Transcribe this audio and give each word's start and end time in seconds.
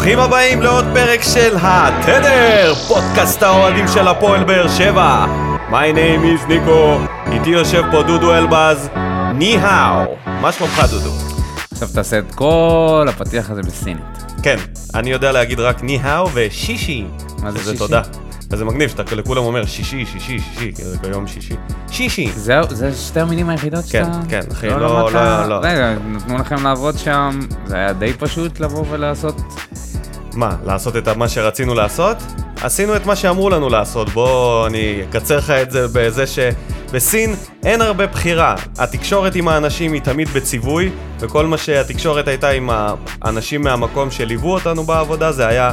ברוכים 0.00 0.18
הבאים 0.18 0.62
לעוד 0.62 0.84
פרק 0.94 1.22
של 1.22 1.56
התדר, 1.62 2.74
פודקאסט 2.88 3.42
האוהדים 3.42 3.88
של 3.88 4.08
הפועל 4.08 4.44
באר 4.44 4.68
שבע. 4.68 5.26
My 5.70 5.94
name 5.94 6.24
is 6.24 6.48
ניקו, 6.48 6.98
איתי 7.32 7.50
יושב 7.50 7.82
פה 7.90 8.02
דודו 8.02 8.34
אלבז, 8.34 8.88
ני-האו. 9.34 10.16
מה 10.26 10.52
שלומך 10.52 10.82
דודו? 10.90 11.10
עכשיו 11.72 11.88
תעשה 11.94 12.18
את 12.18 12.34
כל 12.34 13.06
הפתיח 13.08 13.50
הזה 13.50 13.62
בסינית. 13.62 14.04
כן, 14.42 14.56
אני 14.94 15.10
יודע 15.10 15.32
להגיד 15.32 15.60
רק 15.60 15.82
ני-האו 15.82 16.28
ושישי. 16.34 17.04
מה 17.42 17.52
זה 17.52 17.58
שישי? 17.58 17.78
תודה. 17.78 18.02
וזה 18.50 18.64
מגניב 18.64 18.90
שאתה 18.90 19.14
לכולם 19.14 19.44
אומר 19.44 19.66
שישי, 19.66 20.06
שישי, 20.06 20.38
שישי, 20.38 20.72
כאילו 20.74 20.90
ביום 21.02 21.26
שישי. 21.26 21.54
שישי. 21.90 22.32
זהו, 22.34 22.64
זה 22.70 22.94
שתי 22.94 23.20
המילים 23.20 23.48
היחידות 23.48 23.84
כן, 23.84 23.88
שאתה... 23.88 24.18
כן, 24.28 24.40
אחי, 24.52 24.68
לא 24.68 24.80
לא, 24.80 25.12
לא, 25.12 25.48
לא. 25.48 25.58
רגע, 25.62 25.94
נתנו 26.06 26.38
לכם 26.38 26.64
לעבוד 26.64 26.98
שם, 26.98 27.40
זה 27.66 27.76
היה 27.76 27.92
די 27.92 28.12
פשוט 28.12 28.60
לבוא 28.60 28.84
ולעשות... 28.90 29.40
מה, 30.34 30.56
לעשות 30.66 30.96
את 30.96 31.08
מה 31.08 31.28
שרצינו 31.28 31.74
לעשות? 31.74 32.16
עשינו 32.62 32.96
את 32.96 33.06
מה 33.06 33.16
שאמרו 33.16 33.50
לנו 33.50 33.68
לעשות, 33.68 34.08
בוא 34.08 34.66
אני 34.66 35.02
אקצר 35.10 35.38
לך 35.38 35.50
את 35.50 35.70
זה 35.70 35.86
בזה 35.92 36.24
שבסין 36.26 37.34
אין 37.64 37.80
הרבה 37.80 38.06
בחירה. 38.06 38.54
התקשורת 38.78 39.34
עם 39.34 39.48
האנשים 39.48 39.92
היא 39.92 40.02
תמיד 40.02 40.28
בציווי, 40.28 40.90
וכל 41.20 41.46
מה 41.46 41.58
שהתקשורת 41.58 42.28
הייתה 42.28 42.50
עם 42.50 42.70
האנשים 43.22 43.62
מהמקום 43.62 44.10
שליוו 44.10 44.52
אותנו 44.52 44.84
בעבודה 44.84 45.32
זה 45.32 45.46
היה 45.46 45.72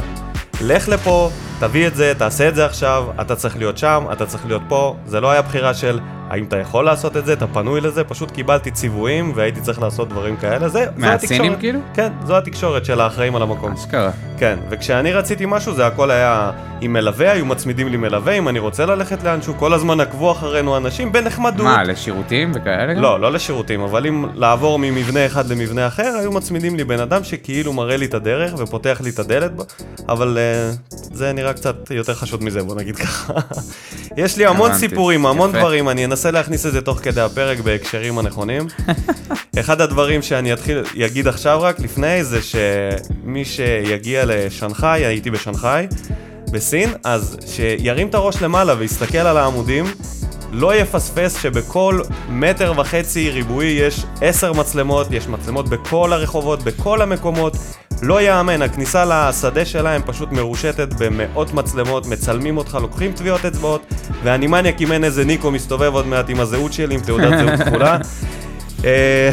לך 0.60 0.88
לפה, 0.88 1.30
תביא 1.58 1.86
את 1.86 1.94
זה, 1.94 2.12
תעשה 2.18 2.48
את 2.48 2.54
זה 2.54 2.64
עכשיו, 2.64 3.04
אתה 3.20 3.36
צריך 3.36 3.56
להיות 3.56 3.78
שם, 3.78 4.04
אתה 4.12 4.26
צריך 4.26 4.46
להיות 4.46 4.62
פה. 4.68 4.96
זה 5.06 5.20
לא 5.20 5.30
היה 5.30 5.42
בחירה 5.42 5.74
של 5.74 6.00
האם 6.30 6.44
אתה 6.44 6.58
יכול 6.58 6.84
לעשות 6.84 7.16
את 7.16 7.26
זה, 7.26 7.32
אתה 7.32 7.46
פנוי 7.46 7.80
לזה, 7.80 8.04
פשוט 8.04 8.30
קיבלתי 8.30 8.70
ציוויים 8.70 9.32
והייתי 9.34 9.60
צריך 9.60 9.82
לעשות 9.82 10.08
דברים 10.08 10.36
כאלה. 10.36 10.68
זה, 10.68 10.84
זו 10.84 10.90
מהסינים 10.96 11.42
התקשורת. 11.42 11.60
כאילו? 11.60 11.80
כן, 11.94 12.12
זו 12.24 12.36
התקשורת 12.36 12.84
של 12.84 13.00
האחראים 13.00 13.36
על 13.36 13.42
המקום. 13.42 13.72
אשכרה. 13.72 14.10
כן, 14.38 14.58
וכשאני 14.70 15.12
רציתי 15.12 15.44
משהו 15.46 15.74
זה 15.74 15.86
הכל 15.86 16.10
היה 16.10 16.50
עם 16.80 16.92
מלווה, 16.92 17.32
היו 17.32 17.46
מצמידים 17.46 17.88
לי 17.88 17.96
מלווה, 17.96 18.32
אם 18.32 18.48
אני 18.48 18.58
רוצה 18.58 18.86
ללכת 18.86 19.24
לאנשהו, 19.24 19.54
כל 19.58 19.72
הזמן 19.72 20.00
עקבו 20.00 20.32
אחרינו 20.32 20.76
אנשים 20.76 21.12
בנחמדות. 21.12 21.66
מה, 21.66 21.84
לשירותים 21.84 22.52
וכאלה? 22.54 22.94
לא, 22.94 23.20
לא 23.20 23.32
לשירותים, 23.32 23.80
אבל 23.80 24.06
אם 24.06 24.24
לעבור 24.34 24.78
ממבנה 24.78 25.26
אחד 25.26 25.48
למבנה 25.48 25.86
אחר, 25.86 26.16
היו 26.20 26.32
מצמידים 26.32 26.76
לי 26.76 26.84
בן 26.84 27.00
אדם 27.00 27.24
שכאילו 27.24 27.72
מראה 27.72 27.96
לי 27.96 28.06
את 28.06 28.14
הדרך 28.14 28.54
ופותח 28.58 29.00
לי 29.04 29.10
את 29.10 29.18
הדלת, 29.18 29.52
אבל 30.08 30.38
uh, 30.38 30.94
זה 31.12 31.32
נראה 31.32 31.47
קצת 31.52 31.90
יותר 31.90 32.14
חשוד 32.14 32.44
מזה, 32.44 32.62
בוא 32.62 32.74
נגיד 32.74 32.96
ככה. 32.96 33.32
יש 34.16 34.36
לי 34.36 34.46
המון 34.46 34.70
הבנתי, 34.70 34.88
סיפורים, 34.88 35.26
המון 35.26 35.50
יפה. 35.50 35.58
דברים, 35.58 35.88
אני 35.88 36.04
אנסה 36.04 36.30
להכניס 36.30 36.66
את 36.66 36.72
זה 36.72 36.80
תוך 36.80 36.98
כדי 37.02 37.20
הפרק 37.20 37.60
בהקשרים 37.60 38.18
הנכונים. 38.18 38.66
אחד 39.60 39.80
הדברים 39.80 40.22
שאני 40.22 40.52
אתחיל, 40.52 40.82
אגיד 41.06 41.28
עכשיו 41.28 41.58
רק 41.62 41.80
לפני, 41.80 42.24
זה 42.24 42.38
שמי 42.42 43.44
שיגיע 43.44 44.22
לשנגחאי, 44.26 45.06
הייתי 45.06 45.30
בשנגחאי, 45.30 45.86
בסין, 46.52 46.90
אז 47.04 47.36
שירים 47.46 48.08
את 48.08 48.14
הראש 48.14 48.42
למעלה 48.42 48.74
ויסתכל 48.78 49.18
על 49.18 49.36
העמודים, 49.36 49.84
לא 50.52 50.74
יפספס 50.74 51.42
שבכל 51.42 52.00
מטר 52.28 52.72
וחצי 52.76 53.30
ריבועי 53.30 53.66
יש 53.68 54.04
עשר 54.20 54.52
מצלמות, 54.52 55.06
יש 55.10 55.28
מצלמות 55.28 55.68
בכל 55.68 56.12
הרחובות, 56.12 56.62
בכל 56.62 57.02
המקומות. 57.02 57.56
לא 58.02 58.20
יאמן, 58.22 58.62
הכניסה 58.62 59.04
לשדה 59.04 59.64
שלהם 59.64 60.02
פשוט 60.06 60.32
מרושתת 60.32 60.88
במאות 60.98 61.54
מצלמות, 61.54 62.06
מצלמים 62.06 62.56
אותך, 62.56 62.78
לוקחים 62.80 63.12
טביעות 63.12 63.44
אצבעות, 63.44 63.86
ואני 64.22 64.46
מניאק 64.46 64.80
אם 64.80 64.92
אין 64.92 65.04
איזה 65.04 65.24
ניקו 65.24 65.50
מסתובב 65.50 65.94
עוד 65.94 66.06
מעט 66.06 66.30
עם 66.30 66.40
הזהות 66.40 66.72
שלי, 66.72 66.94
עם 66.94 67.00
תעודת 67.00 67.38
זהות 67.38 67.60
כחולה. 67.60 67.98
אה, 68.84 69.30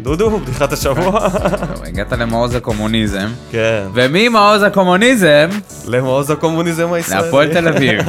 דודו, 0.00 0.38
בדיחת 0.40 0.72
השבוע? 0.72 1.28
הגעת 1.86 2.12
למעוז 2.12 2.54
הקומוניזם, 2.54 3.28
כן, 3.50 3.84
וממעוז 3.94 4.62
הקומוניזם, 4.62 5.48
למעוז 5.86 6.30
הקומוניזם 6.30 6.92
הישראלי. 6.92 7.22
להפועל 7.22 7.52
תל 7.52 7.68
אביב. 7.68 8.00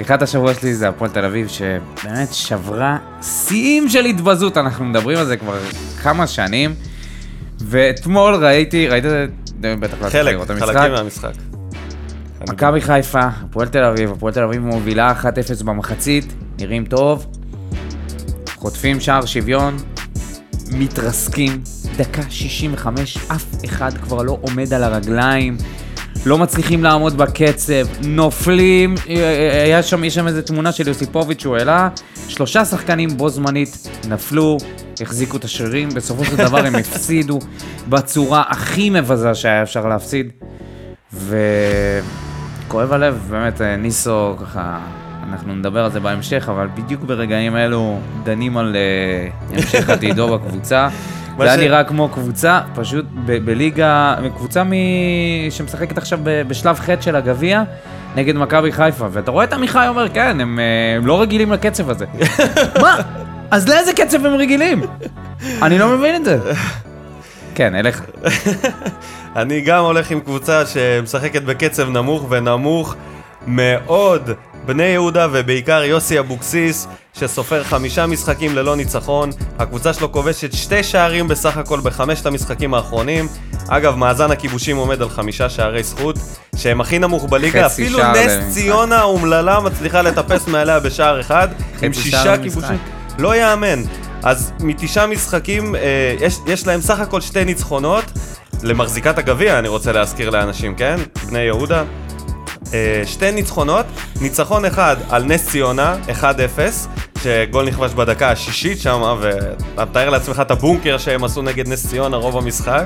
פתיחת 0.00 0.22
השבוע 0.22 0.54
שלי 0.54 0.74
זה 0.74 0.88
הפועל 0.88 1.10
תל 1.10 1.24
אביב, 1.24 1.48
שבאמת 1.48 2.32
שברה 2.32 2.98
שיאים 3.22 3.88
של 3.88 4.04
התבזות, 4.04 4.56
אנחנו 4.56 4.84
מדברים 4.84 5.18
על 5.18 5.26
זה 5.26 5.36
כבר 5.36 5.58
כמה 6.02 6.26
שנים. 6.26 6.74
ואתמול 7.58 8.34
ראיתי, 8.34 8.88
ראית 8.88 9.04
את 9.04 9.10
זה? 9.10 9.26
בטח 9.60 9.96
לא 10.02 10.08
חלק. 10.08 10.36
חלקים 10.58 10.92
מהמשחק. 10.92 11.32
מכבי 12.48 12.80
חיפה, 12.80 13.20
הפועל 13.20 13.68
תל 13.68 13.84
אביב, 13.84 14.12
הפועל 14.12 14.32
תל 14.32 14.42
אביב 14.42 14.62
מובילה 14.62 15.14
1-0 15.60 15.64
במחצית, 15.64 16.32
נראים 16.58 16.84
טוב, 16.84 17.26
חוטפים 18.54 19.00
שער 19.00 19.26
שוויון, 19.26 19.76
מתרסקים, 20.72 21.62
דקה 21.96 22.22
65, 22.28 23.18
אף 23.32 23.44
אחד 23.64 23.98
כבר 24.02 24.22
לא 24.22 24.38
עומד 24.40 24.74
על 24.74 24.84
הרגליים, 24.84 25.56
לא 26.26 26.38
מצליחים 26.38 26.82
לעמוד 26.82 27.16
בקצב, 27.16 27.86
נופלים, 28.06 28.94
אה, 29.08 29.62
היה 29.64 29.82
שם, 29.82 30.04
יש 30.04 30.14
שם 30.14 30.26
איזו 30.26 30.42
תמונה 30.42 30.72
של 30.72 30.88
יוסיפוביץ' 30.88 31.40
שהוא 31.40 31.56
העלה, 31.56 31.88
שלושה 32.28 32.64
שחקנים 32.64 33.16
בו 33.16 33.28
זמנית 33.28 33.88
נפלו, 34.08 34.58
החזיקו 35.00 35.36
את 35.36 35.44
השרירים, 35.44 35.88
בסופו 35.88 36.24
של 36.24 36.36
דבר 36.36 36.66
הם 36.66 36.76
הפסידו 36.80 37.38
בצורה 37.88 38.42
הכי 38.48 38.90
מבזה 38.90 39.34
שהיה 39.34 39.62
אפשר 39.62 39.86
להפסיד. 39.86 40.32
וכואב 41.12 42.92
הלב, 42.92 43.26
באמת, 43.30 43.60
אה, 43.60 43.76
ניסו, 43.76 44.36
ככה, 44.40 44.78
אנחנו 45.28 45.54
נדבר 45.54 45.84
על 45.84 45.90
זה 45.90 46.00
בהמשך, 46.00 46.48
אבל 46.48 46.68
בדיוק 46.74 47.02
ברגעים 47.02 47.56
אלו 47.56 47.98
דנים 48.24 48.56
על 48.56 48.76
אה, 48.76 49.56
המשך 49.56 49.90
עתידו 49.90 50.38
בקבוצה. 50.38 50.88
זה 51.44 51.52
היה 51.52 51.56
נראה 51.56 51.84
כמו 51.84 52.08
קבוצה, 52.08 52.60
פשוט 52.74 53.04
בליגה, 53.24 54.14
קבוצה 54.36 54.64
מ... 54.64 54.72
שמשחקת 55.50 55.98
עכשיו 55.98 56.18
ב- 56.22 56.42
בשלב 56.48 56.78
ח' 56.78 56.88
של 57.00 57.16
הגביע, 57.16 57.62
נגד 58.16 58.36
מכבי 58.36 58.72
חיפה, 58.72 59.06
ואתה 59.12 59.30
רואה 59.30 59.44
את 59.44 59.52
עמיחי 59.52 59.86
אומר, 59.88 60.08
כן, 60.08 60.40
הם, 60.40 60.58
אה, 60.58 60.96
הם 60.96 61.06
לא 61.06 61.20
רגילים 61.20 61.52
לקצב 61.52 61.90
הזה. 61.90 62.06
מה? 62.82 62.96
אז 63.50 63.68
לאיזה 63.68 63.92
קצב 63.92 64.26
הם 64.26 64.34
רגילים? 64.34 64.82
אני 65.62 65.78
לא 65.78 65.96
מבין 65.96 66.16
את 66.16 66.24
זה. 66.24 66.38
כן, 67.54 67.74
אליך. 67.74 68.02
אני 69.36 69.60
גם 69.60 69.84
הולך 69.84 70.10
עם 70.10 70.20
קבוצה 70.20 70.66
שמשחקת 70.66 71.42
בקצב 71.42 71.88
נמוך 71.90 72.26
ונמוך 72.30 72.94
מאוד. 73.46 74.30
בני 74.66 74.82
יהודה 74.82 75.26
ובעיקר 75.32 75.82
יוסי 75.82 76.18
אבוקסיס, 76.18 76.86
שסופר 77.14 77.64
חמישה 77.64 78.06
משחקים 78.06 78.56
ללא 78.56 78.76
ניצחון. 78.76 79.30
הקבוצה 79.58 79.92
שלו 79.92 80.12
כובשת 80.12 80.52
שתי 80.52 80.82
שערים 80.82 81.28
בסך 81.28 81.56
הכל 81.56 81.80
בחמשת 81.80 82.26
המשחקים 82.26 82.74
האחרונים. 82.74 83.28
אגב, 83.68 83.96
מאזן 83.96 84.30
הכיבושים 84.30 84.76
עומד 84.76 85.02
על 85.02 85.08
חמישה 85.08 85.48
שערי 85.48 85.82
זכות, 85.82 86.18
שהם 86.56 86.80
הכי 86.80 86.98
נמוך 86.98 87.24
בליגה. 87.24 87.66
אפילו 87.66 87.98
נס 87.98 88.16
למשחק. 88.16 88.50
ציונה 88.50 88.98
האומללה 88.98 89.60
מצליחה 89.60 90.02
לטפס 90.02 90.46
מעליה 90.46 90.80
בשער 90.80 91.20
אחד, 91.20 91.48
עם 91.82 91.92
שישה 91.92 92.38
כיבושים. 92.42 92.78
לא 93.18 93.36
יאמן. 93.36 93.82
אז 94.22 94.52
מתשעה 94.60 95.06
משחקים, 95.06 95.74
אה, 95.74 95.80
יש, 96.20 96.38
יש 96.46 96.66
להם 96.66 96.80
סך 96.80 97.00
הכל 97.00 97.20
שתי 97.20 97.44
ניצחונות. 97.44 98.04
למחזיקת 98.62 99.18
הגביע, 99.18 99.58
אני 99.58 99.68
רוצה 99.68 99.92
להזכיר 99.92 100.30
לאנשים, 100.30 100.74
כן? 100.74 100.96
בני 101.26 101.38
יהודה. 101.38 101.84
אה, 102.74 103.02
שתי 103.06 103.32
ניצחונות, 103.32 103.86
ניצחון 104.20 104.64
אחד 104.64 104.96
על 105.08 105.24
נס 105.24 105.48
ציונה, 105.48 105.96
1-0, 106.20 106.24
שגול 107.22 107.68
נכבש 107.68 107.92
בדקה 107.92 108.30
השישית 108.30 108.80
שם, 108.80 109.16
ואתה 109.20 109.84
מתאר 109.84 110.10
לעצמך 110.10 110.40
את 110.40 110.50
הבונקר 110.50 110.98
שהם 110.98 111.24
עשו 111.24 111.42
נגד 111.42 111.68
נס 111.68 111.86
ציונה 111.86 112.16
רוב 112.16 112.36
המשחק, 112.36 112.84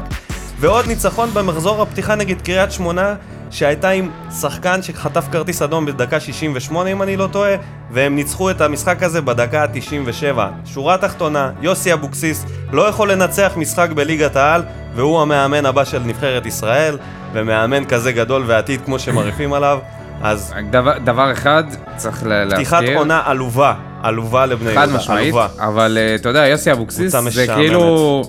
ועוד 0.60 0.86
ניצחון 0.86 1.30
במחזור 1.34 1.82
הפתיחה 1.82 2.14
נגד 2.14 2.40
קריית 2.40 2.72
שמונה, 2.72 3.14
שהייתה 3.50 3.90
עם 3.90 4.10
שחקן 4.40 4.82
שחטף 4.82 5.24
כרטיס 5.32 5.62
אדום 5.62 5.86
בדקה 5.86 6.20
68 6.20 6.90
אם 6.90 7.02
אני 7.02 7.16
לא 7.16 7.26
טועה, 7.32 7.54
והם 7.90 8.16
ניצחו 8.16 8.50
את 8.50 8.60
המשחק 8.60 9.02
הזה 9.02 9.20
בדקה 9.20 9.62
ה-97. 9.62 10.38
שורה 10.64 10.98
תחתונה, 10.98 11.50
יוסי 11.60 11.92
אבוקסיס 11.92 12.44
לא 12.72 12.82
יכול 12.82 13.12
לנצח 13.12 13.52
משחק 13.56 13.90
בליגת 13.90 14.36
העל, 14.36 14.62
והוא 14.94 15.20
המאמן 15.20 15.66
הבא 15.66 15.84
של 15.84 15.98
נבחרת 15.98 16.46
ישראל, 16.46 16.98
ומאמן 17.34 17.84
כזה 17.84 18.12
גדול 18.12 18.44
ועתיד 18.46 18.80
כמו 18.84 18.98
שמרעיפים 18.98 19.52
עליו, 19.52 19.78
אז 20.22 20.54
דבר, 20.70 20.98
דבר 21.04 21.32
אחד, 21.32 21.64
צריך 21.96 22.22
להזכיר. 22.26 22.56
פתיחת 22.56 22.82
עונה 22.94 23.22
עלובה, 23.24 23.74
עלובה 24.02 24.46
לבני 24.46 24.74
חד 24.74 24.80
יהודה, 24.80 24.96
משמעית, 24.96 25.34
עלובה. 25.34 25.46
אבל 25.58 25.98
אה, 26.00 26.14
אתה 26.14 26.28
יודע, 26.28 26.46
יוסי 26.46 26.72
אבוקסיס, 26.72 27.16
זה. 27.28 27.46
כאילו... 27.46 28.22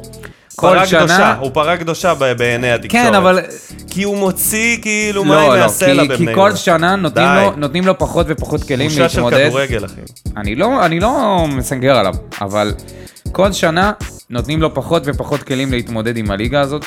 כל 0.56 0.86
שנה... 0.86 1.00
קדושה, 1.00 1.36
הוא 1.40 1.52
פרה 1.54 1.78
קדושה 1.78 2.14
בעיני 2.14 2.72
התקשורת. 2.72 3.06
כן, 3.06 3.14
אבל... 3.14 3.40
כי 3.90 4.04
הוא 4.04 4.18
מוציא 4.18 4.78
כאילו 4.82 5.24
מים 5.24 5.34
לא, 5.34 5.58
לא, 5.58 5.64
מהסלע 5.64 6.02
כי, 6.02 6.08
בבני 6.08 6.18
כי 6.18 6.24
יהודה. 6.24 6.36
כל 6.36 6.56
שנה 6.56 6.96
נותנים. 6.96 7.28
לו, 7.28 7.52
נותנים 7.56 7.88
לו 7.88 7.98
פחות 7.98 8.26
ופחות 8.30 8.64
כלים 8.64 8.90
בושה 8.90 9.10
של 9.10 9.22
להתמודד. 9.22 9.48
כדורגל, 9.48 9.86
אחי. 9.86 10.02
אני 10.38 10.56
לא, 10.56 10.86
אני 10.86 11.00
לא 11.00 11.46
מסנגר 11.48 11.98
עליו, 11.98 12.14
אבל 12.42 12.74
כל 13.32 13.52
שנה 13.52 13.92
נותנים 14.30 14.62
לו 14.62 14.74
פחות 14.74 15.04
ופחות 15.06 15.44
כלים 15.44 15.72
להתמודד 15.72 16.18
עם 16.18 16.32
הליגה 16.32 16.62
הזאת. 16.62 16.86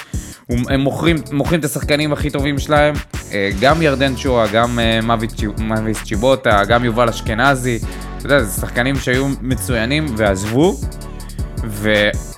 הם 0.48 0.80
מוכרים, 0.80 1.16
מוכרים 1.32 1.60
את 1.60 1.64
השחקנים 1.64 2.12
הכי 2.12 2.30
טובים 2.30 2.58
שלהם, 2.58 2.94
אה, 3.32 3.50
גם 3.60 3.82
ירדן 3.82 4.16
שואה, 4.16 4.46
גם 4.52 4.78
אה, 4.78 5.00
מביס 5.58 6.04
צ'יבוטה, 6.04 6.64
גם 6.64 6.84
יובל 6.84 7.08
אשכנזי. 7.08 7.78
אתה 8.18 8.26
יודע, 8.26 8.42
זה 8.42 8.60
שחקנים 8.60 8.96
שהיו 8.96 9.26
מצוינים 9.42 10.06
ועזבו, 10.16 10.74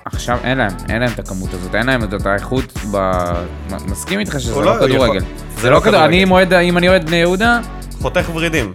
עכשיו 0.04 0.38
אין 0.44 0.58
להם, 0.58 0.72
אין 0.88 1.00
להם 1.00 1.10
את 1.14 1.18
הכמות 1.18 1.54
הזאת, 1.54 1.74
אין 1.74 1.86
להם 1.86 2.04
את 2.04 2.12
אותה 2.12 2.34
איכות 2.34 2.72
ב... 2.90 3.12
מסכים 3.88 4.20
איתך 4.20 4.40
שזה 4.40 4.54
לא 4.54 4.64
לא 4.64 4.86
כדורגל. 4.86 5.24
זה 5.56 5.70
לא 5.70 5.76
לא 5.76 5.80
כדורגל, 5.80 6.04
אני. 6.04 6.24
אוהד, 6.30 6.54
אם 6.54 6.78
אני 6.78 6.88
אוהד 6.88 7.06
בני 7.06 7.16
יהודה, 7.16 7.60
חותך 8.00 8.30
ורידים. 8.34 8.72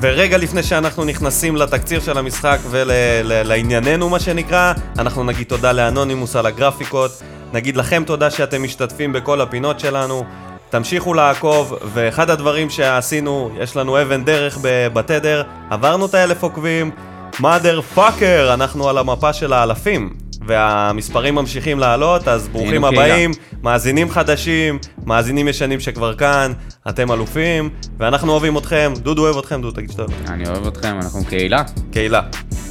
ורגע 0.00 0.38
לפני 0.38 0.62
שאנחנו 0.62 1.04
נכנסים 1.04 1.56
לתקציר 1.56 2.00
של 2.00 2.18
המשחק 2.18 2.58
ולענייננו 2.70 4.08
מה 4.08 4.20
שנקרא, 4.20 4.72
אנחנו 4.98 5.24
נגיד 5.24 5.46
תודה 5.46 5.72
לאנונימוס 5.72 6.36
על 6.36 6.46
הגרפיקות, 6.46 7.22
נגיד 7.52 7.76
לכם 7.76 8.02
תודה 8.06 8.30
שאתם 8.30 8.62
משתתפים 8.62 9.12
בכל 9.12 9.40
הפינות 9.40 9.80
שלנו, 9.80 10.24
תמשיכו 10.70 11.14
לעקוב, 11.14 11.74
ואחד 11.94 12.30
הדברים 12.30 12.70
שעשינו, 12.70 13.50
יש 13.60 13.76
לנו 13.76 14.02
אבן 14.02 14.24
דרך 14.24 14.58
בתדר, 14.62 15.42
עברנו 15.70 16.06
את 16.06 16.14
האלף 16.14 16.42
עוקבים, 16.42 16.90
mother 17.34 17.96
fucker, 17.96 18.54
אנחנו 18.54 18.88
על 18.88 18.98
המפה 18.98 19.32
של 19.32 19.52
האלפים. 19.52 20.25
והמספרים 20.46 21.34
ממשיכים 21.34 21.78
לעלות, 21.78 22.28
אז 22.28 22.48
ברוכים 22.48 22.84
היינו 22.84 22.88
קהילה. 22.88 23.04
הבאים, 23.04 23.30
מאזינים 23.62 24.10
חדשים, 24.10 24.78
מאזינים 25.06 25.48
ישנים 25.48 25.80
שכבר 25.80 26.14
כאן, 26.14 26.52
אתם 26.88 27.12
אלופים, 27.12 27.70
ואנחנו 27.98 28.32
אוהבים 28.32 28.58
אתכם, 28.58 28.92
דודו 28.96 29.22
אוהב 29.22 29.36
אתכם, 29.38 29.62
דודו 29.62 29.76
תגיד 29.76 29.90
שאתה 29.90 30.02
אוהב. 30.02 30.12
אני 30.28 30.48
אוהב 30.48 30.66
אתכם, 30.66 30.96
אנחנו 31.02 31.24
קהילה. 31.24 31.62
קהילה. 31.92 32.20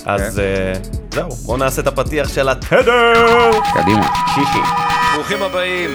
אז 0.05 0.39
אה, 0.39 0.73
זהו, 1.11 1.29
בואו 1.29 1.57
נעשה 1.57 1.81
את 1.81 1.87
הפתיח 1.87 2.29
של 2.29 2.49
התדר! 2.49 3.51
קדימה. 3.73 4.07
שישי. 4.35 4.59
ברוכים 5.15 5.43
הבאים 5.43 5.89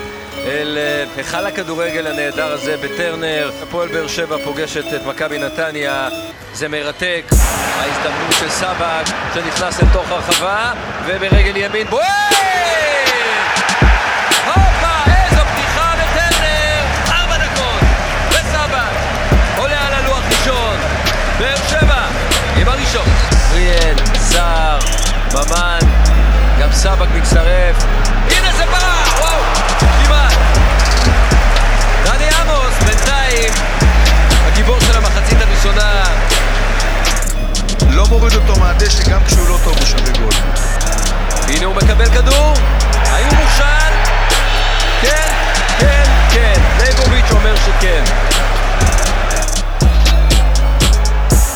אל 0.46 0.78
אה, 0.80 1.04
היכל 1.16 1.46
הכדורגל 1.46 2.06
הנהדר 2.06 2.52
הזה 2.52 2.76
בטרנר. 2.76 3.50
הפועל 3.62 3.88
באר 3.88 4.06
שבע 4.06 4.36
פוגשת 4.44 4.84
את 4.94 5.06
מכבי 5.06 5.38
נתניה. 5.38 6.08
זה 6.52 6.68
מרתק. 6.68 7.24
ההזדמנות 7.78 8.32
של 8.32 8.50
סבק 8.50 9.04
שנכנס 9.34 9.80
לתוך 9.82 10.10
הרחבה, 10.10 10.72
וברגל 11.06 11.56
ימין 11.56 11.86
בועט! 11.86 12.06
הופה, 14.46 15.12
איזו 15.12 15.42
פתיחה 15.52 15.94
בטרנר! 15.96 16.82
ארבע 17.08 17.36
דקות, 17.36 17.80
וסבק 18.28 18.94
עולה 19.58 19.86
על 19.86 19.94
הלוח 19.94 20.22
ראשון. 20.30 20.76
באר 21.38 21.56
שבע 21.68 22.06
עם 22.56 22.68
הראשון. 22.68 23.06
אריאל, 23.52 23.96
סער, 24.14 24.78
ממן, 25.34 25.78
גם 26.60 26.72
סבק 26.72 27.08
מצטרף. 27.14 27.99
בינתיים, 33.40 33.52
הגיבור 34.46 34.80
של 34.80 34.96
המחצית 34.96 35.38
הראשונה. 35.40 36.04
לא 37.90 38.06
מוריד 38.06 38.34
אותו 38.34 38.60
מהדשא 38.60 39.10
גם 39.10 39.24
כשהוא 39.24 39.48
לא 39.48 39.56
טוב 39.64 39.76
הוא 39.78 39.86
שווה 39.86 40.12
גול. 40.18 40.32
הנה 41.48 41.64
הוא 41.64 41.74
מקבל 41.74 42.08
כדור. 42.08 42.54
האם 42.92 43.26
הוא 43.26 43.36
מוכשל? 43.36 43.92
כן, 45.02 45.32
כן, 45.78 46.04
כן. 46.30 46.60
ליבוביץ' 46.78 47.30
אומר 47.30 47.56
שכן. 47.56 48.04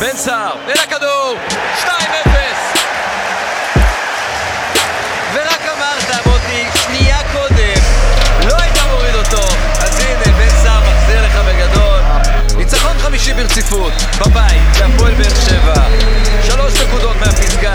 בן 0.00 0.16
סער, 0.16 0.56
אל 0.69 0.81
הכדור! 0.84 1.36
2-0! 1.84 2.33
ברציפות, 13.36 13.92
בבית, 14.20 14.81
להפועל 14.81 15.14
באר 15.14 15.34
שבע. 15.34 15.75
שלוש 16.42 16.82
נקודות 16.82 17.16
מהפסגה, 17.16 17.75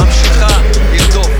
ממשיכה 0.00 0.60
לרדוף. 0.92 1.30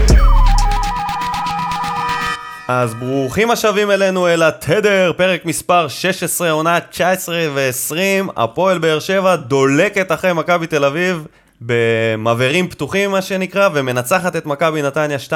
אז 2.68 2.94
ברוכים 2.94 3.50
השבים 3.50 3.90
אלינו 3.90 4.28
אל 4.28 4.42
התדר, 4.42 5.12
פרק 5.16 5.44
מספר 5.44 5.88
16, 5.88 6.50
עונה 6.50 6.80
19 6.80 7.46
ו-20, 7.54 8.32
הפועל 8.36 8.78
באר 8.78 9.00
שבע 9.00 9.36
דולקת 9.36 10.12
אחרי 10.12 10.32
מכבי 10.32 10.66
תל 10.66 10.84
אביב 10.84 11.26
במבערים 11.60 12.68
פתוחים 12.68 13.10
מה 13.10 13.22
שנקרא, 13.22 13.68
ומנצחת 13.74 14.36
את 14.36 14.46
מכבי 14.46 14.82
נתניה 14.82 15.18
2-0 15.28 15.32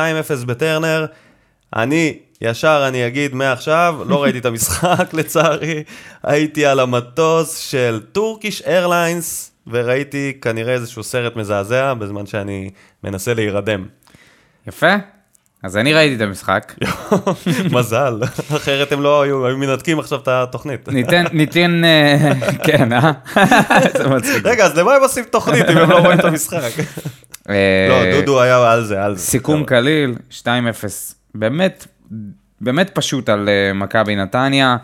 בטרנר. 0.46 1.06
אני, 1.76 2.18
ישר 2.42 2.84
אני 2.88 3.06
אגיד 3.06 3.34
מעכשיו, 3.34 3.96
לא 4.06 4.22
ראיתי 4.22 4.38
את 4.38 4.46
המשחק 4.46 5.08
לצערי, 5.18 5.82
הייתי 6.22 6.66
על 6.66 6.80
המטוס 6.80 7.56
של 7.56 8.00
טורקיש 8.12 8.62
איירליינס, 8.62 9.52
וראיתי 9.66 10.32
כנראה 10.40 10.72
איזשהו 10.72 11.02
סרט 11.02 11.36
מזעזע 11.36 11.94
בזמן 11.94 12.26
שאני 12.26 12.70
מנסה 13.04 13.34
להירדם. 13.34 13.86
יפה. 14.66 14.94
אז 15.62 15.76
אני 15.76 15.94
ראיתי 15.94 16.16
את 16.16 16.20
המשחק. 16.20 16.74
מזל, 17.76 18.20
אחרת 18.56 18.92
הם 18.92 19.02
לא 19.02 19.22
היו, 19.22 19.46
היו 19.46 19.58
מנתקים 19.58 19.98
עכשיו 19.98 20.18
את 20.18 20.28
התוכנית. 20.28 20.88
ניתן, 20.88 21.24
ניתן, 21.32 21.84
אה, 21.84 22.32
כן, 22.66 22.92
אה? 22.92 23.12
זה 23.98 24.08
מצחיק. 24.08 24.46
רגע, 24.46 24.64
אז 24.64 24.78
למה 24.78 24.94
הם 24.94 25.02
עושים 25.02 25.24
תוכנית 25.24 25.70
אם 25.70 25.76
הם 25.76 25.90
לא 25.90 25.98
רואים 25.98 26.20
את 26.20 26.24
המשחק? 26.24 26.70
אה, 27.48 27.86
לא, 27.88 28.20
דודו 28.20 28.40
היה 28.40 28.72
על 28.72 28.84
זה, 28.84 29.04
על 29.04 29.16
זה. 29.16 29.22
סיכום 29.22 29.60
לא. 29.60 29.66
קליל, 29.66 30.14
2-0. 30.30 30.44
באמת, 31.34 31.86
באמת 32.60 32.90
פשוט 32.94 33.28
על 33.28 33.48
אה, 33.48 33.72
מכבי 33.72 34.16
נתניה. 34.16 34.76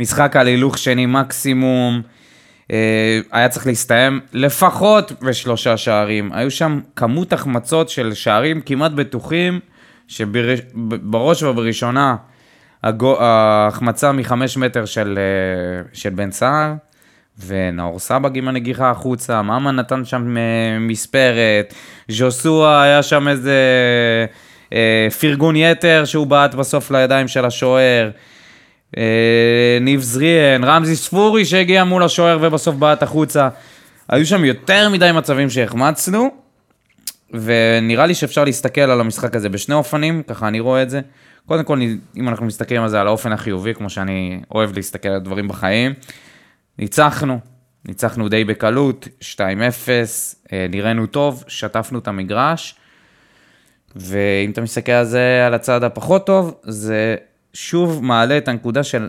משחק 0.00 0.36
על 0.36 0.46
הילוך 0.46 0.78
שני 0.78 1.06
מקסימום. 1.06 2.02
אה, 2.72 3.20
היה 3.32 3.48
צריך 3.48 3.66
להסתיים 3.66 4.20
לפחות 4.32 5.12
בשלושה 5.22 5.76
שערים. 5.76 6.32
היו 6.32 6.50
שם 6.50 6.80
כמות 6.96 7.32
החמצות 7.32 7.88
של 7.88 8.14
שערים 8.14 8.60
כמעט 8.60 8.92
בטוחים, 8.92 9.60
שבראש 10.08 11.42
ובראשונה 11.42 12.16
הגו- 12.84 13.20
ההחמצה 13.20 14.12
מחמש 14.12 14.56
מטר 14.56 14.84
של, 14.84 15.18
אה, 15.18 15.82
של 15.92 16.10
בן 16.10 16.30
סער, 16.30 16.74
ונאור 17.46 17.98
סבג 17.98 18.36
עם 18.38 18.48
הנגיחה 18.48 18.90
החוצה, 18.90 19.42
ממן 19.42 19.76
נתן 19.76 20.04
שם 20.04 20.36
מספרת, 20.80 21.74
ז'וסוע 22.08 22.82
היה 22.82 23.02
שם 23.02 23.28
איזה 23.28 23.56
פרגון 25.20 25.56
יתר 25.56 26.04
שהוא 26.04 26.26
בעט 26.26 26.54
בסוף 26.54 26.90
לידיים 26.90 27.28
של 27.28 27.44
השוער. 27.44 28.10
אה, 28.96 29.78
ניב 29.80 30.00
זריאן, 30.00 30.64
רמזי 30.64 30.96
ספורי 30.96 31.44
שהגיע 31.44 31.84
מול 31.84 32.02
השוער 32.02 32.38
ובסוף 32.40 32.76
בעט 32.76 33.02
החוצה. 33.02 33.48
היו 34.08 34.26
שם 34.26 34.44
יותר 34.44 34.88
מדי 34.88 35.12
מצבים 35.12 35.50
שהחמצנו, 35.50 36.30
ונראה 37.30 38.06
לי 38.06 38.14
שאפשר 38.14 38.44
להסתכל 38.44 38.80
על 38.80 39.00
המשחק 39.00 39.36
הזה 39.36 39.48
בשני 39.48 39.74
אופנים, 39.74 40.22
ככה 40.22 40.48
אני 40.48 40.60
רואה 40.60 40.82
את 40.82 40.90
זה. 40.90 41.00
קודם 41.46 41.64
כל, 41.64 41.80
אם 42.16 42.28
אנחנו 42.28 42.46
מסתכלים 42.46 42.82
על 42.82 42.88
זה 42.88 43.00
על 43.00 43.06
האופן 43.06 43.32
החיובי, 43.32 43.74
כמו 43.74 43.90
שאני 43.90 44.40
אוהב 44.54 44.76
להסתכל 44.76 45.08
על 45.08 45.20
דברים 45.20 45.48
בחיים, 45.48 45.94
ניצחנו, 46.78 47.38
ניצחנו 47.84 48.28
די 48.28 48.44
בקלות, 48.44 49.08
2-0, 49.20 49.38
אה, 50.52 50.66
נראינו 50.70 51.06
טוב, 51.06 51.44
שטפנו 51.48 51.98
את 51.98 52.08
המגרש, 52.08 52.74
ואם 53.96 54.50
אתה 54.50 54.60
מסתכל 54.60 54.92
על 54.92 55.04
זה 55.04 55.44
על 55.46 55.54
הצד 55.54 55.84
הפחות 55.84 56.26
טוב, 56.26 56.54
זה 56.62 57.16
שוב 57.54 58.04
מעלה 58.04 58.38
את 58.38 58.48
הנקודה 58.48 58.82
של 58.82 59.08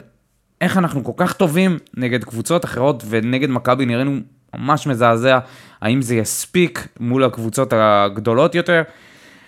איך 0.62 0.78
אנחנו 0.78 1.04
כל 1.04 1.12
כך 1.18 1.34
טובים 1.34 1.78
נגד 1.98 2.24
קבוצות 2.24 2.66
אחרות 2.66 3.04
ונגד 3.10 3.50
מכבי 3.50 3.86
נראינו 3.86 4.20
ממש 4.56 4.88
מזעזע, 4.88 5.40
האם 5.82 6.02
זה 6.02 6.16
יספיק 6.16 6.88
מול 7.00 7.24
הקבוצות 7.24 7.74
הגדולות 7.76 8.56
יותר, 8.56 8.82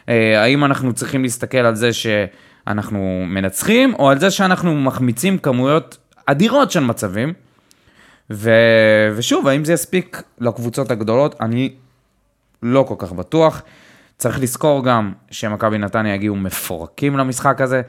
אה, 0.10 0.44
האם 0.44 0.66
אנחנו 0.66 0.94
צריכים 0.94 1.24
להסתכל 1.24 1.58
על 1.58 1.76
זה 1.76 1.90
שאנחנו 1.94 3.24
מנצחים, 3.28 3.94
או 4.00 4.10
על 4.10 4.20
זה 4.20 4.32
שאנחנו 4.32 4.76
מחמיצים 4.76 5.38
כמויות 5.38 5.98
אדירות 6.26 6.72
של 6.72 6.80
מצבים. 6.80 7.34
ו... 8.32 8.52
ושוב, 9.16 9.48
האם 9.48 9.66
זה 9.66 9.74
יספיק 9.74 10.22
לקבוצות 10.40 10.92
הגדולות? 10.92 11.36
אני 11.42 11.74
לא 12.64 12.86
כל 12.88 12.96
כך 12.98 13.12
בטוח. 13.12 13.62
צריך 14.20 14.40
לזכור 14.40 14.84
גם 14.84 15.14
שמכבי 15.32 15.78
נתניה 15.78 16.14
הגיעו 16.14 16.36
מפורקים 16.36 17.18
למשחק 17.18 17.62
הזה. 17.62 17.82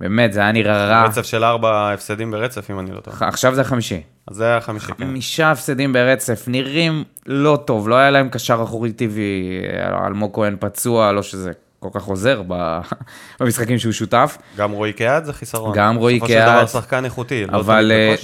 באמת, 0.00 0.32
זה 0.32 0.40
היה 0.40 0.52
נראה 0.52 0.86
רע. 0.86 1.04
רצף 1.04 1.22
של 1.22 1.44
ארבע 1.44 1.92
הפסדים 1.92 2.30
ברצף, 2.30 2.70
אם 2.70 2.78
אני 2.78 2.90
לא 2.90 3.00
טועה. 3.00 3.28
עכשיו 3.28 3.54
זה 3.54 3.60
החמישי. 3.60 4.02
אז 4.28 4.36
זה 4.36 4.44
היה 4.44 4.60
חמישי, 4.60 4.86
כן. 4.86 5.04
חמישה 5.04 5.50
הפסדים 5.50 5.92
ברצף, 5.92 6.44
נראים 6.46 7.04
לא 7.26 7.58
טוב, 7.64 7.88
לא 7.88 7.94
היה 7.94 8.10
להם 8.10 8.28
קשר 8.28 8.60
אחורי 8.62 8.92
טבעי, 8.92 9.60
אלמוג 10.06 10.34
כהן 10.34 10.56
פצוע, 10.60 11.12
לא 11.12 11.22
שזה 11.22 11.52
כל 11.80 11.88
כך 11.92 12.04
עוזר 12.04 12.42
במשחקים 13.40 13.78
שהוא 13.78 13.92
שותף. 13.92 14.38
גם 14.56 14.72
רועי 14.72 14.92
קהת 14.92 15.24
זה 15.24 15.32
חיסרון. 15.32 15.72
גם 15.76 15.96
רועי 15.96 16.16
בסופו 16.16 16.32
של 16.32 16.40
דבר. 16.40 16.66
שחקן 16.66 17.04
איכותי, 17.04 17.46
לא 17.46 17.56
אבל 17.56 17.92
אה, 17.94 18.14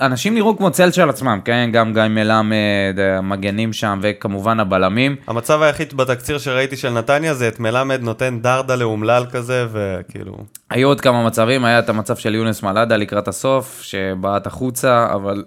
אנשים 0.00 0.34
נראו 0.34 0.56
כמו 0.56 0.70
צל 0.70 0.90
של 0.90 1.08
עצמם, 1.08 1.40
כן? 1.44 1.70
גם 1.72 1.92
גיא 1.92 2.02
מלמד, 2.02 2.98
המגנים 3.18 3.72
שם, 3.72 3.98
וכמובן 4.02 4.60
הבלמים. 4.60 5.16
המצב 5.26 5.62
היחיד 5.62 5.94
בתקציר 5.94 6.38
שראיתי 6.38 6.76
של 6.76 6.90
נתניה 6.90 7.34
זה 7.34 7.48
את 7.48 7.60
מלמד 7.60 8.02
נותן 8.02 8.40
דרדה 8.40 8.76
לאומלל 8.76 9.24
כזה, 9.30 9.66
וכאילו... 9.72 10.36
היו 10.70 10.88
עוד 10.88 11.00
כמה 11.00 11.26
מצבים, 11.26 11.64
היה 11.64 11.78
את 11.78 11.88
המצב 11.88 12.16
של 12.16 12.34
יונס 12.34 12.62
מלאדה 12.62 12.96
לקראת 12.96 13.28
הסוף, 13.28 13.82
שבעט 13.82 14.46
החוצה, 14.46 15.06
אבל 15.14 15.44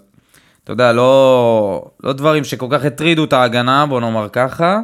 אתה 0.63 0.71
יודע, 0.71 0.93
לא, 0.93 1.85
לא 2.03 2.13
דברים 2.13 2.43
שכל 2.43 2.67
כך 2.71 2.85
הטרידו 2.85 3.23
את 3.23 3.33
ההגנה, 3.33 3.85
בוא 3.85 4.01
נאמר 4.01 4.27
ככה. 4.29 4.79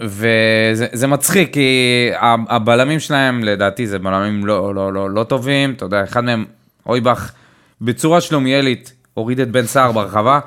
וזה 0.00 0.86
זה 0.92 1.06
מצחיק, 1.06 1.52
כי 1.52 2.10
הבלמים 2.48 3.00
שלהם, 3.00 3.44
לדעתי, 3.44 3.86
זה 3.86 3.98
בלמים 3.98 4.46
לא, 4.46 4.74
לא, 4.74 4.92
לא, 4.92 5.10
לא 5.10 5.24
טובים. 5.24 5.72
אתה 5.72 5.84
יודע, 5.84 6.04
אחד 6.04 6.24
מהם, 6.24 6.44
אויבך, 6.86 7.32
בצורה 7.80 8.20
שלומיאלית, 8.20 8.92
הוריד 9.14 9.40
את 9.40 9.50
בן 9.50 9.66
סער 9.66 9.92
ברחבה. 9.92 10.40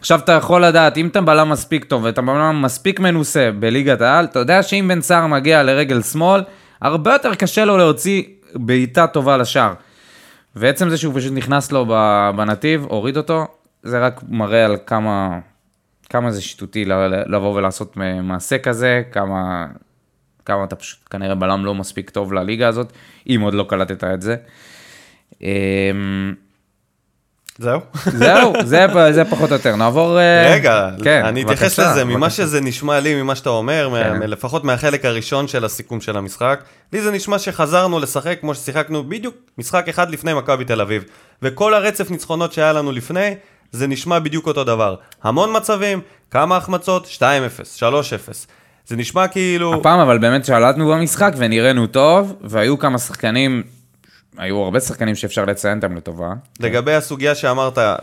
עכשיו 0.00 0.18
אתה 0.18 0.32
יכול 0.32 0.64
לדעת, 0.64 0.96
אם 0.96 1.06
אתה 1.06 1.20
בלם 1.20 1.48
מספיק 1.48 1.84
טוב 1.84 2.04
ואתה 2.04 2.22
בלם 2.22 2.62
מספיק 2.62 3.00
מנוסה 3.00 3.50
בליגת 3.58 4.00
העל, 4.00 4.24
אתה 4.24 4.38
יודע 4.38 4.62
שאם 4.62 4.86
בן 4.88 5.00
סער 5.00 5.26
מגיע 5.26 5.62
לרגל 5.62 6.02
שמאל, 6.02 6.42
הרבה 6.80 7.12
יותר 7.12 7.34
קשה 7.34 7.64
לו 7.64 7.76
להוציא 7.76 8.22
בעיטה 8.54 9.06
טובה 9.06 9.36
לשער. 9.36 9.72
ועצם 10.56 10.90
זה 10.90 10.96
שהוא 10.96 11.14
פשוט 11.16 11.32
נכנס 11.32 11.72
לו 11.72 11.86
בנתיב, 12.36 12.84
הוריד 12.88 13.16
אותו, 13.16 13.46
זה 13.82 13.98
רק 13.98 14.20
מראה 14.28 14.64
על 14.64 14.76
כמה, 14.86 15.38
כמה 16.10 16.30
זה 16.30 16.42
שיטוטי 16.42 16.84
לבוא 17.26 17.54
ולעשות 17.54 17.96
מעשה 18.22 18.58
כזה, 18.58 19.02
כמה, 19.12 19.66
כמה 20.44 20.64
אתה 20.64 20.76
פשוט 20.76 20.98
כנראה 21.10 21.34
בלם 21.34 21.64
לא 21.64 21.74
מספיק 21.74 22.10
טוב 22.10 22.32
לליגה 22.32 22.68
הזאת, 22.68 22.92
אם 23.28 23.40
עוד 23.42 23.54
לא 23.54 23.66
קלטת 23.68 24.04
את 24.04 24.22
זה. 24.22 24.36
אמ, 25.42 26.34
זהו. 27.58 27.80
זהו, 28.04 28.52
זה, 28.64 28.86
זה 29.12 29.24
פחות 29.24 29.50
או 29.50 29.56
יותר. 29.56 29.76
נעבור... 29.76 30.18
אה, 30.18 30.52
רגע, 30.54 30.90
כן, 31.04 31.24
אני 31.24 31.42
אתייחס 31.42 31.78
לזה, 31.78 32.04
ממה 32.04 32.18
בבקשה. 32.18 32.36
שזה 32.36 32.60
נשמע 32.60 33.00
לי, 33.00 33.22
ממה 33.22 33.34
שאתה 33.34 33.50
אומר, 33.50 33.90
כן. 33.92 34.30
לפחות 34.30 34.64
מהחלק 34.64 35.04
הראשון 35.04 35.48
של 35.48 35.64
הסיכום 35.64 36.00
של 36.00 36.16
המשחק, 36.16 36.60
לי 36.92 37.00
זה 37.00 37.10
נשמע 37.10 37.38
שחזרנו 37.38 37.98
לשחק 37.98 38.40
כמו 38.40 38.54
ששיחקנו 38.54 39.04
בדיוק 39.04 39.34
משחק 39.58 39.88
אחד 39.88 40.10
לפני 40.10 40.34
מכבי 40.34 40.64
תל 40.64 40.80
אביב. 40.80 41.04
וכל 41.42 41.74
הרצף 41.74 42.10
ניצחונות 42.10 42.52
שהיה 42.52 42.72
לנו 42.72 42.92
לפני, 42.92 43.34
זה 43.76 43.86
נשמע 43.86 44.18
בדיוק 44.18 44.46
אותו 44.46 44.64
דבר. 44.64 44.96
המון 45.22 45.56
מצבים, 45.56 46.00
כמה 46.30 46.56
החמצות, 46.56 47.06
2-0, 47.06 47.20
3-0. 47.78 47.82
זה 48.86 48.96
נשמע 48.96 49.28
כאילו... 49.28 49.74
הפעם 49.74 50.00
אבל 50.00 50.18
באמת 50.18 50.44
שלטנו 50.44 50.88
במשחק 50.88 51.32
ונראינו 51.36 51.86
טוב, 51.86 52.36
והיו 52.40 52.78
כמה 52.78 52.98
שחקנים, 52.98 53.62
היו 54.36 54.62
הרבה 54.62 54.80
שחקנים 54.80 55.14
שאפשר 55.14 55.44
לציין 55.44 55.78
אותם 55.78 55.96
לטובה. 55.96 56.32
לגבי 56.60 56.94
הסוגיה 56.94 57.34
שאמרת, 57.34 57.78
אה, 57.78 57.94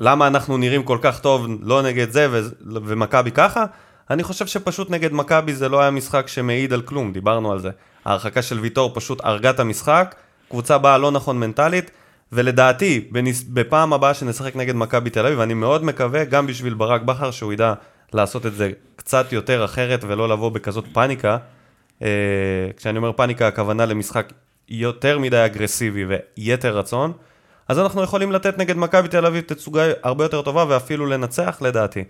למה 0.00 0.26
אנחנו 0.26 0.56
נראים 0.56 0.82
כל 0.82 0.98
כך 1.00 1.20
טוב 1.20 1.46
לא 1.60 1.82
נגד 1.82 2.10
זה 2.10 2.26
ו- 2.30 2.48
ומכבי 2.66 3.30
ככה, 3.30 3.64
אני 4.10 4.22
חושב 4.22 4.46
שפשוט 4.46 4.90
נגד 4.90 5.12
מכבי 5.12 5.54
זה 5.54 5.68
לא 5.68 5.80
היה 5.80 5.90
משחק 5.90 6.28
שמעיד 6.28 6.72
על 6.72 6.82
כלום, 6.82 7.12
דיברנו 7.12 7.52
על 7.52 7.58
זה. 7.58 7.70
ההרחקה 8.04 8.42
של 8.42 8.60
ויטור 8.60 8.90
פשוט 8.94 9.20
הרגה 9.24 9.50
את 9.50 9.60
המשחק, 9.60 10.14
קבוצה 10.50 10.78
באה 10.78 10.98
לא 10.98 11.10
נכון 11.10 11.40
מנטלית, 11.40 11.90
ולדעתי, 12.32 13.08
בניס, 13.10 13.42
בפעם 13.42 13.92
הבאה 13.92 14.14
שנשחק 14.14 14.56
נגד 14.56 14.76
מכבי 14.76 15.10
תל 15.10 15.26
אביב, 15.26 15.40
אני 15.40 15.54
מאוד 15.54 15.84
מקווה, 15.84 16.24
גם 16.24 16.46
בשביל 16.46 16.74
ברק 16.74 17.02
בכר, 17.02 17.30
שהוא 17.30 17.52
ידע 17.52 17.74
לעשות 18.12 18.46
את 18.46 18.54
זה 18.54 18.70
קצת 18.96 19.32
יותר 19.32 19.64
אחרת 19.64 20.04
ולא 20.04 20.28
לבוא 20.28 20.50
בכזאת 20.50 20.84
פאניקה. 20.92 21.36
אה, 22.02 22.08
כשאני 22.76 22.98
אומר 22.98 23.12
פאניקה, 23.12 23.48
הכוונה 23.48 23.86
למשחק 23.86 24.32
יותר 24.68 25.18
מדי 25.18 25.44
אגרסיבי 25.44 26.04
ויתר 26.36 26.78
רצון, 26.78 27.12
אז 27.68 27.78
אנחנו 27.78 28.02
יכולים 28.02 28.32
לתת 28.32 28.58
נגד 28.58 28.76
מכבי 28.76 29.08
תל 29.08 29.26
אביב 29.26 29.44
תצוגה 29.46 29.82
הרבה 30.02 30.24
יותר 30.24 30.42
טובה 30.42 30.64
ואפילו 30.68 31.06
לנצח 31.06 31.58
לדעתי. 31.62 32.04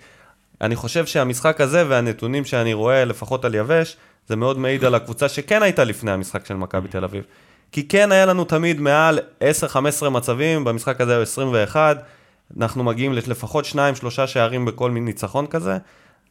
אני 0.60 0.76
חושב 0.76 1.06
שהמשחק 1.06 1.60
הזה 1.60 1.84
והנתונים 1.88 2.44
שאני 2.44 2.72
רואה, 2.72 3.04
לפחות 3.04 3.44
על 3.44 3.54
יבש, 3.54 3.96
זה 4.28 4.36
מאוד 4.36 4.58
מעיד 4.58 4.84
על 4.84 4.94
הקבוצה 4.94 5.28
שכן 5.28 5.62
הייתה 5.62 5.84
לפני 5.84 6.10
המשחק 6.10 6.46
של 6.46 6.54
מכבי 6.54 6.88
תל 6.88 7.04
אביב. 7.04 7.24
כי 7.72 7.88
כן 7.88 8.12
היה 8.12 8.26
לנו 8.26 8.44
תמיד 8.44 8.80
מעל 8.80 9.18
10-15 10.04 10.08
מצבים, 10.08 10.64
במשחק 10.64 11.00
הזה 11.00 11.12
היו 11.12 11.22
21, 11.22 12.04
אנחנו 12.58 12.84
מגיעים 12.84 13.12
לפחות 13.12 13.64
2-3 13.64 13.76
שערים 14.26 14.64
בכל 14.64 14.90
מין 14.90 15.04
ניצחון 15.04 15.46
כזה. 15.46 15.78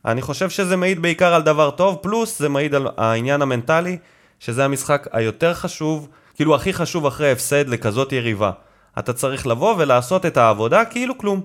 אני 0.05 0.21
חושב 0.21 0.49
שזה 0.49 0.75
מעיד 0.75 1.01
בעיקר 1.01 1.33
על 1.33 1.41
דבר 1.41 1.71
טוב, 1.71 1.97
פלוס 2.01 2.39
זה 2.39 2.49
מעיד 2.49 2.75
על 2.75 2.87
העניין 2.97 3.41
המנטלי, 3.41 3.97
שזה 4.39 4.65
המשחק 4.65 5.07
היותר 5.11 5.53
חשוב, 5.53 6.07
כאילו 6.35 6.55
הכי 6.55 6.73
חשוב 6.73 7.05
אחרי 7.05 7.31
הפסד 7.31 7.69
לכזאת 7.69 8.11
יריבה. 8.11 8.51
אתה 8.99 9.13
צריך 9.13 9.47
לבוא 9.47 9.75
ולעשות 9.77 10.25
את 10.25 10.37
העבודה 10.37 10.85
כאילו 10.85 11.17
כלום. 11.17 11.41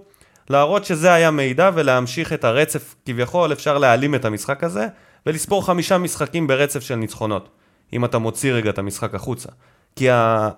להראות 0.50 0.84
שזה 0.84 1.12
היה 1.12 1.30
מידע 1.30 1.70
ולהמשיך 1.74 2.32
את 2.32 2.44
הרצף, 2.44 2.94
כביכול 3.06 3.52
אפשר 3.52 3.78
להעלים 3.78 4.14
את 4.14 4.24
המשחק 4.24 4.64
הזה, 4.64 4.86
ולספור 5.26 5.66
חמישה 5.66 5.98
משחקים 5.98 6.46
ברצף 6.46 6.80
של 6.80 6.94
ניצחונות, 6.94 7.48
אם 7.92 8.04
אתה 8.04 8.18
מוציא 8.18 8.52
רגע 8.52 8.70
את 8.70 8.78
המשחק 8.78 9.14
החוצה. 9.14 9.48
כי 9.96 10.10
ה... 10.10 10.48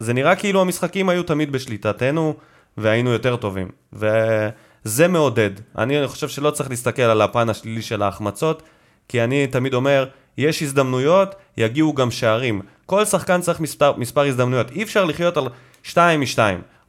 זה 0.00 0.12
נראה 0.12 0.36
כאילו 0.36 0.60
המשחקים 0.60 1.08
היו 1.08 1.22
תמיד 1.22 1.52
בשליטתנו, 1.52 2.34
והיינו 2.76 3.10
יותר 3.10 3.36
טובים. 3.36 3.68
וזה 3.92 5.08
מעודד. 5.08 5.50
אני 5.78 6.06
חושב 6.06 6.28
שלא 6.28 6.50
צריך 6.50 6.70
להסתכל 6.70 7.02
על 7.02 7.22
הפן 7.22 7.48
השלילי 7.48 7.82
של 7.82 8.02
ההחמצות, 8.02 8.62
כי 9.08 9.24
אני 9.24 9.46
תמיד 9.46 9.74
אומר, 9.74 10.06
יש 10.38 10.62
הזדמנויות, 10.62 11.34
יגיעו 11.56 11.94
גם 11.94 12.10
שערים. 12.10 12.60
כל 12.86 13.04
שחקן 13.04 13.40
צריך 13.40 13.60
מספר, 13.60 13.92
מספר 13.96 14.20
הזדמנויות. 14.26 14.70
אי 14.70 14.82
אפשר 14.82 15.04
לחיות 15.04 15.36
על 15.36 15.48
2 15.82 16.20
מ-2, 16.20 16.38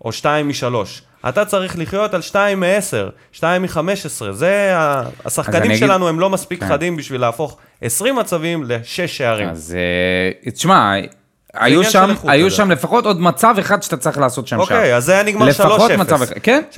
או 0.05 0.11
2 0.11 0.47
מ-3. 0.47 0.75
אתה 1.29 1.45
צריך 1.45 1.77
לחיות 1.79 2.13
על 2.13 2.21
2 2.21 2.59
מ-10, 2.59 3.09
2 3.31 3.61
מ-15. 3.61 3.77
זה, 4.31 4.73
השחקנים 5.25 5.63
אגיד- 5.71 5.79
שלנו 5.79 6.07
הם 6.07 6.19
לא 6.19 6.29
מספיק 6.29 6.59
כן. 6.59 6.69
חדים 6.69 6.95
בשביל 6.97 7.21
להפוך 7.21 7.57
20 7.81 8.15
מצבים 8.15 8.63
ל-6 8.63 9.07
שערים. 9.07 9.49
אז 9.49 9.75
אה, 10.45 10.51
תשמע, 10.51 10.93
היו 11.55 11.83
שם, 11.83 12.09
היו 12.27 12.51
שם. 12.51 12.71
לפחות 12.71 13.05
עוד 13.05 13.21
מצב 13.21 13.55
אחד 13.59 13.83
שאתה 13.83 13.97
צריך 13.97 14.17
לעשות 14.17 14.47
שם 14.47 14.55
שער. 14.57 14.61
אוקיי, 14.77 14.95
אז 14.95 15.05
זה 15.05 15.11
היה 15.13 15.23
נגמר 15.23 15.45
3-0. 15.45 15.49
לפחות 15.49 15.91
מצב 15.91 16.21
אחד, 16.21 16.33
כן, 16.43 16.61
3-0. 16.71 16.77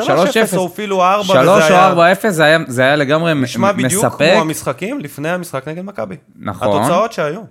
3-0 0.53 0.57
או 0.57 0.67
אפילו 0.67 1.03
4, 1.03 1.23
3 1.23 1.37
וזה 1.37 1.51
או 1.51 2.01
היה... 2.01 2.13
4-0 2.15 2.29
זה 2.29 2.43
היה- 2.43 2.59
זה 2.67 2.81
היה 2.81 2.95
לגמרי 2.95 3.33
מ- 3.33 3.43
נשמע 3.43 3.71
בדיוק 3.71 4.05
מספק. 4.05 4.29
כמו 4.31 4.41
המשחקים 4.41 4.99
לפני 4.99 5.29
המשחק 5.29 5.67
נגד 5.67 5.85
מכבי. 5.85 6.15
נכון. 6.39 6.81
התוצאות 6.81 7.13
שהיו. 7.13 7.41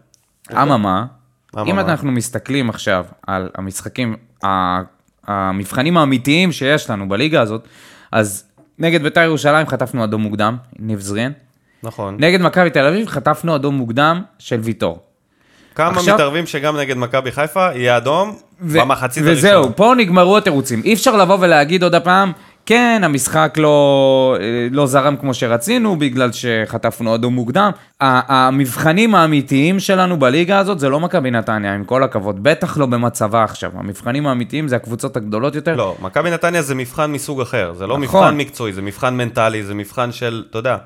אממה, 0.52 1.04
אם. 1.66 1.78
אנחנו 1.78 2.12
מסתכלים 2.12 2.70
עכשיו 2.70 3.04
על 3.26 3.48
המשחקים, 3.54 4.16
המבחנים 5.26 5.96
האמיתיים 5.96 6.52
שיש 6.52 6.90
לנו 6.90 7.08
בליגה 7.08 7.40
הזאת, 7.40 7.68
אז 8.12 8.44
נגד 8.78 9.02
בית"ר 9.02 9.20
ירושלים 9.20 9.66
חטפנו 9.66 10.04
אדום 10.04 10.22
מוקדם, 10.22 10.56
ניב 10.78 11.00
זריאן. 11.00 11.32
נכון. 11.82 12.16
נגד 12.18 12.40
מכבי 12.40 12.70
תל 12.70 12.86
אביב 12.86 13.08
חטפנו 13.08 13.56
אדום 13.56 13.74
מוקדם 13.74 14.22
של 14.38 14.60
ויטור. 14.60 14.98
כמה 15.76 15.88
עכשיו- 15.96 16.14
מתערבים 16.14 16.46
שגם 16.46 16.76
נגד 16.76 16.96
מכבי 16.96 17.32
חיפה 17.32 17.68
יהיה 17.74 17.96
אדום 17.96 18.36
ו- 18.62 18.80
במחצית 18.80 19.26
הראשונה. 19.26 19.58
וזהו, 19.60 19.76
פה 19.76 19.94
נגמרו 19.96 20.36
התירוצים. 20.36 20.82
אי 20.84 20.94
אפשר 20.94 21.16
לבוא 21.16 21.36
ולהגיד 21.40 21.82
עוד 21.82 21.94
הפעם, 21.94 22.32
כן, 22.66 23.00
המשחק 23.04 23.54
לא, 23.56 24.36
אה, 24.40 24.46
לא 24.70 24.86
זרם 24.86 25.16
כמו 25.16 25.34
שרצינו, 25.34 25.96
בגלל 25.96 26.30
שחטפנו 26.32 27.14
אדום 27.14 27.34
מוקדם. 27.34 27.70
המבחנים 28.00 29.14
האמיתיים 29.14 29.80
שלנו 29.80 30.18
בליגה 30.18 30.58
הזאת 30.58 30.78
זה 30.78 30.88
לא 30.88 31.00
מכבי 31.00 31.30
נתניה, 31.30 31.74
עם 31.74 31.84
כל 31.84 32.02
הכבוד. 32.02 32.42
בטח 32.42 32.78
לא 32.78 32.86
במצבה 32.86 33.44
עכשיו. 33.44 33.70
המבחנים 33.74 34.26
האמיתיים 34.26 34.68
זה 34.68 34.76
הקבוצות 34.76 35.16
הגדולות 35.16 35.54
יותר. 35.54 35.76
לא, 35.76 35.96
מכבי 36.02 36.30
נתניה 36.30 36.62
זה 36.62 36.74
מבחן 36.74 37.12
מסוג 37.12 37.40
אחר, 37.40 37.72
זה 37.78 37.86
לא 37.86 37.98
נכון. 37.98 38.20
מבחן 38.24 38.36
מקצועי, 38.36 38.72
זה 38.72 38.82
מבחן 38.82 39.16
מנטלי, 39.16 39.62
זה 39.62 39.74
מבחן 39.74 40.12
של, 40.12 40.44
אתה 40.50 40.58
יודע, 40.58 40.76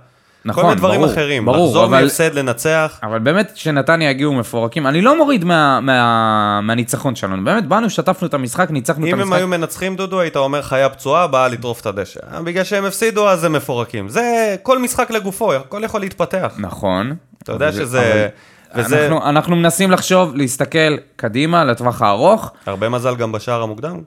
נכון, 0.44 0.62
כל 0.62 0.68
מיני 0.68 0.78
דברים 0.78 1.00
ברור, 1.00 1.12
אחרים, 1.12 1.44
ברור, 1.44 1.66
לחזור 1.66 1.84
אבל- 1.84 2.02
מהפסד 2.02 2.34
לנצח, 2.34 2.98
אבל 3.02 3.18
באמת, 3.18 3.52
כשנתניה 3.54 4.10
הגיעו 4.10 4.34
מפורקים, 4.34 4.86
אני 4.86 5.00
לא 5.02 5.16
מוריד 5.16 5.44
מה, 5.44 5.80
מה, 5.80 6.60
מהניצחון 6.62 7.14
שלנו. 7.16 7.44
באמת, 7.44 7.66
באנו, 7.66 7.90
שטפנו 7.90 8.28
את 8.28 8.34
המשחק, 8.34 8.70
ניצחנו 8.70 9.04
את 9.04 9.08
אם 9.08 9.14
הם 9.14 9.20
המשחק. 9.20 9.36
היו 9.38 9.48
מנצחים 9.48 9.96
דודו, 9.96 10.20
היית 10.20 10.36
אומר 10.36 10.62
חיה 10.62 10.88
פצועה, 10.88 11.26
באה 11.26 11.48
לטרוף 11.48 11.80
את 11.80 11.86
הדשא. 11.86 12.20
בגלל 12.44 12.64
שהם 12.64 12.84
הפסידו, 12.84 13.28
אז 13.28 13.44
הם 13.44 13.52
מפורקים. 13.52 14.08
זה 14.08 14.56
כל 14.62 14.78
משחק 14.78 15.10
לגופו, 15.10 15.52
הכל 15.52 15.80
יכול 15.84 16.00
להתפתח. 16.00 16.54
נכון. 16.58 17.12
אתה 17.42 17.52
יודע 17.52 17.72
שזה... 17.72 18.28
אבל 18.74 18.82
וזה... 18.84 19.06
אנחנו, 19.06 19.28
אנחנו 19.28 19.56
מנסים 19.56 19.90
לחשוב, 19.90 20.34
להסתכל 20.36 20.96
קדימה, 21.16 21.64
לטווח 21.64 22.02
הארוך. 22.02 22.52
הרבה 22.66 22.88
מזל 22.88 23.16
גם 23.16 23.32
בשער 23.32 23.62
המוקדם, 23.62 24.00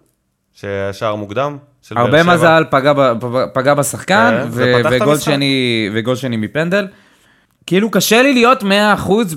שהשער 0.53 1.15
מוקדם. 1.15 1.57
של 1.87 1.95
באר 1.95 2.03
הרבה. 2.03 2.23
מזל 2.23 2.63
פגע, 2.69 2.93
פגע- 3.19 3.45
פגע 3.53 3.73
בשחקן, 3.73 4.37
כן, 4.43 4.47
ו- 4.51 4.73
וגול. 4.91 5.17
שני, 5.17 5.55
וגול 5.93 6.15
שני 6.15 6.37
מפנדל. 6.37 6.87
כאילו 7.65 7.91
קשה 7.91 8.21
לי 8.21 8.33
להיות 8.33 8.63
100% 8.63 8.65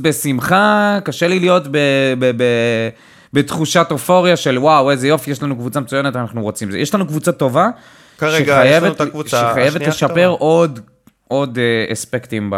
בשמחה, 0.02 0.98
קשה 1.04 1.28
לי 1.28 1.38
להיות 1.40 1.68
ב- 1.70 1.76
ב- 2.18 2.30
ב- 2.36 2.88
בתחושת 3.32 3.86
אופוריה 3.90 4.36
של 4.36 4.58
וואו, 4.58 4.90
איזה 4.90 5.08
יופי, 5.08 5.30
יש 5.30 5.42
לנו 5.42 5.56
קבוצה 5.56 5.80
מצוינת, 5.80 6.16
אנחנו 6.16 6.42
רוצים 6.42 6.70
זה. 6.70 6.78
יש 6.78 6.94
לנו 6.94 7.06
קבוצה 7.06 7.32
טובה, 7.32 7.68
כרגע 8.18 8.62
יש 8.66 8.82
לנו 8.82 8.92
את 8.92 9.00
הקבוצה 9.00 9.48
שחייבת 9.50 9.80
לשפר 9.86 10.08
טובה. 10.08 10.26
עוד, 10.26 10.80
עוד 11.28 11.58
אה, 11.58 11.92
אספקטים 11.92 12.50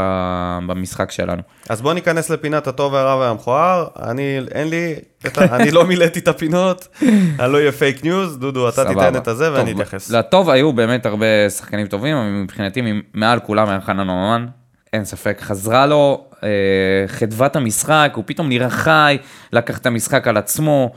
במשחק 0.66 1.10
שלנו. 1.10 1.42
אז 1.68 1.82
בוא 1.82 1.94
ניכנס 1.94 2.30
לפינת 2.30 2.66
הטוב 2.66 2.92
והרע 2.92 3.16
והמכוער. 3.16 3.86
אני, 4.02 4.38
אין 4.54 4.68
לי, 4.68 4.94
אני 5.38 5.70
לא 5.70 5.84
מילאתי 5.84 6.18
את 6.18 6.28
הפינות, 6.28 6.88
אני 7.40 7.52
לא 7.52 7.58
אהיה 7.58 7.72
פייק 7.72 8.04
ניוז, 8.04 8.38
דודו, 8.38 8.68
אתה 8.68 8.84
תיתן 8.84 9.16
את 9.16 9.28
הזה 9.28 9.52
ואני 9.52 9.72
אתייחס. 9.72 10.10
לטוב 10.10 10.50
היו 10.50 10.72
באמת 10.72 11.06
הרבה 11.06 11.50
שחקנים 11.50 11.86
טובים, 11.86 12.16
אבל 12.16 12.26
מבחינתי 12.26 12.82
מעל 13.14 13.40
כולם 13.40 13.68
היה 13.68 13.80
חנן 13.80 14.06
ממן, 14.06 14.46
אין 14.92 15.04
ספק, 15.04 15.38
חזרה 15.40 15.86
לו 15.86 16.24
אה, 16.42 16.48
חדוות 17.06 17.56
המשחק, 17.56 18.12
הוא 18.14 18.24
פתאום 18.26 18.48
נראה 18.48 18.70
חי, 18.70 19.18
לקח 19.52 19.78
את 19.78 19.86
המשחק 19.86 20.28
על 20.28 20.36
עצמו, 20.36 20.92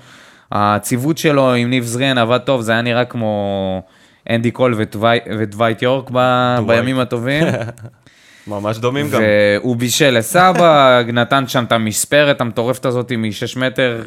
הציוות 0.52 1.18
שלו 1.18 1.54
עם 1.54 1.70
ניב 1.70 1.84
זריאן 1.84 2.18
עבד 2.18 2.38
טוב, 2.38 2.62
זה 2.62 2.72
היה 2.72 2.82
נראה 2.82 3.06
כמו 3.06 3.82
אנדי 4.30 4.52
קול 4.52 4.74
ודווי- 4.78 5.20
ודווייט 5.40 5.82
יורק 5.82 6.10
ב, 6.14 6.20
בימים 6.68 7.00
הטובים. 7.00 7.44
ממש 8.48 8.78
דומים 8.78 9.10
גם. 9.10 9.22
והוא 9.22 9.76
בישל 9.76 10.18
לסבא, 10.18 11.02
נתן 11.14 11.48
שם 11.48 11.64
את 11.64 11.72
המספרת 11.72 12.42
המטורפת 12.42 12.86
הזאת 12.86 13.12
מ-6 13.12 13.60
מטר, 13.60 14.04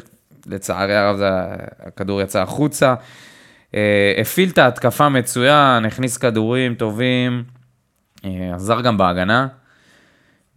לצערי 0.47 0.95
הרב 0.95 1.17
זה- 1.17 1.29
הכדור 1.85 2.21
יצא 2.21 2.41
החוצה. 2.41 2.93
אה, 3.75 4.13
הפעיל 4.21 4.49
את 4.49 4.57
ההתקפה 4.57 5.09
מצוין, 5.09 5.85
הכניס 5.85 6.17
כדורים 6.17 6.75
טובים, 6.75 7.43
אה, 8.25 8.51
עזר 8.55 8.81
גם 8.81 8.97
בהגנה. 8.97 9.47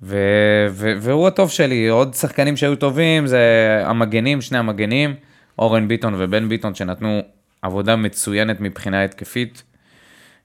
ו- 0.02 0.66
ו- 0.70 0.92
והוא 1.00 1.26
הטוב 1.28 1.50
שלי, 1.50 1.88
עוד 1.88 2.14
שחקנים 2.14 2.56
שהיו 2.56 2.76
טובים 2.76 3.26
זה 3.26 3.40
המגנים, 3.84 4.40
שני 4.40 4.58
המגנים, 4.58 5.14
אורן 5.58 5.88
ביטון 5.88 6.14
ובן 6.18 6.48
ביטון 6.48 6.74
שנתנו 6.74 7.20
עבודה 7.62 7.96
מצוינת 7.96 8.60
מבחינה 8.60 9.04
התקפית. 9.04 9.62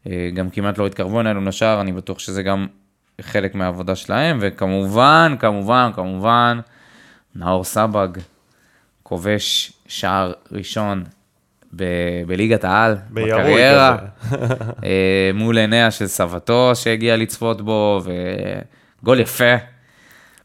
אה, 0.08 0.29
גם 0.34 0.50
כמעט 0.50 0.77
לא 0.77 0.88
התקרבו 0.88 1.22
אלינו 1.22 1.41
לשער, 1.41 1.82
אני 1.82 1.91
בטוח 1.91 2.20
שזה 2.20 2.43
גם 2.43 2.67
חלק 3.22 3.55
מהעבודה 3.55 3.96
שלהם, 3.96 4.38
וכמובן, 4.41 5.36
כמובן, 5.39 5.91
כמובן, 5.96 6.60
נאור 7.36 7.63
סבג, 7.63 8.08
כובש 9.03 9.74
שער 9.88 10.34
ראשון 10.51 11.03
ב- 11.75 12.24
בליגת 12.27 12.63
העל, 12.63 12.96
בקריירה. 13.12 13.98
אה, 14.84 15.32
מול 15.34 15.58
עיניה 15.58 15.91
של 15.91 16.08
סבתו 16.08 16.72
שהגיע 16.75 17.17
לצפות 17.17 17.62
בו, 17.62 18.01
וגול 19.03 19.20
יפה. 19.20 19.72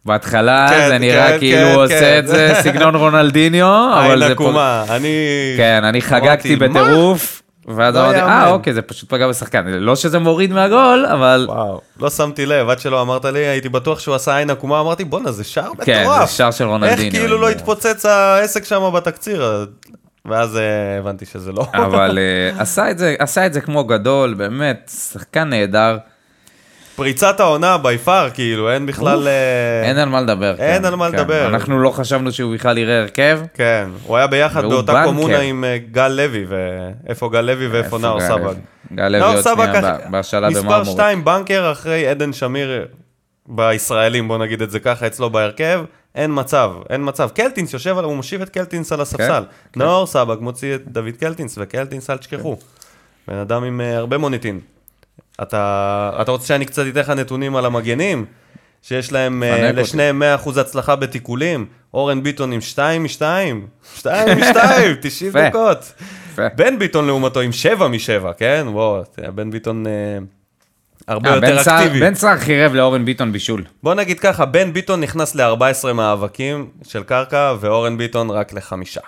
בהתחלה 0.09 0.67
כן, 0.71 0.89
זה 0.89 0.99
נראה 0.99 1.29
כן, 1.29 1.39
כאילו 1.39 1.59
כן, 1.59 1.75
הוא 1.75 1.85
עושה 1.85 2.01
כן. 2.01 2.19
את 2.19 2.27
זה 2.27 2.53
סגנון 2.63 2.95
רונלדיניו, 2.95 3.91
אבל 3.99 4.19
זה 4.19 4.35
פה... 4.35 4.45
עקומה, 4.45 4.85
אני... 4.91 5.09
כן, 5.57 5.85
אני 5.85 6.03
חגגתי? 6.03 6.57
בטירוף, 6.57 7.43
ואז 7.69 7.95
לא 7.95 8.05
אמרתי. 8.05 8.19
אה, 8.21 8.51
אוקיי, 8.51 8.75
זה 8.75 8.83
פשוט 8.83 9.09
פגע 9.09 9.29
בשחקן. 9.29 9.67
לא 9.67 9.97
שזה 9.97 10.19
מוריד 10.19 10.53
מהגול, 10.53 11.07
אבל... 11.13 11.47
וואו, 11.49 11.81
לא 12.01 12.11
שמתי 12.11 12.47
לב, 12.47 12.69
עד 12.69 12.79
שלא 12.79 13.03
אמרת 13.03 13.25
לי, 13.25 13.39
הייתי 13.39 13.69
בטוח 13.69 13.99
שהוא 13.99 14.15
עשה 14.15 14.37
עין 14.37 14.51
עקומה, 14.51 14.81
אמרתי, 14.81 15.05
בואנה, 15.05 15.33
זה 15.33 15.45
שער 15.45 15.73
מטורף. 15.73 15.87
כן, 15.87 16.07
זה 16.21 16.33
שער 16.33 16.51
של 16.51 16.65
רונלדיניו. 16.65 17.05
איך 17.05 17.15
כאילו 17.15 17.39
לא 17.39 17.51
התפוצץ 17.51 18.07
העסק 18.07 18.65
שם 18.65 18.91
בתקציר? 18.95 19.67
ואז 20.25 20.57
אה, 20.57 20.99
הבנתי 20.99 21.27
שזה 21.27 21.53
לא. 21.53 21.67
אבל 21.75 22.19
אה, 22.57 22.63
עשה 22.63 22.91
את 22.91 22.99
זה, 22.99 23.17
עשה 23.19 23.47
את 23.47 23.53
זה 23.53 23.61
כמו 23.61 23.85
גדול, 23.85 24.35
באמת, 24.35 24.91
שחקן 25.13 25.49
נהדר, 25.49 25.99
פריצת 26.99 27.41
העונה 27.41 27.77
פאר, 28.05 28.31
כאילו, 28.35 28.71
אין 28.71 28.87
בכלל... 28.87 29.29
אה, 29.29 29.89
אין 29.89 29.99
על 29.99 30.09
מה 30.09 30.21
לדבר. 30.21 30.55
אין 30.59 30.79
כן, 30.83 30.85
על 30.85 30.95
מה 30.95 31.11
כן. 31.11 31.17
לדבר. 31.17 31.47
אנחנו 31.47 31.79
לא 31.83 31.91
חשבנו 31.91 32.33
שהוא 32.33 32.55
בכלל 32.55 32.79
יראה 32.79 33.01
הרכב. 33.01 33.41
כן, 33.55 33.89
הוא 34.05 34.17
היה 34.17 34.27
ביחד 34.27 34.65
באותה. 34.65 35.03
קומונה 35.05 35.39
עם 35.39 35.65
אה, 35.65 35.79
גל 35.91 36.09
לוי, 36.09 36.45
ואיפה 36.49 37.29
גל 37.33 37.41
לוי 37.41 37.67
ואיפה 37.69 37.87
איפה 37.87 37.99
נאור 37.99 38.21
סבג. 38.21 38.55
גל 38.95 39.09
לוי 39.09 39.21
עוד 39.35 39.43
שנייה 39.43 39.81
אח- 39.81 39.85
ב- 39.85 40.11
בהשאלה 40.11 40.51
מספר 40.51 40.63
במרמורק. 40.63 40.89
2 40.89 41.25
בנקר 41.25 41.73
אחרי 41.73 42.09
עדן 42.09 42.33
שמיר 42.33 42.87
בישראלים, 43.47 44.29
בוא 44.29 44.39
נגיד 44.39 44.63
את 44.63 44.71
זה 44.71 44.81
ככה, 44.81 45.07
אצלו 45.07 45.31
בהרכב, 45.31 45.85
אין 46.15 46.31
מצב, 46.35 46.71
אין 46.91 47.01
מצב. 47.05 47.29
קלטינס 47.35 47.73
יושב, 47.73 47.99
הוא 47.99 48.17
מושיב 48.17 48.43
את 48.43 48.49
קלטינס 48.49 48.93
על 48.93 49.01
הספסל. 49.01 49.43
כן. 49.73 49.81
נאור 49.81 50.07
סבג 50.07 50.37
מוציא 50.41 50.75
את 50.75 50.81
דוד 50.89 51.17
קלטינס, 51.21 51.55
וקלטינס 51.61 52.11
אל 52.11 52.17
תשכחו. 52.17 52.57
בן 53.29 53.37
אדם 53.37 53.65
עם 53.65 53.81
אה, 53.81 53.97
הרבה 53.97 54.19
מוניטין. 54.19 54.61
אתה, 55.43 56.11
אתה 56.23 56.31
רוצה 56.31 56.47
שאני 56.47 56.65
קצת 56.65 56.83
אתן 56.93 57.01
לך 57.01 57.11
נתונים 57.11 57.57
על 57.57 57.67
המגנים? 57.67 58.27
שיש 58.83 59.13
להם 59.13 59.43
אה, 59.43 59.69
אותי. 59.69 59.81
לשניהם 59.81 60.23
100% 60.45 60.61
הצלחה 60.61 60.97
בתיקולים. 60.97 61.67
אורן 61.95 62.23
ביטון 62.23 62.53
עם 62.53 62.61
2 62.61 63.03
מ-2, 63.03 63.09
2 63.97 64.39
מ-2, 64.39 64.59
90 65.01 65.31
יפה. 65.31 65.49
דקות. 65.49 65.93
בן 66.57 66.79
ביטון 66.79 67.07
לעומתו 67.07 67.41
עם 67.41 67.53
7 67.53 67.89
מ-7, 67.89 68.33
כן? 68.39 68.67
וואו, 68.69 69.03
בן 69.35 69.51
ביטון 69.51 69.87
אה, 69.87 69.93
הרבה 71.09 71.31
אה, 71.31 71.35
יותר 71.35 71.61
אקטיבי. 71.61 72.01
בן 72.01 72.15
סער 72.15 72.39
חירב 72.39 72.75
לאורן 72.75 73.05
ביטון 73.05 73.33
בישול. 73.33 73.65
בוא 73.83 73.95
נגיד 73.95 74.21
ככה, 74.21 74.45
בן 74.45 74.73
ביטון 74.73 75.01
נכנס 75.01 75.35
ל-14 75.35 75.93
מאבקים 75.93 76.69
של 76.83 77.03
קרקע, 77.03 77.55
ואורן 77.61 77.99
ביטון 77.99 78.31
רק 78.31 78.53
לחמישה. 78.53 79.01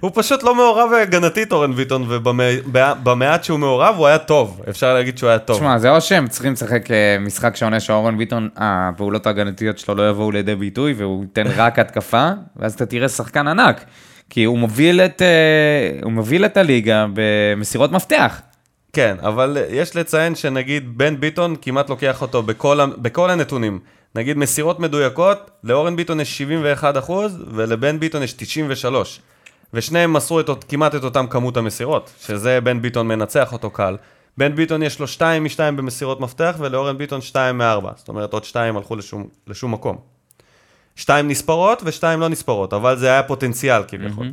הוא 0.00 0.10
פשוט 0.14 0.42
לא 0.42 0.54
מעורב 0.54 0.90
הגנתית, 1.02 1.52
אורן 1.52 1.72
ביטון, 1.72 2.06
ובמעט 2.08 3.44
שהוא 3.44 3.58
מעורב 3.58 3.94
הוא 3.98 4.06
היה 4.06 4.18
טוב, 4.18 4.60
אפשר 4.68 4.94
להגיד 4.94 5.18
שהוא 5.18 5.30
היה 5.30 5.38
טוב. 5.38 5.56
תשמע, 5.56 5.78
זה 5.78 5.90
או 5.90 6.00
שהם 6.00 6.28
צריכים 6.28 6.52
לשחק 6.52 6.90
אה, 6.90 7.16
משחק 7.20 7.56
שעונה 7.56 7.80
שאורן 7.80 8.18
ביטון, 8.18 8.48
הפעולות 8.56 9.26
ההגנתיות 9.26 9.78
שלו 9.78 9.94
לא 9.94 10.10
יבואו 10.10 10.30
לידי 10.30 10.54
ביטוי, 10.54 10.92
והוא 10.92 11.22
ייתן 11.22 11.46
רק 11.56 11.78
התקפה, 11.78 12.30
ואז 12.56 12.74
אתה 12.74 12.86
תראה 12.86 13.08
שחקן 13.08 13.48
ענק. 13.48 13.84
כי 14.30 14.44
הוא 14.44 14.58
מוביל 14.58 15.00
את, 15.00 15.22
אה, 15.22 15.98
הוא 16.02 16.12
מוביל 16.12 16.44
את 16.44 16.56
הליגה 16.56 17.06
במסירות 17.14 17.92
מפתח. 17.92 18.40
כן, 18.92 19.16
אבל 19.20 19.58
יש 19.70 19.96
לציין 19.96 20.34
שנגיד 20.34 20.98
בן 20.98 21.20
ביטון 21.20 21.56
כמעט 21.62 21.90
לוקח 21.90 22.22
אותו 22.22 22.42
בכל, 22.42 22.80
בכל 22.98 23.30
הנתונים. 23.30 23.78
נגיד 24.14 24.36
מסירות 24.36 24.80
מדויקות, 24.80 25.50
לאורן 25.64 25.96
ביטון 25.96 26.20
יש 26.20 26.38
71 26.38 26.96
אחוז, 26.96 27.38
ולבן 27.54 28.00
ביטון 28.00 28.22
יש 28.22 28.32
93. 28.32 29.20
ושניהם 29.74 30.12
מסרו 30.12 30.40
את, 30.40 30.50
כמעט 30.68 30.94
את 30.94 31.04
אותם 31.04 31.26
כמות 31.26 31.56
המסירות, 31.56 32.10
שזה 32.20 32.60
בן 32.60 32.82
ביטון 32.82 33.08
מנצח 33.08 33.52
אותו 33.52 33.70
קל. 33.70 33.96
בן 34.38 34.54
ביטון 34.54 34.82
יש 34.82 35.00
לו 35.00 35.06
2 35.06 35.42
מ-2 35.42 35.58
במסירות 35.76 36.20
מפתח, 36.20 36.56
ולאורן 36.58 36.98
ביטון 36.98 37.20
2 37.20 37.58
מ-4. 37.58 37.86
זאת 37.96 38.08
אומרת, 38.08 38.32
עוד 38.32 38.44
2 38.44 38.76
הלכו 38.76 38.96
לשום, 38.96 39.26
לשום 39.46 39.72
מקום. 39.72 39.96
2 40.96 41.28
נספרות 41.28 41.82
ו-2 41.84 42.16
לא 42.18 42.28
נספרות, 42.28 42.72
אבל 42.72 42.96
זה 42.98 43.06
היה 43.06 43.22
פוטנציאל 43.22 43.82
כביכול. 43.88 44.32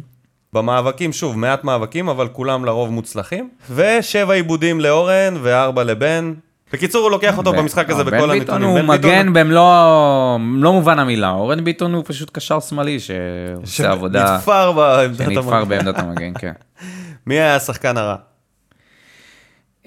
במאבקים, 0.53 1.13
שוב, 1.13 1.37
מעט 1.37 1.63
מאבקים, 1.63 2.09
אבל 2.09 2.27
כולם 2.27 2.65
לרוב 2.65 2.89
מוצלחים. 2.89 3.49
ושבע 3.75 4.33
עיבודים 4.33 4.79
לאורן 4.79 5.37
וארבע 5.41 5.83
לבן. 5.83 6.33
בקיצור, 6.73 7.03
הוא 7.03 7.11
לוקח 7.11 7.37
אותו 7.37 7.53
במשחק 7.53 7.89
הזה 7.89 8.03
בכל 8.03 8.27
בן 8.27 8.39
ביטון 8.39 8.55
הנתונים. 8.55 8.69
הוא 8.69 8.79
בן 8.79 8.97
ביטון- 8.97 9.11
מגן 9.11 9.33
במלוא 9.33 10.35
במלוא 10.35 10.71
מובן 10.73 10.99
המילה. 10.99 11.29
אורן 11.31 11.63
ביטון 11.63 11.93
הוא 11.93 12.03
פשוט 12.07 12.29
קשר 12.33 12.59
שמאלי 12.59 12.97
שעושה 12.99 13.91
עבודה, 13.91 14.27
שנתפר 14.27 14.71
בעמדת 14.71 15.17
שנתפר 15.17 15.55
המגן. 15.55 15.69
בעמדת 15.69 15.99
המגן, 15.99 16.33
כן. 16.39 16.51
מי 17.27 17.35
היה 17.35 17.55
השחקן 17.55 17.97
הרע? 17.97 18.15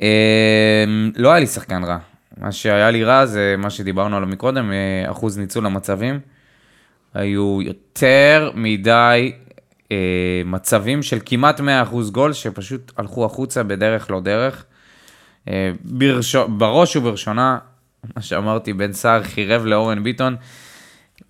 אה, 0.03 0.85
לא 1.17 1.31
היה 1.31 1.41
לי 1.41 1.47
שחקן 1.47 1.85
רע. 1.85 1.99
מה 2.39 2.53
שהיה 2.53 2.91
לי 2.91 3.05
רע 3.05 3.27
זה 3.27 3.55
מה 3.59 3.71
שדיברנו 3.71 4.17
עליו 4.17 4.29
מקודם, 4.29 4.73
אה, 4.73 5.11
אחוז 5.11 5.39
ניצול 5.39 5.67
המצבים. 5.67 6.21
היו 7.15 7.59
יותר 7.63 8.51
מדי 8.55 9.33
אה, 9.93 9.97
מצבים 10.45 11.03
של 11.03 11.19
כמעט 11.27 11.61
100% 11.61 11.65
גול, 12.13 12.33
שפשוט 12.33 12.93
הלכו 12.97 13.25
החוצה 13.25 13.63
בדרך 13.63 14.11
לא 14.11 14.21
דרך. 14.21 14.65
אה, 15.49 15.71
ברש... 15.85 16.37
בראש 16.37 16.97
ובראשונה, 16.97 17.59
מה 18.17 18.23
שאמרתי, 18.23 18.73
בן 18.73 18.93
סער 18.93 19.23
חירב 19.23 19.65
לאורן 19.65 20.05
ביטון, 20.05 20.37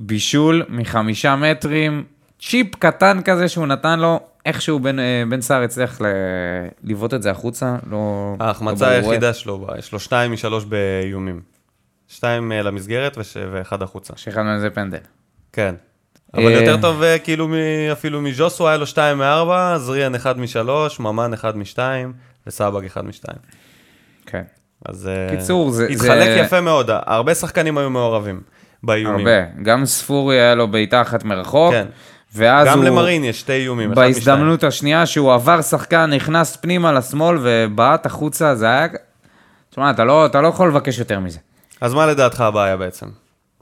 בישול 0.00 0.62
מחמישה 0.68 1.36
מטרים, 1.36 2.04
צ'יפ 2.40 2.74
קטן 2.76 3.20
כזה 3.24 3.48
שהוא 3.48 3.66
נתן 3.66 4.00
לו, 4.00 4.20
איכשהו 4.46 4.80
בן, 4.80 4.98
אה, 4.98 5.22
בן 5.30 5.40
סער 5.40 5.62
הצליח 5.62 6.00
ל... 6.00 6.04
לבעוט 6.84 7.14
את 7.14 7.22
זה 7.22 7.30
החוצה, 7.30 7.76
לא... 7.90 8.34
ההחמצה 8.40 8.86
לא. 8.86 8.90
היחידה 8.90 9.32
שלו, 9.34 9.66
יש 9.78 9.92
לו 9.92 10.00
שתיים 10.00 10.32
משלוש 10.32 10.64
באיומים. 10.64 11.40
שתיים 12.08 12.52
אה, 12.52 12.62
למסגרת 12.62 13.18
וש- 13.18 13.36
ואחד 13.52 13.82
החוצה. 13.82 14.12
שאחד 14.16 14.42
מהם 14.42 14.60
זה 14.60 14.70
פנדל. 14.70 14.98
כן. 15.52 15.74
אבל 16.34 16.42
יותר 16.50 16.80
טוב 16.80 17.02
כאילו 17.24 17.48
מ- 17.48 17.52
אפילו 17.92 18.20
מז'וסו 18.20 18.68
היה 18.68 18.76
לו 18.76 18.86
שתיים 18.86 19.18
מארבע, 19.18 19.78
זריאן 19.78 20.14
אחד 20.14 20.38
משלוש, 20.38 21.00
ממן 21.00 21.32
אחד 21.32 21.56
משתיים, 21.56 22.12
וסבג 22.46 22.84
אחד 22.84 23.04
משתיים. 23.04 23.38
כן. 24.34 24.42
אז 24.86 25.08
אה, 25.08 25.36
קיצור, 25.36 25.70
זה- 25.70 25.86
התחלק 25.86 26.24
זה- 26.24 26.40
יפה 26.44 26.60
מאוד, 26.60 26.90
הרבה 27.06 27.34
שחקנים 27.34 27.78
היו 27.78 27.90
מעורבים 27.90 28.40
באיומים. 28.82 29.26
הרבה. 29.26 29.62
גם 29.62 29.86
ספורי 29.86 30.40
היה 30.40 30.54
לו 30.54 30.68
בעיטה 30.68 31.02
אחת 31.02 31.24
מרחוק, 31.24 31.72
כן. 31.72 31.86
ואז 32.34 32.68
גם 32.68 32.78
הוא... 32.78 32.84
למרין 32.84 33.24
יש 33.24 33.40
שתי 33.40 33.52
איומים, 33.52 33.92
אחד 33.92 34.00
משתיים. 34.02 34.14
בהזדמנות 34.14 34.64
השנייה 34.64 35.06
שהוא 35.06 35.32
עבר 35.34 35.62
שחקן, 35.62 36.10
נכנס 36.12 36.56
פנימה 36.56 36.92
לשמאל 36.92 37.38
ובעט 37.42 38.06
החוצה, 38.06 38.54
זה 38.54 38.66
היה... 38.66 38.86
תשמע, 39.70 39.90
אתה 39.90 40.04
לא, 40.04 40.26
אתה 40.26 40.40
לא 40.40 40.48
יכול 40.48 40.68
לבקש 40.68 40.98
יותר 40.98 41.20
מזה. 41.20 41.38
אז 41.80 41.94
מה 41.94 42.06
לדעתך 42.06 42.40
הבעיה 42.40 42.76
בעצם? 42.76 43.06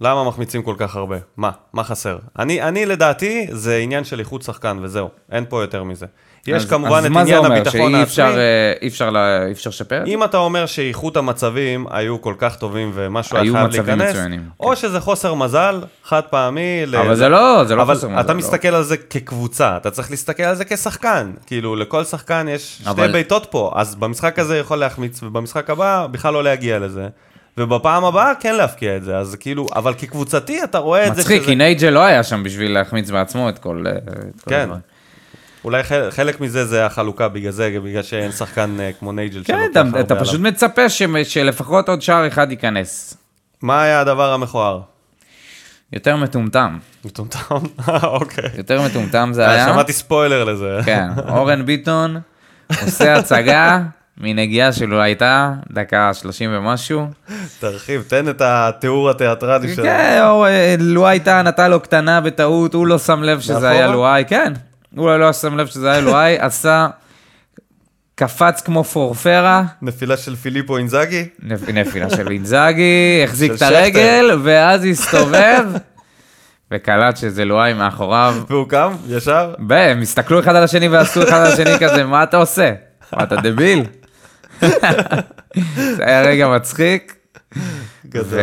למה 0.00 0.24
מחמיצים 0.24 0.62
כל 0.62 0.74
כך 0.78 0.96
הרבה? 0.96 1.16
מה? 1.36 1.50
מה 1.72 1.84
חסר? 1.84 2.18
אני, 2.38 2.62
אני 2.62 2.86
לדעתי, 2.86 3.46
זה 3.50 3.76
עניין 3.76 4.04
של 4.04 4.20
איכות 4.20 4.42
שחקן 4.42 4.78
וזהו, 4.82 5.08
אין 5.32 5.44
פה 5.48 5.62
יותר 5.62 5.84
מזה. 5.84 6.06
יש 6.46 6.62
אז- 6.62 6.70
כמובן 6.70 6.98
אז 6.98 7.04
את 7.04 7.10
מה 7.10 7.24
זה 7.24 7.30
עניין 7.30 7.38
אומר? 7.44 7.56
הביטחון 7.56 7.92
שאי 7.92 8.02
אפשר, 8.02 8.22
העצמי. 8.24 8.38
אה, 8.40 8.72
אי 8.82 8.88
אפשר, 8.88 9.10
לה- 9.10 9.46
אי 9.46 9.52
אפשר 9.52 9.70
לשפר 9.70 10.00
את 10.00 10.06
זה? 10.06 10.12
אם 10.12 10.24
אתה 10.24 10.36
אומר 10.36 10.66
שאיכות 10.66 11.16
המצבים 11.16 11.86
היו 11.90 12.20
כל 12.22 12.34
כך 12.38 12.56
טובים 12.56 12.90
ומשהו 12.94 13.36
היה 13.38 13.52
חייב 13.52 13.66
להיכנס, 13.70 14.10
מצוינים, 14.10 14.42
או 14.60 14.68
כן. 14.68 14.76
שזה 14.76 15.00
חוסר 15.00 15.34
מזל, 15.34 15.80
חד 16.04 16.20
פעמי. 16.30 16.86
ל- 16.86 16.96
אבל 16.96 17.14
זה 17.14 17.28
לא, 17.28 17.64
זה 17.64 17.76
לא 17.76 17.82
אבל 17.82 17.94
חוסר 17.94 18.08
מזל. 18.08 18.20
אתה 18.20 18.32
לא. 18.32 18.38
מסתכל 18.38 18.68
על 18.68 18.82
זה 18.82 18.96
כקבוצה, 18.96 19.76
אתה 19.76 19.90
צריך 19.90 20.10
להסתכל 20.10 20.42
על 20.42 20.54
זה 20.54 20.64
כשחקן. 20.64 21.30
כאילו, 21.46 21.76
לכל 21.76 22.04
שחקן 22.04 22.46
יש 22.50 22.78
שתי 22.80 22.90
אבל- 22.90 23.12
בעיטות 23.12 23.46
פה, 23.50 23.72
אז 23.74 23.94
במשחק 23.94 24.38
הזה 24.38 24.58
יכול 24.58 24.78
להחמיץ, 24.78 25.22
ובמשחק 25.22 25.70
הבא 25.70 26.06
בכלל 26.10 26.32
לא 26.34 26.44
להגיע 26.44 26.78
לזה. 26.78 27.08
ובפעם 27.58 28.04
הבאה 28.04 28.32
כן 28.40 28.54
להפקיע 28.54 28.96
את 28.96 29.04
זה, 29.04 29.16
אז 29.16 29.36
כאילו, 29.40 29.66
אבל 29.76 29.94
כקבוצתי 29.94 30.64
אתה 30.64 30.78
רואה 30.78 31.06
את 31.06 31.14
זה 31.14 31.20
מצחיק. 31.22 31.42
כי 31.44 31.54
נייג'ל 31.54 31.88
לא 31.90 32.00
היה 32.00 32.22
שם 32.22 32.42
בשביל 32.42 32.72
להחמיץ 32.74 33.10
בעצמו 33.10 33.48
את 33.48 33.58
כל... 33.58 33.84
אה, 33.86 33.92
את 33.96 34.04
כל 34.44 34.50
כן. 34.50 34.60
הדברים. 34.60 34.80
אולי 35.64 35.82
חלק, 36.10 36.40
מזה 36.40 36.64
זה 36.66 36.86
החלוקה 36.86 37.28
בגלל 37.28 37.50
זה, 37.52 37.76
בגלל 37.84 38.02
שאין 38.02 38.32
שחקן 38.32 38.76
אה, 38.80 38.90
כמו 38.98 39.12
נייג'ל 39.12 39.42
כן, 39.44 39.58
שלוקח 39.74 39.90
אתה, 39.94 40.00
אתה. 40.00 40.20
פשוט 40.24 40.40
מצפה 40.40 40.88
ש- 40.88 41.02
שלפחות 41.24 41.88
עוד 41.88 42.02
שער 42.02 42.26
אחד 42.28 42.50
ייכנס. 42.50 43.16
מה 43.62 43.82
היה 43.82 44.00
הדבר 44.00 44.32
המכוער? 44.32 44.80
יותר 45.92 46.16
מטומטם. 46.16 46.78
מטומטם? 47.04 47.38
אוקיי. 48.02 48.50
יותר 48.56 48.82
מטומטם 48.82 49.30
זה 49.32 49.46
אה, 49.46 49.50
היה. 49.50 49.66
שמעתי 49.72 49.92
ספוילר 49.92 50.44
לזה. 50.44 50.78
כן, 50.84 51.08
אורן 51.28 51.66
ביטון 51.66 52.20
עושה 52.82 53.16
הצגה 53.16 53.80
מנגיעה 54.18 54.72
שלו 54.72 55.00
הייתה 55.00 55.52
דקה 55.72 56.14
30 56.14 56.50
ומשהו. 56.52 57.06
תרחיב, 57.60 58.04
תן 58.08 58.28
את 58.28 58.40
התיאור 58.44 59.10
התיאטרלי 59.10 59.74
שלו. 59.74 59.84
כן, 59.84 60.20
או, 60.24 60.46
אה, 60.46 60.74
לואי 60.78 61.20
טאה 61.20 61.42
נתן 61.42 61.70
לו 61.70 61.80
קטנה 61.80 62.20
בטעות, 62.20 62.74
הוא 62.74 62.86
לא 62.86 62.98
שם 62.98 63.22
לב 63.22 63.40
שזה? 63.40 63.68
היה 63.70 63.86
לואי, 63.86 64.24
כן. 64.28 64.52
הוא 64.96 65.10
לא 65.16 65.32
שם 65.32 65.56
לב 65.58 65.66
שזה 65.66 65.90
היה 65.90 66.00
לואי, 66.00 66.36
עשה, 66.38 66.88
קפץ 68.14 68.60
כמו 68.60 68.84
פורפרה, 68.84 69.62
נפילה 69.82 70.16
של 70.16 70.36
פיליפו 70.36 70.76
אינזאגי? 70.78 71.28
נפ- 71.42 71.68
נפילה 71.72 72.10
של 72.10 72.28
אינזאגי, 72.30 73.20
החזיק 73.24 73.52
את 73.52 73.62
הרגל, 73.62 74.30
ואז 74.42 74.84
הסתובב, 74.84 75.64
וקלט 76.70 77.16
שזה 77.16 77.44
לואי 77.44 77.72
מאחוריו. 77.74 78.42
והוא 78.48 78.68
קם, 78.68 78.92
ישר? 79.08 79.54
והם 79.68 80.00
הסתכלו 80.02 80.40
אחד 80.40 80.56
על 80.56 80.62
השני 80.64 80.88
ועשו 80.88 81.22
אחד 81.22 81.36
על 81.40 81.52
השני 81.52 81.78
כזה, 81.80 82.04
מה 82.04 82.22
אתה 82.22 82.36
עושה? 82.36 82.72
מה, 83.16 83.22
אתה 83.22 83.36
דביל? 83.36 83.82
זה 85.96 86.04
היה 86.06 86.22
רגע 86.22 86.48
מצחיק, 86.48 87.14
גדול. 88.06 88.38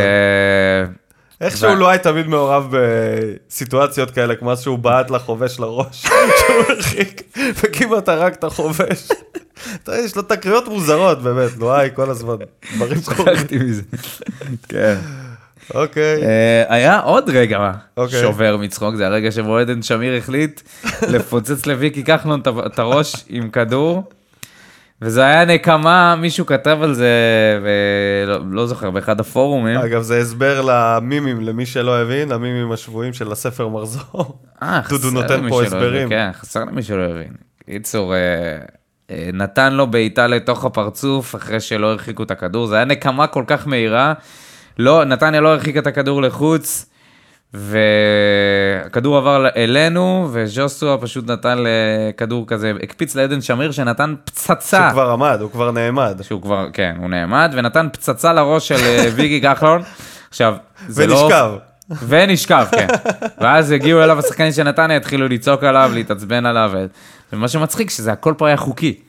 איכשהו 1.41 1.75
לא 1.75 1.89
היה 1.89 1.97
תמיד 1.97 2.27
מעורב 2.27 2.67
בסיטואציות 2.71 4.11
כאלה, 4.11 4.35
כמו 4.35 4.51
אז 4.51 4.61
שהוא 4.61 4.79
בעט 4.79 5.11
לחובש 5.11 5.59
לראש, 5.59 6.05
שהוא 6.39 6.63
הרחיק, 6.69 7.21
וכמעט 7.63 8.09
הרג 8.09 8.33
את 8.33 8.43
החובש. 8.43 9.07
אתה 9.83 9.91
יודע, 9.91 10.03
יש 10.03 10.15
לו 10.15 10.21
תקריות 10.21 10.67
מוזרות, 10.67 11.21
באמת, 11.21 11.57
לואי, 11.57 11.89
כל 11.95 12.09
הזמן, 12.09 12.35
דברים 12.75 13.01
קורים. 13.01 13.35
מזה. 13.51 13.81
כן. 14.69 14.95
אוקיי, 15.73 16.23
אה, 16.23 16.63
היה 16.75 16.99
עוד 16.99 17.29
רגע 17.29 17.71
אוקיי. 17.97 18.21
שובר 18.21 18.57
מצחוק, 18.57 18.95
זה 18.95 19.07
הרגע 19.07 19.31
שבו 19.31 19.57
עדן 19.57 19.81
שמיר 19.81 20.17
החליט 20.17 20.61
לפוצץ 21.01 21.65
לוויקי 21.65 22.03
כחלון 22.03 22.41
את 22.65 22.79
הראש 22.79 23.15
עם 23.29 23.49
כדור. 23.49 24.03
וזה 25.01 25.25
היה 25.25 25.45
נקמה, 25.45 26.15
מישהו 26.15 26.45
כתב 26.45 26.77
על 26.81 26.93
זה, 26.93 27.13
ולא 27.63 28.39
לא 28.51 28.67
זוכר, 28.67 28.91
באחד 28.91 29.19
הפורומים. 29.19 29.77
אגב, 29.77 30.01
זה 30.01 30.17
הסבר 30.17 30.61
למימים, 30.65 31.41
למי 31.41 31.65
שלא 31.65 32.01
הבין, 32.01 32.31
המימים 32.31 32.71
השבויים 32.71 33.13
של 33.13 33.31
הספר 33.31 33.67
מחזור. 33.67 34.39
אה, 34.63 34.81
דודו 34.89 35.07
חסר 35.07 35.21
נותן 35.21 35.39
למי 35.39 35.49
פה 35.49 35.63
הסברים. 35.63 36.09
כן, 36.09 36.29
חסר 36.33 36.65
למי 36.65 36.83
שלא 36.83 37.03
הבין. 37.03 37.33
קיצור, 37.65 38.13
אה, 38.13 38.19
אה, 39.11 39.29
נתן 39.33 39.73
לו 39.73 39.87
בעיטה 39.87 40.27
לתוך 40.27 40.65
הפרצוף 40.65 41.35
אחרי 41.35 41.59
שלא 41.59 41.87
הרחיקו 41.87 42.23
את 42.23 42.31
הכדור, 42.31 42.67
זה 42.67 42.75
היה 42.75 42.85
נקמה 42.85 43.27
כל 43.27 43.43
כך 43.47 43.67
מהירה. 43.67 44.13
לא, 44.79 45.05
נתניה 45.05 45.41
לא 45.41 45.49
הרחיקה 45.49 45.79
את 45.79 45.87
הכדור 45.87 46.21
לחוץ, 46.21 46.88
והכדור 47.53 49.17
עבר 49.17 49.47
אלינו, 49.55 50.29
וז'וסוע 50.31 50.97
פשוט 51.01 51.29
נתן 51.29 51.57
לכדור 51.57 52.47
כזה, 52.47 52.73
הקפיץ 52.83 53.15
לעדן 53.15 53.41
שמיר 53.41 53.71
שנתן 53.71 54.15
פצצה. 54.23 54.77
שהוא 54.79 54.91
כבר 54.91 55.09
עמד, 55.09 55.37
הוא 55.41 55.51
כבר 55.51 55.71
נעמד. 55.71 56.21
שהוא 56.21 56.41
כבר, 56.41 56.67
כן, 56.73 56.95
הוא 56.97 57.09
נעמד, 57.09 57.51
ונתן 57.55 57.87
פצצה 57.93 58.33
לראש 58.33 58.67
של 58.67 58.75
אה, 58.85 59.05
ויגי 59.15 59.41
כחלון. 59.41 59.81
עכשיו, 60.29 60.55
זה 60.87 61.07
לא... 61.07 61.15
ונשכב. 61.15 61.51
ונשכב, 62.07 62.65
כן. 62.71 62.87
ואז 63.41 63.71
הגיעו 63.71 64.03
אליו 64.03 64.19
השחקנים 64.19 64.51
של 64.51 64.63
נתניה, 64.63 64.97
התחילו 64.97 65.27
לצעוק 65.27 65.63
עליו, 65.63 65.91
להתעצבן 65.93 66.45
עליו, 66.45 66.71
ומה 67.33 67.47
שמצחיק, 67.47 67.89
שזה 67.89 68.11
הכל 68.11 68.33
פה 68.37 68.47
היה 68.47 68.57
חוקי. 68.57 68.99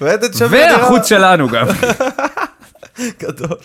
והחוץ 0.00 1.08
שלנו 1.08 1.48
גם. 1.48 1.66
גדול. 3.20 3.56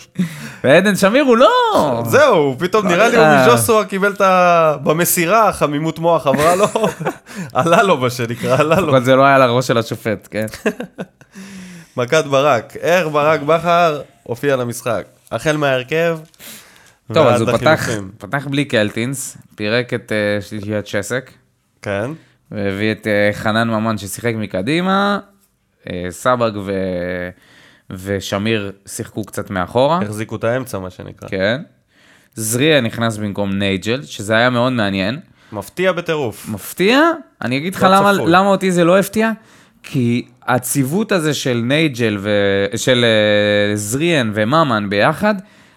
ועדן 0.64 0.96
שמיר 0.96 1.24
הוא 1.24 1.36
לא... 1.36 2.02
זהו, 2.06 2.56
פתאום 2.58 2.88
נראה 2.88 3.08
לי 3.08 3.16
הוא 3.16 3.24
אה. 3.24 3.46
מז'וסווה 3.46 3.84
קיבל 3.84 4.12
את 4.12 4.20
ה... 4.20 4.76
במסירה, 4.82 5.52
חמימות 5.52 5.98
מוח 5.98 6.26
עברה 6.26 6.54
לו, 6.56 6.66
עלה 7.54 7.82
לו 7.82 7.96
מה 7.96 8.10
שנקרא, 8.10 8.60
עלה 8.60 8.80
לו. 8.80 8.90
אבל 8.90 9.04
זה 9.04 9.16
לא 9.16 9.24
היה 9.24 9.38
לראש 9.38 9.66
של 9.66 9.78
השופט, 9.78 10.28
כן? 10.30 10.46
מכת 11.96 12.24
ברק, 12.24 12.76
איך 12.76 13.06
ברק 13.08 13.40
בכר 13.40 14.02
הופיע 14.22 14.56
למשחק. 14.56 15.04
החל 15.32 15.56
מההרכב, 15.56 16.18
טוב, 17.12 17.26
אז 17.26 17.40
הוא 17.40 17.52
פתח. 17.52 17.88
פתח 18.18 18.46
בלי 18.50 18.64
קלטינס, 18.64 19.36
פירק 19.54 19.94
את 19.94 20.12
אה, 20.12 20.42
שלישיית 20.42 20.84
צ'סק, 20.84 21.30
כן, 21.82 22.10
והביא 22.50 22.92
את 22.92 23.06
אה, 23.06 23.30
חנן 23.32 23.68
ממן 23.68 23.98
ששיחק 23.98 24.32
מקדימה, 24.36 25.18
אה, 25.90 26.06
סבג 26.10 26.50
ו... 26.64 26.72
ושמיר 27.90 28.72
שיחקו 28.86 29.24
קצת 29.24 29.50
מאחורה. 29.50 29.98
החזיקו 30.02 30.36
את 30.36 30.44
האמצע 30.44 30.78
מה 30.78 30.90
שנקרא. 30.90 31.28
כן. 31.28 31.62
זריה 32.34 32.80
נכנס 32.80 33.16
במקום 33.16 33.52
נייג'ל, 33.58 34.02
שזה 34.02 34.36
היה 34.36 34.50
מאוד 34.50 34.72
מעניין. 34.72 35.18
מפתיע 35.52 35.92
בטירוף. 35.92 36.48
מפתיע? 36.48 37.00
אני 37.42 37.56
אגיד 37.58 37.74
לך 37.74 37.82
לא 37.82 37.88
למה. 37.96 38.12
למה 38.12 38.48
אותי 38.48 38.70
זה 38.72 38.84
לא 38.84 38.98
הפתיע? 38.98 39.30
כי 39.82 40.26
הציוות 40.46 41.12
הזה 41.12 41.34
של 41.34 41.60
נייג'ל 41.64 42.18
ושל 42.20 43.04
אה, 43.04 43.76
זריאן 43.76 44.30
וממן 44.34 44.86
ביחד, 44.90 45.34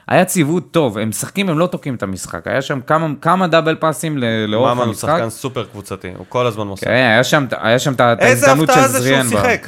היה 0.08 0.26
ציוות 0.26 0.72
טוב, 0.72 0.98
הם 0.98 1.10
משחקים, 1.10 1.50
הם 1.50 1.60
לא 1.60 1.68
תוקעים 1.68 1.96
את 1.96 2.04
המשחק, 2.04 2.48
היה 2.48 2.62
שם 2.62 2.80
כמה, 2.88 3.08
כמה 3.22 3.48
דאבל 3.48 3.76
פאסים 3.76 4.18
לאורך 4.48 4.72
ממן 4.74 4.82
הוא 4.82 4.88
המשחק. 4.90 5.10
שחקן 5.18 5.30
סופר 5.30 5.64
קבוצתי, 5.64 6.08
הוא 6.18 6.26
כל 6.30 6.46
הזמן 6.48 6.68
מוסר. 6.68 6.86
כן, 6.86 6.92
היה 6.92 7.24
שם, 7.24 7.46
היה 7.58 7.80
שם 7.80 7.94
את 7.94 8.02
ה- 8.02 8.14
את 8.14 8.20
איזה 8.20 8.46
ההזדמנות 8.48 8.70
הפתעה 8.70 8.84
של 8.86 8.92
זה 8.92 8.98
שהוא 9.08 9.24
זריאן. 9.24 9.30
שיחק. 9.30 9.68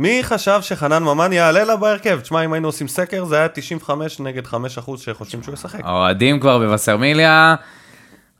מי 0.00 0.22
חשב 0.22 0.58
שחנן 0.62 1.02
ממן 1.02 1.32
יעלה 1.32 1.64
לה 1.64 1.76
בהרכב? 1.76 2.20
תשמע, 2.20 2.44
אם 2.44 2.52
היינו 2.52 2.68
עושים 2.68 2.88
סקר, 2.88 3.24
זה 3.24 3.36
היה 3.36 3.48
95 3.48 4.20
נגד 4.20 4.46
5 4.46 4.78
אחוז 4.78 5.00
שחושבים 5.00 5.42
שהוא 5.42 5.54
ישחק. 5.54 5.80
האוהדים 5.84 6.40
כבר 6.40 6.58
בווסרמיליה 6.58 7.54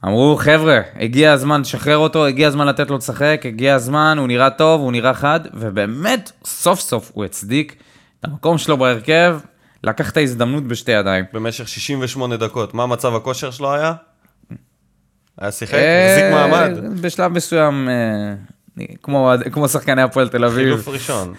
אמרו, 0.05 0.37
חבר'ה, 0.37 0.81
הגיע 0.96 1.33
הזמן 1.33 1.61
לשחרר 1.61 1.96
אותו, 1.96 2.27
הגיע 2.27 2.49
הזמן 2.49 2.66
לתת 2.66 2.90
לו 2.90 2.96
לשחק, 2.96 3.42
הגיע 3.44 3.75
הזמן, 3.75 4.16
הוא 4.18 4.27
נראה 4.27 4.51
טוב, 4.51 4.81
הוא 4.81 4.92
נראה 4.92 5.14
חד, 5.14 5.40
ובאמת, 5.55 6.33
סוף 6.44 6.81
סוף 6.81 7.11
הוא 7.14 7.25
הצדיק 7.25 7.77
את 8.20 8.25
המקום 8.25 8.59
שלו 8.59 8.77
בהרכב, 8.77 9.38
לקח 9.85 10.11
את 10.11 10.16
ההזדמנות 10.16 10.64
בשתי 10.64 10.92
ידיים. 10.92 11.25
במשך 11.33 11.68
68 11.68 12.37
דקות. 12.37 12.75
מה 12.75 12.87
מצב 12.87 13.14
הכושר 13.14 13.51
שלו 13.51 13.75
היה? 13.75 13.92
היה 15.38 15.53
שיחק? 15.53 15.75
אה, 15.75 16.12
החזיק 16.12 16.25
מעמד? 16.33 17.01
בשלב 17.01 17.33
מסוים, 17.33 17.88
אה, 17.88 18.35
כמו, 19.02 19.32
כמו 19.52 19.68
שחקני 19.68 20.02
הפועל 20.02 20.28
תל 20.28 20.44
אביב, 20.44 20.64
חילוף 20.64 20.88
ראשון. 20.88 21.34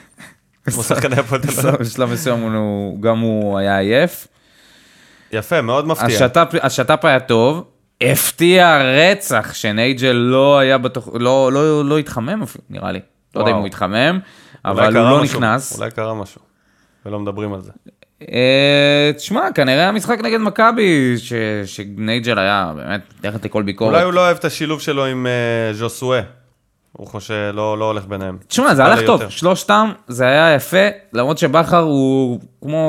כמו 0.66 0.84
שחקני 0.84 1.16
הפועל 1.16 1.42
תל 1.42 1.60
אביב. 1.60 1.76
בשלב 1.82 2.12
מסוים 2.12 2.40
הוא, 2.40 3.02
גם 3.02 3.20
הוא 3.20 3.58
היה 3.58 3.80
עייף. 3.80 4.28
יפה, 5.32 5.62
מאוד 5.62 5.88
מפתיע. 5.88 6.08
השת"פ, 6.08 6.56
השת"פ 6.62 7.06
היה 7.06 7.20
טוב, 7.20 7.64
הפתיע 8.02 8.78
רצח 8.78 9.54
שנייג'ל 9.54 10.12
לא 10.12 10.60
היה 10.60 10.78
בתוך, 10.78 11.10
לא, 11.14 11.52
לא, 11.54 11.86
לא 11.86 11.98
התחמם 11.98 12.44
אפילו, 12.44 12.64
נראה 12.70 12.92
לי. 12.92 13.00
לא 13.36 13.40
יודע 13.40 13.52
אם. 13.52 13.56
הוא 13.56 13.68
התחמם, 13.68 14.20
אבל 14.66 14.98
הוא 14.98 15.10
לא 15.10 15.22
משהו, 15.24 15.40
נכנס. 15.40 15.80
אולי 15.80 15.92
קרה 15.92 16.14
משהו. 16.14 16.42
ולא 17.06 17.20
מדברים 17.20 17.54
על 17.54 17.62
זה. 17.62 17.72
אה, 18.32 19.12
תשמע, 19.16 19.42
כנראה 19.56 19.88
המשחק 19.88 20.20
נגד 20.20 20.40
מכבי, 20.40 21.16
שנייג'ל 21.66 22.40
היה 22.40 22.74
באמת 22.76 23.02
מתחת 23.20 23.46
לכל 23.46 23.64
ביקורת. 23.64 23.94
אולי 23.94 24.04
הוא 24.04 24.14
לא 24.14 24.20
אוהב 24.20 24.38
את 24.38 24.46
השילוב 24.46 24.82
שלו 24.82 25.06
עם 25.06 25.28
אה, 25.28 25.74
ז'וסואה. 25.74 26.22
הוא 26.92 27.08
חושב, 27.08 27.52
לא 27.54 27.78
לא 27.78 27.86
הולך 27.86 28.06
ביניהם. 28.06 28.38
תשמע, 28.48 28.76
זה 28.76 28.84
הלך 28.86 29.00
טוב, 29.06 29.20
ליותר. 29.20 29.30
שלושתם, 29.30 29.92
זה 30.08 30.26
היה 30.26 30.56
יפה, 30.56 30.78
למרות 31.14 31.38
שבכר 31.38 31.80
הוא 31.80 32.40
כמו, 32.64 32.86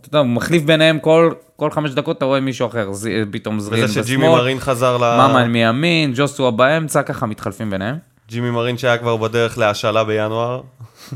אתה 0.00 0.08
יודע, 0.08 0.18
הוא 0.18 0.26
מחליף 0.26 0.62
ביניהם 0.62 0.98
כל, 0.98 1.30
כל 1.56 1.70
חמש 1.70 1.90
דקות, 1.90 2.16
אתה 2.16 2.24
רואה 2.24 2.40
מישהו 2.40 2.66
אחר, 2.66 2.92
ז, 2.92 3.08
פתאום 3.30 3.60
זריאן 3.60 3.84
וזה 3.84 4.02
שג'ימי 4.02 4.22
בשמאל, 4.24 4.38
מרין 4.40 4.60
חזר 4.60 4.96
ל... 4.96 5.00
ממן 5.28 5.46
מימין, 5.52 6.12
ג'וסטואה 6.16 6.50
באמצע, 6.50 7.02
ככה 7.02 7.26
מתחלפים 7.26 7.70
ביניהם. 7.70 7.96
ג'ימי 8.28 8.50
מרין 8.50 8.78
שהיה 8.78 8.98
כבר 8.98 9.16
בדרך 9.16 9.58
להשאלה 9.58 10.04
בינואר. 10.04 10.60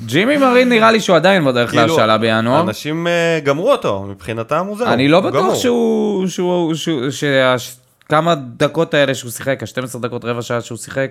ג'ימי 0.06 0.36
מרין 0.36 0.68
נראה 0.68 0.90
לי 0.92 1.00
שהוא 1.00 1.16
עדיין 1.16 1.44
בדרך 1.44 1.70
כאילו, 1.70 1.86
להשאלה 1.86 2.18
בינואר. 2.18 2.60
אנשים 2.60 3.06
אה, 3.06 3.40
גמרו 3.44 3.72
אותו, 3.72 4.02
מבחינתם 4.08 4.66
הוא 4.66 4.76
זהו. 4.78 4.86
אני 4.88 5.08
לא 5.08 5.20
בטוח 5.20 5.34
גמור. 5.42 5.54
שהוא, 5.54 6.26
שהוא, 6.26 6.74
שהוא, 6.74 7.10
שהש- 7.10 7.76
כמה 8.08 8.34
דקות 8.34 8.94
האלה 8.94 9.14
שהוא 9.14 9.30
שיחק, 9.30 9.62
ה-12 9.62 9.98
דקות, 9.98 10.24
רבע 10.24 10.42
שעה 10.42 10.60
שהוא 10.60 10.78
שיחק. 10.78 11.10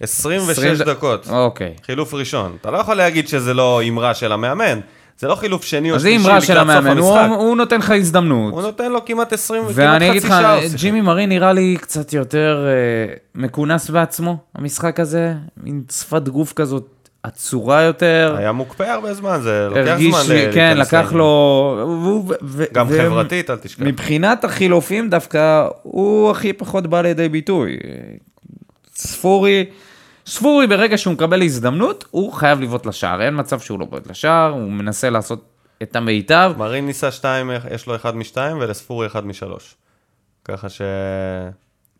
26 0.00 0.58
20 0.58 0.74
ד- 0.74 0.82
דקות. 0.82 1.28
אוקיי. 1.30 1.74
חילוף 1.86 2.14
ראשון. 2.14 2.56
אתה 2.60 2.70
לא 2.70 2.78
יכול 2.78 2.94
להגיד 2.94 3.28
שזה 3.28 3.54
לא 3.54 3.82
אמרה 3.88 4.14
של 4.14 4.32
המאמן. 4.32 4.80
זה 5.18 5.28
לא 5.28 5.34
חילוף 5.34 5.64
שני 5.64 5.90
או 5.90 5.96
אז 5.96 6.02
זה 6.02 6.08
שלישי 6.08 6.24
אמרה 6.24 6.34
לקראת 6.38 6.46
של 6.46 6.54
סוף 6.54 6.62
המאמן, 6.70 6.98
הוא, 6.98 7.18
המשחק. 7.18 7.38
הוא 7.38 7.56
נותן 7.56 7.78
לך 7.78 7.90
הזדמנות. 7.90 8.52
הוא 8.52 8.62
נותן 8.62 8.92
לו 8.92 9.04
כמעט 9.04 9.32
20, 9.32 9.62
כמעט 9.62 9.74
ואני 9.76 10.10
אגיד 10.10 10.22
חצי 10.22 10.32
לך, 10.32 10.38
שעה. 10.40 10.54
הוא 10.54 10.62
שיחק. 10.62 10.76
ג'ימי 10.78 11.00
מרין 11.00 11.28
נראה 11.28 11.52
לי 11.52 11.76
קצת 11.80 12.12
יותר 12.12 12.66
אה, 12.66 13.14
מכונס 13.34 13.90
בעצמו, 13.90 14.36
המשחק 14.54 15.00
הזה, 15.00 15.32
מין 15.62 15.82
שפת 15.92 16.28
גוף 16.28 16.52
כזאת 16.52 16.86
עצורה 17.22 17.82
יותר. 17.82 18.34
היה 18.38 18.52
מוקפא 18.52 18.82
הרבה 18.82 19.14
זמן, 19.14 19.38
זה 19.42 19.66
לוקח 19.70 19.80
הרגיש, 19.90 20.14
זמן 20.14 20.34
ל- 20.36 20.52
כן, 20.54 20.76
לקח. 20.78 21.12
לו... 21.12 21.24
והוא- 22.02 22.34
ו- 22.42 22.64
גם 22.72 22.86
ו- 22.90 22.98
חברתית, 22.98 23.50
אל 23.50 23.56
תשכח. 23.56 23.82
מבחינת 23.82 24.44
החילופים 24.44 25.10
דווקא, 25.10 25.66
הוא 25.82 26.30
הכי 26.30 26.52
פחות 26.52 26.86
בא 26.86 27.00
לידי 27.02 27.28
ביטוי. 27.28 27.76
ספורי, 28.96 29.64
ספורי 30.26 30.66
ברגע 30.66 30.98
שהוא 30.98 31.14
מקבל 31.14 31.42
הזדמנות, 31.42 32.04
הוא 32.10 32.32
חייב 32.32 32.60
לבעוט 32.60 32.86
לשער, 32.86 33.22
אין 33.22 33.40
מצב 33.40 33.60
שהוא 33.60 33.80
לא 33.80 33.86
בועט 33.86 34.06
לשער, 34.06 34.50
הוא 34.50 34.72
מנסה 34.72 35.10
לעשות 35.10 35.44
את 35.82 35.96
המיטב. 35.96 36.52
מרין 36.56 36.86
ניסה 36.86 37.10
שתיים, 37.10 37.50
יש 37.70 37.86
לו 37.86 37.96
אחד 37.96 38.16
משתיים 38.16 38.56
ולספורי 38.60 39.06
אחד 39.06 39.26
משלוש. 39.26 39.74
ככה 40.44 40.68
ש... 40.68 40.82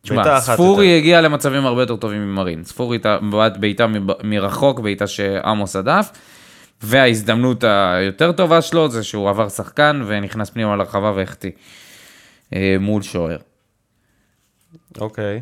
תשמע, 0.03 0.41
ספורי. 0.41 0.99
הגיע 0.99 1.21
למצבים 1.21 1.67
הרבה 1.67 1.83
יותר 1.83 1.97
טובים 1.97 2.33
ממרין. 2.33 2.65
ספורי 2.65 2.99
בעט 3.31 3.57
בעיטה 3.57 3.87
מרחוק, 4.25 4.81
בעיטה 4.81 5.07
שעמוס 5.07 5.77
הדף, 5.77 6.11
וההזדמנות 6.83 7.65
היותר 7.65 8.33
טובה 8.33 8.62
שלו 8.62 8.89
זה 8.89 9.03
שהוא 9.03 9.31
עבר 9.31 9.49
שחקן 9.49 10.03
ונכנס 10.07 10.51
פנימה 10.51 10.77
לרחבה 10.77 11.12
והחטיא 11.17 11.51
אה, 12.55 12.77
מול 12.81 13.03
שוער. 13.03 13.39
אוקיי. 15.01 15.41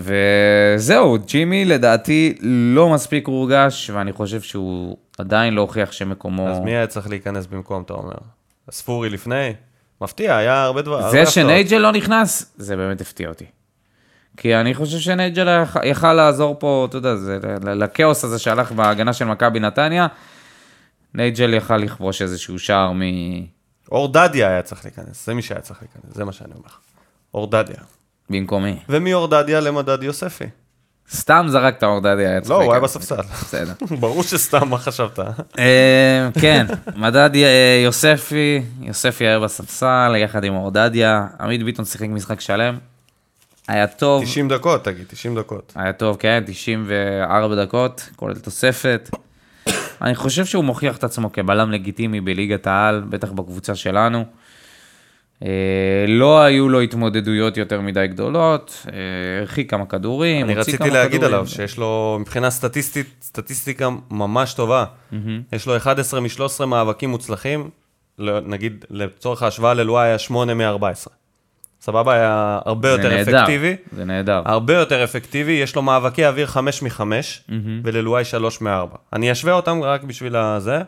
וזהו, 0.00 1.18
ג'ימי 1.26 1.64
לדעתי 1.64 2.34
לא 2.42 2.88
מספיק 2.88 3.26
הורגש, 3.28 3.90
ואני 3.90 4.12
חושב 4.12 4.40
שהוא 4.40 4.96
עדיין 5.18 5.54
לא 5.54 5.60
הוכיח 5.60 5.92
שמקומו... 5.92 6.48
אז 6.48 6.58
מי 6.60 6.70
היה 6.70 6.86
צריך 6.86 7.08
להיכנס 7.10 7.46
במקום, 7.46 7.82
אתה 7.82 7.92
אומר? 7.92 8.14
ספורי 8.70 9.10
לפני? 9.10 9.52
מפתיע, 10.00 10.36
היה 10.36 10.62
הרבה 10.62 10.82
דבר. 10.82 11.04
הרבה 11.04 11.24
זה. 11.24 11.30
שנייג'ל 11.30 11.76
לא 11.78 11.92
נכנס, 11.92 12.52
זה 12.56 12.76
באמת 12.76 13.00
הפתיע 13.00 13.28
אותי. 13.28 13.44
כי 14.36 14.56
אני 14.56 14.74
חושב 14.74 14.98
שנייג'ל 14.98 15.64
יכל- 15.84 16.12
לעזור 16.12 16.56
פה, 16.58 16.86
אתה 16.88 16.96
יודע, 16.96 17.16
זה, 17.16 17.38
לכאוס 17.64 18.24
הזה 18.24 18.38
שהלך 18.38 18.72
בהגנה 18.72 19.12
של 19.12 19.24
מכבי 19.24 19.60
נתניה, 19.60 20.06
נייג'ל 21.14 21.54
יכל 21.54 21.76
לכבוש 21.76 22.22
איזשהו 22.22 22.58
שער 22.58 22.92
מ... 22.92 23.00
אור 23.92 24.08
דדיה 24.12 24.48
היה 24.48 24.62
צריך 24.62 24.84
להיכנס, 24.84 25.26
זה 25.26 25.34
מי 25.34 25.42
שהיה 25.42 25.60
צריך 25.60 25.82
להיכנס, 25.82 26.16
זה 26.16 26.24
מה 26.24 26.32
שאני 26.32 26.50
אומר 26.54 26.62
לך. 26.66 26.78
אור 27.34 27.46
דדיה. 27.50 27.76
במקומי. 28.30 28.76
ומאור 28.88 29.28
דדיה 29.28 29.60
למדד 29.60 30.02
יוספי. 30.02 30.44
סתם 31.10 31.46
זרקת 31.48 31.84
אור 31.84 32.00
דדי, 32.00 32.26
היה 32.26 32.40
צריך 32.40 32.50
לא, 32.50 32.62
הוא 32.62 32.72
היה. 32.72 32.82
בספסל. 32.82 33.22
בסדר. 33.42 33.72
ברור 34.00 34.22
שסתם, 34.22 34.68
מה 34.68 34.78
חשבת? 34.78 35.18
אה, 35.58 36.28
כן, 36.40 36.66
מדד 36.96 37.30
אה, 37.34 37.80
יוספי, 37.84 38.62
יוספי 38.80 39.26
היה 39.26 39.40
בספסל, 39.40 40.14
יחד 40.18 40.44
עם 40.44 40.54
אורדדיה, 40.54 41.26
עמית 41.40 41.62
ביטון 41.62 41.84
שיחק 41.84 42.08
משחק 42.08 42.40
שלם, 42.40 42.78
היה 43.68 43.86
טוב, 43.86 44.24
90 44.24 44.48
דקות, 44.48 44.84
תגיד, 44.84 45.04
90 45.08 45.38
דקות. 45.38 45.72
היה 45.76 45.92
טוב, 45.92 46.16
כן, 46.16 46.42
94 46.46 47.64
דקות, 47.64 48.08
כולל 48.16 48.34
תוספת. 48.34 49.10
אני 50.02 50.14
חושב 50.14 50.44
שהוא 50.44 50.64
מוכיח 50.64 50.96
את 50.96 51.04
עצמו 51.04 51.32
כבלם 51.32 51.70
לגיטימי 51.70 52.20
בליגת 52.20 52.66
העל, 52.66 53.02
בטח 53.08 53.32
בקבוצה 53.32 53.74
שלנו. 53.74 54.24
אה, 55.42 55.48
לא 56.08 56.40
היו 56.40 56.68
לו 56.68 56.80
התמודדויות 56.80 57.56
יותר 57.56 57.80
מדי 57.80 58.06
גדולות, 58.06 58.86
אה, 58.86 58.92
הרחיק 59.40 59.70
כמה 59.70 59.86
כדורים, 59.86 60.44
אני 60.44 60.56
הוציא 60.56 60.72
רציתי 60.72 60.90
כמה 60.90 60.98
להגיד 60.98 61.20
כדורים. 61.20 61.34
עליו 61.34 61.46
שיש 61.46 61.78
לו 61.78 62.16
מבחינה 62.20 62.50
סטטיסטית, 62.50 63.06
סטטיסטיקה 63.22 63.88
ממש 64.10 64.54
טובה. 64.54 64.84
יש 65.52 65.66
לו 65.66 65.76
11 65.76 66.20
מ-13 66.20 66.64
מאבקים 66.64 67.10
מוצלחים, 67.10 67.70
נגיד 68.44 68.84
לצורך 68.90 69.42
ההשוואה 69.42 69.74
ללואי 69.74 70.06
היה 70.06 70.18
8 70.18 70.54
מ-14. 70.54 71.08
סבבה? 71.80 72.12
היה 72.12 72.58
הרבה 72.64 72.88
יותר 72.88 73.08
נהדר, 73.08 73.40
אפקטיבי. 73.40 73.76
זה 73.92 74.04
נהדר. 74.04 74.42
הרבה 74.44 74.74
יותר 74.74 75.04
אפקטיבי, 75.04 75.52
יש 75.52 75.76
לו 75.76 75.82
מאבקי 75.82 76.26
אוויר 76.26 76.46
5 76.46 76.82
מ-5, 76.82 77.00
וללואי 77.84 78.24
3 78.24 78.60
מ-4. 78.60 78.96
אני 79.12 79.32
אשווה 79.32 79.52
אותם 79.52 79.82
רק 79.82 80.04
בשביל 80.04 80.36
הזה. 80.36 80.80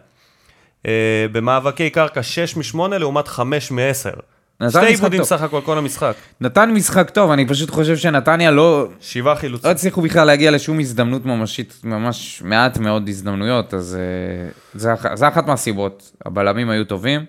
אה, 0.87 1.27
במאבקי 1.33 1.91
קרקע 1.91 2.23
6 2.23 2.57
מ-8 2.57 2.79
לעומת 2.99 3.29
5 3.29 3.71
מ-10. 3.71 4.21
נתן 4.61 4.71
שתי 4.71 4.87
עיבודים. 4.87 5.25
סך 5.25 5.43
הכל 5.43 5.61
כל 5.65 5.79
המשחק. 5.79 6.15
נתן 6.41 6.71
משחק 6.71 7.11
טוב, 7.11 7.31
אני 7.31 7.49
פשוט 7.49 7.71
חושב 7.71 7.97
שנתניה 7.97 8.51
לא, 8.51 8.89
שבעה 9.01 9.35
לא 9.35 9.39
חילוצים. 9.39 9.71
הצליחו 9.71 10.03
בכלל 10.03 10.27
להגיע 10.27 10.51
לשום 10.51 10.81
הזדמנות 10.81 11.27
ממשית, 11.27 11.81
ממש 11.85 12.43
מעט 12.45 12.79
מאוד 12.79 13.09
הזדמנויות, 13.09 13.75
אז 13.75 13.99
אה, 14.01 14.51
זה, 14.75 14.93
זה 15.15 15.29
אחת 15.29 15.47
מהסיבות. 15.47 16.13
הבלמים 16.27 16.71
היו 16.71 16.85
טובים, 16.85 17.25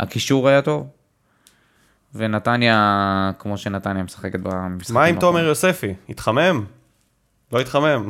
הקישור 0.00 0.48
היה 0.48 0.62
טוב, 0.62 0.86
ונתניה, 2.14 3.30
כמו 3.38 3.58
שנתניה 3.58 4.02
משחקת 4.02 4.40
במשחקים. 4.42 4.94
מה 4.94 5.04
עם 5.04 5.20
תומר. 5.20 5.44
יוספי? 5.44 5.94
התחמם? 6.08 6.64
לא 7.52 7.60
התחמם. 7.60 8.08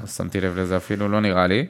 לא 0.00 0.06
שמתי 0.06 0.40
לב 0.40 0.58
לזה 0.58 0.76
אפילו, 0.76 1.08
לא 1.08 1.20
נראה 1.20 1.46
לי. 1.46 1.66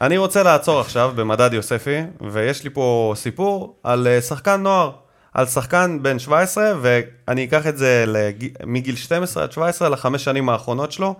אני 0.00 0.16
רוצה 0.16 0.42
לעצור 0.42 0.80
עכשיו 0.80 1.12
במדד 1.16 1.52
יוספי, 1.52 2.00
ויש 2.32 2.64
לי 2.64 2.70
פה 2.70 3.12
סיפור 3.16 3.76
על 3.82 4.06
אה, 4.06 4.20
שחקן 4.20 4.62
נוער, 4.62 4.92
על 5.34 5.46
שחקן 5.46 5.98
בן 6.02 6.18
17, 6.18 6.72
ואני 6.82 7.44
אקח 7.44 7.66
את 7.66 7.78
זה 7.78 8.04
לג... 8.06 8.48
מגיל 8.66 8.96
12 8.96 9.42
עד 9.42 9.52
17 9.52 9.88
לחמש 9.88 10.24
שנים 10.24 10.48
האחרונות 10.48 10.92
שלו, 10.92 11.14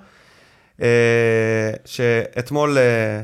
אה, 0.82 0.86
שאתמול 1.84 2.78
אה, 2.78 3.22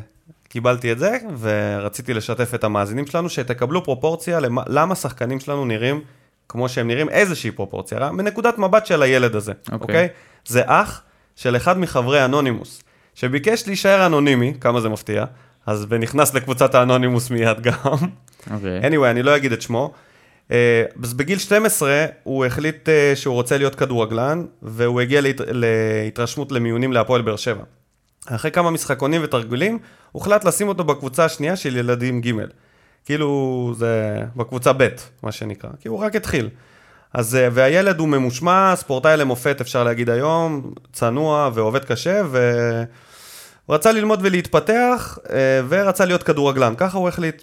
קיבלתי 0.49 0.93
את 0.93 0.99
זה, 0.99 1.19
ורציתי 1.41 2.15
לשתף 2.15 2.55
את 2.55 2.65
המאזינים 2.65 3.07
שלנו, 3.07 3.29
שתקבלו 3.29 3.85
פרופורציה 3.85 4.41
למה, 4.67 4.95
שחקנים 4.95 5.41
שלנו 5.41 5.65
נראים 5.65 6.01
כמו 6.49 6.69
שהם 6.69 6.89
נראים, 6.89 7.09
איזושהי 7.09 7.51
פרופורציה, 7.51 8.13
מנקודת 8.13 8.59
מבט 8.59 8.87
של 8.87 9.03
הילד 9.03 9.37
הזה, 9.37 9.53
אוקיי. 9.53 9.79
אוקיי? 9.81 10.09
זה 10.47 10.63
אח 10.67 11.03
של 11.37 11.57
אחד 11.57 11.79
מחברי 11.79 12.25
אנונימוס, 12.25 12.83
שביקש 13.15 13.67
להישאר 13.67 14.07
אנונימי, 14.07 14.55
כמה 14.61 14.81
זה 14.81 14.89
מפתיע, 14.89 15.25
אז 15.67 15.87
ונכנס 15.89 16.35
לקבוצת 16.35 16.75
האנונימוס 16.75 17.31
מיד 17.31 17.61
גם. 17.61 17.73
אוקיי. 18.51 18.81
anyway, 18.81 19.11
אני 19.11 19.23
לא 19.23 19.37
אגיד 19.37 19.53
את 19.53 19.63
שמו. 19.63 19.93
אה, 20.53 20.85
אז 21.03 21.15
בגיל 21.15 21.39
12 21.39 22.07
הוא 22.23 22.45
החליט 22.45 22.89
אה, 22.89 23.13
שהוא 23.15 23.35
רוצה 23.35 23.59
להיות 23.59 23.75
כדורגלן, 23.75 24.45
והוא 24.63 25.01
הגיע 25.01 25.21
להת... 25.21 25.41
להתרשמות 25.47 26.53
למיונים 26.53 26.93
להפועל 26.93 27.23
באר 27.23 27.37
שבע. 27.37 27.63
אחרי 28.27 28.51
כמה 28.51 28.71
משחקונים 28.71 29.21
ותרגילים, 29.25 29.79
הוחלט 30.13 30.45
לשים 30.45 30.69
אותו 30.69 30.85
בקבוצה 30.85 31.25
השנייה 31.25 31.57
של 31.57 31.77
ילדים 31.77 32.21
ג'. 32.21 32.33
כאילו 33.05 33.73
זה 33.77 34.19
בקבוצה 34.37 34.73
ב', 34.73 34.89
מה 35.23 35.33
שנקרא, 35.33 35.71
כי 35.81 35.89
הוא 35.89 35.99
רק 35.99 36.17
התחיל. 36.17 36.49
אז, 37.15 37.37
אה, 37.37 37.49
והילד 37.53 37.99
הוא 37.99 38.09
ממושמע, 38.09 38.77
ספורטאי 38.77 39.17
למופת 39.17 39.61
אפשר 39.61 39.85
להגיד 39.85 40.11
היום, 40.11 40.73
צנוע 40.93 41.51
ועובד 41.55 41.85
קשה, 41.85 42.23
והוא 42.31 43.75
רצה 43.77 43.93
ללמוד 43.93 44.21
ולהתפתח, 44.23 45.19
אה, 45.31 45.61
ורצה 45.69 46.05
להיות 46.05 46.23
כדורגלן, 46.23 46.75
ככה 46.77 46.99
הוא 46.99 47.09
החליט. 47.09 47.43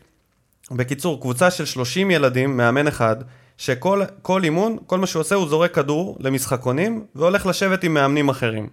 בקיצור, 0.72 1.22
קבוצה 1.22 1.52
של 1.52 1.66
30 1.66 2.12
ילדים, 2.12 2.58
מאמן 2.58 2.88
אחד, 2.88 3.16
שכל 3.58 4.02
כל 4.22 4.44
אימון, 4.44 4.78
כל 4.86 4.98
מה 4.98 5.08
שהוא 5.08 5.20
עושה, 5.20 5.36
הוא 5.36 5.48
זורק 5.48 5.74
כדור 5.74 6.18
למשחקונים, 6.20 7.06
והולך 7.16 7.46
לשבת 7.46 7.84
עם 7.84 7.94
מאמנים 7.94 8.30
אחרים. 8.30 8.70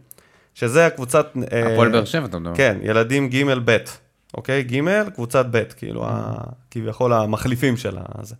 שזה 0.54 0.86
הקבוצת... 0.86 1.26
אה, 1.52 1.72
הפועל 1.72 1.92
באר 1.92 2.04
שבע, 2.04 2.24
אתה 2.26 2.38
מדבר. 2.38 2.56
כן, 2.56 2.78
ילדים 2.82 3.28
ג' 3.28 3.44
ב', 3.64 3.76
אוקיי? 4.34 4.62
ג', 4.62 5.08
קבוצת 5.14 5.46
ב', 5.50 5.62
כאילו, 5.76 6.06
ה... 6.06 6.34
כביכול 6.70 7.12
המחליפים 7.12 7.76
של 7.76 7.96
הזה. 8.18 8.34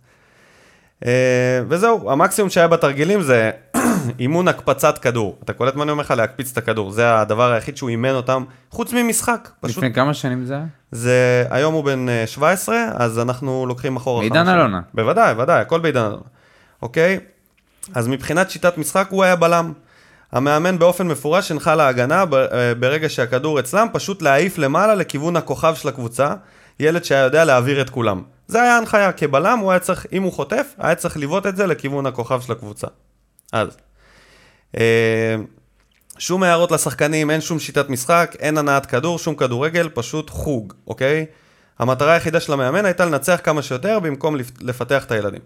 אה, 1.05 1.61
וזהו, 1.69 2.11
המקסימום 2.11 2.49
שהיה 2.49 2.67
בתרגילים 2.67 3.21
זה 3.21 3.51
אימון 4.19 4.47
הקפצת 4.47 4.97
כדור. 4.97 5.37
אתה 5.43 5.53
קולט 5.53 5.75
מה 5.75 5.83
אני 5.83 5.91
אומר 5.91 6.03
לך? 6.03 6.11
להקפיץ 6.11 6.51
את 6.51 6.57
הכדור. 6.57 6.91
זה 6.91 7.19
הדבר 7.19 7.51
היחיד 7.51 7.77
שהוא 7.77 7.89
אימן 7.89 8.13
אותם, 8.13 8.43
חוץ 8.71 8.93
ממשחק. 8.93 9.49
פשוט 9.59 9.77
לפני 9.77 9.93
כמה 9.93 10.13
שנים 10.13 10.45
זה 10.45 10.53
היה? 10.53 10.65
זה, 10.91 11.45
היום 11.49 11.73
הוא 11.73 11.83
בן 11.83 12.09
אה, 12.09 12.23
17, 12.27 12.77
אז 12.95 13.19
אנחנו 13.19 13.65
לוקחים 13.65 13.95
אחורה. 13.95 14.19
בעידן. 14.19 14.49
אלונה. 14.49 14.81
בוודאי, 14.93 15.33
בוודאי, 15.33 15.61
הכל 15.61 15.79
בעידן 15.79 16.01
אלונה. 16.01 16.21
אוקיי? 16.81 17.19
אז 17.95 18.07
מבחינת 18.07 18.49
שיטת 18.49 18.77
משחק 18.77 19.07
הוא 19.09 19.23
היה 19.23 19.35
בלם. 19.35 19.73
המאמן 20.31 20.79
באופן 20.79 21.07
מפורש 21.07 21.51
הנחה 21.51 21.75
להגנה 21.75 22.23
אה, 22.33 22.73
ברגע 22.79 23.09
שהכדור 23.09 23.59
אצלם, 23.59 23.87
פשוט 23.93 24.21
להעיף 24.21 24.57
למעלה 24.57 24.95
לכיוון 24.95 25.35
הכוכב 25.35 25.75
של 25.75 25.87
הקבוצה, 25.87 26.33
ילד 26.79 27.03
שהיה 27.03 27.21
יודע 27.21 27.45
להעביר 27.45 27.81
את 27.81 27.89
כולם. 27.89 28.21
זה 28.47 28.61
היה 28.61 28.75
ההנחיה, 28.75 29.11
כבלם 29.11 29.59
הוא 29.59 29.71
היה 29.71 29.79
צריך, 29.79 30.05
אם 30.13 30.23
הוא 30.23 30.33
חוטף, 30.33 30.73
היה 30.77 30.95
צריך 30.95 31.17
לבעוט 31.17 31.45
את 31.45 31.55
זה 31.55 31.67
לכיוון 31.67 32.05
הכוכב 32.05 32.41
של 32.41 32.51
הקבוצה. 32.51 32.87
אז. 33.53 33.77
אה, 34.77 35.35
שום 36.17 36.43
הערות 36.43 36.71
לשחקנים, 36.71 37.29
אין 37.31 37.41
שום 37.41 37.59
שיטת 37.59 37.89
משחק, 37.89 38.35
אין 38.39 38.57
הנעת 38.57 38.85
כדור, 38.85 39.19
שום 39.19 39.35
כדורגל, 39.35 39.89
פשוט 39.93 40.29
חוג, 40.29 40.73
אוקיי? 40.87 41.25
המטרה 41.79 42.13
היחידה 42.13 42.39
של 42.39 42.53
המאמן 42.53 42.85
הייתה 42.85 43.05
לנצח 43.05 43.39
כמה 43.43 43.61
שיותר 43.61 43.99
במקום 43.99 44.35
לפ- 44.35 44.61
לפתח 44.61 45.05
את 45.05 45.11
הילדים. 45.11 45.41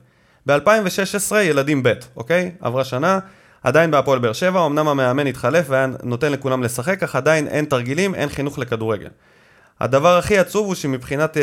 ב-2016 0.46 1.36
ילדים 1.36 1.84
ב', 1.84 1.94
אוקיי? 2.16 2.52
עברה 2.62 2.84
שנה, 2.84 3.20
עדיין 3.64 3.92
בהפועל 3.92 4.20
באר 4.20 4.34
שבע, 4.34 4.66
אמנם 4.66 4.88
המאמן 4.88 5.28
התחלף 5.28 5.66
והיה 5.70 5.88
נותן 6.04 6.32
לכולם 6.32 6.64
לשחק, 6.64 7.04
אך 7.04 7.16
עדיין 7.16 7.48
אין 7.48 7.66
תרגילים, 7.66 8.16
אין 8.16 8.30
חינוך 8.30 8.60
לכדורגל. 8.60 9.10
הדבר 9.80 10.18
הכי 10.18 10.38
עצוב 10.38 10.66
הוא 10.68 10.76
שמבחינת... 10.76 11.38
אה, 11.38 11.42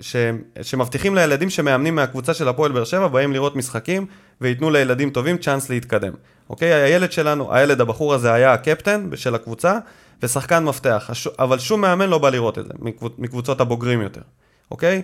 ש... 0.00 0.16
שמבטיחים 0.62 1.14
לילדים 1.14 1.50
שמאמנים 1.50 1.94
מהקבוצה 1.94 2.34
של 2.34 2.48
הפועל 2.48 2.72
באר 2.72 2.84
שבע, 2.84 3.06
באים 3.06 3.32
לראות 3.32 3.56
משחקים 3.56 4.06
וייתנו 4.40 4.70
לילדים 4.70 5.10
טובים 5.10 5.38
צ'אנס 5.38 5.70
להתקדם. 5.70 6.12
אוקיי? 6.50 6.72
הילד 6.72 7.12
שלנו, 7.12 7.54
הילד, 7.54 7.80
הבחור 7.80 8.14
הזה 8.14 8.32
היה 8.32 8.52
הקפטן 8.52 9.10
של 9.14 9.34
הקבוצה 9.34 9.78
ושחקן 10.22 10.64
מפתח, 10.64 11.06
הש... 11.08 11.26
אבל 11.26 11.58
שום 11.58 11.80
מאמן 11.80 12.08
לא 12.08 12.18
בא 12.18 12.30
לראות 12.30 12.58
את 12.58 12.64
זה, 12.64 12.72
מקבוצ... 12.78 13.12
מקבוצות 13.18 13.60
הבוגרים 13.60 14.00
יותר, 14.00 14.20
אוקיי? 14.70 15.02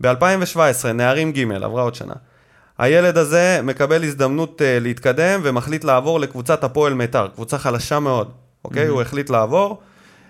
ב-2017, 0.00 0.92
נערים 0.94 1.32
ג', 1.32 1.52
עברה 1.52 1.82
עוד 1.82 1.94
שנה. 1.94 2.14
הילד 2.78 3.18
הזה 3.18 3.60
מקבל 3.62 4.04
הזדמנות 4.04 4.60
uh, 4.60 4.82
להתקדם 4.82 5.40
ומחליט 5.42 5.84
לעבור 5.84 6.20
לקבוצת 6.20 6.64
הפועל 6.64 6.94
מיתר, 6.94 7.28
קבוצה 7.34 7.58
חלשה 7.58 8.00
מאוד, 8.00 8.30
אוקיי? 8.64 8.86
Mm-hmm. 8.86 8.90
הוא 8.90 9.02
החליט 9.02 9.30
לעבור, 9.30 9.80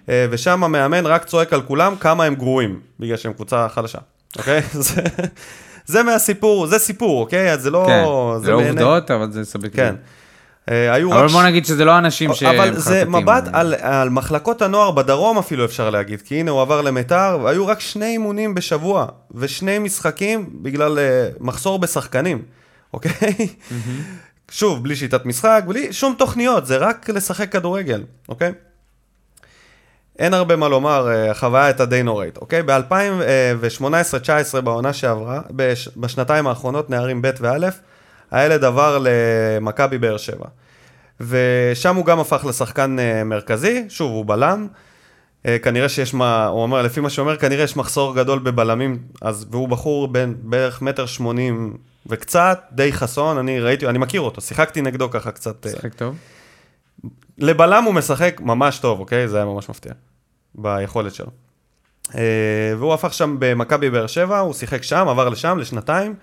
ושם 0.09 0.65
המאמן 0.65 1.07
רק 1.07 1.25
צועק 1.25 1.53
על 1.53 1.63
כולם 1.63 1.97
כמה 1.97 2.25
הם 2.25 2.35
גרועים, 2.35 2.81
בגלל 3.01 3.17
שהם 3.17 3.33
קבוצה 3.33 3.69
חלשה, 3.69 3.99
אוקיי? 4.39 4.61
זה, 4.73 5.03
זה 5.87 6.03
מהסיפור, 6.03 6.67
זה 6.67 6.79
סיפור, 6.79 7.21
אוקיי? 7.21 7.53
אז 7.53 7.63
זה 7.63 7.71
לא... 7.71 7.85
כן, 7.87 8.05
זה 8.39 8.45
זה 8.45 8.51
לא 8.51 8.57
עובדות, 8.57 9.11
אבל 9.11 9.33
זה 9.33 9.45
סובייקטיבי. 9.45 9.87
כן. 9.87 9.95
אה, 10.71 10.93
היו 10.95 11.13
אבל 11.13 11.25
רק 11.25 11.31
בוא 11.31 11.43
נגיד 11.43 11.67
שזה 11.67 11.85
לא 11.85 11.99
אנשים 11.99 12.35
שהם 12.35 12.61
אבל 12.61 12.79
זה. 12.79 13.05
מבט 13.05 13.45
על, 13.53 13.75
על 13.81 14.11
מחלקות 14.11 14.63
הנוער 14.63 14.91
בדרום 14.91 15.39
אפילו 15.39 15.65
אפשר 15.65 15.91
להגיד, 15.91 16.23
כי 16.23 16.41
הנה 16.41 16.51
הוא 16.51 16.61
עבר 16.61 16.81
למיתר, 16.81 17.39
והיו 17.43 17.67
רק 17.67 17.81
שני 17.81 18.07
אימונים 18.07 18.55
בשבוע, 18.55 19.07
ושני 19.35 19.79
משחקים 19.79 20.51
בגלל 20.63 20.99
uh, 20.99 21.45
מחסור 21.45 21.79
בשחקנים, 21.79 22.43
אוקיי? 22.93 23.13
שוב, 24.51 24.83
בלי 24.83 24.97
שיטת 24.97 25.27
משחק, 25.27 25.63
בלי 25.67 25.93
שום 25.93 26.15
תוכניות, 26.19 26.67
זה 26.67 26.77
רק 26.77 27.11
לשחק 27.11 27.53
כדורגל, 27.53 28.03
אוקיי? 28.29 28.53
אין 30.19 30.35
הרבה 30.35 30.57
מה 30.57 30.69
לומר, 30.69 31.09
אה, 31.09 31.31
החוויה 31.31 31.65
הייתה 31.65 31.87
די 31.87 32.03
נוראית, 32.03 32.37
אוקיי? 32.37 32.63
ב-2018-2019 32.63 34.61
בעונה 34.61 34.93
שעברה, 34.93 35.41
בש, 35.51 35.89
בשנתיים 35.97 36.47
האחרונות, 36.47 36.91
נערים 36.91 37.23
ב' 37.23 37.31
וא', 37.41 37.69
הילד 38.31 38.65
עבר 38.65 38.99
למכבי 39.01 39.99
באר 39.99 40.17
שבע. 40.17 40.47
ושם 41.21 41.97
הוא 41.97 42.05
גם 42.05 42.21
הפך 42.21 42.45
לשחקן 42.49 42.97
אה, 42.99 43.25
מרכזי, 43.25 43.85
שוב, 43.89 44.13
הוא 44.13 44.25
בלם. 44.27 44.67
אה, 45.47 45.59
כנראה 45.59 45.89
שיש 45.89 46.15
מה, 46.15 46.47
הוא 46.47 46.63
אומר, 46.63 46.83
לפי 46.83 47.01
מה 47.01 47.11
שאומר, 47.11 47.37
כנראה 47.37 47.65
יש 47.65 47.77
מחסור 47.77 48.17
גדול 48.17 48.39
בבלמים, 48.39 48.99
אז, 49.23 49.47
והוא 49.51 49.69
בחור 49.69 50.09
בין 50.09 50.35
בערך 50.43 50.83
מטר 50.83 51.07
שמונים 51.07 51.77
וקצת, 52.07 52.61
די 52.73 52.93
חסון, 52.93 53.39
אני 53.39 53.61
ראיתי, 53.61 53.87
אני 53.87 53.99
מכיר 53.99 54.21
אותו, 54.21 54.41
שיחקתי 54.41 54.83
נגדו 54.83 55.11
ככה 55.11 55.31
קצת. 55.31 55.67
אה, 55.67 55.73
משחק 55.73 55.95
טוב. 55.95 56.17
לבלם 57.39 57.85
הוא 57.85 57.95
משחק 57.95 58.41
ממש 58.41 58.79
טוב, 58.79 59.01
אוקיי? 59.01 59.29
זה 59.29 59.37
היה 59.37 59.47
ממש 59.47 59.69
מפתיע, 59.69 59.93
ביכולת 60.55 61.15
שלו. 61.15 61.31
אה, 62.15 62.75
והוא 62.79 62.95
הפך 62.95 63.15
שם 63.15 63.37
במכבי 63.39 63.91
באר 63.91 64.07
שבע, 64.07 64.39
הוא 64.39 64.53
שיחק 64.53 64.83
שם, 64.83 65.09
עבר 65.09 65.29
לשם 65.29 65.59
לשנתיים, 65.59 66.15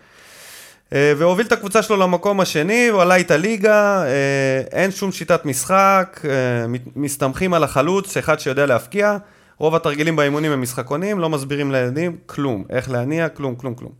אה, 0.93 1.13
והוביל 1.17 1.45
את 1.45 1.51
הקבוצה 1.51 1.81
שלו 1.81 1.97
למקום 1.97 2.39
השני, 2.39 2.87
הוא 2.87 3.01
עלה 3.01 3.15
איתה 3.15 3.37
ליגה, 3.37 4.03
אה, 4.03 4.61
אין 4.71 4.91
שום 4.91 5.11
שיטת 5.11 5.45
משחק, 5.45 6.21
מסתמכים 6.95 7.53
על 7.53 7.63
החלוץ, 7.63 8.17
אחד 8.17 8.39
שיודע 8.39 8.65
להפקיע, 8.65 9.17
רוב 9.57 9.75
התרגילים 9.75 10.15
באימונים 10.15 10.51
הם 10.51 10.61
משחקונים, 10.61 11.19
לא 11.19 11.29
מסבירים 11.29 11.71
לילדים 11.71 12.17
כלום, 12.25 12.63
איך 12.69 12.89
להניע, 12.89 13.29
כלום, 13.29 13.55
כלום, 13.55 13.75
כלום. 13.75 13.91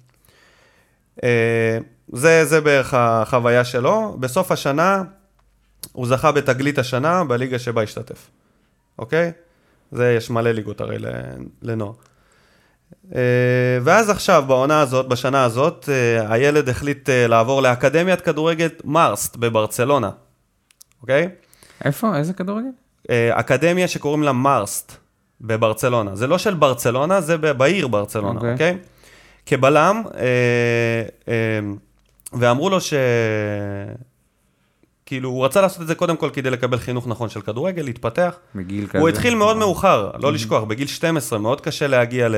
זה, 2.13 2.45
זה 2.45 2.61
בערך 2.61 2.93
החוויה 2.93 3.63
שלו. 3.63 4.17
בסוף 4.19 4.51
השנה, 4.51 5.03
הוא 5.91 6.07
זכה 6.07 6.31
בתגלית 6.31 6.77
השנה 6.77 7.23
בליגה 7.23 7.59
שבה 7.59 7.83
השתתף, 7.83 8.29
אוקיי? 8.99 9.31
זה, 9.91 10.13
יש 10.17 10.29
מלא 10.29 10.51
ליגות 10.51 10.81
הרי 10.81 10.97
לנוער. 11.61 11.93
אה, 13.15 13.19
ואז 13.83 14.09
עכשיו, 14.09 14.43
בעונה 14.47 14.81
הזאת, 14.81 15.07
בשנה 15.07 15.43
הזאת, 15.43 15.89
אה, 15.89 16.33
הילד 16.33 16.69
החליט 16.69 17.09
אה, 17.09 17.27
לעבור 17.27 17.61
לאקדמיית 17.61 18.21
כדורגל 18.21 18.69
מרסט 18.83 19.35
בברצלונה, 19.35 20.09
אוקיי? 21.01 21.29
איפה? 21.85 22.17
איזה 22.17 22.33
כדורגל? 22.33 22.69
אקדמיה 23.31 23.87
שקוראים 23.87 24.23
לה 24.23 24.31
מרסט 24.31 24.97
בברצלונה. 25.41 26.15
זה 26.15 26.27
לא 26.27 26.37
של 26.37 26.53
ברצלונה, 26.53 27.21
זה 27.21 27.37
בעיר 27.37 27.87
ברצלונה, 27.87 28.39
אוקיי. 28.39 28.53
אוקיי? 28.53 28.77
כבלם, 29.45 30.03
אה, 30.15 31.03
אה, 31.27 31.59
ואמרו 32.33 32.69
לו 32.69 32.81
ש... 32.81 32.93
כאילו, 35.11 35.29
הוא 35.29 35.45
רצה 35.45 35.61
לעשות 35.61 35.81
את 35.81 35.87
זה 35.87 35.95
קודם 35.95 36.17
כל 36.17 36.29
כדי 36.33 36.49
לקבל 36.49 36.77
חינוך 36.77 37.07
נכון 37.07 37.29
של 37.29 37.41
כדורגל, 37.41 37.83
להתפתח. 37.83 38.35
מגיל 38.55 38.87
כזה. 38.87 38.99
הוא 38.99 39.09
התחיל 39.09 39.35
מאוד 39.35 39.57
מאוחר, 39.57 40.11
לא 40.19 40.33
לשכוח, 40.33 40.63
בגיל 40.63 40.87
12, 40.87 41.39
מאוד 41.39 41.61
קשה 41.61 41.87
להגיע 41.87 42.29
ל... 42.29 42.35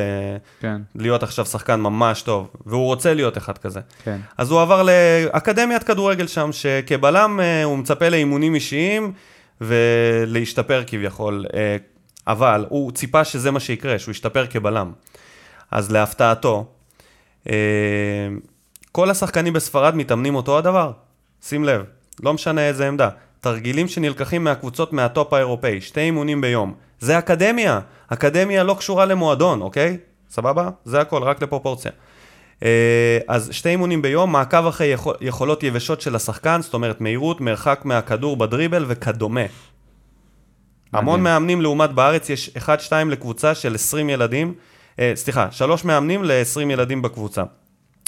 כן, 0.59 0.81
להיות 0.95 1.23
עכשיו 1.23 1.45
שחקן 1.45 1.79
ממש 1.79 2.21
טוב, 2.21 2.49
והוא 2.65 2.85
רוצה 2.85 3.13
להיות 3.13 3.37
אחד 3.37 3.57
כזה. 3.57 3.79
כן. 4.03 4.17
אז 4.37 4.51
הוא 4.51 4.61
עבר 4.61 4.83
לאקדמיית 4.83 5.83
כדורגל 5.83 6.27
שם, 6.27 6.49
שכבלם 6.51 7.39
אה, 7.39 7.63
הוא 7.63 7.77
מצפה 7.77 8.09
לאימונים 8.09 8.55
אישיים 8.55 9.13
ולהשתפר 9.61 10.83
כביכול, 10.87 11.45
אה, 11.53 11.77
אבל 12.27 12.65
הוא 12.69 12.91
ציפה 12.91 13.25
שזה 13.25 13.51
מה 13.51 13.59
שיקרה, 13.59 13.99
שהוא 13.99 14.11
ישתפר 14.11 14.47
כבלם. 14.47 14.91
אז 15.71 15.91
להפתעתו, 15.91 16.65
אה, 17.49 17.55
כל 18.91 19.09
השחקנים 19.09 19.53
בספרד 19.53 19.95
מתאמנים 19.95 20.35
אותו 20.35 20.57
הדבר, 20.57 20.91
שים 21.41 21.63
לב, 21.63 21.83
לא 22.23 22.33
משנה 22.33 22.67
איזה 22.67 22.87
עמדה. 22.87 23.09
תרגילים 23.39 23.87
שנלקחים 23.87 24.43
מהקבוצות 24.43 24.93
מהטופ 24.93 25.33
האירופאי, 25.33 25.81
שתי 25.81 26.01
אימונים 26.01 26.41
ביום. 26.41 26.73
זה 26.99 27.17
אקדמיה, 27.17 27.79
אקדמיה 28.07 28.63
לא 28.63 28.73
קשורה 28.79 29.05
למועדון, 29.05 29.61
אוקיי? 29.61 29.97
סבבה? 30.29 30.69
זה 30.85 31.01
הכל, 31.01 31.23
רק 31.23 31.43
לפרופורציה. 31.43 31.91
אה, 32.63 33.19
אז 33.27 33.49
שתי 33.51 33.69
אימונים 33.69 34.01
ביום, 34.01 34.31
מעקב 34.31 34.67
אחרי 34.67 34.87
יכול, 34.87 35.15
יכולות 35.21 35.63
יבשות 35.63 36.01
של 36.01 36.15
השחקן, 36.15 36.61
זאת 36.61 36.73
אומרת 36.73 37.01
מהירות, 37.01 37.41
מרחק 37.41 37.81
מהכדור 37.85 38.37
בדריבל 38.37 38.85
וכדומה. 38.87 39.45
המון 40.93 41.23
מאמנים 41.23 41.61
לעומת 41.61 41.89
בארץ, 41.89 42.29
יש 42.29 42.49
1-2 42.57 42.69
לקבוצה 43.09 43.55
של 43.55 43.75
20 43.75 44.09
ילדים, 44.09 44.53
אה, 44.99 45.11
סליחה, 45.15 45.47
שלוש 45.51 45.85
מאמנים 45.85 46.23
ל-20 46.23 46.71
ילדים 46.71 47.01
בקבוצה. 47.01 47.43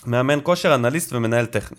מאמן 0.06 0.40
כושר, 0.44 0.76
אנליסט 0.76 1.14
ומנהל 1.14 1.46
טכני. 1.46 1.78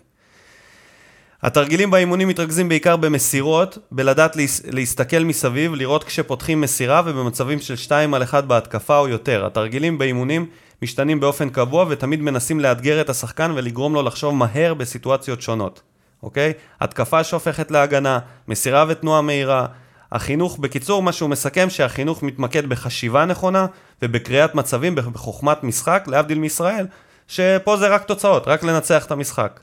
התרגילים 1.43 1.91
באימונים 1.91 2.29
מתרכזים 2.29 2.69
בעיקר 2.69 2.97
במסירות, 2.97 3.79
בלדעת 3.93 4.37
להס- 4.37 4.63
להסתכל 4.71 5.19
מסביב, 5.19 5.75
לראות 5.75 6.05
כשפותחים 6.05 6.61
מסירה 6.61 7.03
ובמצבים 7.05 7.61
של 7.61 7.77
2 7.77 8.15
על 8.15 8.23
1 8.23 8.45
בהתקפה 8.45 8.99
או 8.99 9.09
יותר. 9.09 9.47
התרגילים 9.47 9.99
באימונים 9.99 10.47
משתנים 10.83 11.21
באופן 11.21 11.49
קבוע 11.49 11.87
ותמיד 11.89 12.21
מנסים 12.21 12.61
לאתגר 12.61 13.01
את 13.01 13.11
השחקן 13.11 13.53
ולגרום 13.55 13.95
לו 13.95 14.03
לחשוב 14.03 14.35
מהר 14.35 14.75
בסיטואציות 14.75 15.43
שונות, 15.43 15.81
אוקיי? 16.23 16.53
התקפה 16.81 17.25
שהופכת 17.25 17.71
להגנה, 17.71 18.19
מסירה 18.49 18.85
ותנועה 18.89 19.21
מהירה. 19.23 19.67
החינוך, 20.13 20.59
בקיצור, 20.59 21.03
מה 21.03 21.13
שהוא 21.13 21.31
מסכם 21.31 21.71
שהחינוך 21.71 22.23
מתמקד 22.23 22.69
בחשיבה 22.69 23.25
נכונה 23.25 23.67
ובקריאת 24.03 24.55
מצבים 24.55 24.95
בחוכמת 24.95 25.65
משחק, 25.65 26.05
להבדיל 26.07 26.39
מישראל, 26.39 26.87
שפה 27.29 27.77
זה 27.77 27.89
רק 27.89 28.05
תוצאות, 28.05 28.49
רק 28.49 28.63
לנצח 28.65 29.07
את 29.07 29.11
המשחק. 29.11 29.61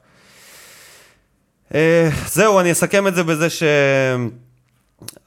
אה, 1.76 2.10
זהו, 2.28 2.60
אני 2.60 2.72
אסכם 2.72 3.08
את 3.08 3.16
זה 3.16 3.24
בזה 3.24 3.48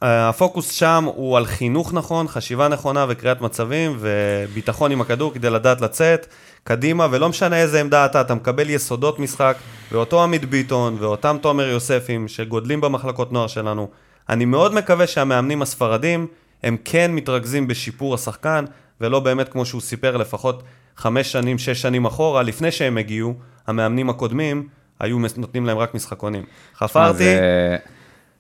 שהפוקוס 0.03 0.71
שם 0.71 1.05
הוא 1.15 1.37
על 1.37 1.47
חינוך 1.47 1.95
נכון, 1.95 2.29
חשיבה 2.29 2.69
נכונה 2.69 3.07
וקריאת 3.09 3.41
מצבים 3.41 3.97
וביטחון 3.99 4.93
עם 4.93 5.01
הכדור 5.01 5.35
כדי 5.35 5.51
לדעת 5.51 5.81
לצאת 5.81 6.27
קדימה, 6.65 7.07
ולא 7.11 7.29
משנה 7.29 7.57
איזה 7.57 7.81
עמדה 7.81 8.07
אתה, 8.07 8.21
אתה 8.21 8.35
מקבל 8.35 8.71
יסודות 8.71 9.19
משחק, 9.19 9.57
ואותו 9.93 10.23
עמית 10.23 10.45
ביטון 10.45 10.97
ואותם 10.99 11.37
תומר 11.41 11.69
יוספים 11.69 12.29
שגודלים 12.29 12.81
במחלקות 12.81 13.33
נוער 13.33 13.47
שלנו. 13.47 13.89
אני 14.29 14.45
מאוד 14.45 14.75
מקווה 14.75 15.07
שהמאמנים 15.07 15.63
הספרדים 15.63 16.27
הם 16.63 16.77
כן 16.85 17.13
מתרכזים 17.15 17.69
בשיפור 17.69 18.15
השחקן, 18.15 18.65
ולא 19.01 19.21
באמת 19.21 19.49
כמו 19.49 19.67
שהוא 19.67 19.81
סיפר 19.81 20.17
לפחות 20.17 20.63
חמש 20.97 21.33
שנים, 21.33 21.59
שש 21.59 21.83
שנים 21.83 22.05
אחורה, 22.05 22.43
לפני 22.43 22.71
שהם 22.71 22.99
הגיעו, 22.99 23.35
המאמנים 23.67 24.11
הקודמים 24.11 24.69
היו 25.01 25.19
נותנים 25.37 25.67
להם 25.67 25.79
רק 25.79 25.95
משחקונים. 25.95 26.43
חפרתי, 26.79 27.19
זה- 27.19 27.77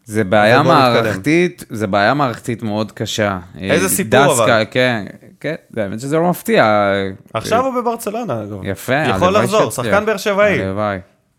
זה 0.05 0.25
בעיה 0.25 0.57
נתקדם. 0.59 0.75
מערכתית, 0.75 1.64
זה 1.71 1.87
בעיה 1.87 2.14
מערכתית 2.14 2.62
מאוד 2.62 2.92
קשה. 2.92 3.38
איזה 3.61 3.85
אה, 3.85 3.90
סיפור, 3.90 4.27
דסקה, 4.33 4.45
אבל. 4.45 4.64
כן, 4.71 5.05
כן, 5.40 5.55
באמת 5.71 6.01
שזה 6.01 6.16
לא 6.16 6.31
מפתיע. 6.31 6.90
עכשיו 7.35 7.64
הוא 7.66 7.81
בברצלונה, 7.81 8.42
אגב. 8.42 8.61
יפה, 8.64 8.95
יכול 8.95 9.37
לחזור. 9.37 9.71
שחקן 9.71 10.07
באר 10.07 10.16
שבעי. 10.16 10.62
הלוואי. 10.62 10.99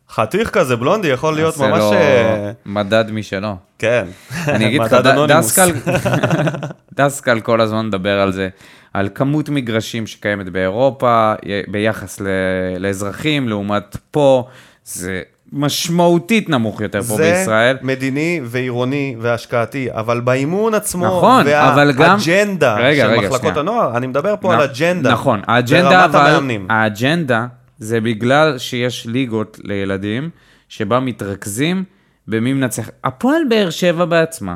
חתיך 0.09 0.49
כזה, 0.49 0.75
בלונדי, 0.75 1.07
יכול 1.07 1.35
להיות 1.35 1.57
ממש... 1.57 1.79
לו 1.79 1.93
אה, 1.93 2.51
מדד 2.65 3.05
משלו. 3.11 3.55
כן. 3.79 4.05
אני 4.47 4.67
אגיד 4.67 4.81
לך. 4.83 4.93
דסקל, 5.27 5.71
דסקל 6.93 7.39
כל 7.47 7.61
הזמן 7.61 7.87
מדבר 7.87 8.19
על 8.19 8.31
זה, 8.31 8.49
על 8.93 9.09
כמות 9.15 9.49
מגרשים 9.49 10.07
שקיימת 10.07 10.49
באירופה, 10.49 11.33
ביחס 11.67 12.21
לאזרחים, 12.79 13.49
לעומת 13.49 13.97
פה, 14.11 14.47
זה 14.87 15.21
משמעותית 15.53 16.49
נמוך 16.49 16.81
יותר 16.81 17.01
פה 17.03 17.17
בישראל. 17.17 17.75
זה 17.81 17.87
מדיני 17.87 18.41
ועירוני 18.43 19.15
והשקעתי, 19.19 19.87
אבל 19.91 20.19
באימון 20.19 20.73
עצמו, 20.73 21.05
נכון, 21.05 21.47
אבל 21.47 21.91
גם- 21.91 21.99
והאג'נדה 22.27 22.75
רגע, 22.79 23.03
של 23.05 23.09
רגע, 23.11 23.19
מחלקות 23.19 23.39
שנייה. 23.39 23.55
הנוער, 23.59 23.97
אני 23.97 24.07
מדבר 24.07 24.35
פה 24.41 24.47
נ- 24.47 24.51
על 24.55 24.61
אג'נדה. 24.61 25.11
נכון, 25.11 25.41
האג'נדה, 25.47 26.05
אבל 26.05 26.19
המאמנים. 26.29 26.67
האג'נדה 26.69 27.45
זה 27.79 28.01
בגלל 28.01 28.57
שיש 28.57 29.05
ליגות 29.05 29.59
לילדים, 29.63 30.29
שבה 30.69 30.99
מתרכזים 30.99 31.83
במי 32.27 32.53
מנצח. 32.53 32.89
הפועל 33.03 33.41
באר 33.49 33.69
שבע 33.69 34.05
בעצמה. 34.05 34.55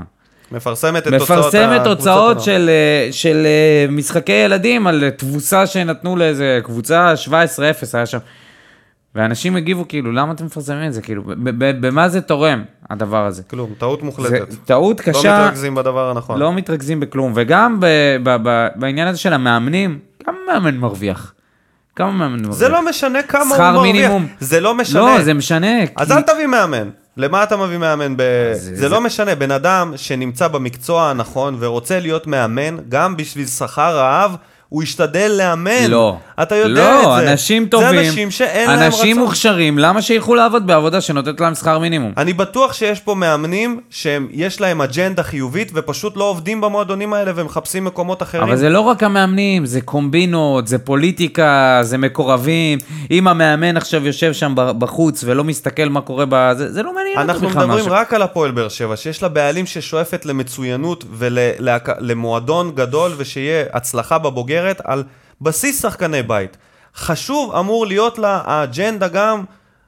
מפרסמת 0.51 1.07
את 1.07 1.13
תוצאות 1.13 1.39
מפרסמת 1.39 1.83
תוצאות. 1.83 2.41
של, 2.41 2.69
אה, 2.69 3.07
של 3.11 3.45
אה, 3.45 3.91
משחקי 3.91 4.31
ילדים 4.31 4.87
על 4.87 5.09
תבוסה 5.17 5.67
שנתנו 5.67 6.15
לאיזה 6.15 6.59
קבוצה 6.63 7.13
17-0 7.17 7.27
היה 7.93 8.05
שם. 8.05 8.17
ואנשים 9.15 9.55
הגיבו 9.55 9.87
כאילו, 9.87 10.11
למה 10.11 10.31
אתם 10.31 10.45
מפרסמים 10.45 10.87
את 10.87 10.93
זה? 10.93 11.01
כאילו, 11.01 11.23
במה 11.81 12.09
זה 12.09 12.21
תורם, 12.21 12.63
הדבר 12.89 13.25
הזה? 13.25 13.43
כלום, 13.43 13.69
טעות 13.77 13.99
זה 13.99 14.05
מוחלטת. 14.05 14.47
טעות 14.65 14.99
לא 15.07 15.13
קשה, 15.13 15.41
מתרכזים 15.43 15.75
בדבר 15.75 16.09
הנכון. 16.09 16.39
לא 16.39 16.53
מתרכזים 16.53 16.99
בכלום. 16.99 17.31
וגם 17.35 17.79
ב, 17.79 17.85
ב, 18.23 18.35
ב, 18.43 18.67
בעניין 18.75 19.07
הזה 19.07 19.17
של 19.17 19.33
המאמנים, 19.33 19.99
גם 20.27 20.35
מאמן 20.47 20.77
מרוויח. 20.77 21.33
כמה 21.95 22.11
מאמן 22.11 22.39
מרוויח? 22.39 22.57
זה 22.57 22.69
לא 22.69 22.85
משנה 22.89 23.23
כמה 23.23 23.41
הוא 23.43 23.53
שכר 23.55 23.71
מרוויח. 23.71 23.93
מינימום. 23.95 24.27
זה 24.39 24.59
לא 24.59 24.75
משנה. 24.75 24.99
לא, 24.99 25.21
זה 25.23 25.33
משנה. 25.33 25.67
אז 25.95 26.07
כי- 26.07 26.13
אל 26.13 26.21
תביא 26.21 26.47
מאמן. 26.47 26.89
למה 27.17 27.43
אתה 27.43 27.57
מביא 27.57 27.77
מאמן? 27.77 28.17
ב... 28.17 28.21
זה- 28.53 28.59
זה, 28.59 28.75
זה- 28.75 28.89
לא 28.89 29.01
משנה, 29.01 29.35
בן 29.35 29.51
אדם 29.51 29.93
שנמצא 29.95 30.47
במקצוע 30.47 31.09
הנכון 31.09 31.55
ורוצה 31.59 31.99
להיות 31.99 32.27
מאמן, 32.27 32.77
גם 32.89 33.17
בשביל 33.17 33.45
שכר 33.47 33.97
רעב, 33.97 34.35
הוא 34.71 34.83
ישתדל 34.83 35.31
לאמן. 35.37 35.89
לא. 35.89 36.17
אתה 36.41 36.55
יודע 36.55 36.91
לא, 36.91 37.19
את 37.19 37.23
זה. 37.25 37.31
אנשים 37.31 37.65
טובים, 37.65 37.89
זה 37.89 37.99
אנשים 37.99 38.31
שאין 38.31 38.69
להם 38.69 38.79
רצון. 38.79 38.99
אנשים 38.99 39.19
מוכשרים, 39.19 39.79
למה 39.79 40.01
שילכו 40.01 40.35
לעבוד 40.35 40.67
בעבודה 40.67 41.01
שנותנת 41.01 41.41
להם 41.41 41.55
שכר 41.55 41.79
מינימום? 41.79 42.11
אני 42.17 42.33
בטוח 42.33 42.73
שיש 42.73 42.99
פה 42.99 43.15
מאמנים 43.15 43.79
שיש 43.89 44.61
להם 44.61 44.81
אג'נדה 44.81 45.23
חיובית 45.23 45.71
ופשוט 45.73 46.17
לא 46.17 46.23
עובדים 46.23 46.61
במועדונים 46.61 47.13
האלה 47.13 47.31
ומחפשים 47.35 47.85
מקומות 47.85 48.21
אחרים. 48.21 48.43
אבל 48.43 48.55
זה 48.55 48.69
לא 48.69 48.79
רק 48.79 49.03
המאמנים, 49.03 49.65
זה 49.65 49.81
קומבינות, 49.81 50.67
זה 50.67 50.77
פוליטיקה, 50.77 51.79
זה 51.81 51.97
מקורבים. 51.97 52.79
אם 53.11 53.27
המאמן 53.27 53.77
עכשיו 53.77 54.07
יושב 54.07 54.33
שם 54.33 54.53
בחוץ 54.55 55.23
ולא 55.27 55.43
מסתכל 55.43 55.89
מה 55.89 56.01
קורה 56.01 56.25
ב... 56.29 56.51
זה, 56.57 56.73
זה 56.73 56.83
לא 56.83 56.95
מעניין 56.95 57.17
אותו 57.17 57.31
אנחנו 57.31 57.47
בכלל 57.47 57.65
מדברים 57.65 57.85
משהו. 57.85 57.95
רק 57.95 58.13
על 58.13 58.21
הפועל 58.21 58.51
באר 58.51 58.69
שבע, 58.69 58.97
שיש 58.97 59.23
לה 59.23 59.29
בעלים 59.29 59.65
ששואפת 59.65 60.25
למצוינות 60.25 61.03
ולמועדון 61.17 62.71
גדול 62.75 63.11
ושיהיה 63.17 63.65
הצלחה 63.73 64.17
בבוגרת 64.61 64.81
על 64.83 65.03
בסיס 65.41 65.81
שחקני 65.81 66.23
בית. 66.23 66.57
חשוב 66.95 67.55
אמור 67.55 67.85
להיות 67.85 68.19
לה 68.19 68.41
האג'נדה 68.45 69.07
גם, 69.07 69.43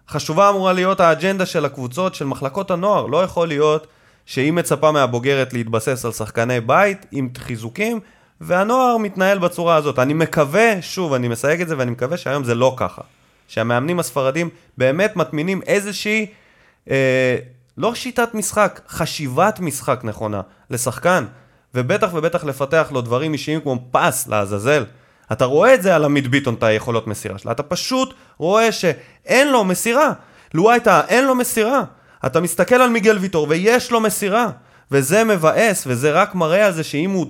חשובה 0.10 0.50
אמורה 0.50 0.74
להיות 0.74 1.00
האג'נדה 1.00 1.46
של 1.46 1.66
הקבוצות, 1.66 2.16
של 2.16 2.26
מחלקות 2.26 2.72
הנוער. 2.72 3.06
לא 3.06 3.24
יכול 3.24 3.48
להיות 3.48 3.88
שהיא 4.26 4.54
מצפה 4.54 4.92
מהבוגרת 4.92 5.54
להתבסס 5.54 6.06
על 6.06 6.12
שחקני 6.12 6.62
בית 6.62 7.06
עם 7.12 7.30
חיזוקים, 7.38 8.00
והנוער 8.42 8.98
מתנהל 8.98 9.40
בצורה 9.40 9.76
הזאת. 9.76 10.00
אני 10.00 10.14
מקווה, 10.14 10.82
שוב, 10.82 11.14
אני 11.14 11.28
מסייג 11.28 11.62
את 11.62 11.68
זה 11.68 11.78
ואני 11.78 11.92
מקווה 11.92 12.18
שהיום 12.18 12.44
זה 12.44 12.56
לא 12.56 12.74
ככה. 12.78 13.02
שהמאמנים 13.48 14.00
הספרדים 14.00 14.50
באמת 14.78 15.16
מטמינים 15.16 15.62
איזושהי, 15.68 16.26
אה, 16.90 17.38
לא 17.78 17.96
שיטת 17.96 18.34
משחק, 18.34 18.82
חשיבת 18.88 19.60
משחק 19.60 20.02
נכונה 20.04 20.42
לשחקן, 20.70 21.26
ובטח 21.76 22.10
ובטח 22.14 22.44
לפתח 22.44 22.88
לו 22.92 23.02
דברים 23.02 23.34
אישיים 23.34 23.62
כמו 23.62 23.80
פס 23.92 24.28
לעזאזל. 24.28 24.86
אתה 25.32 25.46
רואה 25.46 25.74
את 25.74 25.84
זה 25.84 25.96
על 25.96 26.06
עמית 26.06 26.28
ביטון, 26.28 26.54
את 26.54 26.64
היכולות 26.64 27.08
מסירה 27.08 27.38
שלה. 27.38 27.52
אתה 27.52 27.64
פשוט 27.64 28.14
רואה 28.38 28.72
שאין 28.72 29.52
לו 29.52 29.64
מסירה. 29.64 30.14
לואייטה, 30.54 31.02
אין 31.08 31.26
לו 31.26 31.36
מסירה. 31.36 31.84
אתה 32.26 32.42
מסתכל 32.42 32.76
על 32.76 32.90
מיגל 32.90 33.18
ויטור 33.18 33.48
ויש 33.50 33.92
לו 33.92 34.00
מסירה. 34.00 34.50
וזה 34.92 35.24
מבאס, 35.24 35.84
וזה 35.88 36.12
רק 36.12 36.36
מראה 36.36 36.66
על 36.66 36.72
זה 36.72 36.84
שאם 36.84 37.12
הוא 37.12 37.26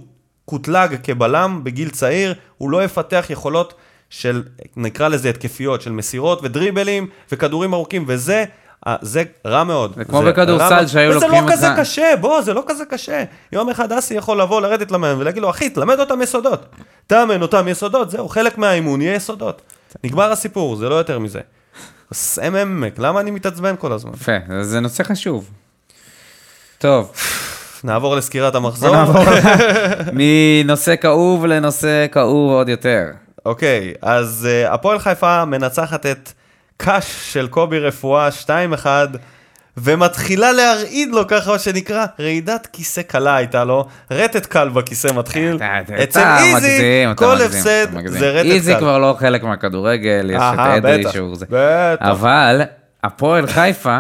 קוטלג 0.45 0.95
כבלם 1.03 1.61
בגיל 1.63 1.89
צעיר, 1.89 2.33
הוא 2.57 2.69
לא 2.69 2.83
יפתח 2.83 3.25
יכולות 3.29 3.73
של, 4.09 4.43
נקרא 4.75 5.07
לזה 5.07 5.29
התקפיות, 5.29 5.81
של 5.81 5.91
מסירות 5.91 6.39
ודריבלים 6.43 7.07
וכדורים 7.31 7.73
ארוכים, 7.73 8.05
וזה... 8.07 8.45
אה, 8.88 8.95
זה 9.01 9.23
רע 9.47 9.63
מאוד. 9.63 9.93
זה 9.97 10.05
כמו 10.05 10.21
בכדורסל. 10.21 10.88
שהיו 10.88 11.15
וזה 11.15 11.25
לוקחים 11.27 11.45
לא 11.47 11.51
כזה 11.51 11.69
אותך- 11.69 11.79
קשה, 11.79 12.13
בוא, 12.21 12.41
זה 12.41 12.53
לא 12.53 12.63
כזה 12.67 12.86
קשה. 12.86 13.23
יום 13.51 13.69
אחד 13.69 13.91
אסי 13.91 14.13
יכול 14.13 14.41
לבוא, 14.41 14.61
לרדת 14.61 14.91
למאמן 14.91 15.21
ולהגיד 15.21 15.41
לו, 15.41 15.49
אחי, 15.49 15.69
תלמד 15.69 15.99
אותם 15.99 16.21
יסודות. 16.21 16.65
תאמן 17.07 17.41
אותם 17.41 17.67
יסודות, 17.67 18.09
זהו, 18.11 18.29
חלק 18.29 18.57
מהאימון 18.57 19.01
יהיה 19.01 19.15
יסודות. 19.15 19.61
נגמר 20.03 20.31
הסיפור, 20.31 20.75
זה 20.75 20.89
לא 20.89 20.95
יותר 20.95 21.19
מזה. 21.19 21.39
סמק, 22.13 22.99
למה 22.99 23.19
אני 23.19 23.31
מתעצבן 23.31 23.75
כל 23.79 23.91
הזמן? 23.91 24.11
יפה, 24.13 24.31
זה 24.61 24.79
נושא 24.79 25.03
חשוב. 25.03 25.49
טוב, 26.77 27.11
נעבור 27.84 28.15
לסקירת 28.15 28.55
המחזור. 28.55 28.95
מנושא 30.13 30.95
כאוב 30.95 31.45
לנושא 31.45 32.05
כאוב 32.11 32.51
עוד 32.51 32.69
יותר. 32.69 33.05
אוקיי, 33.45 33.93
אז 34.01 34.47
uh, 34.67 34.73
הפועל 34.73 34.99
חיפה 34.99 35.45
מנצחת 35.45 36.05
את 36.05 36.29
קאש 36.78 37.34
של 37.34 37.47
קובי 37.47 37.80
רפואה 37.80 38.30
2-1, 38.84 38.86
ומתחילה 39.78 40.51
להרעיד 40.51 41.09
לו 41.09 41.28
ככה 41.28 41.51
מה 41.51 41.59
שנקרא 41.59 42.05
רעידת 42.19 42.67
כיסא 42.74 43.01
קלה 43.01 43.36
הייתה 43.36 43.63
לו, 43.63 43.88
רטט 44.11 44.45
קל 44.45 44.69
בכיסא 44.69 45.07
מתחיל. 45.15 45.59
אצל 46.03 46.24
איזי, 46.39 47.05
כל 47.15 47.41
הפסד. 47.41 47.88
זה 48.05 48.30
רטט 48.32 48.45
קל. 48.45 48.51
איזי 48.51 48.76
כבר 48.80 48.97
לא 48.97 49.15
חלק 49.19 49.43
מהכדורגל, 49.43 50.32
יש 50.34 50.41
את 50.53 50.59
אדרי 50.59 51.03
שהוא 51.11 51.36
זה. 51.36 51.45
אבל 52.01 52.61
הפועל 53.03 53.47
חיפה 53.47 53.99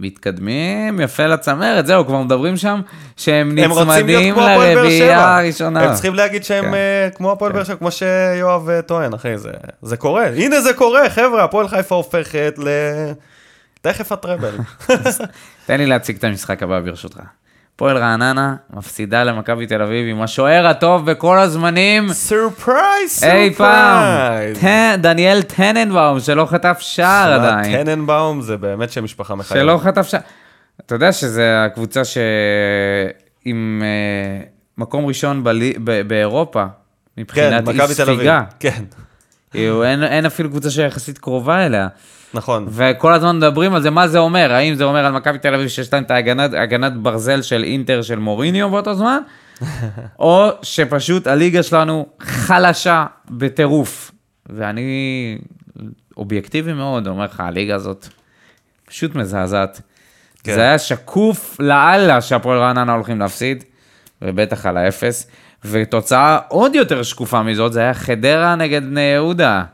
מתקדמים 0.00 1.00
יפה 1.00 1.26
לצמרת, 1.26 1.86
זהו, 1.86 2.06
כבר 2.06 2.22
מדברים 2.22 2.56
שם 2.56 2.80
שהם 3.16 3.58
נצמדים 3.58 4.34
לרביעייה. 4.36 5.38
הראשונה. 5.38 5.82
הם 5.82 5.92
צריכים 5.94 6.14
להגיד 6.14 6.44
שהם 6.44 6.64
כן. 6.64 6.74
אה, 6.74 7.08
כמו 7.14 7.32
הפועל 7.32 7.52
באר 7.52 7.64
שבע, 7.64 7.76
כמו 7.76 7.90
שיואב 7.90 8.68
אה, 8.68 8.82
טוען, 8.82 9.14
אחי, 9.14 9.38
זה- 9.38 9.50
זה 9.82 9.96
קורה. 9.96 10.26
הנה 10.26 10.60
זה 10.60 10.72
קורה, 10.72 11.10
חבר'ה, 11.10 11.44
הפועל 11.44 11.68
חיפה 11.68 11.94
הופכת 11.94 12.54
ל... 12.58 12.68
תכף 13.80 14.12
הטראבל. 14.12 14.54
תן 15.66 15.76
לי 15.78 15.86
להציג 15.86 16.16
את 16.16 16.24
המשחק 16.24 16.62
הבא 16.62 16.80
ברשותך. 16.80 17.18
הפועל 17.76 17.96
רעננה 17.96 18.54
מפסידה 18.72 19.24
למכבי 19.24 19.66
תל 19.66 19.82
אביב 19.82 20.16
עם 20.16 20.22
השוער 20.22 20.66
הטוב 20.66 21.10
בכל 21.10 21.38
הזמנים. 21.38 22.12
surprise, 22.12 23.24
אי 23.24 23.54
פעם, 23.54 24.04
טן- 24.60 24.96
דניאל 25.02 25.42
טננבאום 25.42 26.20
שלא 26.20 26.46
חטף 26.46 26.76
שער 26.80 27.32
עדיין. 27.32 27.84
טננבאום 27.84 28.42
זה 28.42 28.56
באמת 28.56 28.92
שם 28.92 29.04
משפחה 29.04 29.34
מחייבת. 29.34 29.62
שלא 29.64 29.78
חטף 29.82 30.06
שער. 30.06 30.20
אתה 30.86 30.94
יודע 30.94 31.12
שזה 31.12 31.64
הקבוצה 31.64 32.02
שעם 32.04 33.82
אה, 33.82 34.44
מקום 34.78 35.06
ראשון 35.06 35.44
בלי- 35.44 35.74
ב- 35.84 36.00
באירופה, 36.08 36.64
כן, 37.16 37.22
מבחינת 37.22 37.68
אי 37.68 37.74
מכבי 37.74 37.94
תל 37.94 38.02
אביב. 38.02 38.16
ספיגה. 38.16 38.42
כן, 38.60 38.84
כאילו, 39.50 39.84
אין, 39.84 40.02
אין 40.04 40.26
אפילו 40.26 40.50
קבוצה 40.50 40.70
שיחסית 40.70 41.18
קרובה 41.18 41.66
אליה. 41.66 41.88
נכון. 42.34 42.66
וכל 42.70 43.12
הזמן 43.12 43.36
מדברים 43.36 43.74
על 43.74 43.82
זה, 43.82 43.90
מה 43.90 44.08
זה 44.08 44.18
אומר? 44.18 44.52
האם 44.52 44.74
זה 44.74 44.84
אומר 44.84 45.06
על 45.06 45.12
מכבי 45.12 45.38
תל 45.38 45.54
אביב 45.54 45.68
שיש 45.68 45.92
להם 45.92 46.02
את 46.02 46.10
ההגנת, 46.10 46.50
הגנת 46.54 46.96
ברזל 46.96 47.42
של 47.42 47.64
אינטר 47.64 48.02
של 48.02 48.18
מוריניו 48.18 48.70
באותו 48.70 48.94
זמן? 48.94 49.18
או 50.18 50.48
שפשוט 50.62 51.26
הליגה 51.26 51.62
שלנו 51.62 52.06
חלשה 52.20 53.06
בטירוף. 53.30 54.10
ואני 54.46 55.38
אובייקטיבי 56.16 56.72
מאוד, 56.72 57.06
אומר 57.06 57.24
לך, 57.24 57.40
הליגה 57.40 57.74
הזאת 57.74 58.06
פשוט 58.84 59.14
מזעזעת. 59.14 59.80
כן. 60.44 60.54
זה 60.54 60.60
היה 60.60 60.78
שקוף 60.78 61.56
לאללה 61.60 62.20
שהפועל 62.20 62.58
רעננה 62.58 62.92
הולכים 62.92 63.20
להפסיד, 63.20 63.64
ובטח 64.22 64.66
על 64.66 64.76
האפס. 64.76 65.26
ותוצאה 65.64 66.38
עוד 66.48 66.74
יותר 66.74 67.02
שקופה 67.02 67.42
מזאת, 67.42 67.72
זה 67.72 67.80
היה 67.80 67.94
חדרה 67.94 68.54
נגד 68.54 68.82
בני 68.82 69.00
יהודה. 69.00 69.64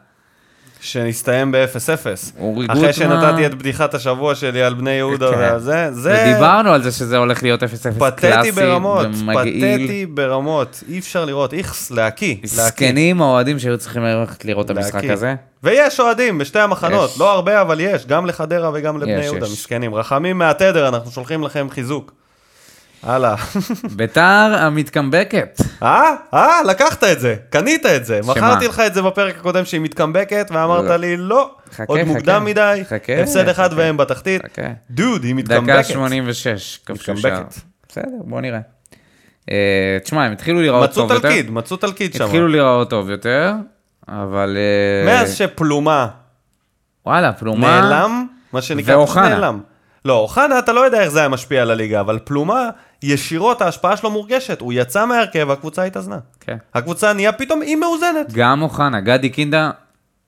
שנסתיים 0.81 1.53
ב-0-0. 1.53 2.07
אורי 2.41 2.66
אחרי 2.66 2.76
גוטמן. 2.81 2.93
שנתתי 2.93 3.47
את 3.47 3.55
בדיחת 3.55 3.95
השבוע 3.95 4.35
שלי 4.35 4.62
על 4.62 4.74
בני 4.74 4.91
יהודה 4.91 5.31
כן. 5.31 5.53
וזה, 5.57 5.89
זה 5.93 6.24
ודיברנו 6.28 6.70
על 6.72 6.83
זה 6.83 6.93
שזה 6.93 7.16
הולך 7.16 7.43
להיות 7.43 7.62
0-0 7.62 7.66
קלאסי. 7.66 7.99
פתטי 7.99 8.53
ברמות, 8.53 9.07
ומגעיל. 9.07 9.87
פתטי 9.87 10.07
ברמות. 10.07 10.83
אי 10.89 10.99
אפשר 10.99 11.24
לראות, 11.24 11.55
איכס, 11.55 11.91
להקיא. 11.91 12.37
זקנים 12.45 13.22
האוהדים 13.22 13.59
שהיו 13.59 13.78
צריכים 13.78 14.03
ללכת 14.03 14.45
לראות 14.45 14.70
את 14.70 14.76
המשחק. 14.76 15.05
הזה. 15.05 15.35
ויש 15.62 16.01
אוהדים 16.01 16.39
בשתי 16.39 16.59
המחנות, 16.59 17.11
יש. 17.11 17.20
לא 17.20 17.33
הרבה 17.33 17.61
אבל 17.61 17.81
יש, 17.81 18.07
גם 18.07 18.26
לחדרה 18.26 18.70
וגם 18.74 18.97
לבני 18.97 19.12
יש, 19.12 19.24
יהודה. 19.24 19.47
מסכנים. 19.47 19.95
רחמים 19.95 20.39
מהתדר, 20.39 20.89
אנחנו 20.89 21.11
שולחים 21.11 21.43
לכם 21.43 21.66
חיזוק. 21.70 22.20
הלאה. 23.03 23.34
ביתר 23.96 24.55
המתקמבקת. 24.59 25.61
אה? 25.82 26.14
אה, 26.34 26.62
לקחת 26.62 27.05
את 27.05 27.20
זה, 27.20 27.36
קנית 27.51 27.86
את 27.86 28.05
זה. 28.05 28.20
שמה? 28.22 28.32
מכרתי 28.32 28.66
לך 28.66 28.80
את 28.80 28.94
זה 28.94 29.03
בפרק 29.03 29.36
הקודם 29.38 29.64
שהיא 29.64 29.80
מתקמבקת, 29.80 30.48
ואמרת 30.51 30.84
לא. 30.84 30.96
לי, 30.96 31.16
לא, 31.16 31.51
חכה, 31.72 31.84
עוד 31.86 31.98
חכה. 31.98 32.09
מוקדם 32.09 32.44
מדי, 32.44 32.82
חכה, 32.88 33.22
הפסד 33.22 33.48
אחד. 33.48 33.70
והם 33.76 33.96
בתחתית. 33.96 34.42
חכה. 34.42 34.62
דוד, 34.90 35.24
היא 35.24 35.34
דקה 35.44 35.61
מתקמבקת. 35.61 35.84
86. 35.84 36.80
כבשו 36.86 37.05
שער. 37.05 37.14
מתקמבקת. 37.14 37.55
בסדר, 37.88 38.07
בוא 38.24 38.40
נראה. 38.40 38.61
אה, 39.51 39.98
תשמע, 40.05 40.24
הם 40.24 40.32
התחילו 40.32 40.61
להיראות 40.61 40.90
מצאו 40.90 41.03
טוב 41.03 41.12
יותר. 41.12 41.28
תלכיד, 41.28 41.51
מצאו 41.51 41.76
תלכיד 41.76 42.14
שם. 42.14 42.24
התחילו 42.24 42.48
להיראות 42.48 42.90
טוב 42.90 43.11
יותר, 43.11 43.53
אבל... 44.09 44.57
אה, 44.57 45.07
מאז 45.07 45.34
שפלומה 45.34 46.09
וואלה, 47.07 47.32
פלומה... 47.32 47.80
נעלם, 47.80 48.26
מה 48.53 48.62
שנקרא, 48.62 48.96
ואוחנה. 48.96 49.28
נעלם. 49.28 49.61
לא, 50.05 50.16
אוחנה, 50.16 50.59
אתה 50.59 50.72
לא 50.72 50.80
יודע 50.80 51.01
איך 51.01 51.09
זה 51.09 51.18
היה 51.18 51.28
משפיע 51.28 51.62
על 51.62 51.70
הליגה, 51.70 52.01
אבל 52.01 52.18
פלומה, 52.24 52.68
ישירות 53.03 53.62
ההשפעה 53.62 53.96
שלו 53.96 54.11
מורגשת. 54.11 54.61
הוא 54.61 54.72
יצא 54.72 55.07
מהרכב, 55.07 55.46
והקבוצה 55.48 55.84
התאזנה. 55.84 56.18
כן. 56.40 56.57
הקבוצה 56.74 57.12
נהיה 57.12 57.32
פתאום 57.32 57.62
אי 57.62 57.74
מאוזנת. 57.74 58.32
גם 58.32 58.62
אוחנה, 58.62 59.01
גדי 59.01 59.28
קינדה, 59.28 59.70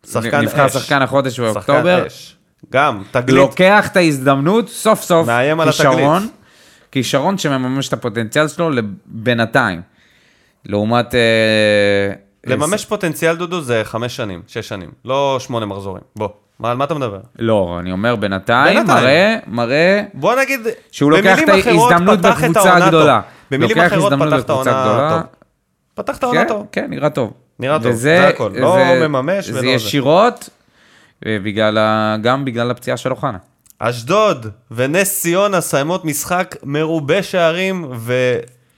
שחקן 0.06 0.40
נבחר 0.40 0.66
אש. 0.66 0.72
שחקן 0.72 1.02
החודש 1.02 1.36
שחקן 1.36 1.52
באוקטובר, 1.52 2.06
אש. 2.06 2.36
גם, 2.72 3.02
תגלית. 3.10 3.36
לוקח 3.36 3.88
את 3.88 3.96
ההזדמנות, 3.96 4.68
סוף 4.68 5.02
סוף, 5.02 5.26
מאיים 5.26 5.60
על 5.60 5.70
כישרון, 5.70 6.16
התגלית. 6.16 6.32
כישרון 6.92 7.38
שמממש 7.38 7.88
את 7.88 7.92
הפוטנציאל 7.92 8.48
שלו 8.48 8.70
בינתיים. 9.06 9.82
לעומת... 10.64 11.14
אה, 11.14 12.12
לממש 12.46 12.84
פוטנציאל 12.84 13.36
דודו 13.36 13.60
זה 13.60 13.80
חמש 13.84 14.16
שנים, 14.16 14.42
שש 14.46 14.68
שנים, 14.68 14.90
לא 15.04 15.36
שמונה 15.40 15.66
מחזורים. 15.66 16.02
בוא, 16.16 16.28
מה- 16.62 16.70
על 16.70 16.76
מה 16.76 16.84
אתה 16.84 16.94
מדבר? 16.94 17.18
לא, 17.38 17.76
אני 17.80 17.92
אומר 17.92 18.16
בינתיים, 18.16 18.76
בינתיים. 18.76 18.98
מראה, 19.04 19.36
מראה 19.46 20.02
בוא 20.14 20.34
נגיד, 20.34 20.60
שהוא 20.90 21.10
לוקח 21.12 21.38
את 21.42 21.48
ההזדמנות 21.48 22.18
בקבוצה 22.20 22.76
הגדולה. 22.76 23.20
במילים 23.50 23.78
אחרות 23.78 24.12
פתח 24.12 24.40
את 24.44 24.50
העונה. 24.50 25.08
טוב. 25.10 25.22
פתח 25.94 26.16
את 26.18 26.22
העונה 26.22 26.42
כן, 26.42 26.48
טוב. 26.48 26.66
כן, 26.72 26.86
נראה 26.90 27.10
טוב. 27.10 27.32
נראה 27.58 27.78
טוב, 27.78 27.86
וזה- 27.86 27.98
זה 28.00 28.28
הכל. 28.28 28.50
לא 28.54 28.76
זה- 28.76 29.08
מממש 29.08 29.44
זה 29.46 29.52
ולא 29.52 29.60
זה. 29.62 29.68
ישירות, 29.68 30.48
אה, 31.26 31.36
גם 32.22 32.44
בגלל 32.44 32.70
הפציעה 32.70 32.96
של 32.96 33.10
אוחנה. 33.10 33.38
אשדוד 33.78 34.46
ונס 34.70 35.20
ציונה 35.20 35.60
סיימות 35.60 36.04
משחק 36.04 36.56
מרובה 36.62 37.22
שערים 37.22 37.92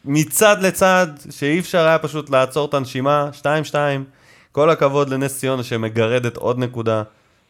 ומצד 0.05 0.57
לצד 0.61 1.07
שאי 1.30 1.59
אפשר 1.59 1.87
היה 1.87 1.99
פשוט 1.99 2.30
לעצור 2.30 2.66
את 2.68 2.74
הנשימה, 2.74 3.28
2-2. 3.32 4.05
כל 4.53 4.70
הכבוד 4.70 5.09
לנס 5.11 5.39
ציונה 5.39 5.62
שמגרדת 5.62 6.37
עוד 6.37 6.59
נקודה. 6.59 7.03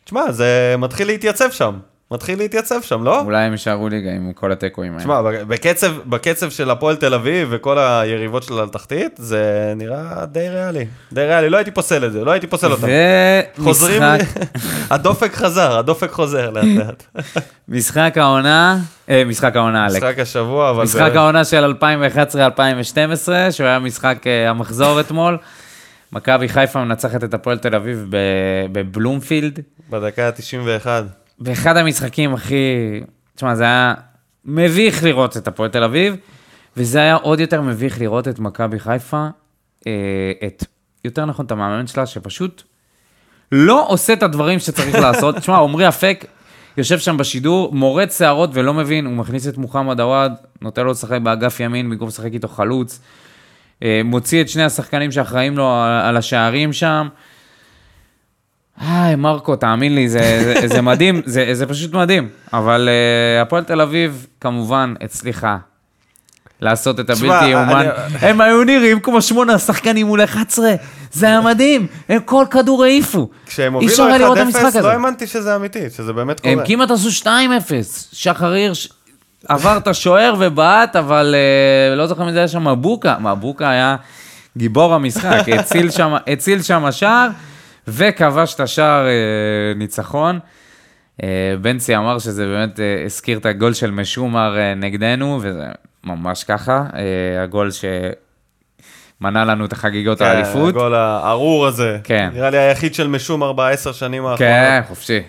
תשמע, 0.04 0.32
זה 0.32 0.74
מתחיל 0.78 1.06
להתייצב 1.06 1.50
שם. 1.50 1.74
מתחיל 2.10 2.38
להתייצב 2.38 2.82
שם, 2.82 3.04
לא? 3.04 3.20
אולי 3.20 3.44
הם 3.44 3.52
יישארו 3.52 3.88
ליגה 3.88 4.10
עם 4.10 4.32
כל 4.32 4.52
התיקואים 4.52 4.92
האלה. 4.92 5.02
תשמע, 5.02 5.22
בקצב, 5.22 5.92
בקצב 6.06 6.50
של 6.50 6.70
הפועל 6.70 6.96
תל 6.96 7.14
אביב 7.14 7.48
וכל 7.50 7.78
היריבות 7.78 8.42
שלה 8.42 8.62
לתחתית, 8.64 9.12
זה 9.18 9.72
נראה 9.76 10.26
די 10.26 10.48
ריאלי. 10.48 10.86
די 11.12 11.20
ריאלי, 11.20 11.50
לא 11.50 11.56
הייתי 11.56 11.70
פוסל 11.70 12.04
את 12.04 12.12
זה, 12.12 12.24
לא 12.24 12.30
הייתי 12.30 12.46
פוסל 12.46 12.72
אותם. 12.72 12.86
חוזרים, 13.62 14.02
הדופק 14.90 15.34
חזר, 15.34 15.78
הדופק 15.78 16.10
חוזר 16.10 16.50
לאט 16.50 16.64
לאט. 16.64 17.24
משחק 17.68 18.12
העונה, 18.16 18.78
אה, 19.08 19.22
משחק 19.26 19.56
העונה, 19.56 19.86
אלק. 19.86 19.96
משחק 19.96 20.18
השבוע, 20.18 20.70
אבל... 20.70 20.84
משחק 20.84 21.12
העונה 21.14 21.44
של 21.44 21.74
2011-2012, 21.82 23.28
שהוא 23.50 23.66
היה 23.66 23.78
משחק 23.78 24.26
אה, 24.26 24.50
המחזור 24.50 25.00
אתמול. 25.00 25.38
מכבי 26.14 26.48
חיפה 26.48 26.84
מנצחת 26.84 27.24
את 27.24 27.34
הפועל 27.34 27.58
תל 27.58 27.74
אביב 27.74 28.06
בבלומפילד. 28.72 29.60
בדקה 29.90 30.28
ה-91. 30.28 30.86
באחד 31.38 31.76
המשחקים 31.76 32.34
הכי... 32.34 32.54
תשמע, 33.36 33.54
זה 33.54 33.64
היה 33.64 33.94
מביך 34.44 35.04
לראות 35.04 35.36
את 35.36 35.48
הפועל 35.48 35.70
תל 35.70 35.84
אביב, 35.84 36.16
וזה 36.76 36.98
היה 36.98 37.14
עוד 37.14 37.40
יותר 37.40 37.62
מביך 37.62 38.00
לראות 38.00 38.28
את 38.28 38.38
מכבי 38.38 38.78
חיפה, 38.78 39.26
אה, 39.86 39.92
את, 40.46 40.64
יותר 41.04 41.24
נכון, 41.24 41.46
את 41.46 41.50
המאמן 41.50 41.86
שלה, 41.86 42.06
שפשוט 42.06 42.62
לא 43.52 43.86
עושה 43.88 44.12
את 44.12 44.22
הדברים 44.22 44.58
שצריך 44.58 44.94
לעשות. 45.04 45.36
תשמע, 45.36 45.58
עמרי 45.58 45.88
אפק 45.88 46.24
יושב 46.76 46.98
שם 46.98 47.16
בשידור, 47.16 47.74
מורד 47.74 48.10
שערות 48.10 48.50
ולא 48.52 48.74
מבין, 48.74 49.06
הוא 49.06 49.14
מכניס 49.14 49.48
את 49.48 49.58
מוחמד 49.58 50.00
עוואד, 50.00 50.32
נותן 50.62 50.84
לו 50.84 50.90
לשחק 50.90 51.20
באגף 51.22 51.60
ימין 51.60 51.90
במקום 51.90 52.08
לשחק 52.08 52.32
איתו 52.32 52.48
חלוץ. 52.48 53.00
אה, 53.82 54.00
מוציא 54.04 54.40
את 54.40 54.48
שני 54.48 54.62
השחקנים 54.62 55.12
שאחראים 55.12 55.56
לו 55.56 55.70
על- 56.02 56.16
השערים 56.16 56.72
שם. 56.72 57.08
היי, 58.80 59.16
מרקו, 59.16 59.56
תאמין 59.56 59.94
לי, 59.94 60.08
זה, 60.08 60.20
זה, 60.60 60.68
זה 60.68 60.80
מדהים, 60.80 61.22
זה, 61.24 61.48
זה 61.52 61.66
פשוט 61.66 61.92
מדהים. 61.94 62.28
אבל 62.52 62.88
uh, 62.88 63.42
הפועל 63.42 63.64
תל 63.64 63.80
אביב, 63.80 64.26
כמובן, 64.40 64.94
הצליחה 65.00 65.56
לעשות 66.60 67.00
את 67.00 67.10
הבלתי 67.10 67.46
יאומן. 67.46 67.86
הם 68.20 68.40
היו 68.40 68.64
נראים 68.64 69.00
כמו 69.00 69.22
שמונה 69.22 69.58
שחקנים 69.58 70.06
מול 70.06 70.24
11, 70.24 70.70
זה 71.12 71.26
היה 71.26 71.40
מדהים, 71.40 71.86
הם 72.08 72.20
כל 72.24 72.44
כדור 72.50 72.84
העיפו. 72.84 73.28
כשהם 73.46 73.72
הובילו 73.72 74.06
היה 74.06 74.18
לראות 74.18 74.38
את 74.38 74.42
המשחק 74.42 74.62
1-0, 74.62 74.66
הזה. 74.66 74.80
לא 74.80 74.88
האמנתי 74.90 75.26
שזה 75.26 75.56
אמיתי, 75.56 75.90
שזה 75.90 76.12
באמת 76.12 76.40
קורה. 76.40 76.52
הם 76.52 76.60
כמעט 76.66 76.90
עשו 76.90 77.22
2-0, 77.24 77.28
שחר 78.12 78.52
הירש 78.52 78.88
עבר 79.48 79.76
את 79.76 79.86
השוער 79.86 80.34
ובעט, 80.38 80.96
אבל 80.96 81.34
uh, 81.34 81.96
לא 81.96 82.06
זוכר 82.06 82.22
אם 82.24 82.32
זה 82.32 82.38
היה 82.38 82.48
שם 82.48 82.68
מבוקה, 82.68 83.16
מבוקה 83.18 83.70
היה 83.70 83.96
גיבור 84.56 84.94
המשחק, 84.94 85.48
הציל 85.58 85.90
שם, 85.90 86.14
הציל 86.26 86.62
שם 86.62 86.86
שער, 86.90 87.28
וכבש 87.88 88.54
את 88.54 88.60
השער 88.60 89.06
uh, 89.06 89.78
ניצחון. 89.78 90.38
Uh, 91.20 91.24
בנצי 91.60 91.96
אמר 91.96 92.18
שזה 92.18 92.46
באמת 92.46 92.76
uh, 92.76 92.82
הזכיר 93.06 93.38
את 93.38 93.46
הגול 93.46 93.74
של 93.74 93.90
משומר 93.90 94.56
uh, 94.56 94.78
נגדנו, 94.78 95.38
וזה 95.42 95.66
ממש 96.04 96.44
ככה, 96.44 96.84
uh, 96.90 96.94
הגול 97.42 97.70
שמנע 97.70 99.44
לנו 99.44 99.64
את 99.64 99.72
החגיגות 99.72 100.18
כן, 100.18 100.24
האליפות. 100.24 100.68
הגול 100.74 100.94
הארור 100.94 101.66
הזה. 101.66 101.98
כן. 102.04 102.30
נראה 102.32 102.50
לי 102.50 102.58
היחיד 102.58 102.94
של 102.94 103.08
משומר 103.08 103.52
בעשר 103.52 103.92
שנים 103.92 104.26
האחרונות. 104.26 104.38
כן, 104.38 104.80
חופשי. 104.88 105.22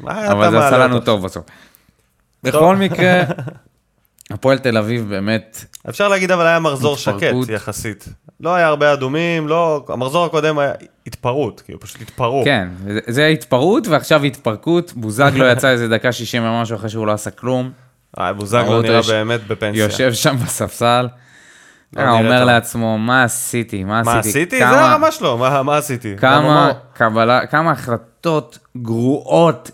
מה 0.00 0.24
אתה 0.24 0.32
אבל 0.32 0.50
זה 0.50 0.58
עשה 0.58 0.70
מעלה 0.70 0.84
לנו? 0.86 1.00
טוב 1.00 1.24
בסוף. 1.24 1.44
בכל 2.42 2.76
מקרה, 2.76 3.22
הפועל 4.30 4.58
תל 4.58 4.76
אביב 4.78 5.08
באמת, 5.08 5.64
אפשר 5.88 6.08
להגיד 6.08 6.30
אבל 6.30 6.46
היה 6.46 6.58
מחזור 6.58 6.96
שקט. 6.96 7.34
יחסית. 7.48 8.08
לא 8.40 8.54
היה 8.54 8.66
הרבה 8.66 8.92
אדומים, 8.92 9.48
לא... 9.48 9.84
המחזור 9.88 10.24
הקודם 10.26 10.58
היה 10.58 10.72
התפרעות, 11.06 11.60
כאילו 11.60 11.80
פשוט 11.80 12.00
התפרעו. 12.00 12.42
כן, 12.44 12.68
זה- 13.06 13.26
התפרעות 13.26 13.86
ועכשיו 13.88 14.24
התפרקות, 14.24 14.92
בוזגלו 14.96 15.46
יצא 15.52 15.68
איזה 15.70 15.88
דקה 15.88 16.12
60 16.12 16.44
ומשהו 16.44 16.76
אחרי 16.76 16.88
שהוא 16.88 17.06
לא 17.06 17.12
עשה 17.12 17.30
כלום, 17.30 17.70
אה, 18.18 18.32
בוזגלו 18.32 18.82
נראה 18.82 18.98
יש- 18.98 19.10
באמת 19.10 19.46
בפנסיה. 19.46 19.82
יושב 19.84 20.12
שם 20.12 20.36
בספסל, 20.36 21.08
לא 21.96 22.02
אה, 22.02 22.10
אומר. 22.10 22.44
לעצמו, 22.44 22.98
מה 22.98 23.24
עשיתי, 23.24 23.84
מה 23.84 24.00
עשיתי, 24.00 24.14
מה 24.14 24.18
עשיתי? 24.20 24.58
כמה- 24.58 24.72
זה 24.72 24.80
הרמה 24.80 25.10
שלו, 25.12 25.38
מה 25.38 25.62
מה 25.62 25.76
עשיתי? 25.76 26.16
כמה 26.16 26.40
מה- 26.40 26.72
קבלה, 26.92 27.46
כמה 27.46 27.70
החלטות 27.70 28.58
גרועות 28.76 29.70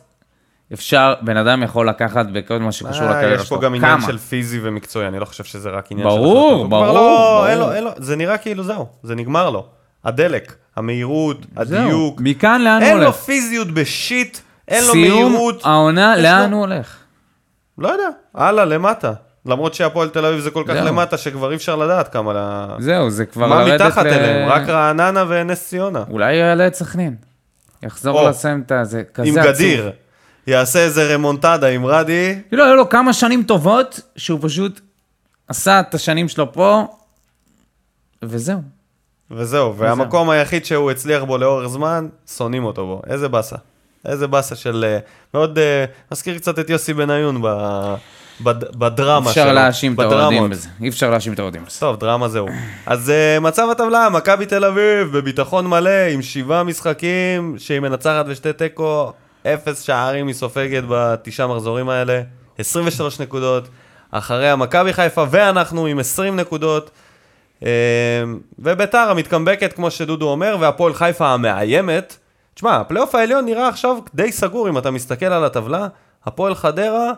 אפשר, 0.72 1.14
בן 1.22 1.36
אדם 1.36 1.62
יכול 1.62 1.88
לקחת 1.88 2.26
בכל 2.32 2.58
מה 2.58 2.72
שקשור 2.72 3.02
אה, 3.06 3.10
לקריירה 3.10 3.34
יש 3.34 3.40
פה 3.40 3.46
שלו, 3.46 3.60
גם 3.60 3.74
עניין 3.74 3.98
כמה? 3.98 4.06
של 4.06 4.18
פיזי 4.18 4.60
ומקצועי, 4.62 5.08
אני 5.08 5.18
לא 5.18 5.24
חושב 5.24 5.44
שזה 5.44 5.70
רק 5.70 5.92
עניין 5.92 6.08
ברור, 6.08 6.60
של 6.62 6.66
כבר 6.68 6.80
ברור, 6.82 6.94
לא- 6.94 7.00
ברור. 7.00 7.46
אין 7.48 7.58
לו- 7.58 7.72
אין 7.72 7.84
לו, 7.84 7.90
זה 7.96 8.16
נראה 8.16 8.38
כאילו 8.38 8.62
זהו, 8.62 8.86
זה 9.02 9.14
נגמר 9.14 9.50
לו. 9.50 9.66
הדלק, 10.04 10.54
המהירות, 10.76 11.46
זהו, 11.62 11.80
הדיוק. 11.82 12.20
מכאן 12.20 12.60
לאן 12.62 12.80
הוא 12.82 12.88
אין 12.88 12.96
לו 12.98 13.02
הולך? 13.04 13.14
פיזיות 13.16 13.70
בשיט, 13.70 14.38
אין 14.68 14.84
לו 14.84 14.92
סיום 14.92 15.32
מהירות. 15.32 15.60
העונה, 15.64 16.14
יש 16.16 16.22
לאן 16.24 16.52
הוא 16.52 16.60
הולך? 16.60 16.96
לא 17.78 17.88
יודע, 17.88 18.08
הלאה, 18.34 18.64
למטה. 18.64 19.12
למרות 19.46 19.74
שהפועל 19.74 20.08
תל 20.08 20.24
אביב 20.26 20.40
זה 20.40 20.50
כל 20.50 20.64
כך 20.66 20.74
זהו. 20.74 20.84
למטה 20.86 21.16
שכבר 21.18 21.50
אי 21.50 21.56
אפשר 21.56 21.76
לדעת 21.76 22.12
כמה... 22.12 22.32
ל- 22.32 22.82
זהו, 22.82 23.10
זה 23.10 23.26
כבר 23.26 23.46
מה 23.46 23.64
לרדת 23.64 23.80
מתחת 23.86 24.04
ל- 24.04 24.08
אליהם? 24.08 24.48
רק 24.48 24.68
רעננה 24.68 25.24
ונס 25.28 25.68
ציונה. 25.68 26.04
אולי 26.10 26.34
יעלה 26.34 26.66
את 26.66 26.74
סכנין. 26.74 27.14
יחזור 27.82 28.28
לסיים 28.28 28.62
את 28.66 28.72
הזה, 28.72 29.02
כזה 29.14 29.28
עם 29.28 29.38
עצוב. 29.38 29.52
גדיר. 29.52 29.90
יעשה 30.46 30.78
איזה 30.78 31.14
רמונטדה 31.14 31.68
עם 31.68 31.86
רדי. 31.86 32.34
כאילו, 32.48 32.64
היו 32.64 32.76
לו 32.76 32.88
כמה 32.88 33.12
שנים 33.12 33.42
טובות, 33.42 34.00
שהוא 34.16 34.38
פשוט 34.42 34.80
עשה 35.48 35.80
את 35.80 35.94
השנים 35.94 36.28
שלו 36.28 36.52
פה, 36.52 36.86
וזהו. 38.22 38.60
וזהו, 39.30 39.76
והמקום 39.76 40.30
היחיד 40.30 40.64
שהוא 40.64 40.90
הצליח 40.90 41.22
בו 41.22 41.38
לאורך 41.38 41.66
זמן, 41.66 42.08
שונאים 42.36 42.64
אותו 42.64 42.86
בו. 42.86 43.02
איזה 43.06 43.28
באסה. 43.28 43.56
איזה 44.04 44.26
באסה 44.26 44.56
של... 44.56 44.84
אה, 44.88 44.98
מאוד 45.34 45.58
אה, 45.58 45.84
מזכיר 46.12 46.38
קצת 46.38 46.58
את 46.58 46.70
יוסי 46.70 46.94
בניון 46.94 47.42
ב, 47.42 47.46
בד, 48.40 48.78
בדרמה 48.78 49.32
שלו. 49.32 49.42
אפשר 49.42 49.52
להאשים 49.52 49.94
את 49.94 49.98
האוהדים. 49.98 50.50
בזה. 50.50 50.68
אי 50.82 50.88
אפשר 50.88 51.10
להאשים 51.10 51.32
את 51.32 51.38
האוהדים 51.38 51.64
בזה. 51.64 51.80
טוב, 51.80 51.96
דרמה 51.96 52.28
זהו. 52.28 52.48
אז 52.86 53.12
uh, 53.36 53.40
מצב 53.40 53.68
הטבלה, 53.70 54.08
מכבי 54.08 54.46
תל 54.46 54.64
אביב 54.64 55.08
בביטחון 55.12 55.66
מלא, 55.66 56.06
עם 56.12 56.22
שבעה 56.22 56.62
משחקים, 56.62 57.54
שהיא 57.58 57.80
מנצחת 57.80 58.24
ושתי 58.28 58.52
תיקו, 58.52 59.12
אפס 59.54 59.82
שערים 59.82 60.26
היא 60.26 60.34
סופגת 60.34 60.82
בתשעה 60.88 61.46
מחזורים 61.46 61.88
האלה, 61.88 62.22
23 62.58 63.20
נקודות. 63.20 63.68
אחריה 64.10 64.56
מכבי 64.56 64.92
חיפה 64.92 65.24
ואנחנו 65.30 65.86
עם 65.86 65.98
20 65.98 66.36
נקודות. 66.36 66.90
אה, 67.64 67.70
וביתר 68.58 68.98
המתקמבקת, 68.98 69.72
כמו 69.72 69.90
שדודו 69.90 70.30
אומר, 70.30 70.56
והפועל 70.60 70.94
חיפה 70.94 71.28
המאיימת. 71.28 72.16
תשמע, 72.54 72.76
הפלייאוף 72.76 73.14
העליון 73.14 73.44
נראה 73.44 73.68
עכשיו 73.68 73.96
די 74.14 74.32
סגור 74.32 74.68
אם 74.68 74.78
אתה 74.78 74.90
מסתכל 74.90 75.26
על 75.26 75.44
הטבלה. 75.44 75.88
הפועל 76.24 76.54
חדרה, 76.54 77.12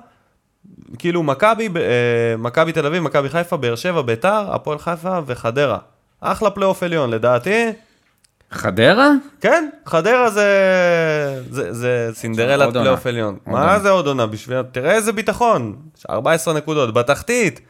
כאילו 0.98 1.22
מכבי, 1.22 1.68
אה, 1.76 2.36
מכבי 2.38 2.72
תל 2.72 2.86
אביב, 2.86 3.02
מכבי 3.02 3.28
חיפה, 3.28 3.56
באר 3.56 3.74
שבע, 3.76 4.02
ביתר, 4.02 4.54
הפועל 4.54 4.78
חיפה 4.78 5.18
וחדרה. 5.26 5.78
אחלה 6.20 6.50
פלייאוף 6.50 6.82
עליון, 6.82 7.10
לדעתי. 7.10 7.72
חדרה? 8.50 9.10
כן, 9.40 9.68
חדרה 9.86 10.30
זה, 10.30 10.48
זה, 11.50 11.72
זה 11.72 12.10
סינדרלת 12.14 12.72
פלייאוף 12.72 13.06
עליון. 13.06 13.36
מה. 13.46 13.78
זה 13.78 13.90
עוד 13.90 14.06
עונה? 14.06 14.26
בשביל... 14.26 14.62
תראה 14.62 14.92
איזה 14.94 15.12
ביטחון. 15.12 15.76
14 16.10 16.54
נקודות. 16.54 16.94
בתחתית, 16.94 17.60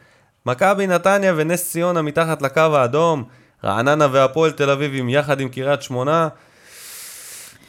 מכבי 0.45 0.87
נתניה 0.87 1.33
ונס 1.35 1.71
ציונה 1.71 2.01
מתחת 2.01 2.41
לקו 2.41 2.61
האדום. 2.61 3.23
רעננה 3.63 4.07
והפועל 4.11 4.51
תל 4.51 4.69
אביבים 4.69 5.09
יחד 5.09 5.39
עם 5.39 5.49
קריית 5.49 5.81
שמונה. 5.81 6.27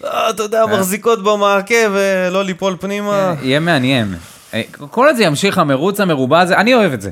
אה, 0.05 0.31
אתה 0.31 0.43
יודע, 0.43 0.67
מחזיקות 0.67 1.23
במעקה 1.23 1.75
ולא 1.93 2.45
ליפול 2.45 2.77
פנימה. 2.81 3.35
יהיה 3.43 3.61
מעניין. 3.61 4.15
אה, 4.55 4.63
כל 4.91 5.07
עוד 5.07 5.17
זה 5.17 5.25
ימשיך, 5.25 5.59
המרוץ 5.59 6.01
המרובע 6.01 6.41
הזה, 6.41 6.57
אני 6.57 6.75
אוהב 6.75 6.93
את 6.93 7.01
זה. 7.01 7.11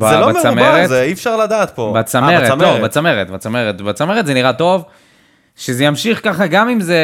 זה 0.00 0.16
לא 0.18 0.32
מרובע, 0.32 0.86
זה 0.86 1.02
אי 1.02 1.12
אפשר 1.12 1.36
לדעת 1.36 1.70
פה. 1.70 1.92
אה, 1.96 2.02
בצמרת, 2.02 2.48
לא, 2.58 2.78
בצמרת, 2.78 3.30
בצמרת. 3.30 3.80
בצמרת 3.80 4.26
זה 4.26 4.34
נראה 4.34 4.52
טוב. 4.52 4.84
שזה 5.60 5.84
ימשיך 5.84 6.20
ככה, 6.24 6.46
גם 6.46 6.68
אם 6.68 6.80
זה, 6.80 6.98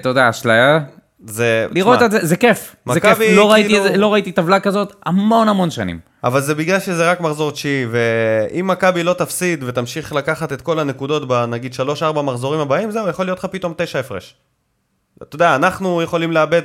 אתה 0.00 0.08
יודע, 0.08 0.30
אשליה. 0.30 0.78
זה... 1.26 1.66
לראות 1.70 1.96
תשמע, 1.96 2.06
את 2.06 2.10
זה, 2.10 2.18
זה 2.26 2.36
כיף. 2.36 2.76
זה 2.92 3.00
כיף. 3.00 3.18
לא 3.32 3.52
ראיתי 3.52 3.68
כאילו- 3.68 3.82
זה- 3.88 3.96
לא 3.96 4.12
ראיתי 4.12 4.32
טבלה 4.32 4.60
כזאת 4.60 4.92
המון 5.06 5.48
המון 5.48 5.70
שנים. 5.70 5.98
אבל 6.24 6.40
זה 6.40 6.54
בגלל 6.54 6.80
שזה 6.80 7.10
רק 7.10 7.20
מחזור 7.20 7.50
תשיעי, 7.50 7.86
ואם 7.90 8.66
מכבי 8.66 9.02
לא 9.02 9.12
תפסיד 9.12 9.64
ותמשיך 9.66 10.12
לקחת 10.12 10.52
את 10.52 10.60
כל 10.60 10.78
הנקודות 10.78 11.28
בנגיד 11.28 11.74
3-4 12.18 12.22
מחזורים 12.22 12.60
הבאים, 12.60 12.90
זהו, 12.90 13.08
יכול 13.08 13.24
להיות 13.26 13.38
לך 13.38 13.44
פתאום 13.44 13.74
9 13.76 13.98
הפרש. 13.98 14.34
אתה 15.22 15.36
יודע, 15.36 15.54
אנחנו 15.56 16.02
יכולים 16.02 16.32
לאבד... 16.32 16.62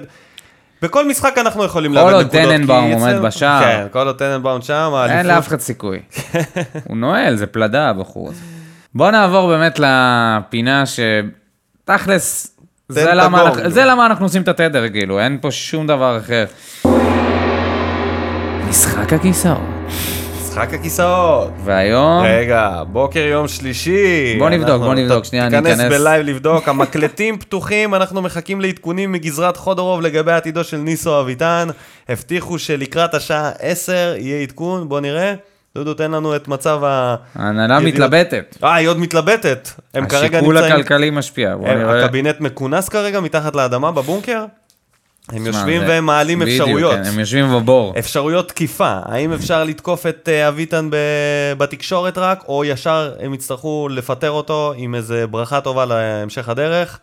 בכל 0.81 1.07
משחק 1.07 1.37
אנחנו 1.37 1.63
יכולים 1.63 1.91
כל 1.93 1.97
לאבד 1.99 2.13
עוד 2.13 2.25
נקודות. 2.25 2.41
כי 2.45 2.47
טננבאום 2.57 2.91
עומד 2.91 3.15
בשער. 3.21 3.63
כן, 3.63 3.87
כל 3.91 4.07
עוד 4.07 4.17
טננבאום 4.17 4.61
שם, 4.61 4.91
אין. 5.09 5.25
לאף 5.25 5.47
אחד 5.47 5.59
סיכוי. 5.59 5.99
הוא 6.87 6.97
נועל, 6.97 7.35
זה 7.35 7.47
פלדה 7.47 7.89
הבחור 7.89 8.29
הזה. 8.29 8.60
בוא 8.95 9.11
נעבור 9.11 9.47
באמת 9.47 9.79
לפינה 9.79 10.83
שתכלס, 10.85 12.57
זה 12.89 13.11
למה. 13.13 13.41
אנחנו, 13.41 13.69
זה 13.69 13.85
למה 13.85 14.05
אנחנו 14.05 14.25
עושים 14.25 14.41
את 14.41 14.47
התדר, 14.47 14.89
כאילו, 14.89 15.19
אין 15.19 15.37
פה 15.41 15.51
שום 15.51 15.87
דבר 15.87 16.17
אחר. 16.17 16.45
משחק 18.69 19.13
הכיסאות. 19.13 19.57
משחק 20.41 20.73
הכיסאות. 20.73 21.51
והיום, 21.63 22.23
רגע, 22.25 22.83
בוקר 22.87 23.19
יום 23.19 23.47
שלישי. 23.47 24.35
בוא 24.39 24.49
נבדוק, 24.49 24.69
אנחנו- 24.69 24.85
בוא 24.85 24.93
נבדוק, 24.95 25.25
שנייה, 25.25 25.47
אני 25.47 25.57
תיכנס 25.57 25.79
אכנס. 25.79 25.93
בלייב 25.93 26.25
לבדוק, 26.25 26.67
המקלטים 26.67 27.37
פתוחים, 27.37 27.95
אנחנו 27.95 28.21
מחכים 28.21 28.61
לעדכונים 28.61 29.11
מגזרת 29.11 29.57
חודורוב 29.57 30.01
לגבי 30.01 30.31
עתידו 30.31 30.63
של 30.63 30.77
ניסו 30.77 31.21
אביטן. 31.21 31.67
הבטיחו 32.09 32.59
שלקראת 32.59 33.13
השעה 33.13 33.51
10 33.59 34.13
יהיה 34.17 34.41
עדכון, 34.41 34.89
בוא 34.89 34.99
נראה. 34.99 35.33
דודו, 35.75 35.93
תן 35.93 36.11
לנו 36.11 36.35
את 36.35 36.47
מצב 36.47 36.83
ה... 36.83 37.15
ההנהלה 37.35 37.79
מתלבטת. 37.79 38.57
אה, 38.63 38.75
היא 38.75 38.87
עוד 38.87 38.99
מתלבטת. 38.99 39.69
הם 39.93 40.07
כרגע 40.07 40.37
השיקול 40.37 40.55
נמצאים... 40.55 40.73
הכלכלי 40.73 41.09
משפיע. 41.09 41.55
הקבינט 41.65 42.39
מכונס 42.39 42.89
כרגע 42.89 43.19
מתחת 43.19 43.55
לאדמה 43.55 43.91
בבונקר. 43.91 44.45
הם 45.29 45.45
יושבים 45.45 45.81
והם 45.81 46.05
מעלים 46.05 46.41
אפשרויות. 46.41 46.93
כן, 46.93 47.03
הם 47.05 47.19
יושבים 47.19 47.53
בבור. 47.55 47.93
אפשרויות 47.99 48.47
תקיפה, 48.47 48.99
האם 49.05 49.33
אפשר 49.33 49.63
לתקוף 49.63 50.05
את 50.05 50.29
אה, 50.31 50.47
אביטן 50.47 50.89
בתקשורת 51.57 52.17
רק, 52.17 52.43
או 52.47 52.65
ישר 52.65 53.13
הם 53.19 53.33
יצטרכו 53.33 53.89
לפטר 53.91 54.31
אותו 54.31 54.73
עם 54.77 54.95
איזה 54.95 55.27
ברכה 55.27 55.61
טובה 55.61 55.85
להמשך 55.85 56.49
הדרך? 56.49 56.99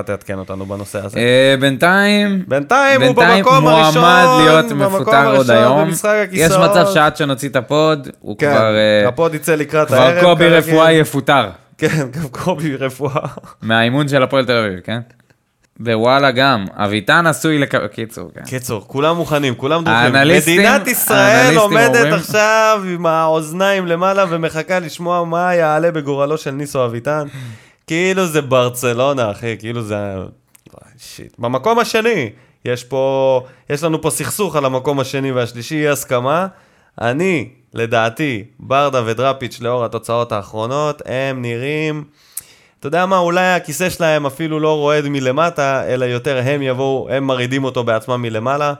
אתה 0.00 0.16
תעדכן 0.16 0.38
אותנו 0.38 0.66
בנושא 0.66 1.04
הזה. 1.04 1.18
אה, 1.18 1.54
בינתיים, 1.60 2.42
בינתיים 2.48 3.02
הוא 3.02 3.14
בינתיים 3.16 3.44
במקום 3.44 3.66
הראשון, 3.66 4.02
מועמד 4.02 4.44
להיות 4.44 4.72
מפוטר 4.72 5.36
עוד 5.36 5.50
היום. 5.50 5.88
יש. 6.32 6.52
מצב 6.52 6.86
שעד 6.94 7.16
שנוציא 7.16 7.48
את 7.48 7.56
ה 7.56 7.66
pod, 7.66 8.08
הוא 8.20 8.38
כן, 8.38 8.50
כבר... 8.52 8.74
אה, 8.76 9.08
ה 9.08 9.14
pod 9.14 9.34
יצא 9.34 9.54
לקראת 9.54 9.86
כבר 9.88 9.96
הערב. 9.96 10.20
קובי 10.24 10.44
כרגיל. 10.44 10.58
רפואה 10.74 10.92
יפוטר. 10.92 11.48
כן, 11.78 11.88
גם 12.10 12.28
קובי 12.30 12.76
רפואה. 12.76 13.20
מהאימון 13.62 14.08
של 14.08 14.22
הפועל 14.22 14.44
תל 14.44 14.56
אביב, 14.56 14.80
כן? 14.84 14.98
ווואלה 15.80 16.30
גם, 16.30 16.64
אביטן 16.76 17.26
עשוי 17.26 17.58
לקבל... 17.58 17.86
קיצור, 17.86 18.30
כן. 18.34 18.40
קיצור, 18.44 18.84
כולם 18.86 19.16
מוכנים, 19.16 19.54
כולם 19.54 19.84
דרוכים. 19.84 20.14
האנליסטים- 20.14 20.60
מדינת 20.60 20.86
ישראל 20.88 21.56
עומדת 21.56 21.94
אומרים- 21.96 22.12
עכשיו 22.14 22.80
עם 22.94 23.06
האוזניים 23.06 23.86
למעלה 23.86 24.24
ומחכה 24.28 24.78
לשמוע 24.78 25.24
מה 25.24 25.54
יעלה 25.54 25.90
בגורלו 25.90 26.38
של 26.38 26.50
ניסו 26.50 26.84
אביטן. 26.84 27.26
כאילו 27.86 28.26
זה 28.26 28.42
ברצלונה, 28.42 29.30
אחי, 29.30 29.56
כאילו 29.58 29.82
זה... 29.82 29.96
שיט. 30.98 31.38
במקום 31.38 31.78
השני, 31.78 32.30
יש 32.64 32.84
פה, 32.84 33.42
יש 33.70 33.82
לנו 33.82 34.02
פה 34.02 34.10
סכסוך 34.10 34.56
על 34.56 34.64
המקום 34.64 35.00
השני 35.00 35.32
והשלישי, 35.32 35.74
אי 35.74 35.88
הסכמה. 35.88 36.46
אני, 37.00 37.48
לדעתי, 37.74 38.44
ברדה 38.58 39.02
ודראפיץ' 39.06 39.60
לאור 39.60 39.84
התוצאות 39.84 40.32
האחרונות, 40.32 41.02
הם 41.04 41.42
נראים... 41.42 42.04
אתה 42.80 42.86
יודע 42.86 43.06
מה, 43.06 43.18
אולי 43.18 43.46
הכיסא 43.46 43.90
שלהם 43.90 44.26
אפילו 44.26 44.60
לא 44.60 44.76
רועד 44.76 45.08
מלמטה, 45.08 45.86
אלא 45.88 46.04
יותר 46.04 46.40
הם 46.44 46.62
יבואו, 46.62 47.08
הם 47.10 47.24
מרעידים 47.24 47.64
אותו 47.64 47.84
בעצמם 47.84 48.22
מלמעלה, 48.22 48.74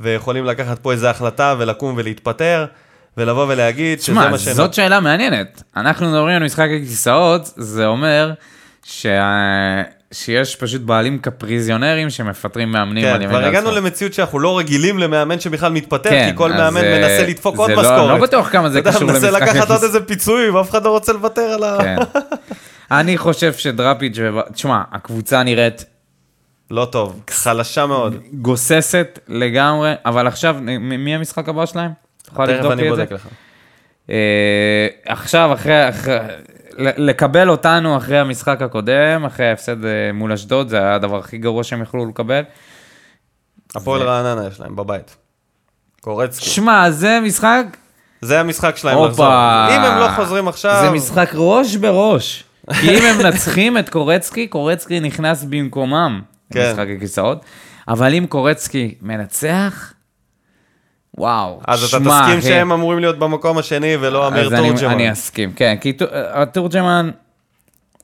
ויכולים 0.00 0.44
לקחת 0.44 0.78
פה 0.78 0.92
איזו 0.92 1.06
החלטה 1.06 1.54
ולקום 1.58 1.94
ולהתפטר, 1.96 2.66
ולבוא 3.18 3.46
ולהגיד 3.48 4.00
שזה 4.00 4.12
מה 4.12 4.38
ש... 4.38 4.48
זאת 4.48 4.74
שאלה 4.74 5.00
מעניינת. 5.00 5.62
אנחנו 5.76 6.08
מדברים 6.08 6.36
על 6.36 6.44
משחק 6.44 6.68
הכיסאות, 6.76 7.50
זה 7.56 7.86
אומר 7.86 8.32
שה- 8.84 9.82
שיש 10.12 10.56
פשוט 10.56 10.82
בעלים 10.82 11.18
קפריזיונרים 11.18 12.10
שמפטרים 12.10 12.72
מאמנים. 12.72 13.04
כן, 13.04 13.28
כבר 13.28 13.44
הגענו. 13.44 13.70
למציאות 13.70 14.14
שאנחנו 14.14 14.38
לא 14.38 14.58
רגילים 14.58 14.98
למאמן 14.98 15.40
שבכלל 15.40 15.72
מתפטר, 15.72 16.10
כן, 16.10 16.28
כי 16.30 16.36
כל 16.36 16.52
מאמן 16.52 16.84
אה, 16.84 16.98
מנסה 16.98 17.26
לדפוק 17.28 17.56
זה 17.56 17.62
עוד 17.62 17.70
לא- 17.70 17.80
משכורת. 17.82 18.08
לא 18.08 18.18
בטוח 18.18 18.48
כמה 18.52 18.70
זה 18.70 18.78
אתה 18.78 18.88
יודע, 18.88 18.98
קשור 18.98 19.08
מנסה 19.08 19.30
למשחק 19.30 19.42
לקחת 19.54 19.70
עוד 19.70 19.82
איזה 19.82 20.00
פיצוי, 20.00 20.50
ואף 20.50 20.70
אחד 20.70 20.84
לא 20.84 20.90
רוצה 20.90 21.12
לוותר 21.12 21.42
על 21.42 21.64
ה... 21.64 21.78
כן. 21.82 21.96
אני 22.90 23.18
חושב 23.18 23.52
שדראפיץ' 23.52 24.16
ו... 24.18 24.52
תשמע, 24.52 24.82
הקבוצה 24.92 25.42
נראית 25.42 25.84
לא 26.70 26.84
טוב, 26.84 27.20
חלשה 27.30 27.86
מאוד. 27.86 28.16
גוססת 28.32 29.18
לגמרי, 29.28 29.92
אבל 30.04 30.26
עכשיו, 30.26 30.56
מי 30.80 31.14
המשחק 31.14 31.48
הבא 31.48 31.66
שלהם? 31.66 31.90
תוכל 32.28 32.46
לבדוק 32.46 32.72
לי 32.72 32.90
את 32.90 32.96
זה? 32.96 33.04
לך. 33.10 33.28
אה, 34.10 34.86
עכשיו, 35.06 35.50
אחרי, 35.54 35.88
אחרי, 35.88 36.18
לקבל 36.78 37.50
אותנו 37.50 37.96
אחרי 37.96 38.18
המשחק 38.18 38.62
הקודם, 38.62 39.24
אחרי 39.26 39.46
ההפסד 39.46 39.84
אה, 39.84 39.90
מול 40.14 40.32
אשדוד, 40.32 40.68
זה 40.68 40.78
היה 40.78 40.94
הדבר 40.94 41.18
הכי 41.18 41.38
גרוע 41.38 41.64
שהם 41.64 41.82
יכלו 41.82 42.06
לקבל. 42.06 42.42
הפועל 43.74 44.02
רעננה 44.02 44.46
יש 44.46 44.60
להם 44.60 44.76
בבית. 44.76 45.16
קורצקי. 46.00 46.44
שמע, 46.44 46.90
זה 46.90 47.20
משחק, 47.20 47.64
זה 48.20 48.40
המשחק 48.40 48.76
שלהם 48.76 48.98
הופה. 48.98 49.08
לחזור. 49.10 49.76
אם 49.76 49.92
הם 49.92 49.98
לא 50.00 50.08
חוזרים 50.16 50.48
עכשיו... 50.48 50.80
זה 50.84 50.90
משחק 50.90 51.30
ראש 51.34 51.76
בראש. 51.76 52.44
כי 52.80 52.98
אם 52.98 53.02
הם 53.04 53.18
מנצחים 53.18 53.78
את 53.78 53.88
קורצקי, 53.88 54.46
קורצקי 54.46 55.00
נכנס 55.00 55.44
במקומם 55.44 56.20
כן. 56.52 56.60
למשחק 56.60 56.86
הכיסאות. 56.96 57.44
אבל 57.88 58.14
אם 58.14 58.26
קורצקי 58.28 58.94
מנצח, 59.02 59.92
וואו, 61.18 61.60
אז 61.68 61.78
אתה 61.78 61.88
שמע, 61.88 62.20
תסכים 62.20 62.38
אחי. 62.38 62.48
שהם 62.48 62.72
אמורים 62.72 62.98
להיות 62.98 63.18
במקום 63.18 63.58
השני 63.58 63.96
ולא 64.00 64.28
אמיר 64.28 64.46
אז 64.46 64.52
אני- 64.52 64.68
תורג'מן. 64.68 64.90
אני 64.90 65.12
אסכים, 65.12 65.52
כן, 65.52 65.76
כי 65.80 65.92
תורג'מן, 66.52 67.10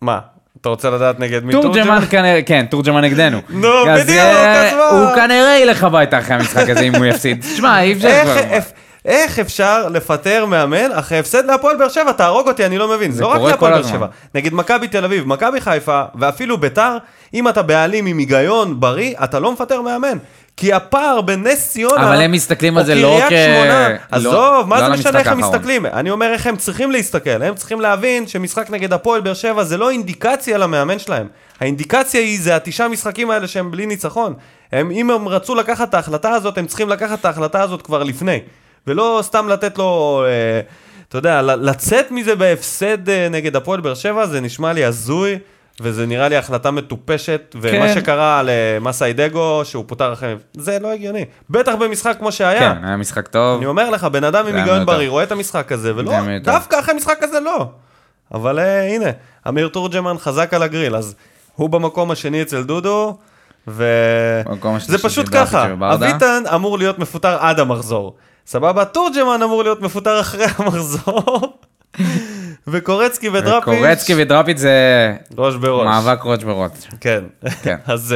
מה? 0.00 0.18
אתה 0.60 0.68
רוצה 0.68 0.90
לדעת 0.90 1.20
נגד 1.20 1.44
מי 1.44 1.52
תורג'מן 1.52 1.98
כנראה, 2.10 2.40
כן, 2.46 2.66
תורג'מן 2.70 3.04
נגדנו. 3.04 3.38
נו, 3.48 3.68
בדיוק, 3.96 4.18
אה, 4.18 4.68
אז 4.68 4.74
מה? 4.74 4.84
הוא 4.88 5.14
כנראה 5.16 5.58
ילך 5.58 5.84
הביתה 5.84 6.18
אחרי 6.18 6.34
המשחק 6.36 6.68
הזה 6.68 6.80
אם 6.80 6.94
הוא 6.94 7.04
יפסיד. 7.04 7.44
שמע, 7.56 7.82
אי 7.82 7.92
אפשר 7.92 8.20
כבר. 8.24 8.58
איך, 9.04 9.38
אפשר 9.38 9.88
לפטר 9.88 10.46
מאמן 10.46 10.92
אחרי 10.92 11.18
הפסד 11.18 11.44
להפועל 11.46 11.76
באר 11.76 11.88
שבע? 11.88 12.12
תהרוג 12.12 12.48
אותי, 12.48 12.66
אני 12.66 12.78
לא 12.78 12.88
מבין. 12.88 13.12
זה 13.12 13.22
לא 13.22 13.28
רק 13.28 13.40
להפועל 13.50 13.72
באר. 13.72 13.82
שבע. 13.82 14.06
נגיד 14.34 14.54
מכבי 14.54 14.88
תל 14.88 15.04
אביב, 15.04 15.26
מכבי 15.28 15.60
חיפה, 15.60 16.02
ואפילו 16.14 16.58
ביתר, 16.58 16.96
אם 17.34 17.48
אתה 17.48 17.62
בעלים 17.62 18.06
עם 18.06 18.18
היגיון 18.18 18.80
בריא, 18.80 19.14
אתה 19.24 19.38
לא 19.40 19.52
מפטר 19.52 19.80
מאמן. 19.82 20.18
כי 20.56 20.72
הפער 20.72 21.20
בין 21.20 21.46
נס 21.46 21.70
ציונה... 21.70 22.08
אבל 22.08 22.20
הם 22.20 22.32
מסתכלים 22.32 22.78
על 22.78 22.84
זה 22.84 22.94
לא 22.94 23.20
כ- 23.28 23.28
שמונה, 23.28 23.88
לא- 23.88 23.94
עזוב, 24.10 24.68
מה 24.68 24.80
לא 24.80 24.86
זה 24.86 24.92
משנה 24.92 25.18
איך 25.18 25.28
הם. 25.28 25.38
מסתכלים? 25.38 25.86
אני 25.86 26.10
אומר 26.10 26.32
איך 26.32 26.46
הם 26.46 26.56
צריכים 26.56 26.90
להסתכל. 26.90 27.42
הם 27.42 27.54
צריכים 27.54 27.80
להבין 27.80 28.26
שמשחק 28.26 28.70
נגד 28.70 28.92
הפועל 28.92 29.20
באר 29.20 29.34
שבע 29.34 29.64
זה 29.64 29.76
לא 29.76 29.90
אינדיקציה 29.90 30.58
למאמן 30.58 30.98
שלהם. 30.98 31.26
האינדיקציה 31.60 32.20
היא 32.20 32.40
זה 32.42 32.56
התשעה 32.56 32.88
משחקים 32.88 33.30
האלה 33.30 33.46
שהם 33.46 33.70
בלי 33.70 33.86
ניצחון. 33.86 34.34
הם, 34.72 34.90
אם 34.90 35.10
הם 35.10 35.28
רצו 35.28 35.54
לקחת 35.54 35.88
את 35.88 35.94
ההחלטה 35.94 36.30
הזאת, 36.30 36.58
הם 36.58 36.66
צריכים 36.66 36.88
לקחת 36.88 37.20
את 37.20 37.24
ההחלטה 37.24 37.62
הזאת 37.62 37.82
כבר 37.82 38.02
לפני. 38.02 38.38
ולא 38.86 39.18
סתם 39.22 39.48
לתת 39.48 39.78
לו, 39.78 40.24
אה, 40.26 40.60
אתה 41.08 41.18
יודע, 41.18 41.42
לצאת 41.42 42.10
מזה 42.10 42.34
בהפסד 42.36 43.08
אה, 43.08 43.28
נגד 43.30 43.56
הפועל 43.56 43.80
באר 43.80 43.94
שבע, 43.94 44.26
זה 44.26 44.40
נשמע 44.40 44.72
לי 44.72 44.84
הזוי, 44.84 45.38
וזה 45.80 46.06
נראה 46.06 46.28
לי 46.28 46.36
החלטה 46.36 46.70
מטופשת, 46.70 47.56
ומה 47.60 47.86
כן. 47.86 47.94
שקרה 47.94 48.42
למסאידגו, 48.44 49.60
שהוא 49.64 49.84
פוטר 49.86 50.12
אחרי, 50.12 50.34
זה 50.56 50.78
לא 50.78 50.92
הגיוני. 50.92 51.24
בטח 51.50 51.74
במשחק 51.74 52.16
כמו 52.18 52.32
שהיה. 52.32 52.74
כן, 52.74 52.84
היה 52.84 52.96
משחק 52.96 53.28
טוב. 53.28 53.56
אני 53.56 53.66
אומר 53.66 53.90
לך, 53.90 54.04
בן 54.04 54.24
אדם 54.24 54.46
עם 54.46 54.56
היגיון 54.56 54.86
בריא. 54.86 55.08
רואה 55.08 55.22
את 55.22 55.32
המשחק 55.32 55.72
הזה, 55.72 55.96
ולא. 55.96 56.12
דווקא 56.42 56.80
אחרי 56.80 56.94
משחק 56.94 57.16
כזה 57.20 57.40
לא. 57.40 57.68
אבל 58.34 58.58
אה, 58.58 58.94
הנה, 58.94 59.06
אמיר 59.48 59.68
תורג'מן 59.68 60.18
חזק 60.18 60.54
על 60.54 60.62
הגריל, 60.62 60.96
אז 60.96 61.14
הוא 61.54 61.70
במקום 61.70 62.10
השני 62.10 62.42
אצל 62.42 62.62
דודו, 62.62 63.16
ו... 63.68 63.84
במקום 64.46 64.78
זה 64.78 64.84
השלישי 64.84 65.02
פשוט 65.08 65.26
ככה. 65.32 65.66
אביטן 65.80 66.42
אמור 66.54 66.78
להיות 66.78 66.98
מפוטר 66.98 67.36
עד 67.40 67.60
המחזור. 67.60 68.16
סבבה? 68.46 68.84
תורג'מן 68.84 69.42
אמור 69.42 69.62
להיות 69.62 69.80
מפוטר 69.80 70.20
אחרי 70.20 70.46
המחזור. 70.58 71.58
וקורצקי 72.66 73.28
ודראפיץ', 73.28 73.64
קורצקי 73.64 74.14
ודראפיץ' 74.16 74.58
זה 74.58 75.14
ראש 75.38 75.54
בראש. 75.54 75.84
מאבק 75.84 76.20
ראש 76.24 76.44
בראש. 76.44 76.70
כן. 77.00 77.24
כן. 77.62 77.76
אז 77.92 78.14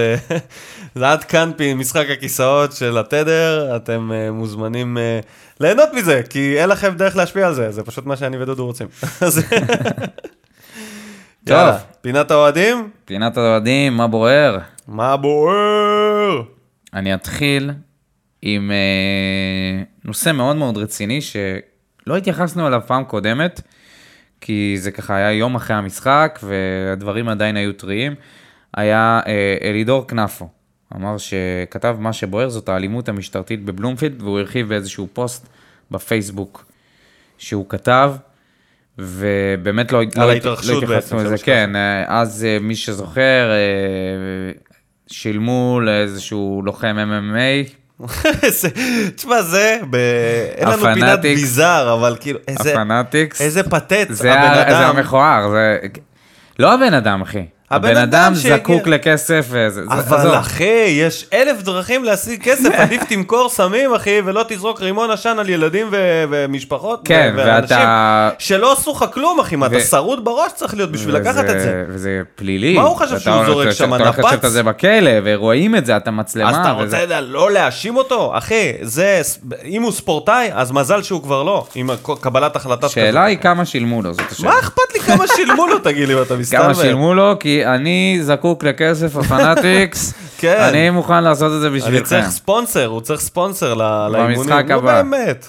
זה 0.95 1.09
עד 1.09 1.25
כאן 1.25 1.51
משחק 1.77 2.07
הכיסאות 2.11 2.73
של 2.73 2.99
התדר, 2.99 3.77
אתם 3.77 4.13
אה, 4.13 4.31
מוזמנים 4.31 4.99
אה, 4.99 5.21
ליהנות 5.61 5.89
מזה, 5.95 6.23
כי 6.31 6.61
אין 6.61 6.69
לכם 6.69 6.95
דרך 6.97 7.17
להשפיע 7.17 7.47
על 7.47 7.55
זה, 7.55 7.71
זה 7.71 7.83
פשוט 7.83 8.07
מה 8.07 8.17
שאני 8.17 8.43
ודודו 8.43 8.67
רוצים. 8.67 8.87
יאללה, 11.47 11.79
פינת 12.01 12.31
האוהדים, 12.31 12.91
פינת 13.05 13.37
האוהדים, 13.37 13.97
מה 13.97 14.07
בוער? 14.07 14.59
מה 14.89 15.17
בוער? 15.17 16.43
אני 16.95 17.15
אתחיל 17.15 17.71
עם 18.43 18.71
אה, 18.71 19.83
נושא 20.05 20.33
מאוד 20.33 20.57
מאוד 20.57 20.77
רציני 20.77 21.21
שלא 22.09 22.17
התייחסנו 22.17 22.67
אליו 22.67 22.83
פעם 22.87 23.05
קודמת, 23.05 23.61
כי 24.41 24.77
זה 24.79 24.91
ככה 24.91 25.17
היה 25.17 25.33
יום 25.33 25.55
אחרי 25.55 25.77
המשחק 25.77 26.39
והדברים 26.43 27.29
עדיין 27.29 27.57
היו 27.57 27.73
טריים. 27.73 28.15
היה 28.75 29.21
אה, 29.27 29.57
אלידור 29.63 30.09
כנפו, 30.09 30.49
אמר 30.97 31.17
שכתב 31.19 31.97
מה 32.01 32.13
שבוער 32.13 32.49
זאת 32.49 32.69
האלימות 32.69 33.09
המשטרתית 33.09 33.65
בבלומפילד, 33.65 34.23
והוא 34.23 34.39
הרחיב 34.39 34.69
באיזשהו 34.69 35.09
פוסט 35.13 35.49
בפייסבוק 35.91 36.65
שהוא 37.39 37.69
כתב. 37.69 38.13
ובאמת 38.99 39.93
לא, 39.93 40.03
לא, 40.17 40.27
לא 40.27 40.33
התייחסנו 40.33 41.25
לזה. 41.25 41.39
כן, 41.43 41.77
אה, 41.77 42.21
אז 42.21 42.45
אה, 42.45 42.59
מי 42.61 42.77
שזוכר, 42.77 43.51
שילמו 45.07 45.81
לאיזשהו 45.83 46.63
לוחם 46.65 46.97
MMA 46.99 47.78
תשמע, 49.17 49.43
זה, 49.43 49.79
ב- 49.91 49.97
אין 50.57 50.69
לנו 50.69 50.83
פינת. 50.95 51.21
ביזאר, 51.21 51.95
אבל 51.95 52.17
כאילו, 52.21 52.39
איזה. 52.49 52.75
איזה 53.41 53.63
פתט, 53.63 54.07
זה 54.11 54.33
הבן 54.33 54.43
ה- 54.43 54.71
זה 54.71 54.79
אדם. 54.87 54.97
המכוער, 54.97 55.51
זה... 55.51 55.79
לא 56.59 56.75
הבן 56.75 56.95
אדם, 56.95 57.23
אחי. 57.23 57.47
הבן 57.71 57.97
אדם 57.97 58.33
זקוק 58.35 58.87
לכסף 58.87 59.47
וזה... 59.51 59.83
אבל. 59.89 60.35
אחי, 60.39 60.65
יש 60.89 61.27
אלף 61.33 61.63
דרכים 61.63 62.05
להשיג 62.05 62.43
כסף, 62.43 62.69
עדיף 62.83 63.03
תמכור 63.09 63.49
סמים, 63.49 63.95
אחי, 63.95 64.21
ולא 64.25 64.45
תזרוק 64.49 64.81
רימון 64.81 65.11
עשן 65.11 65.37
על 65.39 65.49
ילדים 65.49 65.87
ו- 65.91 66.25
ומשפחות. 66.31 67.01
כן, 67.05 67.33
ו- 67.37 67.39
ואנשים 67.39 67.77
ואתה... 67.77 68.31
שלא 68.39 68.73
עשו 68.73 68.91
לך 68.93 69.05
כלום, 69.13 69.41
אחי, 69.41 69.57
מה, 69.57 69.67
אתה 69.67 69.81
שרוד 69.81 70.25
בראש 70.25 70.53
צריך 70.55 70.75
להיות 70.75 70.93
בשביל 70.93 71.15
לקחת 71.17 71.45
את 71.45 71.61
זה. 71.61 71.85
וזה 71.89 72.23
פלילי. 72.35 72.75
מה 72.75 72.83
הוא 72.83 72.97
חשב 72.97 73.19
שהוא 73.19 73.45
זורק 73.47 73.71
שם, 73.71 73.95
אתה 73.95 74.03
הולך 74.03 74.19
נפץ? 74.19 74.29
לשבת 74.29 74.45
על 74.45 74.51
זה 74.51 74.63
בכלא, 74.63 75.11
ורואים 75.25 75.77
את 75.77 75.87
זה, 75.87 75.97
אתה 75.97 76.11
מצלמה. 76.11 76.51
אז 76.51 76.57
אתה 76.57 76.75
וזה- 76.81 76.97
רוצה 77.05 77.21
לא 77.21 77.51
להאשים 77.51 77.97
אותו? 77.97 78.33
אחי, 78.39 78.73
זה, 78.83 79.21
אם 79.65 79.83
הוא 79.83 79.93
ספורטאי, 79.93 80.49
אז 80.53 80.73
מזל 80.73 81.03
שהוא 81.03 81.23
כבר 81.23 81.43
לא, 81.43 81.67
עם 81.75 81.91
קבלת 82.21 82.57
כזאת. 82.57 82.85
השאלה 82.85 83.25
היא 83.25 83.39
כמה 83.39 83.65
שילמו 83.65 84.03
לו, 84.03 84.13
זאת 84.15 84.33
השאלה. 84.33 84.51
מה 84.51 84.59
אכפת 84.61 84.95
לי 84.95 85.01
כמה 85.01 85.25
שילמו 85.37 85.67
לו, 85.67 85.79
תגיד 85.79 86.09
לי, 86.09 86.15
אם 86.15 86.23
אתה 86.23 86.37
מסתלבט? 86.37 86.65
כמה 86.65 86.75
שילמו 86.75 87.15
לו, 87.15 87.35
כי 87.41 87.58
אני 87.67 88.19
זקוק 88.23 88.65
לכסף 88.65 89.17
הפנאטיקס, 89.17 90.15
כן. 90.41 90.59
אני 90.69 90.91
מוכן 90.91 91.25
לעשות 91.25 91.53
את 91.57 91.61
זה 91.61 91.69
אני 91.69 91.77
בשבילכם. 91.79 92.05
צריך 92.05 92.29
ספונסר, 92.29 92.87
הוא 92.87 93.01
צריך 93.01 93.21
ספונסר 93.21 93.75
לאימונים. 93.75 94.37
במשחק 94.39 94.65
נו 94.69 94.75
הבא. 94.75 95.03
באמת. 95.03 95.47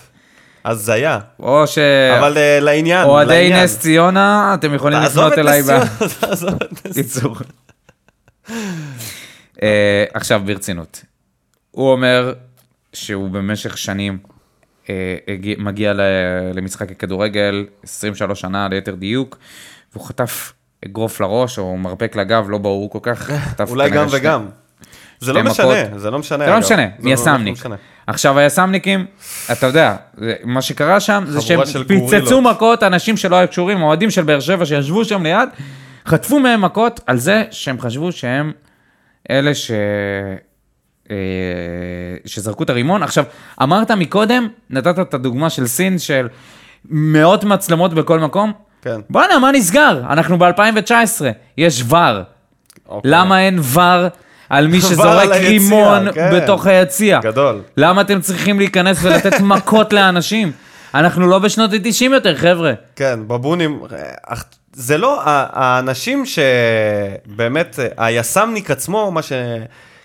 הזיה. 0.65 1.19
או 1.39 1.67
ש... 1.67 1.77
אבל 2.19 2.37
אה, 2.37 2.59
לעניין, 2.59 3.05
אוהדי. 3.05 3.51
נס 3.53 3.79
ציונה, 3.79 4.53
אתם 4.59 4.73
יכולים 4.73 4.99
לפנות 4.99 5.37
אליי. 5.37 5.61
ב- 5.61 5.65
ציונה, 5.65 5.85
תעזוב 6.19 6.49
את 6.63 6.85
נס 6.85 6.93
קיצור. 6.95 7.35
אה, 9.63 10.03
עכשיו 10.13 10.41
ברצינות. 10.45 11.03
הוא 11.71 11.91
אומר 11.91 12.33
שהוא 12.93 13.29
במשך 13.29 13.77
שנים 13.77 14.17
אה, 14.89 15.15
מגיע 15.57 15.93
למשחק 16.53 16.91
הכדורגל, 16.91 17.65
23 17.83 18.41
שנה 18.41 18.67
ליתר 18.71 18.95
דיוק, 18.95 19.37
והוא 19.93 20.05
חטף 20.05 20.53
אגרוף 20.85 21.21
לראש 21.21 21.59
או 21.59 21.77
מרפק 21.77 22.15
לגב, 22.15 22.45
לא 22.49 22.57
ברור 22.57 22.89
כל 22.89 22.99
כך. 23.01 23.29
אולי 23.69 23.89
גם 23.89 24.07
וגם. 24.11 24.45
זה 25.19 25.33
לא 25.33 25.43
משנה. 25.43 25.65
זה 25.95 26.11
לא 26.11 26.19
משנה. 26.19 26.45
זה 26.45 26.51
לא. 26.51 26.59
משנה, 26.59 26.77
זה 26.99 27.03
לא- 27.03 27.09
לא 27.09 27.09
מיס"מניק. 27.09 27.53
משנה. 27.53 27.75
עכשיו 28.07 28.39
היס"מניקים, 28.39 29.05
אתה 29.51 29.65
יודע, 29.67 29.95
מה 30.43 30.61
שקרה 30.61 30.99
שם 30.99 31.23
זה 31.27 31.41
שהם 31.41 31.59
פיצצו. 31.87 32.41
מכות, 32.41 32.83
אנשים 32.83 33.17
שלא 33.17 33.35
היו 33.35 33.47
קשורים, 33.47 33.81
אוהדים 33.81 34.11
של 34.11 34.23
באר 34.23 34.39
שבע 34.39 34.65
שישבו 34.65 35.05
שם 35.05 35.23
ליד, 35.23 35.49
חטפו 36.05 36.39
מהם 36.39 36.61
מכות 36.61 36.99
על 37.07 37.17
זה 37.17 37.43
שהם 37.51 37.81
חשבו 37.81 38.11
שהם 38.11 38.51
אלה 39.31 39.55
ש... 39.55 39.71
אה, 41.11 41.15
שזרקו 42.25 42.63
את 42.63 42.69
הרימון. 42.69 43.03
עכשיו, 43.03 43.23
אמרת 43.63 43.91
מקודם, 43.91 44.47
נתת 44.69 44.99
את 44.99 45.13
הדוגמה 45.13 45.49
של 45.49 45.67
סין, 45.67 45.99
של 45.99 46.27
מאות 46.85 47.43
מצלמות 47.43 47.93
בכל 47.93 48.19
מקום. 48.19 48.53
כן. 48.81 49.01
בואנה, 49.09 49.39
מה 49.39 49.51
נסגר? 49.51 50.01
אנחנו 50.09 50.37
ב-2019, 50.39 51.21
יש 51.57 51.83
ור. 51.87 51.97
אוקיי. 52.89 53.11
למה 53.11 53.41
אין 53.41 53.59
ור 53.59 54.07
על 54.49 54.67
מי 54.67 54.77
ור 54.83 54.89
שזורק 54.89 55.23
על 55.23 55.33
רימון 55.33 56.11
כן. 56.13 56.29
בתוך 56.35 56.67
היציע? 56.67 57.19
גדול. 57.19 57.61
למה 57.77 58.01
אתם 58.01 58.21
צריכים 58.21 58.59
להיכנס 58.59 58.97
ולתת 59.03 59.39
מכות 59.51 59.93
לאנשים? 59.93 60.51
אנחנו 60.93 61.27
לא 61.27 61.39
בשנות 61.39 61.73
ה-90 61.73 62.03
יותר, 62.03 62.37
חבר'ה. 62.37 62.73
כן, 62.95 63.19
בבונים, 63.27 63.81
זה 64.73 64.97
לא, 64.97 65.19
האנשים 65.23 66.23
שבאמת, 66.25 67.79
היס"מניק 67.97 68.71
עצמו, 68.71 69.11
מה 69.11 69.21
ש... 69.21 69.31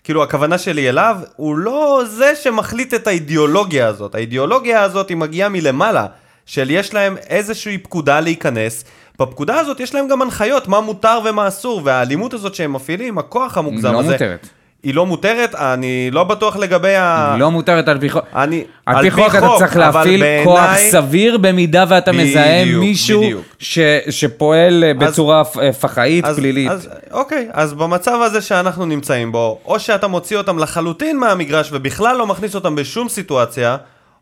כאילו, 0.04 0.22
הכוונה 0.22 0.58
שלי 0.58 0.88
אליו, 0.88 1.16
הוא 1.36 1.56
לא 1.56 2.02
זה 2.06 2.32
שמחליט 2.42 2.94
את 2.94 3.06
האידיאולוגיה 3.06 3.86
הזאת. 3.86 4.14
האידיאולוגיה 4.14 4.82
הזאת 4.82 5.08
היא 5.08 5.16
מגיעה 5.16 5.48
מלמעלה, 5.48 6.06
של 6.46 6.70
יש 6.70 6.94
להם 6.94 7.16
איזושהי 7.28 7.78
פקודה 7.78 8.20
להיכנס. 8.20 8.84
בפקודה 9.20 9.60
הזאת 9.60 9.80
יש 9.80 9.94
להם 9.94 10.08
גם 10.08 10.22
הנחיות, 10.22 10.68
מה 10.68 10.80
מותר 10.80 11.18
ומה 11.24 11.48
אסור, 11.48 11.80
והאלימות 11.84 12.34
הזאת 12.34 12.54
שהם 12.54 12.72
מפעילים, 12.72 13.18
הכוח 13.18 13.58
המוגזם 13.58 13.92
לא 13.92 14.00
הזה... 14.00 14.12
מותרת. 14.12 14.48
היא 14.82 14.94
לא 14.94 15.06
מותרת, 15.06 15.54
אני 15.54 16.10
לא 16.12 16.24
בטוח 16.24 16.56
לגבי 16.56 16.96
ה... 16.96 17.30
היא 17.32 17.40
לא 17.40 17.50
מותרת 17.50 17.88
על 17.88 18.00
פי 18.00 18.10
חוק. 18.10 18.24
אני... 18.34 18.64
על 18.86 19.02
פי 19.02 19.10
חוק 19.10 19.34
אתה 19.34 19.48
צריך 19.58 19.76
להפעיל 19.76 20.20
בעיניי- 20.20 20.44
כוח 20.44 20.76
סביר 20.76 21.38
במידה 21.38 21.84
ואתה 21.88 22.12
מזהה 22.12 22.62
בדיוק, 22.64 22.80
מישהו 22.80 23.22
בדיוק. 23.22 23.44
ש- 23.58 23.78
שפועל 24.10 24.84
אה, 24.84 24.94
בצורה 24.94 25.42
אה, 25.62 25.72
פח"עית 25.72 26.24
אז, 26.24 26.36
פלילית. 26.36 26.70
אז, 26.70 26.88
אוקיי, 27.12 27.48
אז 27.52 27.74
במצב 27.74 28.18
הזה 28.22 28.40
שאנחנו 28.40 28.86
נמצאים 28.86 29.32
בו, 29.32 29.58
או 29.64 29.80
שאתה 29.80 30.06
מוציא 30.06 30.36
אותם 30.36 30.58
לחלוטין 30.58 31.18
מהמגרש 31.18 31.68
ובכלל 31.72 32.16
לא 32.16 32.26
מכניס 32.26 32.54
אותם 32.54 32.74
בשום 32.74 33.08
סיטואציה, 33.08 33.76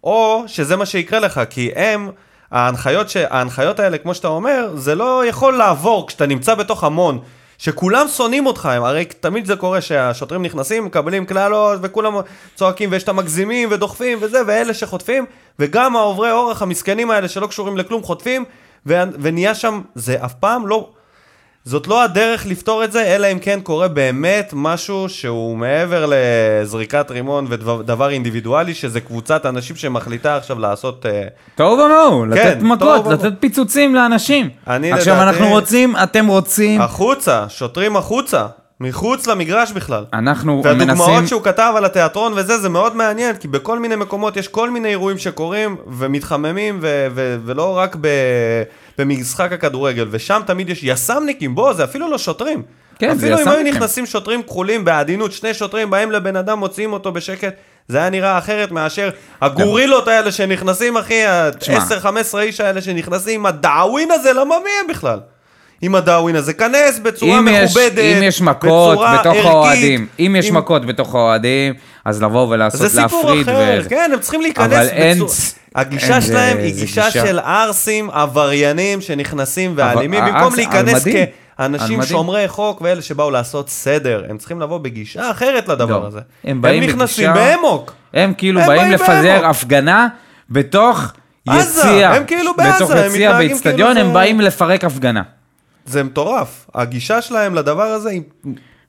או 0.04 0.44
שזה 0.46 0.76
מה 0.76 0.86
שיקרה 0.86 1.20
לך, 1.20 1.40
כי 1.50 1.70
הם, 1.74 2.10
ההנחיות, 2.50 3.10
ש... 3.10 3.16
ההנחיות 3.16 3.80
האלה, 3.80 3.98
כמו 3.98 4.14
שאתה 4.14 4.28
אומר, 4.28 4.70
זה 4.74 4.94
לא 4.94 5.26
יכול 5.26 5.56
לעבור 5.56 6.06
כשאתה 6.06 6.26
נמצא 6.26 6.54
בתוך 6.54 6.84
המון. 6.84 7.18
שכולם 7.58 8.08
שונאים 8.08 8.46
אותך, 8.46 8.66
הם, 8.66 8.84
הרי 8.84 9.04
תמיד 9.04 9.46
זה 9.46 9.56
קורה 9.56 9.80
שהשוטרים 9.80 10.42
נכנסים, 10.42 10.84
מקבלים 10.84 11.26
קללות, 11.26 11.78
וכולם 11.82 12.14
צועקים, 12.54 12.92
ויש 12.92 13.02
את 13.02 13.08
המגזימים 13.08 13.68
ודוחפים 13.72 14.18
וזה, 14.20 14.42
ואלה 14.46 14.74
שחוטפים, 14.74 15.26
וגם 15.58 15.96
העוברי 15.96 16.30
אורח 16.30 16.62
המסכנים 16.62 17.10
האלה 17.10 17.28
שלא 17.28 17.46
קשורים 17.46 17.76
לכלום 17.76 18.02
חוטפים, 18.02 18.44
ו... 18.86 18.94
ונהיה 19.20 19.54
שם, 19.54 19.80
זה 19.94 20.24
אף 20.24 20.34
פעם 20.34 20.66
לא... 20.66 20.88
זאת 21.64 21.88
לא 21.88 22.02
הדרך 22.02 22.46
לפתור 22.46 22.84
את 22.84 22.92
זה, 22.92 23.02
אלא 23.02 23.26
אם 23.32 23.38
כן 23.38 23.60
קורה 23.62 23.88
באמת 23.88 24.50
משהו 24.56 25.08
שהוא 25.08 25.56
מעבר 25.56 26.06
לזריקת 26.08 27.10
רימון 27.10 27.46
ודבר 27.48 28.10
אינדיבידואלי, 28.10 28.74
שזה 28.74 29.00
קבוצת 29.00 29.46
אנשים 29.46 29.76
שמחליטה 29.76 30.36
עכשיו 30.36 30.58
לעשות... 30.58 31.06
אה, 31.06 31.22
תוהו 31.54 31.78
ומוהו, 31.78 32.26
לתת 32.26 32.40
כן, 32.42 32.58
מכות, 32.66 32.78
תוהו 32.78 33.00
ומוהו. 33.04 33.12
לתת 33.12 33.32
פיצוצים 33.40 33.94
לאנשים. 33.94 34.48
אני 34.66 34.92
עכשיו 34.92 35.14
לדעתי- 35.16 35.28
אנחנו 35.30 35.48
רוצים, 35.48 35.94
אתם 36.02 36.26
רוצים, 36.26 36.80
החוצה, 36.80 37.44
שוטרים 37.48 37.96
החוצה, 37.96 38.46
מחוץ 38.80 39.26
למגרש 39.26 39.72
בכלל. 39.72 40.04
אנחנו 40.12 40.60
והדוגמאות 40.64 41.08
מנסים, 41.10 41.26
שהוא 41.26 41.42
כתב 41.42 41.72
על 41.76 41.84
התיאטרון 41.84 42.32
וזה, 42.36 42.58
זה 42.58 42.68
מאוד 42.68 42.96
מעניין, 42.96 43.36
כי 43.36 43.48
בכל 43.48 43.78
מיני 43.78 43.96
מקומות 43.96 44.36
יש 44.36 44.48
כל 44.48 44.70
מיני 44.70 44.88
אירועים 44.88 45.18
שקורים 45.18 45.76
ומתחממים, 45.86 46.78
ו- 46.82 47.06
ו- 47.14 47.36
ולא 47.44 47.76
רק 47.78 47.96
ב- 48.00 48.62
במשחק 48.98 49.52
הכדורגל, 49.52 50.08
ושם 50.10 50.42
תמיד 50.46 50.68
יש 50.70 50.80
יס"מניקים, 50.82 51.54
בוא, 51.54 51.72
זה 51.72 51.84
אפילו 51.84 52.10
לא 52.10 52.18
שוטרים. 52.18 52.62
כן, 52.98 53.08
זה 53.08 53.26
אפילו 53.26 53.34
אם 53.34 53.38
היו 53.38 53.56
יס"מניקים. 53.56 53.74
נכנסים 53.74 54.06
שוטרים 54.06 54.42
כחולים 54.42 54.84
בעדינות, 54.84 55.32
שני 55.32 55.54
שוטרים 55.54 55.90
באים 55.90 56.12
לבן 56.12 56.36
אדם, 56.36 56.58
מוציאים 56.58 56.92
אותו 56.92 57.12
בשקט, 57.12 57.54
זה 57.88 57.98
היה 57.98 58.10
נראה 58.10 58.38
אחרת 58.38 58.70
מאשר 58.70 59.10
הגורילות 59.40 60.08
האלה 60.08 60.32
שנכנסים, 60.32 60.96
אחי, 60.96 61.22
תשמע. 61.58 61.78
ה-10-15 61.78 62.38
איש 62.38 62.60
האלה 62.60 62.82
שנכנסים 62.82 63.46
הדאווין 63.46 64.10
הזה, 64.10 64.32
למה 64.32 64.54
מי 64.64 64.70
הם 64.80 64.86
בכלל? 64.88 65.18
עם 65.82 65.94
הדאווין 65.94 66.36
הזה, 66.36 66.52
כנס 66.52 66.98
בצורה 67.02 67.38
אם 67.38 67.48
יש, 67.48 67.70
מכובדת, 67.76 67.98
אם 67.98 68.22
יש 68.22 68.40
מכות 68.40 68.98
בתוך 69.20 69.36
האוהדים, 69.46 70.06
אם 70.20 70.36
יש 70.38 70.48
עם- 70.48 70.56
מכות 70.56 70.86
בתוך 70.86 71.14
האוהדים, 71.14 71.74
אז 72.04 72.22
לבוא 72.22 72.46
ולעשות, 72.48 72.80
זה 72.80 72.88
סיפור 73.02 73.24
להפריד. 73.24 73.48
אחר, 73.48 73.76
וזה. 73.80 73.88
כן, 73.88 74.10
הם 74.14 74.20
צריכים 74.20 74.40
להיכנס 74.42 74.66
אבל 74.72 74.86
אין 74.88 75.14
בצורה... 75.16 75.30
צ- 75.30 75.54
הגישה 75.74 76.12
אין, 76.14 76.20
שלהם 76.20 76.56
זה- 76.56 76.62
היא 76.62 76.74
זה 76.74 76.80
גישה 76.80 77.04
גישה. 77.06 77.26
של 77.26 77.38
ערסים 77.38 78.10
עבריינים 78.10 79.00
שנכנסים 79.00 79.72
ואלימים, 79.76 80.22
אבל 80.22 80.32
במקום 80.32 80.54
להיכנס 80.56 80.94
על 80.94 81.00
מדים. 81.00 81.16
על 81.56 81.68
כאנשים 81.78 81.98
מדים. 81.98 82.08
שומרי 82.10 82.48
חוק 82.48 82.80
ואלה 82.82 83.02
שבאו 83.02 83.30
לעשות 83.30 83.68
סדר, 83.68 84.22
הם 84.28 84.38
צריכים 84.38 84.60
לבוא 84.60 84.78
בגישה 84.78 85.30
אחרת 85.30 85.68
לדבר 85.68 85.98
לא. 86.00 86.06
הזה. 86.06 86.20
הם 86.44 86.62
באים 86.62 86.82
נכנסים 86.82 87.30
באמוק. 87.34 87.92
הם 88.14 88.32
כאילו 88.38 88.60
הם 88.60 88.66
באים 88.66 88.90
לפזר 88.92 89.12
באמוק. 89.22 89.44
הפגנה 89.44 90.08
בתוך 90.50 91.12
עזה, 91.48 91.80
יציע. 91.80 92.10
הם 92.10 92.24
כאילו 92.24 92.52
בעזה, 92.56 92.72
בתוך 92.84 92.90
הם 92.90 93.06
יציע 93.10 93.32
באיצטדיון, 93.32 93.76
כאילו 93.94 94.00
הם 94.00 94.06
זה- 94.06 94.12
באים 94.14 94.40
לפרק 94.40 94.84
הפגנה. 94.84 95.22
זה 95.86 96.02
מטורף. 96.02 96.66
הגישה 96.74 97.22
שלהם 97.22 97.54
לדבר 97.54 97.82
הזה 97.82 98.10
היא 98.10 98.22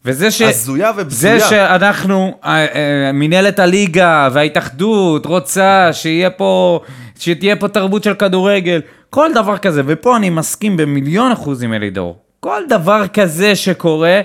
וזה 0.05 0.31
ש... 0.31 0.41
הזויה 0.41 0.91
זה 0.95 1.01
ובזויה. 1.01 1.39
שאנחנו, 1.39 2.37
אה, 2.45 2.65
אה, 2.75 3.11
מנהלת 3.13 3.59
הליגה 3.59 4.29
וההתאחדות 4.33 5.25
רוצה 5.25 5.89
שיהיה 5.91 6.29
פה, 6.29 6.79
שתהיה 7.19 7.55
פה 7.55 7.67
תרבות 7.67 8.03
של 8.03 8.13
כדורגל, 8.13 8.81
כל 9.09 9.33
דבר 9.33 9.57
כזה, 9.57 9.81
ופה 9.85 10.17
אני 10.17 10.29
מסכים 10.29 10.77
במיליון 10.77 11.31
אחוז 11.31 11.63
עם 11.63 11.73
אלידור, 11.73 12.17
כל 12.39 12.61
דבר 12.69 13.07
כזה 13.07 13.55
שקורה, 13.55 14.21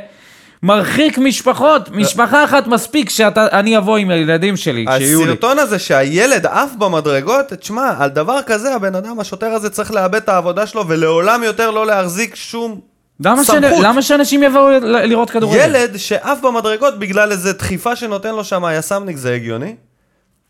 מרחיק 0.63 1.19
משפחות, 1.19 1.91
משפחה 1.91 2.45
אחת 2.45 2.67
מספיק 2.67 3.11
שאני 3.11 3.79
אבוא 3.79 3.97
עם 3.97 4.11
הילדים 4.11 4.57
שלי, 4.57 4.85
שיהיו 4.99 5.19
לי. 5.25 5.25
הסרטון 5.25 5.59
הזה 5.59 5.79
שהילד 5.79 6.47
עף 6.47 6.71
במדרגות, 6.79 7.53
תשמע, 7.53 7.93
על 7.99 8.11
דבר 8.11 8.39
כזה 8.47 8.75
הבן 8.75 8.95
אדם, 8.95 9.21
השוטר 9.21 9.47
הזה 9.47 9.71
צריך 9.71 9.91
לאבד 9.93 10.15
את 10.15 10.29
העבודה 10.29 10.67
שלו 10.67 10.89
ולעולם 10.89 11.43
יותר 11.43 11.71
לא 11.71 11.87
להחזיק 11.87 12.35
שום 12.35 12.81
למה, 13.21 13.45
סמכות. 13.45 13.63
שנ... 13.79 13.83
למה 13.83 14.03
שאנשים 14.03 14.43
יבואו 14.43 14.69
ל- 14.71 15.05
לראות 15.07 15.31
כדורגל? 15.31 15.59
ילד 15.65 15.97
שעף 15.97 16.41
במדרגות 16.41 16.99
בגלל 16.99 17.33
איזה 17.33 17.53
דחיפה 17.53 17.97
שנותן 17.97 18.35
לו 18.35 18.45
שם 18.45 18.65
היס"מניק, 18.65 19.17
זה 19.17 19.35
הגיוני? 19.35 19.75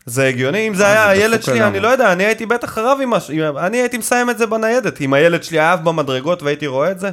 זה 0.05 0.27
הגיוני? 0.27 0.67
אם 0.67 0.73
זה 0.73 0.87
היה 0.87 1.03
זה 1.05 1.09
הילד 1.09 1.43
שלי. 1.43 1.63
אני 1.63 1.79
לא 1.79 1.87
יודע, 1.87 2.11
אני 2.11 2.23
הייתי 2.25 2.45
בטח 2.45 2.77
רב 2.77 2.97
עם 3.01 3.09
משהו, 3.09 3.35
אני 3.57 3.77
הייתי 3.77 3.97
מסיים 3.97 4.29
את 4.29 4.37
זה 4.37 4.45
בניידת. 4.45 5.01
אם 5.01 5.13
הילד 5.13 5.43
שלי 5.43 5.59
היה 5.59 5.73
עף 5.73 5.79
במדרגות 5.79 6.43
והייתי 6.43 6.67
רואה 6.67 6.91
את 6.91 6.99
זה, 6.99 7.09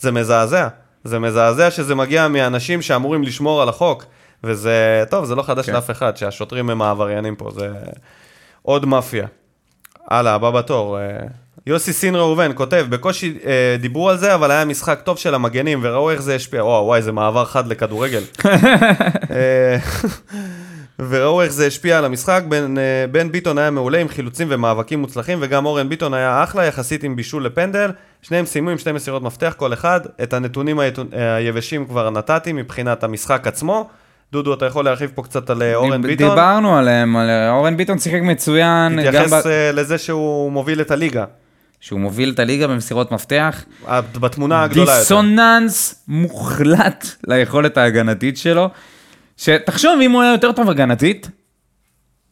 זה 0.00 0.12
מזעזע. 0.12 0.68
זה 1.04 1.18
מזעזע 1.18 1.70
שזה 1.70 1.94
מגיע 1.94 2.28
מאנשים 2.28 2.82
שאמורים 2.82 3.22
לשמור 3.22 3.62
על 3.62 3.68
החוק. 3.68 4.04
וזה, 4.44 5.04
טוב, 5.10 5.24
זה 5.24 5.34
לא 5.34 5.42
חדש 5.42 5.66
כן. 5.66 5.72
לאף 5.72 5.90
אחד, 5.90 6.16
שהשוטרים 6.16 6.70
הם 6.70 6.82
העבריינים 6.82 7.36
פה, 7.36 7.50
זה 7.54 7.68
עוד 8.62 8.86
מאפיה. 8.86 9.26
הלאה, 10.10 10.34
הבא 10.34 10.50
בתור. 10.50 10.98
אה, 10.98 11.02
יוסי 11.66 11.92
סין 11.92 12.16
ראובן 12.16 12.50
כותב, 12.54 12.86
בקושי 12.88 13.38
אה, 13.46 13.76
דיברו 13.80 14.10
על 14.10 14.16
זה, 14.16 14.34
אבל 14.34 14.50
היה 14.50 14.64
משחק 14.64 15.00
טוב 15.04 15.18
של 15.18 15.34
המגנים, 15.34 15.80
וראו 15.82 16.10
איך 16.10 16.22
זה 16.22 16.34
השפיע. 16.34 16.64
וואו, 16.64 16.84
וואי, 16.84 17.02
זה 17.02 17.12
מעבר 17.12 17.44
חד 17.44 17.66
לכדורגל. 17.66 18.22
וראו 20.98 21.42
איך 21.42 21.52
זה 21.52 21.66
השפיע 21.66 21.98
על 21.98 22.04
המשחק. 22.04 22.42
בן, 22.48 22.78
אה, 22.78 22.82
בן 23.12 23.32
ביטון 23.32 23.58
היה 23.58 23.70
מעולה 23.70 23.98
עם 23.98 24.08
חילוצים 24.08 24.48
ומאבקים 24.50 25.00
מוצלחים, 25.00 25.38
וגם 25.40 25.66
אורן 25.66 25.88
ביטון 25.88 26.14
היה 26.14 26.42
אחלה, 26.44 26.64
יחסית 26.64 27.02
עם 27.04 27.16
בישול 27.16 27.46
לפנדל. 27.46 27.90
שניהם 28.22 28.46
סיימו 28.46 28.70
עם 28.70 28.78
שתי 28.78 28.92
מסירות 28.92 29.22
מפתח 29.22 29.54
כל 29.56 29.72
אחד. 29.72 30.00
את 30.22 30.32
הנתונים 30.32 30.80
אה, 30.80 30.88
היבשים 31.36 31.86
כבר 31.86 32.10
נתתי 32.10 32.52
מבחינת 32.52 33.04
המשחק 33.04 33.46
עצמו. 33.46 33.88
דודו, 34.32 34.54
אתה 34.54 34.66
יכול 34.66 34.84
להרחיב 34.84 35.10
פה 35.14 35.22
קצת 35.22 35.50
על 35.50 35.62
אה, 35.62 35.74
אורן 35.74 36.02
דיב- 36.02 36.10
ביטון? 36.10 36.28
דיברנו 36.30 36.76
עליהם, 36.78 37.16
על 37.16 37.28
אורן 37.50 37.76
ביטון 37.76 37.98
שיחק 37.98 38.20
מצוין, 38.22 39.02
תתייחס 39.02 39.32
ב- 39.32 39.48
לזה 39.72 39.98
שהוא 39.98 40.52
מוביל 40.52 40.80
את 40.80 40.90
הליגה. 40.90 41.24
שהוא 41.80 42.00
מוביל 42.00 42.30
את 42.34 42.38
הליגה 42.38 42.66
במסירות 42.66 43.12
מפתח. 43.12 43.64
בתמונה 44.20 44.62
הגדולה 44.62 44.90
יותר. 44.90 45.00
דיסוננס 45.00 46.04
מוחלט 46.08 47.06
ליכולת 47.28 47.76
ההגנתית 47.78 48.36
שלו. 48.36 48.68
שתחשוב, 49.36 50.00
אם 50.02 50.10
הוא 50.12 50.22
היה 50.22 50.32
יותר 50.32 50.52
טוב 50.52 50.70
הגנתית, 50.70 51.28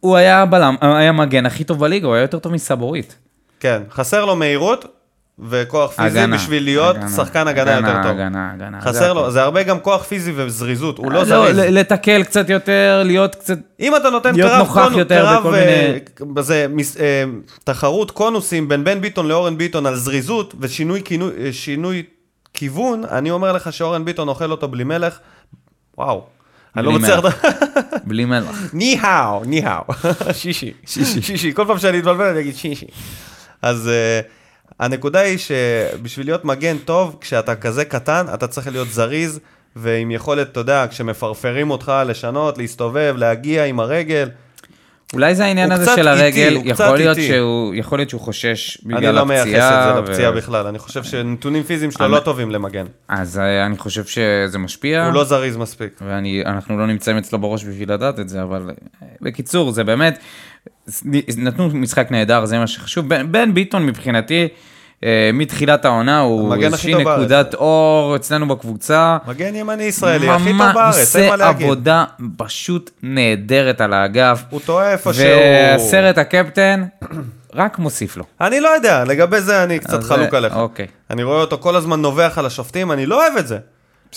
הוא 0.01 0.17
היה 0.17 0.47
בלם, 0.47 0.75
היה 0.81 1.09
המגן 1.09 1.47
הכי 1.47 1.65
טוב 1.65 1.79
בליגה, 1.81 2.07
הוא 2.07 2.15
היה 2.15 2.23
יותר 2.23 2.39
טוב 2.39 2.53
מסבורית. 2.53 3.17
כן, 3.61 3.83
חסר 3.91 4.25
לו 4.25 4.37
מהירות 4.37 4.85
וכוח 5.39 5.91
פיזי 5.91 6.19
הגנה, 6.19 6.37
בשביל 6.37 6.65
להיות 6.65 6.97
הגנה, 6.97 7.09
שחקן 7.09 7.49
הגנה 7.49 7.71
יותר 7.73 8.03
טוב. 8.03 8.11
הגנה, 8.11 8.51
הגנה. 8.55 8.81
זה 8.81 8.89
חסר 8.89 9.13
לו, 9.13 9.21
הכל. 9.21 9.31
זה 9.31 9.43
הרבה 9.43 9.63
גם 9.63 9.81
כוח 9.81 10.03
פיזי 10.03 10.33
וזריזות, 10.37 10.99
הוא 10.99 11.13
לא 11.13 11.19
לא, 11.19 11.25
זריז. 11.25 11.59
ל- 11.59 11.79
לתקל 11.79 12.23
קצת 12.23 12.49
יותר, 12.51 13.03
להיות 13.05 13.35
קצת... 13.35 13.59
אם 13.81 13.97
אתה 13.97 14.11
נותן 14.11 14.35
להיות 14.35 14.51
קרב, 14.51 14.59
נוכח 14.59 14.83
קונו- 14.85 14.99
יותר 14.99 15.23
קרב, 15.25 15.41
בכל 15.41 15.55
אה, 15.55 15.61
מיני- 16.21 16.35
בזה, 16.35 16.67
מס- 16.71 16.97
אה, 16.97 17.25
תחרות 17.65 18.11
קונוסים 18.11 18.69
בין 18.69 18.85
בן 18.85 19.01
ביטון 19.01 19.29
לאורן 19.29 19.59
ביטון 19.59 19.87
על 19.87 19.97
זריזות 19.97 20.55
ושינוי 20.61 21.03
כינוי- 21.05 21.33
אה, 21.45 21.53
שינוי 21.53 22.03
כיוון, 22.55 23.03
אני 23.11 23.31
אומר 23.31 23.53
לך 23.53 23.73
שאורן 23.73 24.05
ביטון 24.05 24.29
אוכל 24.29 24.51
אותו 24.51 24.69
בלי 24.69 24.85
מלך, 24.85 25.19
וואו. 25.99 26.25
אני 26.77 26.87
לא 26.87 26.93
מצליח... 26.93 27.21
בלי 28.09 28.25
מלח. 28.25 28.71
ניהאו, 28.73 29.45
ניהאו. 29.45 29.85
שישי. 30.33 30.73
שישי. 30.87 31.55
כל 31.55 31.65
פעם 31.67 31.79
שאני 31.79 31.99
אתבלבל 31.99 32.25
אני 32.25 32.41
אגיד 32.41 32.57
שישי. 32.57 32.87
אז 33.63 33.91
uh, 33.91 34.29
הנקודה 34.81 35.21
היא 35.21 35.39
שבשביל 35.39 36.27
להיות 36.27 36.45
מגן 36.45 36.79
טוב, 36.79 37.17
כשאתה 37.21 37.57
כזה 37.57 37.85
קטן, 37.85 38.27
אתה 38.35 38.47
צריך 38.47 38.67
להיות 38.67 38.89
זריז, 38.89 39.41
ועם 39.77 40.11
יכולת, 40.11 40.53
אתה 40.53 40.61
יודע, 40.61 40.87
כשמפרפרים 40.91 41.71
אותך, 41.71 41.93
לשנות, 42.07 42.59
להסתובב, 42.59 43.15
להגיע 43.19 43.65
עם 43.65 43.81
הרגל. 43.81 44.29
אולי 45.13 45.35
זה 45.35 45.45
העניין 45.45 45.73
הזה 45.73 45.91
של 45.97 46.09
הרגל, 46.09 46.55
הוא 46.57 46.65
יכול 46.67 46.97
להיות. 46.97 47.17
שהוא 47.21 47.75
יכול 47.75 47.99
להיות 47.99 48.11
שהוא 48.11 48.21
חושש 48.21 48.79
אני 48.87 48.95
בגלל 48.95 49.15
לא 49.15 49.27
מייחס 49.27 49.47
הפציעה. 49.47 49.99
את 50.01 50.07
זה 50.07 50.11
לפציעה 50.13 50.31
ו- 50.31 50.35
בכלל, 50.35 50.67
אני 50.67 50.79
חושב 50.79 51.03
שנתונים 51.05 51.63
פיזיים 51.63 51.91
שלו 51.91 52.05
אני- 52.07 52.13
לא 52.15 52.21
טובים 52.21 52.51
למגן. 52.51 52.87
אז 53.09 53.39
אה, 53.39 53.67
אני 53.67 53.79
חושב 53.79 54.05
שזה 54.05 54.59
משפיע. 54.59 55.05
הוא 55.07 55.13
לא 55.15 55.25
זריז 55.25 55.57
מספיק. 55.57 56.01
ואנחנו 56.09 56.79
לא 56.79 56.87
נמצאים 56.87 57.17
אצלו 57.19 57.39
בראש 57.39 57.65
בשביל 57.65 57.93
לדעת 57.93 58.21
את 58.21 58.29
זה, 58.29 58.43
אבל 58.43 58.71
אה, 59.03 59.07
בקיצור, 59.21 59.73
זה 59.73 59.85
באמת, 59.85 60.19
נתנו 61.37 61.69
משחק 61.75 62.07
נהדר, 62.11 62.45
זה 62.45 62.59
מה 62.59 62.67
שחשוב. 62.67 63.09
בן, 63.09 63.33
בן 63.33 63.55
ביטון 63.55 63.87
מבחינתי, 63.87 64.49
מתחילת 65.33 65.85
העונה, 65.85 66.21
הוא 66.21 66.55
איזושהי. 66.55 66.95
נקודת 66.95 67.55
אור 67.55 68.17
אצלנו 68.17 68.49
בקבוצה. 68.49 69.19
מגן 69.27 69.55
ימני 69.55 69.83
ישראלי, 69.83 70.29
הכי 70.29 70.51
טוב 70.59 70.73
בארץ, 70.75 71.17
אין 71.17 71.27
מה 71.27 71.33
עושה 71.33 71.37
להגיד. 71.37 71.67
עבודה 71.67 72.05
פשוט 72.37 72.91
נהדרת 73.03 73.81
על 73.81 73.93
האגף. 73.93 74.43
הוא 74.51 74.61
טועה 74.61 74.93
איפה 74.93 75.13
שהוא... 75.13 75.27
והסרט 75.27 76.19
הקפטן, 76.19 76.85
רק 77.55 77.79
מוסיף 77.79 78.17
לו. 78.17 78.25
אני 78.41 78.61
לא 78.61 78.69
יודע, 78.69 79.05
לגבי 79.05 79.41
זה 79.41 79.65
אני 79.65 79.79
קצת 79.79 80.03
חלוק 80.03 80.35
עליך. 80.35 80.57
אוקיי. 80.57 80.87
אני 81.11 81.23
רואה 81.23 81.41
אותו 81.41 81.59
כל 81.59 81.77
הזמן 81.77 82.01
נובח 82.03 82.39
על 82.39 82.47
השופטים, 82.47 82.93
אני 82.93 83.07
לא 83.07 83.23
אוהב 83.23 83.37
את 83.37 83.47
זה. 83.47 83.59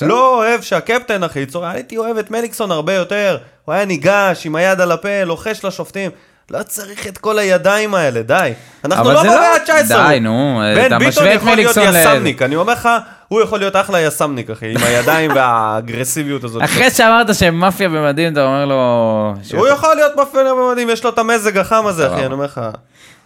לא 0.02 0.36
אוהב 0.38 0.62
שהקפטן 0.62 1.24
הכי 1.24 1.46
צורם, 1.46 1.72
הייתי 1.72 1.98
אוהב 1.98 2.18
את 2.18 2.32
מליקסון 2.32 2.72
הרבה 2.72 2.94
יותר, 2.94 3.38
הוא 3.66 3.76
היה 3.76 3.86
ניגש 3.86 4.46
עם 4.46 4.56
היד 4.56 4.82
על 4.82 4.92
הפה, 4.92 5.24
לוחש 5.24 5.66
לשופטים. 5.66 6.12
לא 6.52 6.64
צריך 6.64 7.08
את 7.08 7.18
כל 7.18 7.40
הידיים 7.40 7.96
האלה, 7.96 8.22
די. 8.22 8.52
אנחנו 8.86 9.12
לא 9.12 9.24
במאה 9.24 9.36
לא- 9.36 9.74
ה-19. 9.74 9.88
די, 10.10 10.20
נו, 10.20 10.62
בן 10.76 10.86
אתה 10.88 10.98
ביטון 11.00 11.08
משווה 11.10 11.32
את 11.32 11.36
יכול 11.36 11.56
להיות 11.56 11.78
מליקסון 11.78 11.94
ל- 11.96 11.98
יס"מניק, 12.02 12.42
אני 12.42 12.56
אומר 12.56 12.74
לך, 12.74 12.90
הוא 13.28 13.42
יכול 13.42 13.60
להיות 13.60 13.76
אחלה 13.76 14.02
יס"מניק, 14.02 14.50
אחי, 14.50 14.72
עם 14.72 14.84
הידיים 14.84 15.32
והאגרסיביות 15.36 16.44
הזאת. 16.44 16.64
אחרי 16.64 16.90
שאמרת 16.92 17.36
שהם 17.36 17.60
מאפיה 17.60 17.90
במדים, 17.90 18.34
אתה 18.34 18.46
אומר 18.46 18.66
לו... 18.66 19.34
הוא 19.54 19.68
יכול 19.68 19.96
להיות 19.96 20.16
מאפיה 20.16 20.46
במדים, 20.46 20.90
יש 20.90 21.04
לו 21.04 21.10
את 21.10 21.18
המזג 21.20 21.58
החם 21.58 21.84
הזה, 21.88 22.14
אחי. 22.14 22.26
אני 22.26 22.34
אומר 22.34 22.46
לך, 22.46 22.62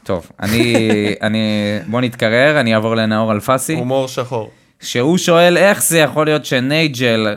טוב, 0.03 0.29
אני, 0.41 0.75
אני, 1.21 1.39
בוא 1.87 2.01
נתקרר, 2.01 2.59
אני 2.59 2.73
אעבור 2.75 2.95
לנאור 2.95 3.31
אלפסי, 3.31 3.73
הומור 3.75 4.07
שחור. 4.07 4.51
שהוא 4.81 5.17
שואל 5.17 5.57
איך 5.57 5.83
זה 5.83 5.99
יכול 5.99 6.25
להיות 6.25 6.45
שנייג'ל, 6.45 7.27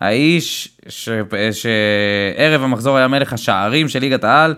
האיש 0.00 0.68
ש- 0.88 1.08
שערב 1.52 2.62
המחזור 2.62 2.96
היה 2.96 3.08
מלך 3.08 3.32
השערים 3.32 3.88
של 3.88 3.98
ליגת 3.98 4.24
העל, 4.24 4.54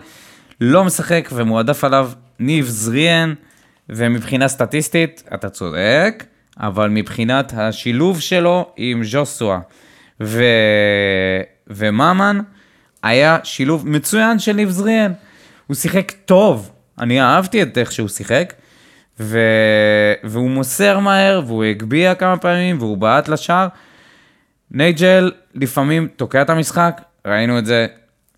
לא 0.61 0.83
משחק 0.83 1.29
ומועדף 1.33 1.83
עליו 1.83 2.11
ניב 2.39 2.65
זריאן, 2.65 3.33
ומבחינה 3.89 4.47
סטטיסטית, 4.47 5.23
אתה 5.33 5.49
צודק, 5.49 6.23
אבל 6.59 6.89
מבחינת 6.89 7.53
השילוב 7.57 8.19
שלו 8.19 8.71
עם 8.77 9.03
ז'וסווה 9.03 9.59
ו... 10.21 10.43
וממן, 11.67 12.39
היה 13.03 13.37
שילוב 13.43 13.87
מצוין 13.87 14.39
של 14.39 14.53
ניב 14.53 14.69
זריאן. 14.69 15.11
הוא 15.67 15.75
שיחק 15.75 16.11
טוב, 16.11 16.71
אני 16.99 17.21
אהבתי 17.21 17.61
את 17.61 17.77
איך 17.77 17.91
שהוא 17.91 18.07
שיחק, 18.07 18.53
ו... 19.19 19.39
והוא 20.23 20.49
מוסר 20.49 20.99
מהר, 20.99 21.41
והוא 21.45 21.63
הגביה 21.63 22.15
כמה 22.15 22.37
פעמים, 22.37 22.77
והוא 22.79 22.97
בעט 22.97 23.27
לשער. 23.27 23.67
נייג'ל 24.71 25.31
לפעמים 25.55 26.07
תוקע 26.15 26.41
את 26.41 26.49
המשחק, 26.49 27.01
ראינו 27.27 27.59
את 27.59 27.65
זה, 27.65 27.87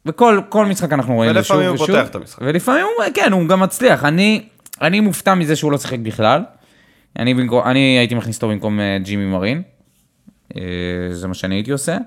בכל 0.06 0.40
כל 0.50 0.66
משחק 0.66 0.94
אנחנו 0.94 1.14
רואים 1.16 1.30
שוב 1.30 1.38
ולפעמים 1.38 1.74
ושוב. 1.74 1.90
הוא 1.90 1.98
פותח 1.98 2.10
את 2.10 2.16
המשחק. 2.16 2.40
ולפעמים, 2.42 2.86
הוא- 2.98 3.06
כן, 3.14 3.32
הוא 3.32 3.48
גם 3.48 3.60
מצליח. 3.60 4.04
אני, 4.06 4.44
אני 4.82 5.00
מופתע 5.00 5.34
מזה 5.34 5.56
שהוא 5.56 5.72
לא 5.72 5.78
שיחק 5.78 6.00
בכלל. 6.00 6.42
אני, 7.20 7.34
במקום, 7.34 7.64
אני 7.68 7.80
הייתי 7.80 8.16
מכניס 8.16 8.36
אותו 8.36 8.48
במקום 8.50 8.80
אה, 8.80 8.98
ג'ימי 9.04 9.26
מרין. 9.26 9.62
אה, 10.58 10.62
זה 11.12 11.28
מה 11.28 11.34
שאני 11.34 11.56
הייתי 11.56 11.72
עושה. 11.72 11.98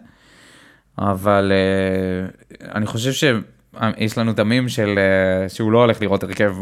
אבל 0.99 1.53
אה, 1.55 2.29
אני 2.75 2.87
חושב 2.87 3.13
שיש 3.13 4.19
לנו 4.19 4.31
את 4.31 4.39
המים 4.39 4.69
של 4.69 4.99
שהוא 5.49 5.73
לא 5.73 5.79
הולך 5.79 6.01
לראות 6.03 6.23
הרכב. 6.23 6.55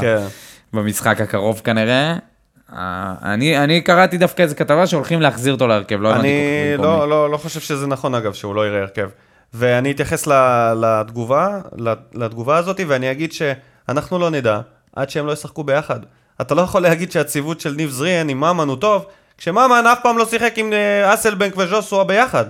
כן. 0.00 0.22
במשחק 0.72 1.20
הקרוב 1.20 1.60
כנראה. 1.64 2.16
אה, 2.72 3.14
אני, 3.22 3.58
אני 3.64 3.80
קראתי 3.80 4.18
דווקא 4.18 4.42
איזה 4.42 4.54
כתבה 4.54 4.86
שהולכים 4.86 5.20
להחזיר 5.20 5.52
אותו 5.52 5.66
להרכב, 5.66 6.00
לא 6.00 6.08
הבנתי 6.10 6.28
אני 6.28 6.82
לא, 6.82 7.08
לא, 7.08 7.30
לא 7.30 7.36
חושב 7.36 7.60
שזה 7.60 7.86
נכון 7.86 8.14
אגב, 8.14 8.32
שהוא 8.32 8.54
לא 8.54 8.66
יראה 8.66 8.80
הרכב. 8.80 9.08
ואני 9.58 9.90
אתייחס 9.90 10.28
לתגובה, 10.80 11.58
לתגובה 12.14 12.56
הזאת, 12.56 12.80
ואני 12.88 13.10
אגיד 13.10 13.32
שאנחנו 13.32 14.18
לא 14.18 14.30
נדע 14.30 14.60
עד 14.96 15.10
שהם 15.10 15.26
לא 15.26 15.32
ישחקו 15.32 15.64
ביחד. 15.64 16.00
אתה 16.40 16.54
לא 16.54 16.62
יכול 16.62 16.82
להגיד 16.82 17.12
שהציוות 17.12 17.60
של 17.60 17.74
ניב 17.76 17.90
זריאן 17.90 18.28
עם 18.28 18.40
ממן 18.40 18.68
הוא 18.68 18.76
טוב, 18.76 19.06
כשממן 19.38 19.84
אף 19.92 19.98
פעם 20.02 20.18
לא 20.18 20.26
שיחק 20.26 20.52
עם 20.56 20.72
אה, 20.72 21.14
אסלבנק 21.14 21.56
וז'וסואה 21.56 22.04
ביחד, 22.04 22.44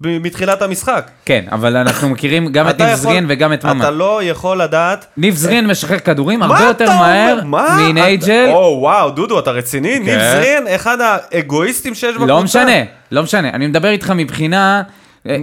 מתחילת 0.00 0.62
המשחק. 0.62 1.10
כן, 1.24 1.44
אבל 1.52 1.76
אנחנו 1.76 2.08
מכירים 2.08 2.52
גם 2.52 2.68
את 2.68 2.80
ניב 2.80 2.94
זריאן 2.94 3.26
וגם 3.28 3.52
את 3.52 3.64
ממן. 3.64 3.80
אתה 3.80 3.90
לא 3.90 4.20
יכול 4.22 4.62
לדעת... 4.62 5.06
ניב 5.16 5.34
זריאן 5.34 5.66
משחרר 5.66 5.98
כדורים 5.98 6.42
הרבה 6.42 6.64
יותר 6.64 6.90
מהר? 6.90 7.40
מנייג'ל. 7.44 8.50
או 8.52 8.78
וואו, 8.80 9.10
דודו, 9.10 9.38
אתה 9.38 9.50
רציני? 9.50 9.98
ניב 9.98 10.18
כן. 10.18 10.32
זריאן, 10.34 10.64
אחד 10.74 10.98
האגואיסטים 11.00 11.94
שיש 11.94 12.14
בקבוצה. 12.14 12.32
לא 12.32 12.42
משנה, 12.42 12.82
לא 13.10 13.22
משנה. 13.22 13.48
אני 13.48 13.66
מדבר 13.66 13.88
איתך 13.88 14.12
מבחינה... 14.16 14.82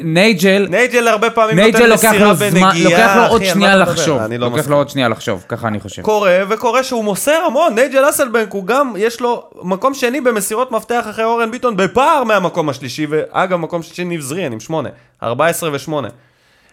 נייג'ל, 0.03 0.67
נייג'ל 0.69 1.07
הרבה 1.07 1.29
פעמים 1.29 1.55
נייג'ל 1.55 1.87
נותן 1.87 1.93
מסירה 1.93 2.33
בנגיעה, 2.33 2.73
לוקח 2.73 3.15
לו 3.15 3.27
עוד 3.27 3.41
על 3.41 3.47
שנייה? 3.47 3.75
לחשוב. 3.75 4.21
לא 4.21 4.37
לוקח. 4.37 4.69
לו 4.69 4.77
עוד 4.77 4.89
שנייה 4.89 5.09
לחשוב, 5.09 5.45
ככה 5.49 5.67
אני 5.67 5.79
חושב. 5.79 6.01
קורה, 6.01 6.37
וקורה 6.49 6.83
שהוא 6.83 7.03
מוסר 7.03 7.43
המון. 7.47 7.75
נייג'ל 7.75 8.09
אסלבנק 8.09 8.53
הוא 8.53 8.65
גם, 8.65 8.93
יש 8.97 9.21
לו 9.21 9.49
מקום 9.61 9.93
שני 9.93 10.21
במסירות 10.21 10.71
מפתח 10.71 11.05
אחרי 11.09 11.23
אורן 11.23 11.51
ביטון 11.51 11.77
בפער 11.77 12.23
מהמקום 12.23 12.69
השלישי, 12.69 13.07
ואגב, 13.09 13.59
מקום 13.59 13.83
שלישי 13.83 14.03
ניב 14.03 14.21
זריאן 14.21 14.51
עם 14.51 14.59
שמונה, 14.59 14.89
14 15.23 15.69
ושמונה. 15.73 16.07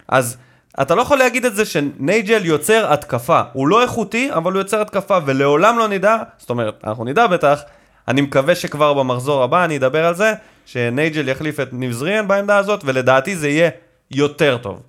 אז 0.08 0.36
אתה 0.80 0.94
לא 0.94 1.02
יכול 1.02 1.18
להגיד 1.18 1.44
את 1.44 1.56
זה 1.56 1.64
שנייג'ל 1.64 2.46
יוצר 2.46 2.92
התקפה. 2.92 3.40
הוא 3.52 3.68
לא 3.68 3.82
איכותי, 3.82 4.28
אבל 4.32 4.52
הוא 4.52 4.60
יוצר 4.60 4.80
התקפה, 4.80 5.18
ולעולם 5.26 5.78
לא 5.78 5.88
נדע, 5.88 6.16
זאת 6.38 6.50
אומרת, 6.50 6.74
אנחנו 6.84 7.04
נדע 7.04 7.26
בטח, 7.26 7.60
אני 8.08 8.20
מקווה 8.20 8.54
שכבר 8.54 8.94
במחזור 8.94 9.42
הבא 9.42 9.64
אני 9.64 9.76
אדבר 9.76 10.06
על 10.06 10.14
זה, 10.14 10.32
שנייג'ל 10.66 11.28
יחליף 11.28 11.60
את 11.60 11.68
ניב 11.72 11.92
זריאן 11.92 12.28
בעמדה 12.28 12.56
הזאת, 12.56 12.82
ולדעתי 12.84 13.36
זה 13.36 13.48
יהיה 13.48 13.70
יותר 14.10 14.56
טוב. 14.56 14.80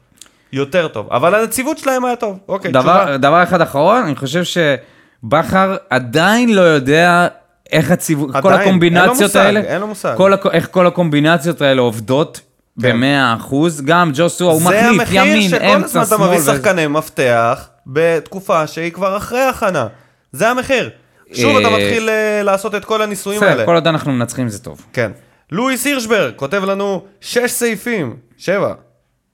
יותר 0.53 0.87
טוב. 0.87 1.07
אבל 1.11 1.35
הנציבות 1.35 1.77
שלהם 1.77 2.05
היה 2.05 2.15
טוב. 2.15 2.39
אוקיי, 2.47 2.71
תשובה. 2.71 3.03
דבר, 3.03 3.17
דבר 3.17 3.43
אחד 3.43 3.61
אחרון, 3.61 4.03
אני 4.03 4.15
חושב 4.15 4.43
שבכר 4.43 5.75
עדיין 5.89 6.53
לא 6.53 6.61
יודע 6.61 7.27
איך 7.71 7.91
הציבור, 7.91 8.31
כל 8.31 8.37
עדיין, 8.37 8.53
אין 8.53 8.61
הקומבינציות 8.61 9.21
מושג, 9.21 9.39
האלה, 9.39 9.59
אין 9.59 9.81
לו 9.81 9.87
מושג. 9.87 10.13
כל, 10.17 10.33
איך 10.51 10.67
כל 10.71 10.87
הקומבינציות 10.87 11.61
האלה 11.61 11.81
עובדות 11.81 12.41
במאה 12.77 13.35
אחוז, 13.35 13.81
גם 13.81 14.11
ג'וסו 14.13 14.51
הוא 14.51 14.59
זה 14.59 14.65
מחליף, 14.65 15.01
המחיר 15.01 15.23
ימין, 15.23 15.49
שכל 15.49 15.65
אמצע, 15.65 16.01
הזמן 16.01 16.01
אתה 16.01 16.15
שמאל. 16.15 16.27
מביא 16.27 16.53
שחקני 16.53 16.87
מפתח 16.87 17.67
בתקופה 17.87 18.67
שהיא 18.67 18.91
כבר 18.91 19.17
אחרי 19.17 19.41
הכנה. 19.41 19.87
זה 20.31 20.49
המחיר. 20.49 20.89
שוב 21.33 21.57
אתה 21.57 21.67
אה, 21.67 21.73
מתחיל 21.73 22.09
אה, 22.09 22.43
לעשות 22.43 22.75
את 22.75 22.85
כל 22.85 23.01
הניסויים 23.01 23.43
האלה. 23.43 23.53
בסדר, 23.53 23.65
כל 23.65 23.75
עוד 23.75 23.87
אנחנו 23.87 24.11
מנצחים 24.11 24.49
זה 24.49 24.59
טוב. 24.59 24.85
כן. 24.93 25.11
לואיס 25.53 25.85
הירשברג 25.85 26.33
כותב 26.35 26.63
לנו 26.63 27.05
שש 27.21 27.51
סעיפים. 27.51 28.15
שבע. 28.37 28.73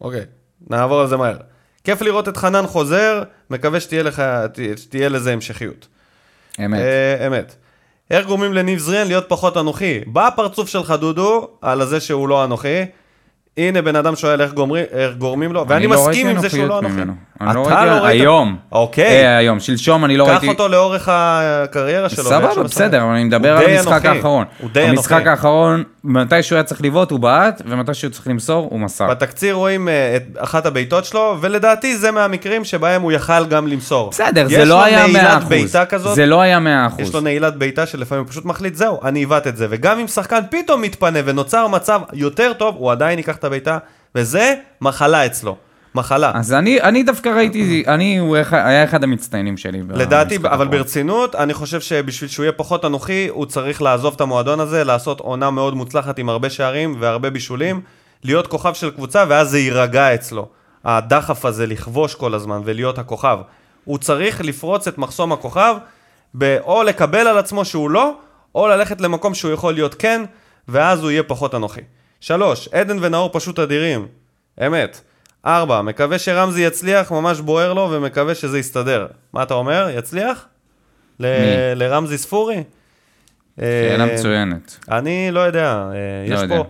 אוקיי, 0.01 0.25
נעבור 0.69 1.01
על 1.01 1.07
זה 1.07 1.17
מהר. 1.17 1.37
כיף 1.83 2.01
לראות 2.01 2.27
את 2.27 2.37
חנן 2.37 2.67
חוזר, 2.67 3.23
מקווה 3.49 3.79
שתהיה, 3.79 4.03
לך, 4.03 4.23
שתהיה 4.75 5.09
לזה 5.09 5.33
המשכיות. 5.33 5.87
אמת. 6.65 6.79
אה, 6.79 7.27
אמת. 7.27 7.55
איך 8.11 8.25
גורמים 8.25 8.53
לניב 8.53 8.79
זריאן 8.79 9.07
להיות 9.07 9.25
פחות 9.27 9.57
אנוכי? 9.57 9.99
בא 10.07 10.27
הפרצוף 10.27 10.69
שלך, 10.69 10.91
דודו, 10.91 11.47
על 11.61 11.85
זה 11.85 11.99
שהוא 11.99 12.29
לא 12.29 12.43
אנוכי. 12.43 12.85
הנה 13.57 13.81
בן 13.81 13.95
אדם 13.95 14.15
שואל 14.15 14.41
איך, 14.41 14.53
גומרי, 14.53 14.83
איך 14.91 15.15
גורמים 15.15 15.53
לו, 15.53 15.65
ואני 15.67 15.85
אני 15.85 15.93
לא 15.93 16.07
מסכים 16.07 16.27
עם 16.27 16.39
זה 16.39 16.49
שהוא 16.49 16.65
לא 16.65 16.79
אנוכי. 16.79 17.01
אני 17.41 17.55
לא 17.55 17.65
ראיתי, 17.67 17.85
ראית? 18.03 18.21
היום. 18.21 18.57
אוקיי. 18.71 19.25
אה, 19.25 19.37
היום, 19.37 19.59
שלשום 19.59 20.05
אני 20.05 20.17
לא 20.17 20.25
קח 20.25 20.31
ראיתי. 20.31 20.47
אותו 20.47 20.67
לאורך 20.67 21.09
הקריירה 21.11 22.09
שלו. 22.09 22.23
סבבה, 22.23 22.63
בסדר, 22.63 23.03
אני 23.11 23.23
מדבר 23.23 23.57
על 23.57 23.65
המשחק 23.65 23.91
אנוכי. 23.91 24.07
האחרון. 24.07 24.45
הוא 24.59 24.69
די 24.73 24.81
המשחק 24.81 25.11
אנוכי. 25.11 25.29
האחרון, 25.29 25.83
מתי 26.03 26.43
שהוא 26.43 26.55
היה 26.55 26.63
צריך 26.63 26.81
לבעוט 26.81 27.11
הוא 27.11 27.19
בעט, 27.19 27.61
ומתי 27.65 27.93
שהוא 27.93 28.11
צריך 28.11 28.27
למסור 28.27 28.67
הוא 28.71 28.79
מסר. 28.79 29.09
בתקציר 29.09 29.55
רואים 29.55 29.89
אה, 29.89 30.15
את 30.15 30.23
אחת 30.37 30.65
הבעיטות 30.65 31.05
שלו, 31.05 31.37
ולדעתי 31.41 31.97
זה 31.97 32.11
מהמקרים 32.11 32.63
שבהם 32.63 33.01
הוא 33.01 33.11
יכל 33.11 33.45
גם 33.45 33.67
למסור. 33.67 34.09
בסדר, 34.09 34.45
יש 34.45 34.53
זה 34.53 34.59
לו 34.59 34.65
לא 34.65 34.83
היה 34.83 35.03
נעילת 35.07 35.41
100%. 35.43 35.45
בעיטה 35.45 35.85
כזאת, 35.85 36.15
זה 36.15 36.25
לא 36.25 36.41
היה 36.41 36.59
100%. 36.97 37.01
יש 37.01 37.13
לו 37.13 37.21
נעילת 37.21 37.55
בעיטה 37.55 37.85
שלפעמים 37.85 38.23
הוא 38.23 38.31
פשוט 38.31 38.45
מחליט, 38.45 38.75
זהו, 38.75 38.99
אני 39.03 39.19
עיוות 39.19 39.47
את 39.47 39.57
זה. 39.57 39.67
וגם 39.69 39.99
אם 39.99 40.07
שחקן 40.07 40.39
פתאום 40.51 40.81
מתפנה 40.81 41.19
ונוצר 41.25 41.67
מצב 41.67 42.01
יותר 42.13 42.53
טוב, 42.53 42.75
הוא 42.77 42.91
עדיין 42.91 43.17
ייקח 43.19 43.35
את 43.39 43.43
הבעיטה, 43.43 43.77
וזה 44.15 44.55
מחלה 44.81 45.25
אצלו. 45.25 45.55
מחלה. 45.95 46.31
אז 46.35 46.53
אני, 46.53 46.81
אני 46.81 47.03
דווקא 47.03 47.29
ראיתי, 47.29 47.83
אני, 47.87 48.17
הוא 48.17 48.35
היה 48.51 48.83
אחד 48.83 49.03
המצטיינים 49.03 49.57
שלי. 49.57 49.81
לדעתי, 49.89 50.37
אבל 50.37 50.47
האחרון. 50.47 50.71
ברצינות, 50.71 51.35
אני 51.35 51.53
חושב 51.53 51.81
שבשביל 51.81 52.29
שהוא 52.29 52.43
יהיה 52.43 52.51
פחות 52.51 52.85
אנוכי, 52.85 53.27
הוא 53.27 53.45
צריך 53.45 53.81
לעזוב 53.81 54.13
את 54.15 54.21
המועדון 54.21 54.59
הזה, 54.59 54.83
לעשות 54.83 55.19
עונה 55.19 55.49
מאוד 55.49 55.73
מוצלחת 55.73 56.19
עם 56.19 56.29
הרבה 56.29 56.49
שערים 56.49 56.95
והרבה 56.99 57.29
בישולים, 57.29 57.81
להיות 58.23 58.47
כוכב 58.47 58.73
של 58.73 58.91
קבוצה, 58.91 59.25
ואז 59.27 59.49
זה 59.49 59.59
יירגע 59.59 60.13
אצלו. 60.13 60.47
הדחף 60.85 61.45
הזה 61.45 61.67
לכבוש 61.67 62.15
כל 62.15 62.33
הזמן 62.33 62.61
ולהיות 62.65 62.99
הכוכב. 62.99 63.37
הוא 63.85 63.97
צריך 63.97 64.41
לפרוץ 64.41 64.87
את 64.87 64.97
מחסום 64.97 65.31
הכוכב, 65.31 65.75
ב- 66.37 66.57
או 66.61 66.83
לקבל 66.83 67.27
על 67.27 67.37
עצמו 67.37 67.65
שהוא 67.65 67.89
לא, 67.89 68.13
או 68.55 68.67
ללכת 68.67 69.01
למקום 69.01 69.33
שהוא 69.33 69.51
יכול 69.51 69.73
להיות 69.73 69.95
כן, 69.95 70.21
ואז 70.67 71.03
הוא 71.03 71.11
יהיה 71.11 71.23
פחות 71.23 71.55
אנוכי. 71.55 71.81
שלוש, 72.19 72.67
עדן 72.67 72.97
ונאור 73.01 73.29
פשוט 73.33 73.59
אדירים. 73.59 74.07
אמת. 74.67 75.01
ארבע, 75.45 75.81
מקווה 75.81 76.19
שרמזי 76.19 76.61
יצליח, 76.61 77.11
ממש 77.11 77.39
בוער 77.39 77.73
לו, 77.73 77.89
ומקווה 77.91 78.35
שזה 78.35 78.59
יסתדר. 78.59 79.07
מה 79.33 79.43
אתה 79.43 79.53
אומר? 79.53 79.87
יצליח? 79.97 80.45
ל-? 81.19 81.25
לרמזי 81.75 82.17
ספורי? 82.17 82.63
שאלה 83.59 84.07
אה, 84.07 84.13
מצוינת. 84.13 84.77
אני 84.91 85.29
לא 85.31 85.39
יודע, 85.39 85.71
אה, 85.91 86.29
לא 86.29 86.35
יש 86.35 86.41
יודע. 86.41 86.57
פה 86.57 86.63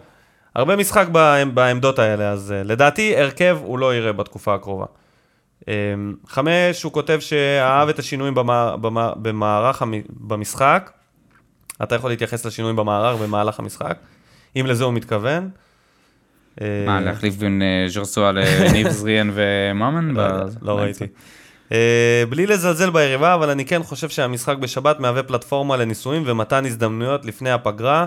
הרבה 0.55 0.75
משחק 0.75 1.05
בעמ- 1.07 1.49
בעמדות 1.53 1.99
האלה, 1.99 2.31
אז 2.31 2.51
אה, 2.51 2.63
לדעתי 2.63 3.17
הרכב 3.17 3.57
הוא 3.63 3.79
לא 3.79 3.95
יראה 3.95 4.13
בתקופה 4.13 4.55
הקרובה. 4.55 4.85
חמש, 6.27 6.83
הוא 6.83 6.91
כותב 6.91 7.19
שאהב 7.19 7.89
את 7.89 7.99
השינויים 7.99 8.35
במה- 8.35 8.77
במה- 8.77 9.11
במערך, 9.15 9.81
במשחק. 10.09 10.91
אתה 11.83 11.95
יכול 11.95 12.09
להתייחס 12.09 12.45
לשינויים 12.45 12.75
במערך 12.75 13.21
במהלך 13.21 13.59
המשחק, 13.59 13.97
אם 14.55 14.65
לזה 14.65 14.83
הוא 14.83 14.93
מתכוון. 14.93 15.49
אה, 16.61 16.83
מה, 16.85 17.01
להחליף 17.01 17.35
בין 17.35 17.61
אה, 17.61 17.89
ז'רסואה 17.89 18.31
לניב 18.31 18.89
זריאן 18.89 19.31
וממן? 19.33 20.11
לא, 20.11 20.23
לא 20.61 20.75
באמצע? 20.75 20.81
ראיתי. 20.83 21.05
אה, 21.71 22.23
בלי 22.29 22.47
לזלזל 22.47 22.89
ביריבה, 22.89 23.33
אבל 23.33 23.49
אני 23.49 23.65
כן 23.65 23.83
חושב 23.83 24.09
שהמשחק 24.09 24.57
בשבת 24.57 24.99
מהווה 24.99 25.23
פלטפורמה 25.23 25.77
לניסויים 25.77 26.23
ומתן 26.25 26.65
הזדמנויות 26.65 27.25
לפני 27.25 27.51
הפגרה 27.51 28.05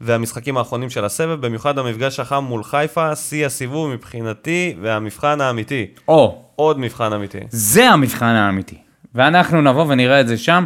והמשחקים 0.00 0.56
האחרונים 0.56 0.90
של 0.90 1.04
הסבב, 1.04 1.46
במיוחד 1.46 1.78
המפגש 1.78 2.20
החם 2.20 2.44
מול 2.44 2.64
חיפה, 2.64 3.16
שיא 3.16 3.46
הסיבוב 3.46 3.94
מבחינתי 3.94 4.76
והמבחן 4.82 5.40
האמיתי. 5.40 5.86
או, 6.08 6.42
עוד 6.56 6.78
מבחן 6.78 7.12
אמיתי. 7.12 7.38
זה 7.48 7.90
המבחן 7.90 8.26
האמיתי. 8.26 8.76
ואנחנו 9.14 9.62
נבוא 9.62 9.84
ונראה 9.88 10.20
את 10.20 10.28
זה 10.28 10.38
שם, 10.38 10.64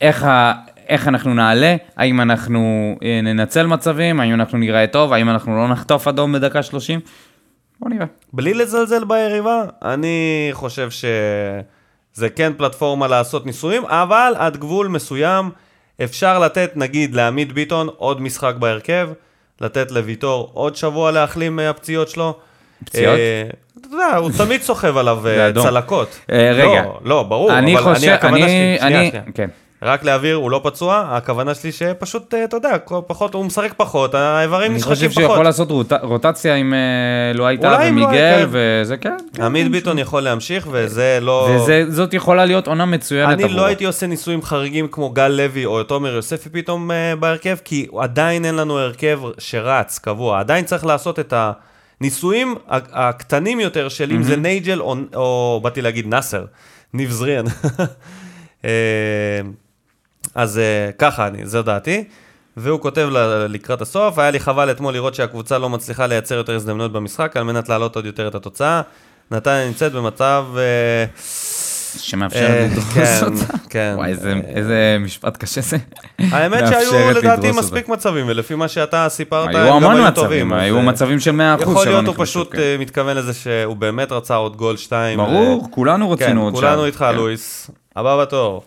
איך, 0.00 0.24
ה... 0.24 0.52
איך 0.88 1.08
אנחנו 1.08 1.34
נעלה, 1.34 1.76
האם 1.96 2.20
אנחנו 2.20 2.94
אה, 3.02 3.20
ננצל 3.22 3.66
מצבים, 3.66 4.20
האם 4.20 4.34
אנחנו 4.34 4.58
נראה 4.58 4.86
טוב, 4.86 5.12
האם 5.12 5.28
אנחנו 5.30 5.56
לא 5.56 5.68
נחטוף 5.68 6.08
אדום 6.08 6.32
בדקה 6.32 6.62
30. 6.62 7.00
בוא 7.80 7.90
נראה. 7.90 8.06
בלי 8.32 8.54
לזלזל 8.54 9.04
ביריבה, 9.04 9.64
אני 9.82 10.48
חושב 10.52 10.90
שזה 10.90 12.28
כן 12.36 12.52
פלטפורמה 12.56 13.08
לעשות 13.08 13.46
ניסויים, 13.46 13.84
אבל 13.84 14.32
עד 14.38 14.56
גבול 14.56 14.88
מסוים 14.88 15.50
אפשר 16.04 16.38
לתת, 16.38 16.72
נגיד, 16.76 17.14
לעמית 17.14 17.52
ביטון 17.52 17.88
עוד 17.96 18.20
משחק 18.20 18.54
בהרכב, 18.58 19.08
לתת 19.60 19.90
לוויטור 19.90 20.50
עוד 20.52 20.76
שבוע 20.76 21.10
להחלים 21.10 21.56
מהפציעות 21.56 22.08
שלו. 22.08 22.38
פציעות? 22.84 23.18
אה, 23.18 23.42
אתה 23.80 23.88
יודע, 23.92 24.16
הוא 24.16 24.30
תמיד 24.38 24.62
סוחב 24.62 24.96
עליו 24.96 25.26
אה. 25.26 25.52
צלקות. 25.52 26.18
אה, 26.32 26.52
רגע. 26.54 26.82
לא, 26.82 27.00
לא, 27.04 27.22
ברור, 27.22 27.58
אני 27.58 27.78
אבל 27.78 27.94
חושב, 27.94 28.10
הכוונה 28.10 28.36
אני, 28.36 28.42
שלי, 28.42 28.88
שנייה, 28.88 29.00
אני, 29.00 29.10
שנייה. 29.34 29.48
רק 29.82 30.04
להבהיר, 30.04 30.36
הוא 30.36 30.50
לא 30.50 30.60
פצוע, 30.64 31.04
הכוונה 31.10 31.54
שלי 31.54 31.72
שפשוט, 31.72 32.34
אה, 32.34 32.44
אתה 32.44 32.56
יודע, 32.56 32.76
פחות, 33.06 33.34
הוא 33.34 33.44
משחק 33.44 33.74
פחות, 33.76 34.14
האיברים 34.14 34.70
אני 34.70 34.76
נשחקים 34.76 34.94
חושב 34.94 35.08
פחות. 35.08 35.22
שהוא 35.22 35.32
יכול 35.32 35.44
לעשות 35.44 35.70
רוט... 35.70 35.92
רוטציה 36.02 36.54
עם 36.54 36.74
אה, 36.74 37.38
אולי 37.38 37.56
עם 37.62 37.92
ומיגל, 37.96 38.10
כן. 38.12 38.46
וזה 38.50 38.96
כן. 38.96 39.16
כן, 39.34 39.42
עמית 39.42 39.66
כן. 39.66 39.72
ביטון 39.72 39.98
יכול 39.98 40.22
להמשיך, 40.22 40.68
וזה 40.70 41.18
לא... 41.22 41.48
וזאת 41.68 42.14
יכולה 42.14 42.44
להיות 42.44 42.66
עונה 42.66 42.86
מצוינת 42.86 43.32
אני 43.32 43.42
עבורו. 43.42 43.58
לא 43.60 43.66
הייתי 43.66 43.84
עושה 43.84 44.06
ניסויים 44.06 44.42
חריגים 44.42 44.88
כמו 44.88 45.10
גל 45.10 45.28
לוי 45.28 45.64
או 45.66 45.82
תומר 45.82 46.14
יוספי 46.14 46.48
פתאום 46.48 46.90
אה, 46.90 47.16
בהרכב, 47.16 47.56
כי 47.64 47.86
עדיין 47.98 48.44
אין 48.44 48.54
לנו 48.54 48.78
הרכב 48.78 49.20
שרץ 49.38 49.98
קבוע. 49.98 50.40
עדיין 50.40 50.64
צריך 50.64 50.86
לעשות 50.86 51.18
את 51.18 51.34
הניסויים 52.00 52.54
ה- 52.68 52.78
הקטנים 53.08 53.60
יותר 53.60 53.88
של 53.88 54.10
אם 54.12 54.22
זה 54.22 54.36
נייג'ל 54.36 54.80
או, 54.80 54.96
או 55.14 55.60
באתי 55.62 55.82
להגיד 55.82 56.06
נאסר, 56.06 56.44
ניב 56.94 57.10
זריאן. 57.10 57.44
אז 60.34 60.58
אה, 60.58 60.62
ככה 60.98 61.26
אני, 61.26 61.46
זו 61.46 61.62
דעתי. 61.62 62.04
והוא 62.56 62.80
כותב 62.80 63.08
ל- 63.12 63.46
לקראת 63.48 63.82
הסוף, 63.82 64.18
היה 64.18 64.30
לי 64.30 64.40
חבל 64.40 64.70
אתמול 64.70 64.94
לראות 64.94 65.14
שהקבוצה 65.14 65.58
לא 65.58 65.68
מצליחה 65.68 66.06
לייצר 66.06 66.34
יותר 66.34 66.54
הזדמנויות 66.54 66.92
במשחק 66.92 67.36
על 67.36 67.42
מנת 67.42 67.68
להעלות 67.68 67.96
עוד 67.96 68.06
יותר 68.06 68.28
את 68.28 68.34
התוצאה. 68.34 68.80
נתניה 69.30 69.66
נמצאת 69.66 69.92
במצב... 69.92 70.44
אה, 70.56 71.04
שמאפשרת 71.98 72.50
אה, 72.50 72.66
לדרוס 72.70 72.84
כן, 72.94 73.20
אותה. 73.24 73.58
כן. 73.70 73.92
וואי, 73.96 74.10
איזה- 74.10 74.34
איזה 74.54 74.96
משפט 75.00 75.36
קשה 75.36 75.60
זה. 75.60 75.76
האמת 76.18 76.64
שהיו 76.68 77.10
לדעתי 77.10 77.50
מספיק 77.50 77.88
מצבים, 77.88 78.26
ולפי 78.28 78.54
מה 78.54 78.68
שאתה 78.68 79.06
סיפרת, 79.08 79.48
היו 79.54 79.74
המון 79.74 79.92
מצבים, 80.06 80.14
טובים. 80.14 80.52
היו 80.52 80.82
מצבים 80.82 81.20
של 81.20 81.30
100% 81.30 81.34
שלא 81.34 81.54
נכנסו. 81.56 81.70
יכול 81.72 81.86
להיות 81.86 82.06
הוא 82.06 82.14
פשוט 82.18 82.52
כן. 82.52 82.76
מתכוון 82.78 83.16
לזה 83.16 83.34
שהוא 83.34 83.76
באמת 83.76 84.12
רצה 84.12 84.34
עוד 84.34 84.56
גול 84.56 84.76
שתיים. 84.76 85.18
ברור, 85.18 85.62
ו- 85.64 85.70
כולנו 85.72 86.08
כן, 86.16 86.24
רצינו 86.24 86.44
עוד 86.44 86.54
כולנו 86.54 86.76
שער. 86.76 86.84
איתך, 86.86 86.98
כן. 86.98 87.14
לואיס. 87.14 87.70
הבא 87.96 88.20
בתור. 88.22 88.62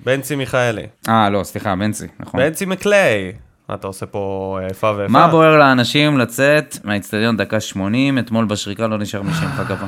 בנצי 0.00 0.36
מיכאלי. 0.36 0.86
אה, 1.08 1.30
לא, 1.30 1.44
סליחה, 1.44 1.74
בנצי, 1.76 2.06
נכון. 2.20 2.40
בנצי 2.40 2.64
מקליי. 2.66 3.32
מה 3.68 3.74
אתה 3.74 3.86
עושה 3.86 4.06
פה 4.06 4.58
אה, 4.62 4.66
איפה 4.68 4.92
ואיפה? 4.96 5.12
מה 5.12 5.28
בוער 5.28 5.56
לאנשים 5.56 6.18
לצאת 6.18 6.76
מהאיצטדיון 6.84 7.36
דקה 7.36 7.60
80, 7.60 8.18
אתמול 8.18 8.44
בשריקה 8.44 8.86
לא 8.86 8.98
נשאר 8.98 9.22
מי 9.22 9.32
שימחא 9.34 9.64
כפה. 9.64 9.86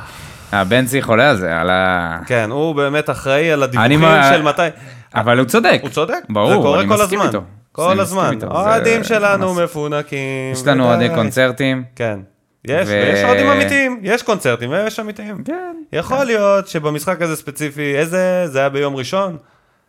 אה, 0.53 0.65
בנצי 0.65 1.03
חולה 1.03 1.31
על 1.31 1.37
זה, 1.37 1.61
על 1.61 1.71
ה... 1.71 2.19
כן, 2.27 2.51
הוא 2.51 2.75
באמת 2.75 3.11
אחראי 3.11 3.51
על 3.53 3.63
הדיווחים 3.63 4.01
של 4.33 4.43
מתי... 4.43 4.67
אבל 5.15 5.39
הוא 5.39 5.47
צודק. 5.47 5.79
הוא 5.83 5.91
צודק, 5.91 6.19
ברור, 6.29 6.49
זה 6.51 6.57
קורה 6.57 6.81
אני 6.81 6.89
כל 6.89 6.95
מסכים 6.95 7.21
הזמן. 7.21 7.27
איתו. 7.29 7.43
כל 7.73 8.01
הזמן. 8.01 8.31
איתו, 8.33 8.47
זה- 8.47 8.53
האוהדים 8.53 9.05
שלנו 9.05 9.55
מפונקים. 9.55 10.19
יש 10.53 10.67
לנו. 10.67 10.85
אוהדי 10.85 11.09
קונצרטים. 11.15 11.85
כן. 11.97 12.19
יש, 12.65 12.89
ו- 12.89 12.93
ויש 12.93 13.25
אוהדים 13.25 13.47
אמיתיים. 13.47 14.01
יש 14.03 14.23
קונצרטים 14.23 14.71
ויש 14.71 15.01
אמיתיים. 15.01 15.45
כן. 15.45 15.75
יכול 15.93 16.25
להיות 16.25 16.69
שבמשחק 16.69 17.23
הזה 17.23 17.37
ספציפי, 17.37 17.97
איזה, 17.97 18.43
זה 18.47 18.59
היה 18.59 18.69
ביום 18.69 18.97
ראשון? 18.97 19.37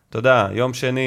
אתה 0.09 0.19
יודע, 0.19 0.47
יום 0.51 0.73
שני 0.73 1.01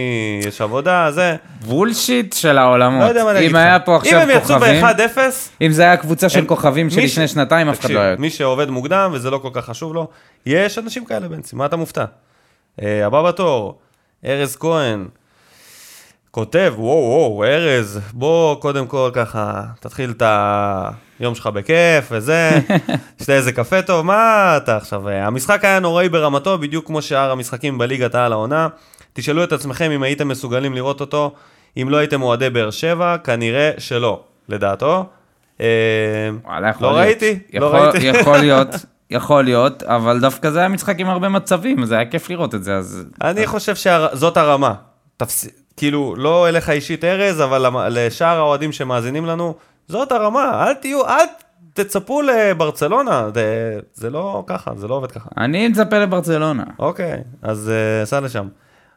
יש 0.47 0.61
עבודה, 0.61 1.11
זה, 1.11 1.37
בולשיט 1.67 2.33
של 2.33 2.59
העולמות. 2.59 3.03
לא 3.03 3.09
יודע 3.09 3.25
מה 3.25 3.33
להגיד 3.33 3.51
לך. 3.51 3.57
אם 3.57 3.67
היה 3.67 3.81
פה 3.81 3.97
עכשיו 3.97 4.23
אם 4.23 4.31
הם 4.31 4.37
יצאו 4.37 4.55
כוכבים, 4.59 4.83
ב-1-0, 4.85 5.19
אם 5.63 5.73
זה 5.73 5.83
היה 5.83 5.97
קבוצה 5.97 6.29
של 6.29 6.39
הם- 6.39 6.47
כוכבים 6.47 6.87
מי 6.87 6.93
של 6.93 7.01
ש- 7.01 7.13
לפני 7.13 7.29
שנתיים, 7.29 7.69
אף 7.69 7.81
אחד 7.81 7.91
לא 7.91 8.01
היה... 8.01 8.17
מי 8.19 8.31
שעובד 8.31 8.71
מוקדם 8.71 9.11
וזה 9.15 9.31
לא 9.31 9.39
כל 9.39 9.49
כך 9.53 9.65
חשוב 9.65 9.95
לו, 9.95 10.09
יש 10.47 10.79
אנשים 10.79 11.05
כאלה 11.05 11.29
בנצי, 11.29 11.57
מה 11.57 11.67
אתה 11.67 11.77
מופתע? 11.77 12.05
אה, 12.83 13.07
הבא 13.07 13.23
בתור, 13.23 13.79
ארז 14.27 14.57
כהן, 14.57 15.09
כותב, 16.31 16.75
וואו 16.77 16.97
וואו, 16.97 17.45
ארז, 17.45 18.01
בוא 18.13 18.61
קודם 18.61 18.87
כל 18.87 19.11
ככה, 19.13 19.63
תתחיל 19.81 20.11
את 20.11 20.23
היום 21.21 21.35
שלך 21.35 21.47
בכיף 21.47 22.09
וזה, 22.11 22.51
שתה 23.23 23.33
איזה 23.33 23.53
קפה 23.53 23.83
טוב, 23.83 24.07
מה 24.07 24.55
אתה 24.57 24.77
עכשיו? 24.77 25.09
אה, 25.09 25.27
המשחק 25.27 25.65
היה 25.65 25.79
נוראי 25.79 26.09
ברמתו, 26.09 26.59
בדיוק 26.59 26.87
כמו 26.87 27.03
שאר 27.03 27.31
המשחקים 27.31 27.79
בליגת 27.79 28.15
העל 28.15 28.33
העונה. 28.33 28.69
תשאלו 29.13 29.45
את 29.45 29.53
עצמכם 29.53 29.91
אם 29.91 30.03
הייתם 30.03 30.29
מסוגלים 30.29 30.75
לראות 30.75 31.01
אותו, 31.01 31.35
אם 31.77 31.89
לא 31.91 31.97
הייתם 31.97 32.23
אוהדי 32.23 32.51
באר 32.51 32.71
שבע, 32.71 33.17
כנראה 33.25 33.71
שלא, 33.79 34.21
לדעתו. 34.49 35.07
אה, 35.61 35.67
וואלה, 36.45 36.71
לא 36.81 36.93
להיות. 36.93 36.97
ראיתי, 36.97 37.39
לא 37.55 37.75
ראיתי. 37.75 38.07
יכול 38.07 38.39
להיות, 38.45 38.69
יכול 39.11 39.45
להיות, 39.45 39.83
אבל 39.83 40.21
דווקא 40.21 40.51
זה 40.51 40.59
היה 40.59 40.69
משחק 40.69 41.01
עם 41.01 41.09
הרבה 41.09 41.29
מצבים, 41.29 41.85
זה 41.85 41.95
היה 41.95 42.11
כיף 42.11 42.31
לראות 42.31 42.55
את 42.55 42.65
זה, 42.65 42.77
אז... 42.77 43.05
אני 43.21 43.47
חושב 43.47 43.75
שזאת 43.75 44.37
הרמה. 44.37 44.75
תפס... 45.17 45.60
כאילו, 45.81 46.15
לא 46.17 46.49
אליך 46.49 46.71
אישית 46.71 47.05
ארז, 47.05 47.41
אבל 47.41 47.67
לשאר 47.91 48.37
האוהדים 48.37 48.73
שמאזינים 48.73 49.27
לנו, 49.27 49.55
זאת 49.89 50.13
הרמה. 50.13 50.67
אל 50.67 50.75
תהיו, 50.75 51.07
אל 51.07 51.25
תצפו 51.73 52.23
לברצלונה. 52.23 53.31
זה, 53.35 53.79
זה 53.95 54.11
לא 54.11 54.45
ככה, 54.47 54.71
זה 54.77 54.89
לא 54.89 54.95
עובד 54.95 55.13
ככה. 55.13 55.29
אני 55.39 55.69
מצפה 55.69 55.99
לברצלונה. 55.99 56.65
אוקיי, 56.79 57.23
אז 57.43 57.73
uh, 58.03 58.07
סע 58.07 58.21
לשם. 58.21 58.49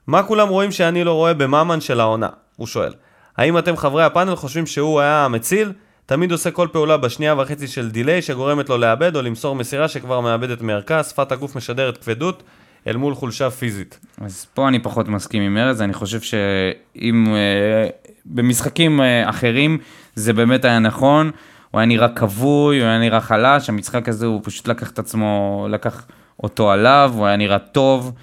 מה 0.08 0.24
כולם 0.24 0.50
רואים 0.50 0.72
שאני 0.72 1.04
לא 1.04 1.14
רואה 1.14 1.34
בממן 1.34 1.82
של 1.82 2.00
העונה? 2.00 2.30
הוא 2.56 2.68
שואל. 2.68 2.94
האם 3.38 3.58
אתם 3.58 3.78
חברי 3.78 4.04
הפאנל 4.04 4.36
חושבים 4.36 4.66
שהוא 4.66 5.00
היה 5.00 5.26
המציל? 5.26 5.72
תמיד 6.06 6.32
עושה 6.32 6.52
כל 6.52 6.68
פעולה 6.72 6.98
בשנייה 6.98 7.36
וחצי 7.38 7.68
של 7.68 7.92
דיליי 7.92 8.22
שגורמת 8.22 8.70
לו 8.70 8.78
לאבד 8.78 9.16
או 9.16 9.22
למסור 9.22 9.56
מסירה 9.56 9.88
שכבר 9.88 10.20
מאבדת 10.20 10.62
מערכה, 10.62 11.04
שפת 11.04 11.32
הגוף 11.32 11.56
משדרת 11.56 11.98
כבדות 11.98 12.44
אל 12.88 12.98
מול 12.98 13.16
חולשה 13.16 13.50
פיזית. 13.50 14.00
אז 14.22 14.46
פה 14.54 14.68
אני 14.68 14.80
פחות 14.80 15.08
מסכים 15.08 15.44
עם 15.44 15.58
ארז, 15.58 15.82
אני 15.82 15.94
חושב 15.94 16.22
שאם 16.22 17.28
אה, 17.28 17.90
במשחקים 18.26 19.02
אה, 19.02 19.30
אחרים 19.30 19.78
זה 20.16 20.34
באמת 20.34 20.66
היה 20.66 20.80
נכון, 20.80 21.32
הוא 21.72 21.80
היה 21.80 21.86
נראה 21.86 22.10
כבוי, 22.10 22.80
הוא 22.80 22.88
היה 22.88 23.00
נראה 23.00 23.22
חלש, 23.22 23.70
המשחק 23.70 24.10
הזה 24.10 24.26
הוא 24.26 24.42
פשוט 24.44 24.68
לקח 24.68 24.92
את 24.92 25.00
עצמו, 25.00 25.68
לקח 25.70 26.06
אותו 26.44 26.72
עליו, 26.72 27.12
הוא 27.16 27.26
היה 27.26 27.38
נראה 27.38 27.60
טוב. 27.60 28.14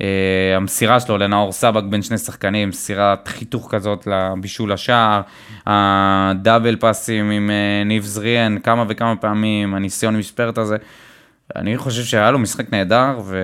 אה, 0.00 0.56
המסירה 0.56 1.00
שלו 1.00 1.18
לנאור 1.18 1.52
סבק 1.52 1.82
בין 1.82 2.02
שני 2.02 2.18
שחקנים, 2.18 2.68
מסירת 2.68 3.28
חיתוך 3.28 3.68
כזאת 3.70 4.06
לבישול 4.06 4.72
השער, 4.72 5.20
הדאבל 5.66 6.76
פאסים 6.76 7.30
עם 7.30 7.50
אה, 7.50 7.84
ניב 7.84 8.04
זריאן 8.04 8.58
כמה 8.58 8.84
וכמה 8.88 9.16
פעמים, 9.16 9.74
הניסיון 9.74 10.14
עם 10.14 10.22
ספרט 10.22 10.58
הזה. 10.58 10.76
אני 11.56 11.78
חושב 11.78 12.04
שהיה 12.04 12.30
לו 12.30 12.38
משחק 12.38 12.72
נהדר, 12.72 13.20
ו... 13.24 13.36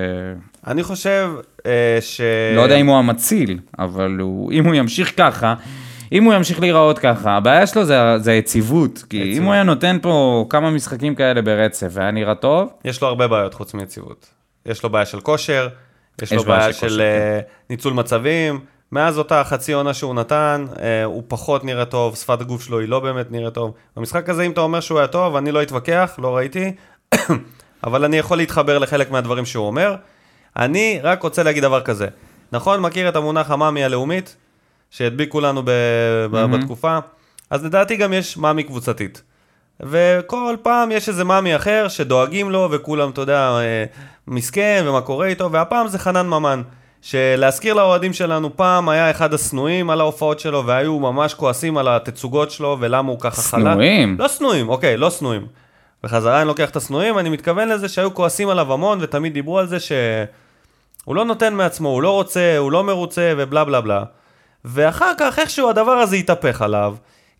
אני 0.66 0.82
חושב 0.82 1.30
אה, 1.66 1.98
ש... 2.00 2.20
לא 2.57 2.61
יודע 2.61 2.76
אם 2.76 2.86
הוא 2.86 2.96
המציל, 2.96 3.59
אבל 3.78 4.16
הוא, 4.20 4.53
אם 4.53 4.64
הוא 4.64 4.74
ימשיך 4.74 5.12
ככה, 5.16 5.55
אם 6.12 6.24
הוא 6.24 6.34
ימשיך 6.34 6.61
להיראות 6.61 6.98
ככה, 6.98 7.36
הבעיה 7.36 7.66
שלו 7.66 7.84
זה, 7.84 8.18
זה 8.18 8.30
היציבות. 8.30 9.05
כי 9.11 9.16
היציבות. 9.16 9.38
אם 9.38 9.44
הוא 9.44 9.53
היה 9.53 9.62
נותן 9.62 9.98
פה 10.03 10.46
כמה 10.50 10.70
משחקים 10.70 11.14
כאלה 11.14 11.42
ברצף 11.42 11.88
והיה 11.90 12.11
נראה 12.11 12.34
טוב, 12.34 12.72
יש 12.84 13.03
לו 13.03 13.09
הרבה 13.09 13.28
בעיות 13.28 13.55
חוץ 13.55 13.74
מיציבות. 13.74 14.26
יש 14.66 14.82
לו 14.82 14.90
בעיה 14.90 15.07
של 15.07 15.20
כושר, 15.20 15.68
יש, 16.22 16.32
יש 16.32 16.38
לו 16.38 16.44
בעיה 16.44 16.72
של 16.72 16.80
של, 16.80 16.88
כושר, 16.88 17.00
אה, 17.00 17.40
ניצול 17.70 17.92
מצבים. 17.92 18.61
מאז 18.92 19.18
אותה 19.18 19.44
חצי 19.44 19.72
עונה 19.72 19.94
שהוא 19.94 20.14
נתן, 20.14 20.66
אה, 20.82 21.05
הוא 21.05 21.22
פחות 21.28 21.64
נראה 21.64 21.84
טוב, 21.84 22.16
שפת 22.16 22.40
הגוף 22.40 22.62
שלו 22.62 22.80
היא 22.80 22.88
לא 22.88 23.00
באמת 23.00 23.30
נראית 23.30 23.55
טוב. 23.55 23.74
במשחק 23.96 24.28
הזה, 24.28 24.42
אם 24.42 24.50
אתה 24.50 24.61
אומר 24.61 24.80
שהוא 24.80 24.98
היה 24.98 25.09
טוב, 25.09 25.36
אני 25.36 25.53
לא 25.53 25.62
אתווכח, 25.62 26.14
לא 26.22 26.36
ראיתי, 26.36 26.72
אבל 27.84 28.04
אני 28.04 28.18
יכול 28.18 28.36
להתחבר 28.36 28.78
לחלק 28.78 29.10
מהדברים 29.10 29.46
שהוא 29.46 29.66
אומר. 29.66 29.94
אני 30.56 31.00
רק 31.02 31.22
רוצה 31.22 31.42
להגיד 31.42 31.62
דבר 31.62 31.80
כזה. 31.80 32.08
נכון, 32.52 32.80
מכיר 32.80 33.08
את 33.08 33.16
המונח 33.16 33.50
המאמי 33.50 33.84
הלאומית, 33.84 34.36
שהדביקו 34.90 35.40
לנו 35.40 35.62
ב- 35.64 35.70
ב- 36.30 36.56
בתקופה? 36.56 36.98
אז 37.50 37.64
לדעתי 37.64 37.96
גם 37.96 38.12
יש 38.12 38.36
מאמי 38.36 38.62
קבוצתית. 38.62 39.22
וכל 39.80 40.56
פעם 40.62 40.90
יש 40.90 41.08
איזה 41.08 41.24
מאמי 41.24 41.56
אחר 41.56 41.86
שדואגים 41.88 42.50
לו, 42.50 42.68
וכולם, 42.70 43.10
אתה 43.10 43.20
יודע, 43.20 43.38
אה, 43.38 43.84
מסכן, 44.28 44.84
ומה 44.88 45.00
קורה 45.00 45.26
איתו, 45.26 45.52
והפעם 45.52 45.88
זה 45.88 45.98
חנן 45.98 46.26
ממן. 46.26 46.62
שלהזכיר 47.02 47.74
לאוהדים 47.74 48.12
שלנו, 48.12 48.56
פעם 48.56 48.88
היה 48.88 49.10
אחד 49.10 49.34
השנואים 49.34 49.90
על 49.90 50.00
ההופעות 50.00 50.40
שלו, 50.40 50.66
והיו 50.66 50.98
ממש 50.98 51.34
כועסים 51.34 51.78
על 51.78 51.88
התצוגות 51.88 52.50
שלו, 52.50 52.76
ולמה 52.80 53.10
הוא 53.10 53.20
ככה 53.20 53.42
חלק. 53.42 53.60
שנואים? 53.60 54.16
לא 54.18 54.28
שנואים, 54.28 54.68
אוקיי, 54.68 54.96
לא 54.96 55.10
שנואים. 55.10 55.46
בחזרה 56.05 56.40
אני 56.40 56.48
לוקח 56.48 56.70
את 56.70 56.76
השנואים, 56.76 57.18
אני 57.18 57.28
מתכוון 57.28 57.68
לזה 57.68 57.88
שהיו 57.88 58.14
כועסים 58.14 58.48
עליו 58.48 58.72
המון, 58.72 58.98
ותמיד 59.03 59.34
דיברו 59.34 59.59
על 59.59 59.66
זה 59.66 59.80
שהוא 59.80 61.16
לא 61.16 61.24
נותן 61.24 61.55
מעצמו, 61.55 61.88
הוא 61.88 62.03
לא 62.03 62.11
רוצה, 62.11 62.59
הוא 62.59 62.72
לא 62.72 62.84
מרוצה, 62.84 63.32
ובלה 63.36 63.64
בלה 63.64 63.80
בלה. 63.80 64.05
ואחר 64.64 65.12
כך 65.18 65.38
איכשהו 65.38 65.70
הדבר 65.70 65.92
הזה 65.92 66.16
התהפך 66.16 66.62
עליו, 66.62 66.94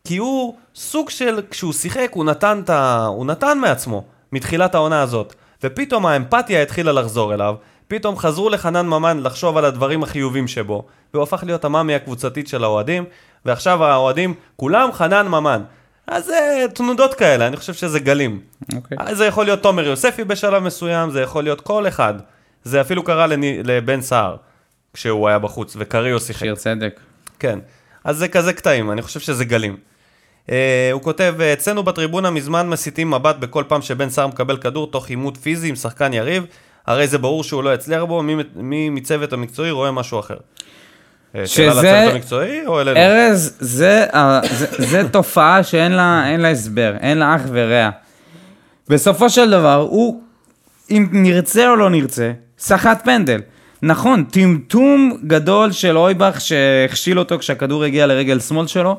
כי 0.05 0.17
הוא 0.17 0.57
סוג 0.75 1.11
של, 1.11 1.41
כשהוא 1.51 1.73
שיחק, 1.73 2.11
הוא 2.13 2.25
נתן, 2.25 2.63
ה... 2.69 3.07
הוא 3.07 3.27
נתן 3.27 3.59
מעצמו, 3.59 4.05
מתחילת 4.33 4.75
העונה 4.75 5.03
הזאת. 5.03 5.35
ופתאום 5.63 6.07
האמפתיה 6.07 6.63
התחילה 6.63 6.93
לחזור 6.93 7.35
אליו, 7.35 7.55
פתאום 7.89 8.17
חזרו 8.17 8.51
לחנן 8.51 8.87
ממן 8.87 9.21
לחשוב 9.23 9.57
על 9.57 9.65
הדברים 9.65 10.03
החיובים 10.03 10.49
שבו, 10.49 10.87
והוא 11.15 11.23
הפך 11.23 11.43
להיות 11.47 11.65
המאמי 11.65 11.95
הקבוצתית 11.95 12.49
של 12.49 12.65
האוהדים, 12.65 13.05
ועכשיו 13.45 13.85
האוהדים, 13.85 14.35
כולם 14.57 14.93
חנן 14.93 15.29
ממן. 15.29 15.63
אז 16.07 16.25
זה 16.25 16.67
תנודות 16.75 17.15
כאלה, 17.15 17.47
אני 17.47 17.57
חושב 17.57 17.75
שזה 17.75 17.99
גלים. 18.01 18.41
אוקיי. 18.75 18.99
אז 19.01 19.17
זה 19.17 19.27
יכול 19.27 19.45
להיות 19.45 19.63
תומר 19.63 19.87
יוספי 19.87 20.25
בשלב 20.25 20.63
מסוים, 20.63 21.11
זה 21.11 21.21
יכול 21.21 21.45
להיות 21.45 21.61
כל 21.61 21.89
אחד. 21.89 22.15
זה 22.65 22.81
אפילו 22.81 23.05
קרה 23.05 23.27
לני, 23.27 23.63
לבן 23.63 24.01
סער, 24.01 24.37
כשהוא 24.95 25.29
היה 25.29 25.39
בחוץ, 25.39 25.77
וקריו 25.79 26.21
שיחק. 26.21 26.39
שיר 26.41 26.55
צדק. 26.55 27.01
כן. 27.39 27.59
אז 28.05 28.17
זה 28.17 28.29
כזה 28.29 28.53
קטעים, 28.53 28.91
אני 28.91 29.03
חושב 29.03 29.21
שזה 29.21 29.45
גלים. 29.45 29.77
Uh, 30.47 30.53
הוא 30.93 31.03
כותב, 31.03 31.35
אצלנו 31.53 31.83
בטריבונה 31.83 32.31
מזמן 32.31 32.69
מסיטים 32.69 33.11
מבט 33.11 33.37
בכל 33.37 33.65
פעם 33.69 33.83
שבן 33.83 34.11
סער 34.11 34.27
מקבל 34.27 34.57
כדור 34.57 34.91
תוך 34.91 35.09
עימות 35.09 35.37
פיזי 35.37 35.69
עם 35.69 35.77
שחקן 35.77 36.13
יריב, 36.13 36.47
הרי 36.87 37.07
זה 37.07 37.19
ברור 37.19 37.45
שהוא 37.45 37.63
לא 37.63 37.75
יצליח 37.75 38.03
בו, 38.03 38.23
מי, 38.23 38.37
מי 38.55 38.91
מצוות 38.91 39.33
המקצועי 39.33 39.71
רואה 39.71 39.91
משהו 39.91 40.21
אחר. 40.21 40.37
אה, 41.37 41.47
שאלה 41.47 41.73
שזה- 41.73 41.81
לצוות 41.83 42.15
המקצועי 42.15 42.67
או 42.67 42.81
אלינו? 42.81 42.97
ארז, 42.99 43.57
זה, 43.61 44.07
זה, 44.51 44.67
זה 44.79 45.09
תופעה 45.09 45.63
שאין 45.63 45.93
לה, 45.93 46.37
לה 46.39 46.51
הסבר, 46.51 46.95
אין 47.01 47.19
לה 47.19 47.37
אח 47.37 47.41
ורע. 47.53 47.91
בסופו 48.89 49.31
של 49.31 49.51
דבר, 49.51 49.75
הוא, 49.91 50.21
אם 50.91 51.09
נרצה 51.13 51.69
או 51.69 51.77
לא 51.77 51.91
נרצה, 51.91 52.33
סחט 52.59 53.05
פנדל. 53.05 53.41
נכון, 53.83 54.25
טמטום 54.25 55.17
גדול 55.27 55.73
של 55.73 55.97
אויבך 55.99 56.41
שהכשיל 56.41 57.19
אותו 57.19 57.39
כשהכדור 57.39 57.85
הגיע 57.85 58.07
לרגל 58.07 58.41
שמאל 58.41 58.67
שלו, 58.67 58.99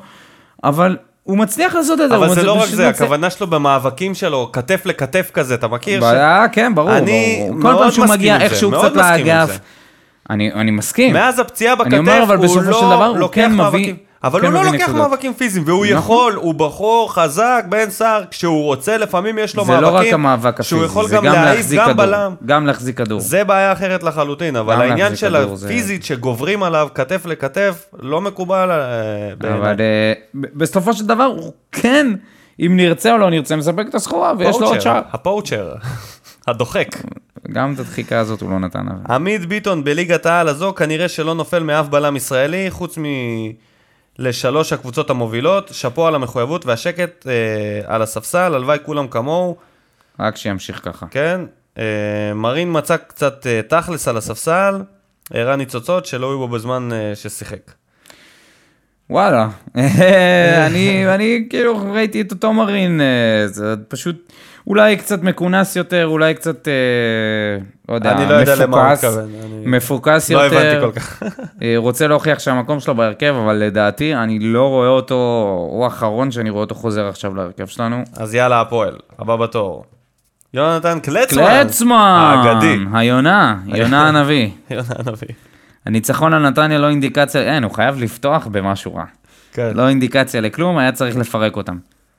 אבל 0.64 0.96
הוא 1.22 1.38
מצליח 1.38 1.74
לעשות 1.74 2.00
את 2.00 2.08
זה. 2.08 2.16
אבל 2.16 2.34
זה 2.34 2.42
לא 2.42 2.52
רק 2.52 2.68
זה, 2.68 2.88
הכוונה 2.88 3.30
שלו 3.30 3.46
במאבקים 3.46 4.14
שלו, 4.14 4.50
כתף 4.52 4.86
לכתף 4.86 5.30
כזה, 5.34 5.54
אתה 5.54 5.68
מכיר? 5.68 6.04
אה, 6.04 6.46
כן, 6.52 6.74
ברור, 6.74 6.96
אני 6.96 7.36
ברור. 7.48 7.62
כל 7.62 7.68
מאוד 7.72 7.86
מסכים 7.86 8.32
עם 8.32 8.48
זה, 8.48 8.66
מאוד 8.66 8.96
מסכים 8.96 9.26
עם 9.26 9.46
זה. 9.46 9.56
אני 10.30 10.52
אני 10.52 10.70
מסכים. 10.70 11.12
מאז 11.12 11.38
הפציעה 11.38 11.74
בכתף, 11.76 11.96
אומר, 11.98 12.24
הוא 12.36 12.48
של 12.48 12.60
דבר 12.62 12.98
לא 12.98 13.06
הוא 13.06 13.18
לוקח 13.18 13.34
כן 13.34 13.46
מביא- 13.52 13.56
מאבקים. 13.62 13.96
אבל 14.24 14.40
כן 14.40 14.46
הוא 14.46 14.54
לא 14.54 14.64
לוקח 14.64 14.88
נקודות. 14.88 15.10
מאבקים 15.10 15.34
פיזיים, 15.34 15.64
והוא 15.66 15.84
נכון. 15.86 15.98
יכול, 15.98 16.32
הוא 16.34 16.54
בחור 16.54 17.12
חזק, 17.14 17.64
בן 17.68 17.90
סער, 17.90 18.24
כשהוא 18.30 18.64
רוצה, 18.64 18.96
לפעמים 18.96 19.38
יש 19.38 19.56
לו 19.56 19.64
זה 19.64 19.72
מאבקים. 19.72 19.92
לא 19.94 20.08
רק 20.08 20.12
המאבק 20.12 20.62
שהוא 20.62 20.78
הפיזי, 20.78 20.90
יכול 20.90 21.08
זה 21.08 21.16
גם 21.16 21.24
גם 21.24 21.32
להעיף, 21.32 21.56
להחזיק 21.56 21.78
גם 21.80 21.84
כדור. 21.86 21.96
בלם. 22.06 22.34
גם 22.46 22.66
להחזיק 22.66 22.98
כדור. 22.98 23.20
זה 23.20 23.44
בעיה 23.44 23.72
אחרת 23.72 24.02
לחלוטין, 24.02 24.56
אבל 24.56 24.80
העניין 24.80 25.16
של 25.16 25.38
כדור, 25.42 25.56
זה- 25.56 25.66
הפיזית 25.66 26.04
שגוברים 26.04 26.62
עליו 26.62 26.88
כתף 26.94 27.26
לכתף, 27.26 27.84
לא 28.00 28.20
מקובל 28.20 28.70
אה, 28.70 28.76
בעיניי. 29.38 29.60
אבל 29.60 29.74
ב- 30.34 30.46
בסופו 30.54 30.92
של 30.92 31.06
דבר 31.06 31.24
הוא 31.24 31.52
כן, 31.72 32.06
אם 32.60 32.72
נרצה 32.76 33.12
או 33.12 33.18
לא 33.18 33.30
נרצה, 33.30 33.56
מספק 33.56 33.84
את 33.88 33.94
הסחורה 33.94 34.32
ויש 34.38 34.56
לו 34.60 34.66
עוד 34.66 34.78
שער. 34.80 35.00
הפואוצ'ר, 35.12 35.74
הדוחק. 36.48 36.88
גם 37.52 37.74
את 37.74 37.78
הדחיקה 37.78 38.18
הזאת 38.18 38.40
הוא 38.40 38.50
לא 38.50 38.58
נתן. 38.58 38.86
עמית 39.10 39.46
ביטון 39.46 39.84
בליגת 39.84 40.26
העל 40.26 40.48
הזו 40.48 40.74
כנראה 40.74 41.08
שלא 41.08 41.34
נופל 41.34 41.62
מאף 41.62 41.88
בלם 41.88 42.16
ישראלי, 42.16 42.70
חוץ 42.70 42.98
מ... 42.98 43.04
לשלוש 44.18 44.72
הקבוצות 44.72 45.10
המובילות, 45.10 45.68
שאפו 45.72 46.06
על 46.06 46.14
המחויבות 46.14 46.66
והשקט 46.66 47.26
אה, 47.26 47.32
על 47.94 48.02
הספסל, 48.02 48.54
הלוואי 48.54 48.78
כולם 48.82 49.08
כמוהו, 49.08 49.56
רק 50.20 50.36
שימשיך 50.36 50.80
ככה. 50.84 51.06
כן? 51.10 51.40
אה, 51.78 52.34
מרין 52.34 52.68
מצא 52.72 52.96
קצת 52.96 53.46
אה, 53.46 53.60
תכלס 53.68 54.08
על 54.08 54.16
הספסל, 54.16 54.82
הראה 55.30 55.56
ניצוצות 55.56 56.06
שלא 56.06 56.30
היו 56.30 56.38
בו 56.38 56.48
בזמן 56.48 56.88
אה, 56.92 57.12
ששיחק. 57.14 57.70
וואלה, 59.10 59.48
אני, 60.66 61.14
אני 61.14 61.46
כאילו 61.50 61.92
ראיתי 61.92 62.20
את 62.20 62.30
אותו 62.30 62.52
מרין, 62.52 63.00
אה, 63.00 63.48
זה 63.48 63.74
פשוט 63.88 64.32
אולי 64.66 64.96
קצת 64.96 65.22
מכונס 65.22 65.76
יותר, 65.76 66.06
אולי 66.06 66.34
קצת, 66.34 66.68
אה, 66.68 66.72
לא 67.88 67.94
יודע, 67.94 68.12
אני 68.12 68.28
לא 68.28 68.34
יודע 68.34 68.54
למה 68.56 68.76
הוא 68.76 68.86
מפוקס, 68.92 69.04
מתכוון, 69.04 69.28
אני- 69.44 69.66
מפוקס 69.76 70.30
לא 70.30 70.38
יותר, 70.38 70.56
הבנתי 70.58 70.80
כל 70.94 71.00
כך. 71.00 71.22
אה, 71.62 71.74
רוצה 71.76 72.06
להוכיח 72.06 72.38
שהמקום 72.38 72.80
שלו 72.80 72.94
בהרכב, 72.94 73.34
אבל 73.44 73.54
לדעתי 73.56 74.14
אני 74.14 74.38
לא 74.38 74.68
רואה 74.68 74.88
אותו, 74.88 75.14
הוא 75.70 75.84
האחרון 75.84 76.30
שאני 76.30 76.50
רואה 76.50 76.60
אותו 76.60 76.74
חוזר 76.74 77.06
עכשיו 77.08 77.34
להרכב 77.34 77.66
שלנו. 77.66 78.02
אז 78.16 78.34
יאללה, 78.34 78.60
הפועל, 78.60 78.96
הבא 79.18 79.36
בתור. 79.36 79.84
יונתן 80.54 80.98
קלצמן. 81.02 81.42
קלצמן, 81.44 81.94
האגדי. 82.46 82.78
היונה, 82.94 83.56
יונה 83.66 84.08
הנביא. 84.08 84.48
יונה 84.70 84.84
הנביא. 84.98 85.28
הניצחון 85.86 86.34
על 86.34 86.48
נתניה 86.48 86.78
לא 86.78 86.88
אינדיקציה, 86.88 87.42
אין, 87.42 87.64
הוא 87.64 87.72
חייב 87.72 87.98
לפתוח 88.02 88.46
במשהו 88.46 88.94
רע. 88.94 89.04
כן. 89.52 89.70
לא 89.74 89.88
אינדיקציה 89.88 90.40
לכלום, 90.40 90.78
היה 90.78 90.92
צריך 90.92 91.16
לפרק 91.16 91.56
אותם. 91.56 91.76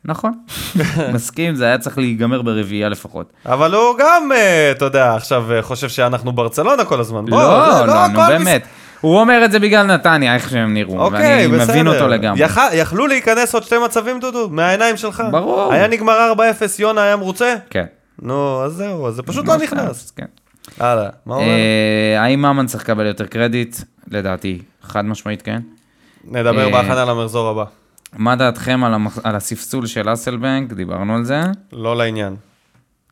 נכון, 0.07 0.31
מסכים, 1.13 1.55
זה 1.55 1.65
היה 1.65 1.77
צריך 1.77 1.97
להיגמר 1.97 2.41
ברביעייה 2.41 2.89
לפחות. 2.89 3.33
אבל 3.45 3.73
הוא 3.73 3.97
גם, 3.99 4.31
אה, 4.35 4.71
אתה 4.71 4.85
יודע, 4.85 5.13
עכשיו 5.15 5.51
אה, 5.53 5.61
חושב 5.61 5.89
שאנחנו 5.89 6.31
ברצלונה 6.31 6.85
כל 6.85 6.99
הזמן. 6.99 7.25
בוא, 7.25 7.43
לא, 7.43 7.75
זה 7.77 7.85
לא, 7.85 8.07
נו 8.07 8.19
באמת. 8.27 8.63
הוא 9.01 9.19
אומר 9.19 9.45
את 9.45 9.51
זה 9.51 9.59
בגלל 9.59 9.85
נתניה, 9.85 10.35
איך 10.35 10.49
שהם 10.49 10.73
נראו, 10.73 10.99
אוקיי, 10.99 11.47
ואני 11.47 11.57
בסדר. 11.59 11.73
מבין 11.73 11.87
אותו 11.87 12.07
לגמרי. 12.07 12.41
יכל- 12.43 12.59
יכלו 12.73 13.07
להיכנס 13.07 13.53
עוד 13.53 13.63
שתי 13.63 13.75
מצבים, 13.85 14.19
דודו, 14.19 14.49
מהעיניים 14.51 14.97
שלך. 14.97 15.23
ברור. 15.31 15.73
היה 15.73 15.87
נגמר 15.87 16.33
4-0, 16.37 16.39
יונה 16.79 17.03
היה 17.03 17.15
מרוצה? 17.15 17.55
כן. 17.69 17.85
נו, 18.21 18.61
אז 18.63 18.71
זהו, 18.73 19.07
אז 19.07 19.13
זה 19.15 19.23
פשוט 19.23 19.47
לא 19.47 19.57
נכנס. 19.57 20.11
כן. 20.15 20.25
הלאה, 20.79 21.09
מה 21.25 21.35
אומר? 21.35 21.45
אה, 21.47 22.21
האם 22.23 22.41
ממן 22.41 22.65
צריך 22.65 22.83
לקבל 22.83 23.05
יותר 23.05 23.25
קרדיט? 23.25 23.75
לדעתי, 24.11 24.61
חד 24.83 25.05
משמעית 25.05 25.41
כן. 25.41 25.59
נדבר 26.27 26.69
בהכנה 26.69 27.05
למחזור 27.05 27.49
הבא. 27.49 27.63
מה 28.17 28.35
דעתכם 28.35 28.83
על 28.83 28.93
המח- 28.93 29.19
על 29.23 29.35
הספסול 29.35 29.85
של 29.85 30.13
אסלבנק? 30.13 30.73
דיברנו 30.73 31.15
על 31.15 31.23
זה. 31.23 31.41
לא 31.73 31.97
לעניין. 31.97 32.35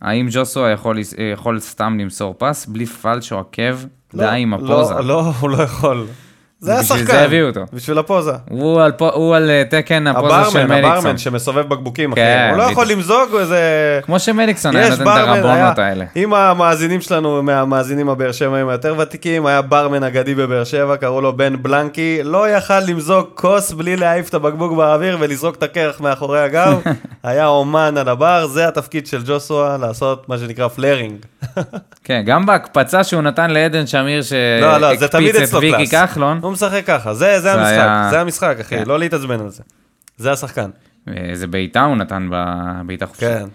האם 0.01 0.27
ג'וסו 0.31 0.67
יכול, 0.67 0.97
אה, 1.17 1.23
יכול 1.33 1.59
סתם 1.59 1.97
למסור 1.99 2.35
פס 2.37 2.65
בלי 2.65 2.85
פלש 2.85 3.31
או 3.31 3.39
עקב? 3.39 3.61
לא, 4.13 4.23
די 4.31 4.39
עם 4.41 4.51
לא, 4.53 4.55
הפוזה. 4.55 4.93
לא, 5.07 5.21
הוא 5.39 5.49
לא 5.49 5.63
יכול. 5.63 6.07
זה 6.63 6.71
בשביל 6.79 6.97
השחקן. 6.97 7.13
זה 7.13 7.25
הביאו 7.25 7.47
אותו. 7.47 7.61
בשביל 7.73 7.97
הפוזה. 7.97 8.31
הוא 8.49 8.81
על, 8.81 8.91
הוא 8.99 9.35
על 9.35 9.49
אה, 9.49 9.63
תקן 9.69 10.07
הפוזה 10.07 10.33
של 10.51 10.59
הברמן, 10.59 10.75
מליקסון. 10.75 10.97
הברמן 10.97 11.17
שמסובב 11.17 11.67
בקבוקים, 11.67 12.11
אחי. 12.11 12.21
כן, 12.21 12.47
הוא 12.49 12.57
לא 12.57 12.63
יכול. 12.63 12.87
למזוג, 12.87 13.33
וזה... 13.41 13.59
כמו 14.03 14.19
שמליקסון 14.19 14.75
היה 14.75 14.89
נותן 14.89 15.01
את 15.03 15.07
הרבונות 15.07 15.79
האלה. 15.79 16.05
אם 16.15 16.33
המאזינים 16.33 17.01
שלנו, 17.01 17.43
מהמאזינים 17.43 18.09
הבאר 18.09 18.31
שבעים 18.31 18.69
היותר 18.69 18.95
ותיקים, 18.99 19.45
היה 19.45 19.61
ברמן 19.61 20.03
אגדי 20.03 20.35
בבאר 20.35 20.63
שבע, 20.63 20.97
קראו 20.97 21.21
לו 21.21 21.37
בן 21.37 21.63
בלנקי, 21.63 22.19
לא 22.23 22.49
יכל 22.49 22.79
למזוג 22.79 23.25
כוס 23.33 23.71
בלי 23.71 23.95
להעיף 23.95 24.29
את 24.29 24.33
הבקבוק 24.33 24.77
באוויר 24.77 25.17
ולזרוק 25.19 25.55
את 25.55 25.63
הקרח 25.63 26.01
מאחורי 26.01 26.39
הגב, 26.39 26.81
היה 27.23 27.47
אומן 27.47 27.97
על 27.97 28.09
הבר, 28.09 28.47
זה 28.47 28.67
התפקיד 28.67 29.07
של 29.07 29.21
ג'וסווה, 29.25 29.77
לעשות 29.77 30.29
מה 30.29 30.37
שנקרא 30.37 30.67
פלרינג. 30.67 31.15
כן, 32.03 32.23
גם 32.25 32.45
בהקפצה 32.45 33.03
שהוא 33.03 33.21
נתן 33.21 33.51
לעדן 33.51 33.87
שמיר 33.87 34.21
לא, 34.61 34.77
לא, 34.77 34.95
זה 34.95 35.07
תמיד 35.07 35.35
שהקפיץ 35.35 35.53
את 35.53 35.59
ויקי. 35.61 35.87
כחלון. 35.87 36.39
משחק 36.53 36.81
ככה, 36.85 37.13
זה, 37.13 37.39
זה 37.39 37.53
המשחק, 37.53 37.69
היה- 37.71 38.07
זה 38.11 38.21
המשחק, 38.21 38.55
אחי, 38.61 38.77
כן. 38.77 38.83
לא 38.87 38.99
להתעצבן 38.99 39.39
על 39.39 39.49
זה. 39.49 39.63
זה 40.17 40.31
השחקן. 40.31 40.69
איזה 41.17 41.47
בעיטה 41.47 41.83
הוא 41.83 41.95
נתן 41.97 42.27
בבעיטה 42.31 43.05
חופשית. 43.05 43.27
כן. 43.29 43.45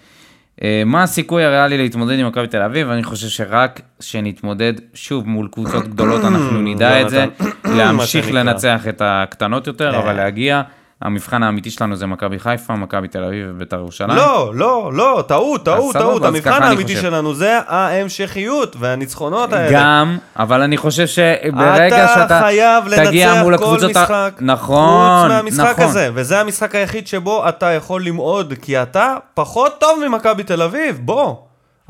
אה, 0.62 0.82
מה 0.86 1.02
הסיכוי 1.02 1.44
הריאלי 1.44 1.78
להתמודד 1.78 2.18
עם 2.18 2.26
מכבי 2.28 2.46
תל 2.46 2.62
אביב? 2.62 2.90
אני 2.90 3.02
חושב 3.04 3.28
שרק 3.28 3.80
שנתמודד 4.00 4.72
שוב 4.94 5.28
מול 5.28 5.48
קבוצות 5.52 5.88
גדולות 5.88 6.24
אנחנו 6.24 6.60
נדע 6.68 7.00
את 7.02 7.10
זה, 7.10 7.24
להמשיך. 7.76 8.30
לנצח 8.32 8.88
את 8.88 9.02
הקטנות 9.04 9.66
יותר. 9.66 9.98
אבל 9.98 10.12
להגיע, 10.12 10.62
המבחן 11.02 11.42
האמיתי 11.42 11.70
שלנו 11.70 11.96
זה 11.96 12.06
מכבי 12.06 12.38
חיפה, 12.38 12.74
מכבי 12.76 13.08
תל 13.08 13.24
אביב 13.24 13.46
ובית"ר 13.50 13.76
ירושלים. 13.76 14.10
לא, 14.16 14.50
לא, 14.54 14.90
לא, 14.92 15.24
טעות, 15.28 15.64
טעות, 15.64 15.96
טעות. 15.96 16.24
המבחן 16.24 16.62
האמיתי 16.62 16.82
חושב. 16.96 17.00
שלנו 17.02 17.34
זה 17.34 17.58
ההמשכיות 17.68 18.76
והניצחונות 18.78 19.52
האלה. 19.52 19.68
גם, 19.72 20.18
אבל 20.36 20.62
אני 20.62 20.76
חושב 20.76 21.06
שברגע 21.06 22.04
אתה 22.04 22.14
שאתה 22.14 22.40
חייב 22.40 22.84
תגיע 22.96 23.28
לנצח 23.28 23.42
מול 23.42 23.56
כל 23.56 23.64
הקבוצות... 23.64 23.96
ה- 23.96 24.02
משחק, 24.02 24.32
נכון, 24.40 25.20
חוץ 25.22 25.30
מהמשחק 25.32 25.70
נכון. 25.72 25.84
הזה, 25.84 26.10
וזה 26.14 26.40
המשחק 26.40 26.74
היחיד 26.74 27.06
שבו 27.06 27.48
אתה 27.48 27.66
יכול 27.66 28.04
למעוד, 28.04 28.54
כי 28.62 28.82
אתה 28.82 29.16
פחות 29.34 29.80
טוב 29.80 30.00
ממכבי 30.08 30.42
תל 30.42 30.62
אביב, 30.62 30.98
בוא. 31.02 31.34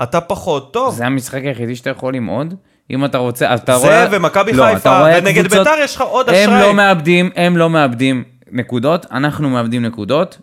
אתה 0.03 0.21
פחות 0.21 0.73
טוב. 0.73 0.95
זה 0.95 1.07
המשחק 1.07 1.41
היחידי 1.45 1.77
שאתה 1.77 1.91
יכול 1.91 2.15
למעוד? 2.15 2.55
אם 2.91 3.05
אתה 3.05 3.19
רוצה, 3.19 3.55
אתה 3.55 3.79
זה 3.79 3.87
רואה... 3.87 4.07
ומכבי 4.11 4.53
לא, 4.53 4.65
חיפה, 4.65 5.11
אתה 5.13 5.19
ונגד 5.23 5.49
ביתר 5.55 5.75
יש 5.85 5.97
לך 5.97 6.01
עוד 6.01 6.29
הם 6.29 6.35
אשראי. 6.35 6.63
לא 6.63 6.75
מאבדים, 6.75 7.31
הם 7.37 7.57
לא 7.57 7.71
מאבדים 7.71 8.25
נקודות, 8.53 9.07
אנחנו 9.11 9.51
מאבדים 9.51 9.83
נקודות 9.83 10.39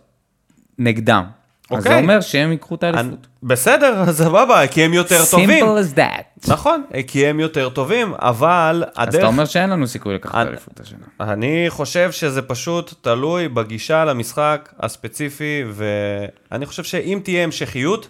נגדם. 0.78 1.24
אז 1.70 1.82
זה 1.82 1.88
אוקיי. 1.88 2.02
אומר 2.02 2.20
שהם 2.20 2.52
ייקחו 2.52 2.74
את 2.74 2.82
האליפות. 2.82 3.26
בסדר, 3.42 4.00
אז 4.00 4.18
סבבה, 4.24 4.66
כי 4.66 4.82
הם 4.82 4.94
יותר 4.94 5.20
טובים. 5.30 5.64
simple 5.64 5.94
as 5.94 5.98
that. 5.98 6.50
נכון, 6.52 6.82
כי 7.06 7.26
הם 7.26 7.40
יותר 7.40 7.68
טובים, 7.68 8.14
אבל 8.14 8.84
אז 8.96 9.08
הדרך... 9.08 9.20
אתה 9.20 9.26
אומר 9.26 9.44
שאין 9.44 9.70
לנו 9.70 9.86
סיכוי 9.86 10.14
לקחת 10.14 10.34
את 10.34 10.46
האליפות 10.46 10.80
השנה. 10.80 11.32
אני 11.32 11.66
חושב 11.68 12.12
שזה 12.12 12.42
פשוט 12.42 12.94
תלוי 13.00 13.48
בגישה 13.48 14.04
למשחק 14.04 14.72
הספציפי, 14.80 15.64
ואני 15.72 16.66
חושב 16.66 16.84
שאם 16.84 17.20
תהיה 17.24 17.44
המשכיות, 17.44 18.08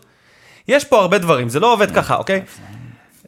יש 0.68 0.84
פה 0.84 1.00
הרבה 1.00 1.18
דברים, 1.18 1.48
זה 1.48 1.60
לא 1.60 1.72
עובד 1.72 1.90
ככה, 1.90 2.14
אוקיי? 2.16 2.42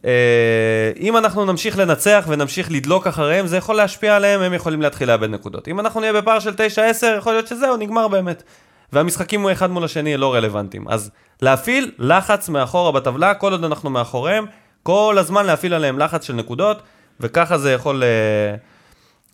אה, 0.04 0.90
אם 1.00 1.16
אנחנו 1.16 1.44
נמשיך 1.44 1.78
לנצח 1.78 2.24
ונמשיך 2.28 2.70
לדלוק 2.70 3.06
אחריהם, 3.06 3.46
זה 3.46 3.56
יכול 3.56 3.76
להשפיע 3.76 4.16
עליהם, 4.16 4.40
הם 4.40 4.52
יכולים 4.52 4.82
להתחיל 4.82 5.08
לאבד 5.08 5.30
נקודות. 5.30 5.68
אם 5.68 5.80
אנחנו 5.80 6.00
נהיה 6.00 6.12
בפער 6.12 6.40
של 6.40 6.52
9-10, 6.52 6.56
יכול 7.18 7.32
להיות 7.32 7.46
שזהו, 7.46 7.76
נגמר 7.76 8.08
באמת. 8.08 8.42
והמשחקים 8.92 9.42
הוא 9.42 9.52
אחד 9.52 9.70
מול 9.70 9.84
השני 9.84 10.16
לא 10.16 10.34
רלוונטיים. 10.34 10.88
אז 10.88 11.10
להפעיל 11.42 11.90
לחץ 11.98 12.48
מאחורה 12.48 12.92
בטבלה, 12.92 13.34
כל 13.34 13.52
עוד 13.52 13.64
אנחנו 13.64 13.90
מאחוריהם, 13.90 14.46
כל 14.82 15.16
הזמן 15.18 15.46
להפעיל 15.46 15.74
עליהם 15.74 15.98
לחץ 15.98 16.24
של 16.24 16.34
נקודות, 16.34 16.82
וככה 17.20 17.58
זה 17.58 17.72
יכול... 17.72 18.02
אה, 18.02 18.56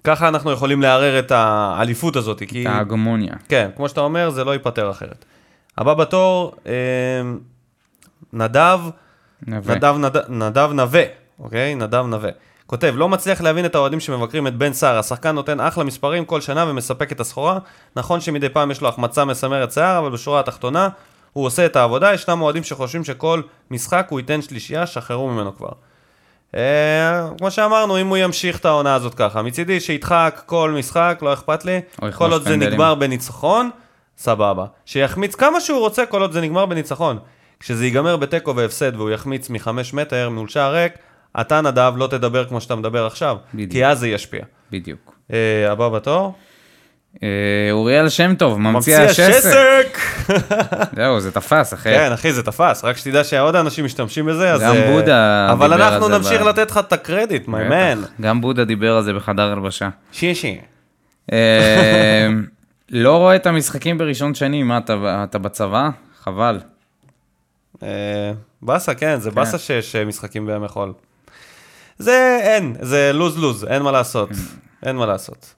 ככה 0.05 0.29
אנחנו 0.29 0.53
יכולים 0.53 0.83
לערער 0.83 1.19
את 1.19 1.33
האליפות 1.35 2.17
הזאת, 2.17 2.43
כי... 2.49 2.63
את 2.63 2.67
ההגמוניה. 2.67 3.35
כן, 3.49 3.71
כמו 3.77 3.89
שאתה 3.89 4.01
אומר, 4.01 4.31
זה 4.31 4.45
לא 4.45 4.53
ייפתר 4.53 4.91
אחרת. 4.91 5.25
הבא 5.79 5.95
בתור, 5.95 6.55
אה, 6.67 6.73
נדב, 8.33 8.81
נווה. 9.47 9.75
נדב, 9.75 9.97
נדב, 9.99 10.21
נדב 10.29 10.71
נווה, 10.73 11.03
אוקיי? 11.39 11.75
נדב 11.75 12.05
נווה. 12.07 12.31
כותב, 12.67 12.95
לא 12.97 13.09
מצליח 13.09 13.41
להבין 13.41 13.65
את 13.65 13.75
האוהדים 13.75 14.01
שמבקרים 14.01 14.47
את 14.47 14.57
בן 14.57 14.73
סער. 14.73 14.99
השחקן 14.99 15.35
נותן 15.35 15.61
אחלה 15.61 15.85
מספרים 15.85 16.25
כל 16.25 16.41
שנה 16.41 16.65
ומספק 16.69 17.13
את 17.13 17.21
הסחורה. 17.21 17.59
נכון 17.97 18.21
שמדי 18.21 18.49
פעם 18.49 18.71
יש 18.71 18.81
לו 18.81 18.89
החמצה 18.89 19.25
מסמרת 19.25 19.73
שיער, 19.73 19.99
אבל 19.99 20.11
בשורה 20.11 20.41
התחתונה, 20.41 20.89
הוא 21.33 21.47
עושה 21.47 21.67
את 21.67 21.77
העבודה. 21.77 22.15
ישנם 22.15 22.43
אוהדים 22.43 22.63
שחושבים 22.63 23.05
שכל 23.05 23.43
משחק 23.71 24.07
הוא 24.11 24.21
ייתן 24.21 24.43
שלישייה, 24.43 24.87
שחררו 24.87 25.29
ממנו 25.29 25.57
כבר. 25.57 25.69
אה, 26.57 27.29
כמו 27.39 27.51
שאמרנו, 27.51 28.01
אם 28.01 28.07
הוא 28.07 28.17
ימשיך 28.17 28.59
את 28.59 28.65
העונה 28.65 28.95
הזאת 28.95 29.15
ככה, 29.15 29.43
מצידי 29.43 29.81
שידחק 29.81 30.43
כל 30.47 30.75
משחק, 30.79 31.19
לא 31.23 31.33
אכפת 31.33 31.65
לי, 31.65 31.81
כל 32.15 32.33
עוד 32.33 32.43
זה. 32.43 32.57
נגמר 32.57 32.95
בניצחון, 32.95 33.71
סבבה. 34.19 34.65
שיחמיץ 34.87 35.35
כמה 35.35 35.61
שהוא 35.61 35.79
רוצה, 35.79 36.07
כל 36.07 36.21
עוד 36.21 36.33
זה 36.33 36.41
נגמר 36.41 36.67
בניצחון. 36.67 37.19
כשזה 37.61 37.85
ייגמר 37.85 38.17
בתיקו 38.17 38.57
והפסד 38.57 38.97
והוא 38.97 39.11
יחמיץ 39.11 39.51
מחמש 39.51 39.95
מטר 39.95 40.31
מול 40.31 40.49
שער 40.49 40.75
ריק, 40.75 40.93
אתה 41.41 41.61
נדב 41.61 41.93
לא 41.97 42.07
תדבר 42.07 42.45
כמו 42.45 42.61
שאתה 42.61 42.75
מדבר 42.77 43.07
עכשיו, 43.07 43.37
בדיוק. 43.55 43.73
כי 43.73 43.87
אז 43.87 43.99
זה 43.99 44.09
ישפיע. 44.09 44.45
בדיוק. 44.71 45.15
אה, 45.33 45.73
הבא 45.73 45.89
בתור, 45.89 46.35
אה, 47.23 47.29
אוריאל 47.73 48.09
שם 48.09 48.35
טוב, 48.35 48.61
ממציא 48.61 48.99
השסק. 48.99 49.99
זהו, 50.97 51.21
זה 51.21 51.31
תפס, 51.31 51.75
אחי. 51.75 51.91
כן, 51.95 52.13
אחי, 52.13 52.33
זה 52.33 52.43
תפס, 52.43 52.85
רק 52.85 52.97
שתדע 52.97 53.25
שעוד 53.25 53.57
אנשים 53.57 53.85
משתמשים 53.85 54.27
בזה, 54.27 54.53
אז... 54.53 54.61
גם 54.61 54.77
אה, 54.77 54.93
בודה 54.93 55.49
אבל 55.53 55.73
דיבר 55.73 55.89
אנחנו 55.89 56.07
על 56.07 56.13
זה 56.13 56.19
נמשיך 56.19 56.43
ב- 56.43 56.49
לתת 56.49 56.71
לך 56.71 56.79
את 56.79 56.93
הקרדיט, 56.93 57.49
my 57.49 57.71
man. 57.71 58.23
גם 58.23 58.41
בודה 58.41 58.65
דיבר 58.65 58.97
על 58.97 59.03
זה 59.03 59.13
בחדר 59.13 59.53
הלבשה. 59.53 59.89
שישי. 60.13 60.61
אה, 61.33 62.29
לא 62.91 63.17
רואה 63.17 63.37
את 63.37 63.47
המשחקים 63.47 63.99
בראשון 63.99 64.35
שני, 64.35 64.63
מה, 64.63 64.79
אתה, 64.79 65.25
אתה 65.31 65.39
בצבא? 65.39 65.89
חבל. 66.23 66.59
אה, 67.83 67.89
באסה, 68.63 68.95
כן, 68.95 69.21
זה 69.21 69.31
באסה 69.31 69.59
שיש 69.59 69.97
אה, 69.97 70.05
משחקים 70.05 70.47
בימי 70.47 70.69
חול. 70.69 70.93
זה 71.99 72.39
אין, 72.43 72.77
זה 72.81 73.11
לוז-לוז, 73.15 73.65
אין 73.65 73.83
מה 73.83 73.93
לעשות. 73.93 74.29
אין 74.87 74.97
מה 74.97 75.07
לעשות. 75.07 75.55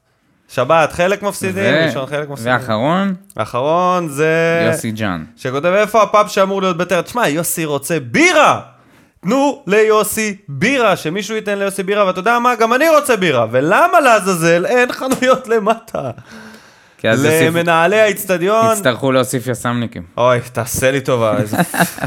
שבת 0.49 0.93
חלק 0.93 1.23
מפסידים, 1.23 1.75
ו- 1.75 1.87
ראשון 1.87 2.07
חלק 2.07 2.29
מפסידים. 2.29 2.53
ואחרון, 2.55 3.15
האחרון 3.37 4.09
זה... 4.09 4.65
יוסי 4.73 4.91
ג'אן. 4.91 5.25
שכותב 5.37 5.67
איפה 5.67 6.03
הפאב 6.03 6.29
שאמור 6.29 6.63
להיות 6.63 6.77
בטרם. 6.77 7.03
תשמע, 7.03 7.29
יוסי 7.29 7.65
רוצה 7.65 8.01
בירה! 8.01 8.61
תנו 9.21 9.63
ליוסי 9.67 10.37
בירה, 10.49 10.97
שמישהו 10.97 11.37
ייתן 11.37 11.59
ליוסי 11.59 11.83
בירה, 11.83 12.07
ואתה 12.07 12.19
יודע 12.19 12.39
מה? 12.39 12.55
גם 12.55 12.73
אני 12.73 12.89
רוצה 12.89 13.17
בירה. 13.17 13.47
ולמה 13.51 14.01
לעזאזל 14.01 14.67
אין 14.67 14.93
חנויות 14.93 15.49
למטה? 15.49 16.11
כי 16.99 17.09
אז 17.09 17.25
יוסיף- 17.25 17.43
למנהלי 17.55 18.01
האיצטדיון, 18.01 18.73
יצטרכו 18.73 19.13
להוסיף 19.13 19.47
יס"מניקים. 19.47 20.03
אוי, 20.17 20.39
תעשה 20.53 20.91
לי 20.91 21.01
טובה. 21.01 21.37
איזה- 21.39 21.57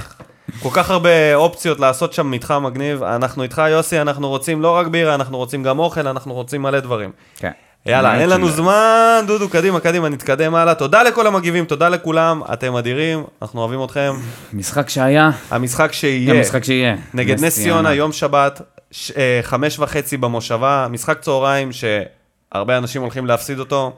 כל 0.64 0.70
כך 0.74 0.90
הרבה 0.90 1.36
אופציות 1.36 1.80
לעשות 1.80 2.14
שם 2.14 2.32
מתחם 2.32 2.64
מגניב. 2.64 3.04
אנחנו 3.04 3.44
איתך, 3.44 3.62
יוסי, 3.70 4.02
אנחנו 4.02 4.30
רוצים 4.30 4.62
לא 4.62 4.72
רק 4.72 4.88
בירה, 4.88 5.16
אנחנו 5.16 5.38
רוצים 5.38 5.64
גם 5.64 5.80
אוכל, 5.80 6.08
אנחנו 6.08 6.34
רוצים 6.34 6.62
מלא 6.62 6.80
דברים. 6.80 7.12
כן. 7.38 7.52
יאללה, 7.86 8.20
אין 8.22 8.30
לנו. 8.30 8.50
זמן, 8.50 9.24
דודו, 9.28 9.50
קדימה, 9.50 9.80
קדימה, 9.80 10.10
נתקדם 10.10 10.56
הלאה. 10.56 10.76
תודה 10.76 11.04
לכל 11.04 11.28
המגיבים, 11.28 11.66
תודה 11.66 11.90
לכולם, 11.90 12.42
אתם 12.54 12.76
אדירים, 12.76 13.24
אנחנו 13.42 13.60
אוהבים 13.62 13.84
אתכם. 13.84 14.14
משחק 14.54 14.90
שהיה, 14.90 15.30
המשחק 15.52 15.94
שיהיה, 15.94 16.34
גם 16.34 16.40
משחק 16.42 16.64
שיהיה. 16.64 16.96
נגד 17.14 17.44
נס 17.44 17.56
ציונה, 17.56 17.94
יום 17.94 18.12
שבת, 18.12 18.62
ש- 18.92 19.12
אה, 19.12 19.40
חמש 19.44 19.80
וחצי 19.80 20.18
במושבה, 20.18 20.88
משחק 20.90 21.20
צהריים 21.22 21.70
שהרבה 21.72 22.78
אנשים 22.78 23.02
הולכים 23.02 23.26
להפסיד 23.26 23.60
אותו. 23.60 23.94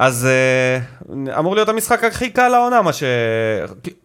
אז 0.00 0.26
אה, 0.26 0.78
אמור 1.38 1.54
להיות 1.54 1.68
המשחק 1.68 2.04
הכי 2.04 2.30
קל 2.30 2.48
לעונה, 2.48 2.82
מה 2.82 2.92
ש... 2.92 3.02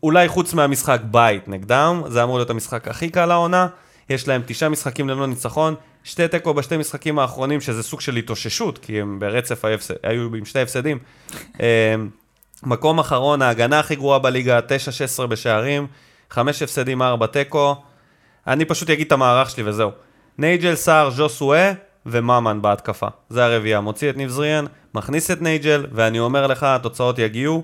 אולי 0.04 0.28
חוץ 0.28 0.54
מהמשחק 0.54 1.00
בית 1.04 1.48
נגדם, 1.48 2.02
זה 2.08 2.24
אמור 2.24 2.38
להיות 2.38 2.50
המשחק 2.50 2.88
הכי 2.88 3.10
קל 3.10 3.26
לעונה. 3.26 3.68
יש 4.10 4.28
להם 4.28 4.42
תשעה 4.46 4.70
משחקים 4.70 5.10
ללא 5.10 5.28
ניצחון, 5.28 5.76
שתי 6.04 6.28
תיקו 6.28 6.54
בשתי 6.54 6.78
משחקים 6.78 7.20
האחרונים, 7.20 7.62
שזה 7.62 7.84
סוג 7.84 8.02
של 8.02 8.16
התאוששות, 8.16 8.78
כי 8.78 9.02
הם 9.02 9.20
ברצף 9.20 9.66
היו, 9.66 9.76
הפס- 9.76 9.92
היו 10.04 10.36
עם 10.36 10.46
שתי 10.46 10.60
הפסדים. 10.60 11.00
אה, 11.62 11.96
מקום 12.64 13.00
אחרון, 13.00 13.42
ההגנה 13.42 13.80
הכי 13.80 13.96
גרועה 13.96 14.20
בליגה, 14.20 14.60
9-16 15.20 15.26
בשערים, 15.28 15.88
חמש 16.30 16.62
הפסדים, 16.62 17.02
ארבע 17.02 17.28
תיקו. 17.28 17.76
אני 18.48 18.66
פשוט 18.66 18.90
אגיד 18.90 19.08
את 19.08 19.12
המערך 19.12 19.50
שלי 19.50 19.64
וזהו. 19.66 19.92
נייג'ל 20.38 20.76
סער, 20.76 21.10
ז'וסואה, 21.10 21.72
וממן 22.06 22.62
בהתקפה. 22.62 23.08
זה 23.30 23.46
הרביעייה. 23.46 23.80
מוציא 23.82 24.10
את 24.10 24.18
ניב 24.18 24.30
זריאן, 24.30 24.66
מכניס 24.96 25.32
את 25.32 25.42
נייג'ל, 25.42 25.86
ואני 25.92 26.20
אומר 26.20 26.48
לך, 26.48 26.64
התוצאות 26.64 27.20
יגיעו. 27.20 27.64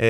אה, 0.00 0.06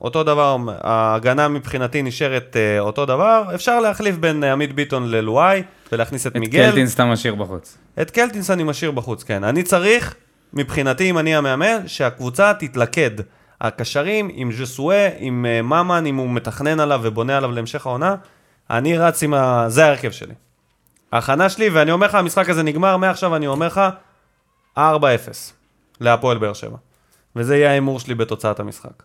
אותו 0.00 0.22
דבר, 0.22 0.56
ההגנה 0.80 1.48
מבחינתי 1.48 2.02
נשארת 2.02 2.56
אה, 2.56 2.80
אותו 2.80 3.06
דבר. 3.06 3.42
אפשר 3.54 3.80
להחליף 3.80 4.16
בין 4.16 4.44
עמית 4.44 4.74
ביטון 4.74 5.10
ללואי, 5.10 5.62
ולהכניס 5.92 6.26
את, 6.26 6.32
את 6.32 6.36
מיגל. 6.36 6.70
קלטינס 6.70 6.94
אתה 6.94 7.04
משאיר 7.04 7.34
בחוץ. 7.34 7.78
את 8.00 8.10
קלטינס 8.10 8.50
אני 8.50 8.62
משאיר 8.62 8.90
בחוץ, 8.90 9.22
כן. 9.22 9.44
אני 9.44 9.62
צריך, 9.62 10.14
מבחינתי, 10.52 11.10
אם 11.10 11.18
אני 11.18 11.36
המאמן, 11.36 11.78
שהקבוצה 11.86 12.52
תתלכד. 12.54 13.10
הקשרים 13.60 14.30
עם 14.32 14.52
ז'סואה, 14.52 15.08
עם 15.18 15.46
uh, 15.46 15.62
ממן, 15.62 16.06
אם 16.06 16.16
הוא 16.16 16.30
מתכנן 16.30 16.80
עליו 16.80 17.00
ובונה 17.02 17.36
עליו 17.36 17.52
להמשך 17.52 17.86
העונה, 17.86 18.14
אני 18.70 18.98
רץ 18.98 19.22
עם 19.22 19.34
ה... 19.34 19.64
זה 19.68 19.84
ההרכב 19.84 20.10
שלי. 20.10 20.34
ההכנה 21.12 21.48
שלי, 21.48 21.68
ואני 21.68 21.90
אומר 21.90 22.06
לך, 22.06 22.14
המשחק 22.14 22.48
הזה 22.48 22.62
נגמר, 22.62 22.96
מעכשיו 22.96 23.36
אני 23.36 23.46
אומר 23.46 23.66
לך, 23.66 23.80
4-0 24.78 24.80
להפועל 26.00 26.38
באר 26.38 26.52
שבע. 26.52 26.76
וזה 27.36 27.56
יהיה 27.56 27.70
ההימור 27.70 28.00
שלי 28.00 28.14
בתוצאת 28.14 28.60
המשחק. 28.60 29.02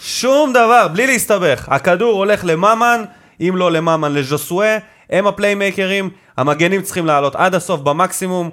שום 0.00 0.52
דבר, 0.52 0.88
בלי 0.92 1.06
להסתבך. 1.06 1.68
הכדור 1.68 2.12
הולך 2.12 2.44
לממן, 2.44 3.04
אם 3.40 3.52
לא 3.56 3.72
לממן, 3.72 4.12
לז'וסואה, 4.12 4.78
הם 5.10 5.26
הפליימייקרים, 5.26 6.10
המגנים 6.36 6.82
צריכים 6.82 7.06
לעלות 7.06 7.36
עד 7.36 7.54
הסוף 7.54 7.80
במקסימום. 7.80 8.50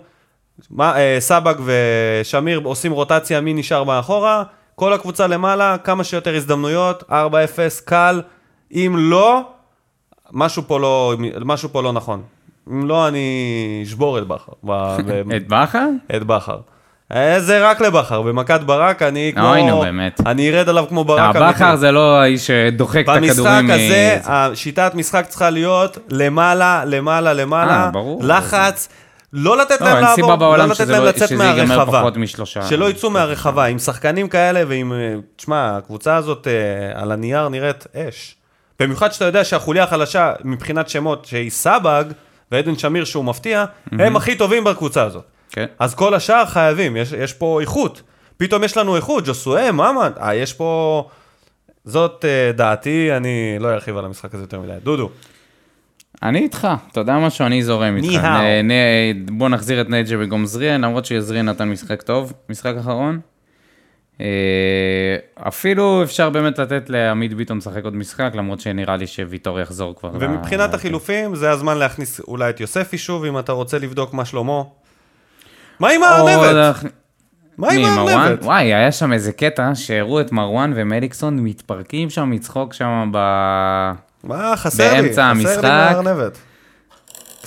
מה, 0.70 0.98
אה, 0.98 1.18
סבג 1.20 1.56
ושמיר 1.66 2.62
עושים 2.64 2.92
רוטציה, 2.92 3.42
מי 3.42 3.54
נשאר 3.54 3.84
מאחורה, 3.84 4.44
כל 4.76 4.94
הקבוצה 4.94 5.28
למעלה, 5.28 5.78
כמה 5.78 6.04
שיותר 6.04 6.36
הזדמנויות, 6.36 7.04
4-0, 7.10 7.82
קל. 7.86 8.22
אם 8.72 8.96
לא, 8.98 9.42
משהו 10.32 10.64
פה 10.68 10.80
לא, 10.80 11.14
משהו 11.46 11.70
פה 11.70 11.84
לא 11.84 11.94
נכון. 11.94 12.24
אם 12.72 12.88
לא, 12.88 13.08
אני 13.08 13.30
אשבור 13.84 14.18
את 14.18 14.24
בכר. 14.28 14.52
את 15.38 15.48
בכר? 15.48 15.88
את 16.16 16.24
בכר. 16.24 16.58
אה, 17.16 17.40
זה 17.40 17.70
רק 17.70 17.82
לבכר, 17.82 18.22
במכת 18.22 18.62
ברק 18.62 19.02
אני 19.02 19.32
כמו... 19.36 19.50
אוי, 19.50 19.64
נו, 19.64 19.82
באמת. 19.82 20.22
אני 20.26 20.50
ארד 20.50 20.70
עליו 20.70 20.86
כמו 20.90 21.04
ברק 21.04 21.36
בכר 21.36 21.76
זה 21.76 21.92
לא 21.92 22.18
האיש 22.22 22.48
שדוחק 22.48 23.06
את 23.10 23.16
במשחק 23.16 23.32
הכדורים. 23.40 23.72
הזה, 23.72 24.18
מ- 24.20 24.32
השיטת 24.32 24.92
משחק 24.96 25.26
צריכה 25.28 25.50
להיות 25.50 25.98
למעלה, 26.10 26.84
למעלה, 26.86 27.34
למעלה, 27.34 27.90
אה. 27.96 28.02
לחץ, 28.22 28.90
לא 29.34 29.58
לתת 29.58 29.82
לא, 29.82 29.88
להם 29.88 29.96
אין 29.96 30.04
לעבור, 30.04 30.16
סיבה 30.16 30.28
לא 30.28 30.36
בעולם 30.36 30.74
שזה 30.74 31.00
לא- 31.00 31.12
שזה 31.18 31.44
ייגמר. 31.44 31.86
פחות 31.86 32.18
משלושה. 32.18 32.62
שלא 32.62 32.90
יצאו 32.90 33.10
מהרחבה, 33.10 33.66
עם 33.66 33.80
שחקנים 33.80 34.28
כאלה 34.28 34.62
ועם... 34.68 34.94
אה, 34.94 35.16
תשמע, 35.36 35.78
הקבוצה 35.78 36.16
הזאת 36.16 36.48
אה, 36.48 37.02
על 37.02 37.12
הנייר 37.12 37.50
נראית 37.50 37.88
אש. 37.96 38.36
במיוחד 38.80 39.12
שאתה 39.14 39.26
יודע 39.26 39.44
שהחוליה 39.44 39.84
החלשה 39.84 40.34
מבחינת 40.44 40.90
שמות, 40.90 41.26
שהיא 41.26 41.50
סבג 41.52 42.04
ועדן 42.54 42.78
שמיר 42.78 43.06
שהוא 43.06 43.26
מפתיע, 43.26 43.66
הם 43.92 44.16
הכי 44.16 44.36
טובים 44.36 44.64
בקבוצה 44.64 45.04
הזאת. 45.04 45.24
כן. 45.52 45.66
אז 45.80 45.96
כל 45.96 46.14
השאר 46.14 46.46
חייבים, 46.46 46.98
יש, 46.98 47.12
יש 47.12 47.34
פה 47.34 47.62
איכות. 47.62 48.02
פתאום 48.38 48.64
יש 48.64 48.78
לנו 48.78 48.96
איכות, 48.96 49.24
ג'וסואה, 49.28 49.72
ממן, 49.72 50.12
אה, 50.22 50.36
יש 50.36 50.54
פה... 50.54 51.04
זאת 51.86 52.26
אה, 52.26 52.52
דעתי, 52.52 53.18
אני 53.18 53.56
לא 53.60 53.74
ארחיב 53.74 53.98
על 53.98 54.06
המשחק 54.06 54.34
הזה 54.34 54.44
יותר 54.44 54.60
מדי. 54.60 54.72
דודו. 54.84 55.10
אני 56.24 56.40
איתך, 56.40 56.68
אתה 56.92 57.00
יודע 57.00 57.18
משהו? 57.18 57.46
אני 57.46 57.64
זורם 57.64 57.96
איתך. 57.96 58.24
ניהאו. 58.64 59.38
בוא 59.38 59.50
נחזיר 59.50 59.82
את 59.82 59.90
נייג'ה 59.90 60.18
במקום 60.18 60.46
זריאן, 60.46 60.82
למרות 60.84 61.06
שזריאן 61.06 61.50
נתן 61.50 61.70
משחק 61.70 62.02
טוב, 62.02 62.34
משחק 62.50 62.74
אחרון. 62.80 63.20
אה, 64.22 64.26
אפילו 65.48 66.04
אפשר 66.04 66.30
באמת 66.30 66.60
לתת 66.60 66.90
לעמית 66.90 67.34
ביטון 67.34 67.58
לשחק 67.58 67.84
עוד 67.84 67.96
משחק, 67.96 68.32
למרות 68.36 68.60
שנראה 68.60 68.98
לי 68.98 69.08
שוויטור 69.08 69.60
יחזור 69.60 69.96
כבר. 69.96 70.10
ומבחינת 70.20 70.72
ל- 70.72 70.76
החילופים, 70.76 71.36
זה 71.36 71.52
הזמן 71.52 71.78
להכניס 71.78 72.20
אולי 72.20 72.50
את 72.50 72.60
יוספי 72.60 72.98
שוב, 72.98 73.26
אם 73.26 73.40
אתה 73.40 73.52
רוצה 73.52 73.80
לבדוק 73.80 74.14
מה 74.14 74.26
שלמה. 74.26 74.62
מה 75.80 75.90
עם 75.90 76.04
הארנבת? 76.04 76.52
דרך- 76.54 76.84
מה 77.58 77.72
עם? 77.72 77.86
הארנבת? 77.86 78.44
וואי, 78.44 78.74
היה 78.74 78.92
שם 78.92 79.14
איזה 79.14 79.32
קטע 79.32 79.72
שהראו 79.76 80.22
את 80.22 80.32
מרואן 80.32 80.74
ומליקסון 80.76 81.40
מתפרקים 81.40 82.10
שם 82.10 82.30
מצחוק 82.32 82.74
שם 82.74 83.10
ב... 83.14 83.18
מה, 84.24 84.54
חסר 84.58 85.02
לי, 85.02 85.10
חסר 85.14 85.62
לי. 85.62 85.68
מהארנבת. 85.68 86.38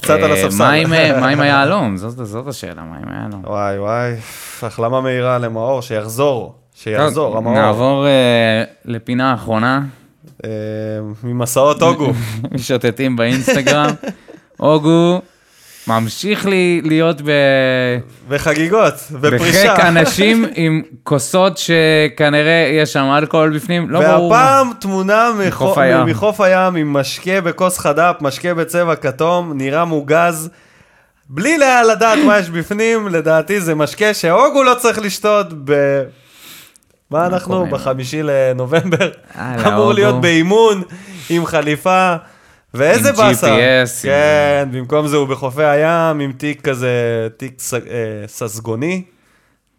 קצת 0.06 0.22
על 0.22 0.32
אה, 0.32 0.44
הספסל. 0.44 0.58
מה 0.64 0.70
עם- 0.72 0.92
עם 1.24 1.40
היהלום? 1.40 1.96
זאת 1.96 2.46
השאלה, 2.48 2.82
מה 2.82 2.96
עם 2.96 3.08
היהלום? 3.08 3.42
וואי 3.46 3.78
וואי, 3.78 4.14
החלמה 4.62 5.00
מהירה 5.00 5.38
למאור, 5.38 5.82
שיחזור, 5.82 6.54
שיחזור, 6.74 7.36
המאור. 7.38 7.54
נעבור 7.54 8.06
אה, 8.06 8.64
לפינה 8.84 9.30
האחרונה, 9.30 9.82
אה, 10.44 10.50
ממסעות 11.24 11.82
הוגו. 11.82 12.12
משוטטים 12.54 13.16
באינסטגרם. 13.16 13.90
אוגו 14.60 15.20
ממשיך 15.88 16.46
לי 16.46 16.80
להיות 16.84 17.20
ב... 17.22 17.30
וחגיגות, 18.28 18.94
ופרישה. 19.20 19.74
בחיק 19.74 19.84
אנשים 19.84 20.46
עם 20.54 20.82
כוסות 21.02 21.58
שכנראה 21.58 22.70
יש 22.82 22.92
שם 22.92 23.14
אלכוהול 23.18 23.56
בפנים, 23.56 23.90
לא 23.90 24.00
ברור. 24.00 24.30
מה. 24.30 24.36
והפעם 24.36 24.72
תמונה 24.80 25.30
מחוף 25.48 25.78
הים. 25.78 26.06
מחוף 26.06 26.40
הים 26.40 26.76
עם 26.76 26.92
משקה 26.92 27.40
בכוס 27.40 27.78
חד"פ, 27.78 28.16
משקה 28.20 28.54
בצבע 28.54 28.96
כתום, 28.96 29.52
נראה 29.54 29.84
מוגז. 29.84 30.50
בלי 31.28 31.58
לדעת 31.92 32.18
מה 32.26 32.38
יש 32.38 32.50
בפנים, 32.50 33.08
לדעתי 33.08 33.60
זה 33.60 33.74
משקה 33.74 34.14
שהוגו 34.14 34.62
לא 34.62 34.74
צריך 34.78 34.98
לשתות 34.98 35.46
ב... 35.64 36.02
מה 37.10 37.26
אנחנו? 37.26 37.66
בחמישי 37.70 38.22
לנובמבר. 38.22 39.10
הלאה, 39.34 39.68
אמור. 39.68 39.92
להיות 39.92 40.20
באימון, 40.20 40.82
עם 41.30 41.46
חליפה. 41.46 42.16
ואיזה 42.74 43.08
עם 43.10 43.16
באסה. 43.16 43.56
GPS, 43.56 44.02
כן, 44.02 44.68
במקום 44.72 45.06
זה 45.08 45.16
הוא 45.16 45.28
בחופי 45.28 45.64
הים, 45.64 46.20
עם 46.20 46.32
תיק 46.32 46.60
כזה, 46.68 46.90
תיק 47.36 47.54
ס- 47.60 47.74
אה, 47.74 47.80
ססגוני. 48.26 49.02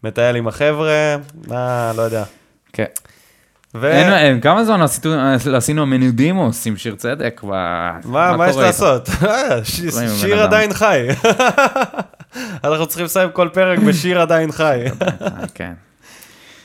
מטייל 0.04 0.36
עם 0.36 0.48
החבר'ה, 0.48 1.16
אה, 1.52 1.92
לא 1.96 2.02
יודע. 2.02 2.24
כן. 2.72 2.84
ו... 3.74 3.86
אין- 3.90 4.12
אין, 4.12 4.40
כמה 4.40 4.64
זמן 4.64 4.80
עשינו 5.54 5.86
מנודימוס 5.86 6.66
עם 6.66 6.76
שיר 6.76 6.94
צדק? 6.94 7.40
ו- 7.44 7.46
מה, 7.48 8.36
מה 8.36 8.48
יש? 8.48 8.56
לעשות? 8.56 9.08
אה, 9.28 9.64
ש- 9.64 9.80
עם 9.80 10.08
שיר? 10.20 10.42
עדיין 10.42 10.72
חי. 10.74 11.06
אנחנו 12.64 12.86
צריכים 12.86 13.04
לסיים 13.04 13.30
כל 13.30 13.48
פרק 13.52 13.78
בשיר 13.78 14.20
עדיין 14.20 14.52
חי. 14.52 14.84
כן. 15.54 15.72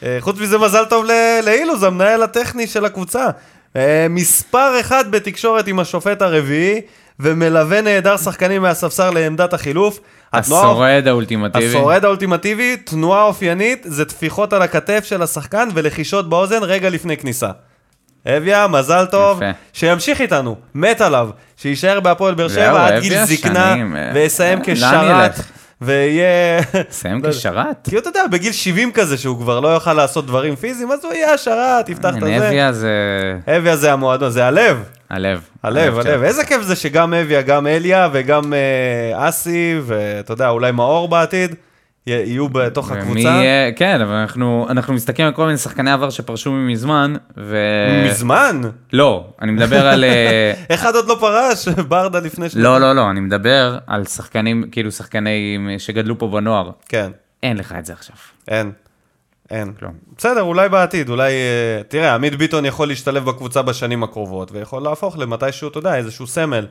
אה, 0.04 0.18
חוץ 0.20 0.40
מזה, 0.40 0.58
מזל 0.58 0.86
טוב 0.86 1.06
לאילוז, 1.46 1.84
המנהל 1.84 2.24
הטכני 2.24 2.68
של 2.68 2.86
הקבוצה. 2.86 3.26
אה, 3.76 4.08
מספר 4.10 4.80
אחד 4.80 5.12
בתקשורת 5.12 5.68
עם 5.68 5.80
השופט 5.80 6.22
הרביעי, 6.22 6.82
ומלווה 7.20 7.82
נהדר 7.82 8.18
שחקנים 8.18 8.62
מהספסל 8.62 9.10
לעמדת 9.10 9.54
החילוף. 9.54 10.00
השורד 10.34 11.04
האולטימטיבי. 11.08 11.66
השורד 11.66 12.06
האולטימטיבי, 12.06 12.78
תנועה 12.78 13.24
אופיינית, 13.24 13.86
זה 13.86 14.06
טפיחות 14.06 14.54
על 14.54 14.62
הכתף 14.62 15.04
של 15.04 15.22
השחקן 15.22 15.70
ולחישות 15.74 16.30
באוזן 16.30 16.64
רגע 16.64 16.90
לפני 16.90 17.18
כניסה. 17.18 17.50
אביה, 18.28 18.68
מזל 18.68 19.06
טוב, 19.06 19.38
יפה. 19.38 19.52
שימשיך 19.74 20.22
איתנו, 20.22 20.56
מת 20.76 21.02
עליו, 21.02 21.30
שיישאר 21.58 22.00
בהפועל 22.00 22.34
באר 22.34 22.48
שבע 22.48 22.88
עד 22.88 23.02
גיל 23.02 23.26
זקנה, 23.26 23.76
אה, 23.76 24.12
ויסיים 24.14 24.60
לאן 24.68 24.76
כשרת? 24.76 25.40
ויהיה... 25.82 26.62
סיים 26.90 27.24
לא. 27.24 27.30
כשרת? 27.30 27.88
כי 27.90 27.98
אתה 27.98 28.10
יודע, 28.10 28.28
בגיל 28.32 28.52
70 28.52 28.92
כזה, 28.92 29.18
שהוא 29.18 29.38
כבר 29.38 29.60
לא 29.60 29.68
יוכל 29.68 29.94
לעשות 29.94 30.26
דברים 30.26 30.56
פיזיים, 30.56 30.92
אז 30.92 31.06
הוא 31.06 31.14
יהיה 31.14 31.34
השרת, 31.34 31.90
יפתח 31.90 32.18
את 32.18 32.24
הזה. 32.24 32.48
נביה 32.48 32.74
זה 32.74 32.92
אביה 33.48 33.76
זה 33.76 33.94
המועדון, 33.94 34.32
זה 34.32 34.46
הלב. 34.46 34.84
הלב. 35.10 35.42
הלב. 35.64 36.00
הלב. 36.00 36.24
איזה 36.24 36.46
כיף 36.46 36.62
זה 36.62 36.76
שגם 36.76 37.14
אביה, 37.14 37.42
גם 37.42 37.68
אליה 37.68 38.10
וגם 38.14 38.54
אה, 38.54 39.30
אסי, 39.30 39.76
ואתה 39.86 40.34
יודע, 40.34 40.50
אולי 40.50 40.72
מאור 40.72 41.08
בעתיד, 41.08 41.56
יהיו 42.08 42.50
בתוך 42.50 42.92
ומי 42.92 43.00
הקבוצה. 43.02 43.20
יהיה- 43.20 43.72
כן, 43.72 44.02
אבל 44.02 44.14
אנחנו 44.14 44.68
אנחנו 44.70 44.94
מסתכלים 44.94 45.28
על 45.28 45.34
כל 45.34 45.46
מיני 45.46 45.58
שחקני 45.58 45.92
עבר 45.92 46.10
שפרשו 46.10 46.52
מזמן, 46.52 47.14
ו... 47.38 47.58
מזמן? 48.10 48.62
לא, 48.94 49.28
אני 49.42 49.52
מדבר 49.52 49.88
על... 49.88 50.04
אה, 50.04 50.54
אחד 50.76 50.96
עוד 50.96 51.08
לא 51.08 51.18
פרש, 51.20 51.68
ברדה 51.90 52.20
לפני 52.20 52.50
ש... 52.50 52.56
לא, 52.56 52.78
לא, 52.80 52.94
לא, 52.96 53.10
אני 53.10 53.20
מדבר 53.20 53.78
על 53.88 54.06
שחקנים, 54.06 54.64
כאילו 54.72 54.92
שחקנים 54.92 55.70
שגדלו 55.78 56.20
פה 56.20 56.28
בנוער. 56.28 56.72
כן, 56.90 57.12
אין 57.44 57.58
לך 57.58 57.76
את 57.80 57.86
זה 57.86 57.94
עכשיו. 57.94 58.16
אין. 58.48 58.72
אין. 59.52 59.74
כלום. 59.80 59.94
בסדר, 60.18 60.42
אולי 60.42 60.70
בעתיד, 60.70 61.10
אולי... 61.10 61.32
אה, 61.32 61.82
תראה, 61.88 62.16
עמית 62.16 62.36
ביטון 62.36 62.66
יכול 62.66 62.88
להשתלב 62.88 63.26
בקבוצה 63.26 63.62
בשנים 63.62 64.04
הקרובות, 64.04 64.52
ויכול 64.52 64.82
להפוך 64.84 65.18
למתישהו, 65.18 65.68
אתה 65.70 65.78
יודע, 65.80 65.96
איזשהו 65.96 66.28
סמל. 66.28 66.66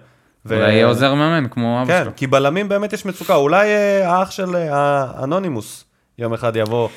ו- 0.47 0.55
אולי 0.55 0.73
יהיה 0.73 0.87
עוזר 0.87 1.15
מאמן 1.15 1.49
כמו 1.49 1.83
אבא 1.83 1.93
כן, 1.93 2.05
שלו. 2.05 2.13
כי 2.17 2.27
בלמים 2.27 2.69
באמת 2.69 2.93
יש 2.93 3.07
מצוקה. 3.07 3.35
אולי 3.35 3.69
אה, 3.69 4.09
האח 4.15 4.31
של 4.31 4.57
אה, 4.57 4.69
האנונימוס 4.71 5.85
יום 6.19 6.35
אחד 6.35 6.57
יבוא. 6.57 6.89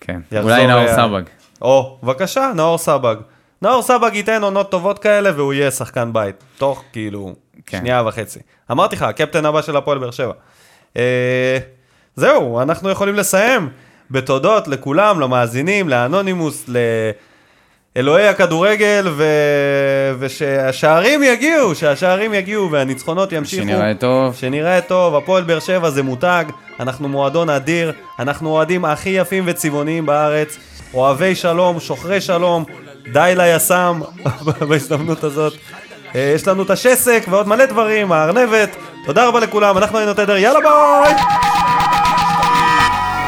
כן, 0.00 0.20
אולי 0.42 0.66
נאור 0.66 0.86
אה, 0.86 0.96
סבג. 0.96 1.22
או, 1.62 1.98
בבקשה, 2.02 2.52
נאור 2.56 2.78
סבג. 2.78 3.16
נאור 3.62 3.82
סבג 3.82 4.10
ייתן 4.14 4.42
עונות 4.42 4.70
טובות 4.70 4.98
כאלה 4.98 5.30
והוא 5.36 5.52
יהיה 5.52 5.70
שחקן 5.70 6.12
בית. 6.12 6.44
תוך 6.58 6.84
כאילו 6.92 7.34
כן. 7.66 7.78
שנייה 7.78 8.02
וחצי. 8.06 8.38
אמרתי 8.70 8.96
לך, 8.96 9.02
הקפטן 9.02 9.46
הבא 9.46 9.62
של 9.62 9.76
הפועל 9.76 9.98
באר 9.98 10.10
שבע. 10.10 10.32
אה, 10.96 11.58
זהו, 12.16 12.62
אנחנו 12.62 12.90
יכולים 12.90 13.14
לסיים 13.14 13.68
בתודות 14.10 14.68
לכולם, 14.68 15.20
למאזינים, 15.20 15.88
לאנונימוס, 15.88 16.64
ל... 16.68 16.76
אלוהי 17.96 18.28
הכדורגל, 18.28 19.08
ו... 19.10 19.24
ושהשערים 20.18 21.22
יגיעו, 21.22 21.74
שהשערים 21.74 22.34
יגיעו 22.34 22.70
והניצחונות 22.70 23.32
ימשיכו. 23.32 23.62
שנראה 23.62 23.94
טוב. 23.94 24.34
שנראה 24.34 24.80
טוב, 24.80 25.14
הפועל 25.14 25.42
באר 25.44 25.60
שבע 25.60 25.90
זה 25.90 26.02
מותג, 26.02 26.44
אנחנו 26.80 27.08
מועדון 27.08 27.50
אדיר, 27.50 27.92
אנחנו 28.18 28.50
אוהדים 28.50 28.84
הכי 28.84 29.08
יפים 29.10 29.44
וצבעוניים 29.46 30.06
בארץ, 30.06 30.56
אוהבי 30.94 31.34
שלום, 31.34 31.80
שוחרי 31.80 32.20
שלום, 32.20 32.64
די 33.12 33.32
ליס"מ 33.36 34.00
בהזדמנות 34.68 35.24
הזאת. 35.24 35.52
אה, 36.14 36.32
יש 36.34 36.48
לנו 36.48 36.62
את 36.62 36.70
השסק 36.70 37.24
ועוד 37.30 37.48
מלא 37.48 37.66
דברים, 37.66 38.12
הארנבת. 38.12 38.76
תודה 39.06 39.28
רבה 39.28 39.40
לכולם, 39.40 39.78
אנחנו 39.78 39.98
היינו 39.98 40.14
תדר, 40.14 40.36
יאללה 40.36 40.60
ביי! 40.60 41.14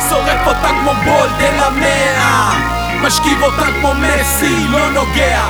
שורף 0.08 0.46
אותה 0.46 0.68
כמו 0.68 0.92
בולד 1.04 1.40
אל 1.40 1.60
המאה 1.60 2.73
משכיב 3.06 3.42
אותה 3.42 3.66
כמו 3.80 3.92
מסי, 3.94 4.68
לא 4.70 4.90
נוגע. 4.90 5.42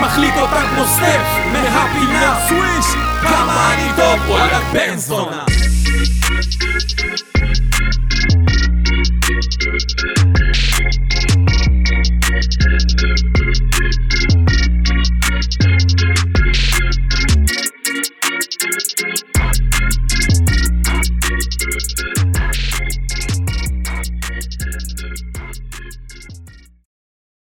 מחליט 0.00 0.34
אותה 0.36 0.62
כמו 0.74 0.84
סטף 0.84 1.26
מהפינה. 1.52 2.38
סוויש! 2.48 2.86
כמה 3.22 3.74
אני 3.74 3.90
טוב, 3.96 4.30
וואלה 4.30 4.60
בן 4.72 4.96
זונה 4.96 5.44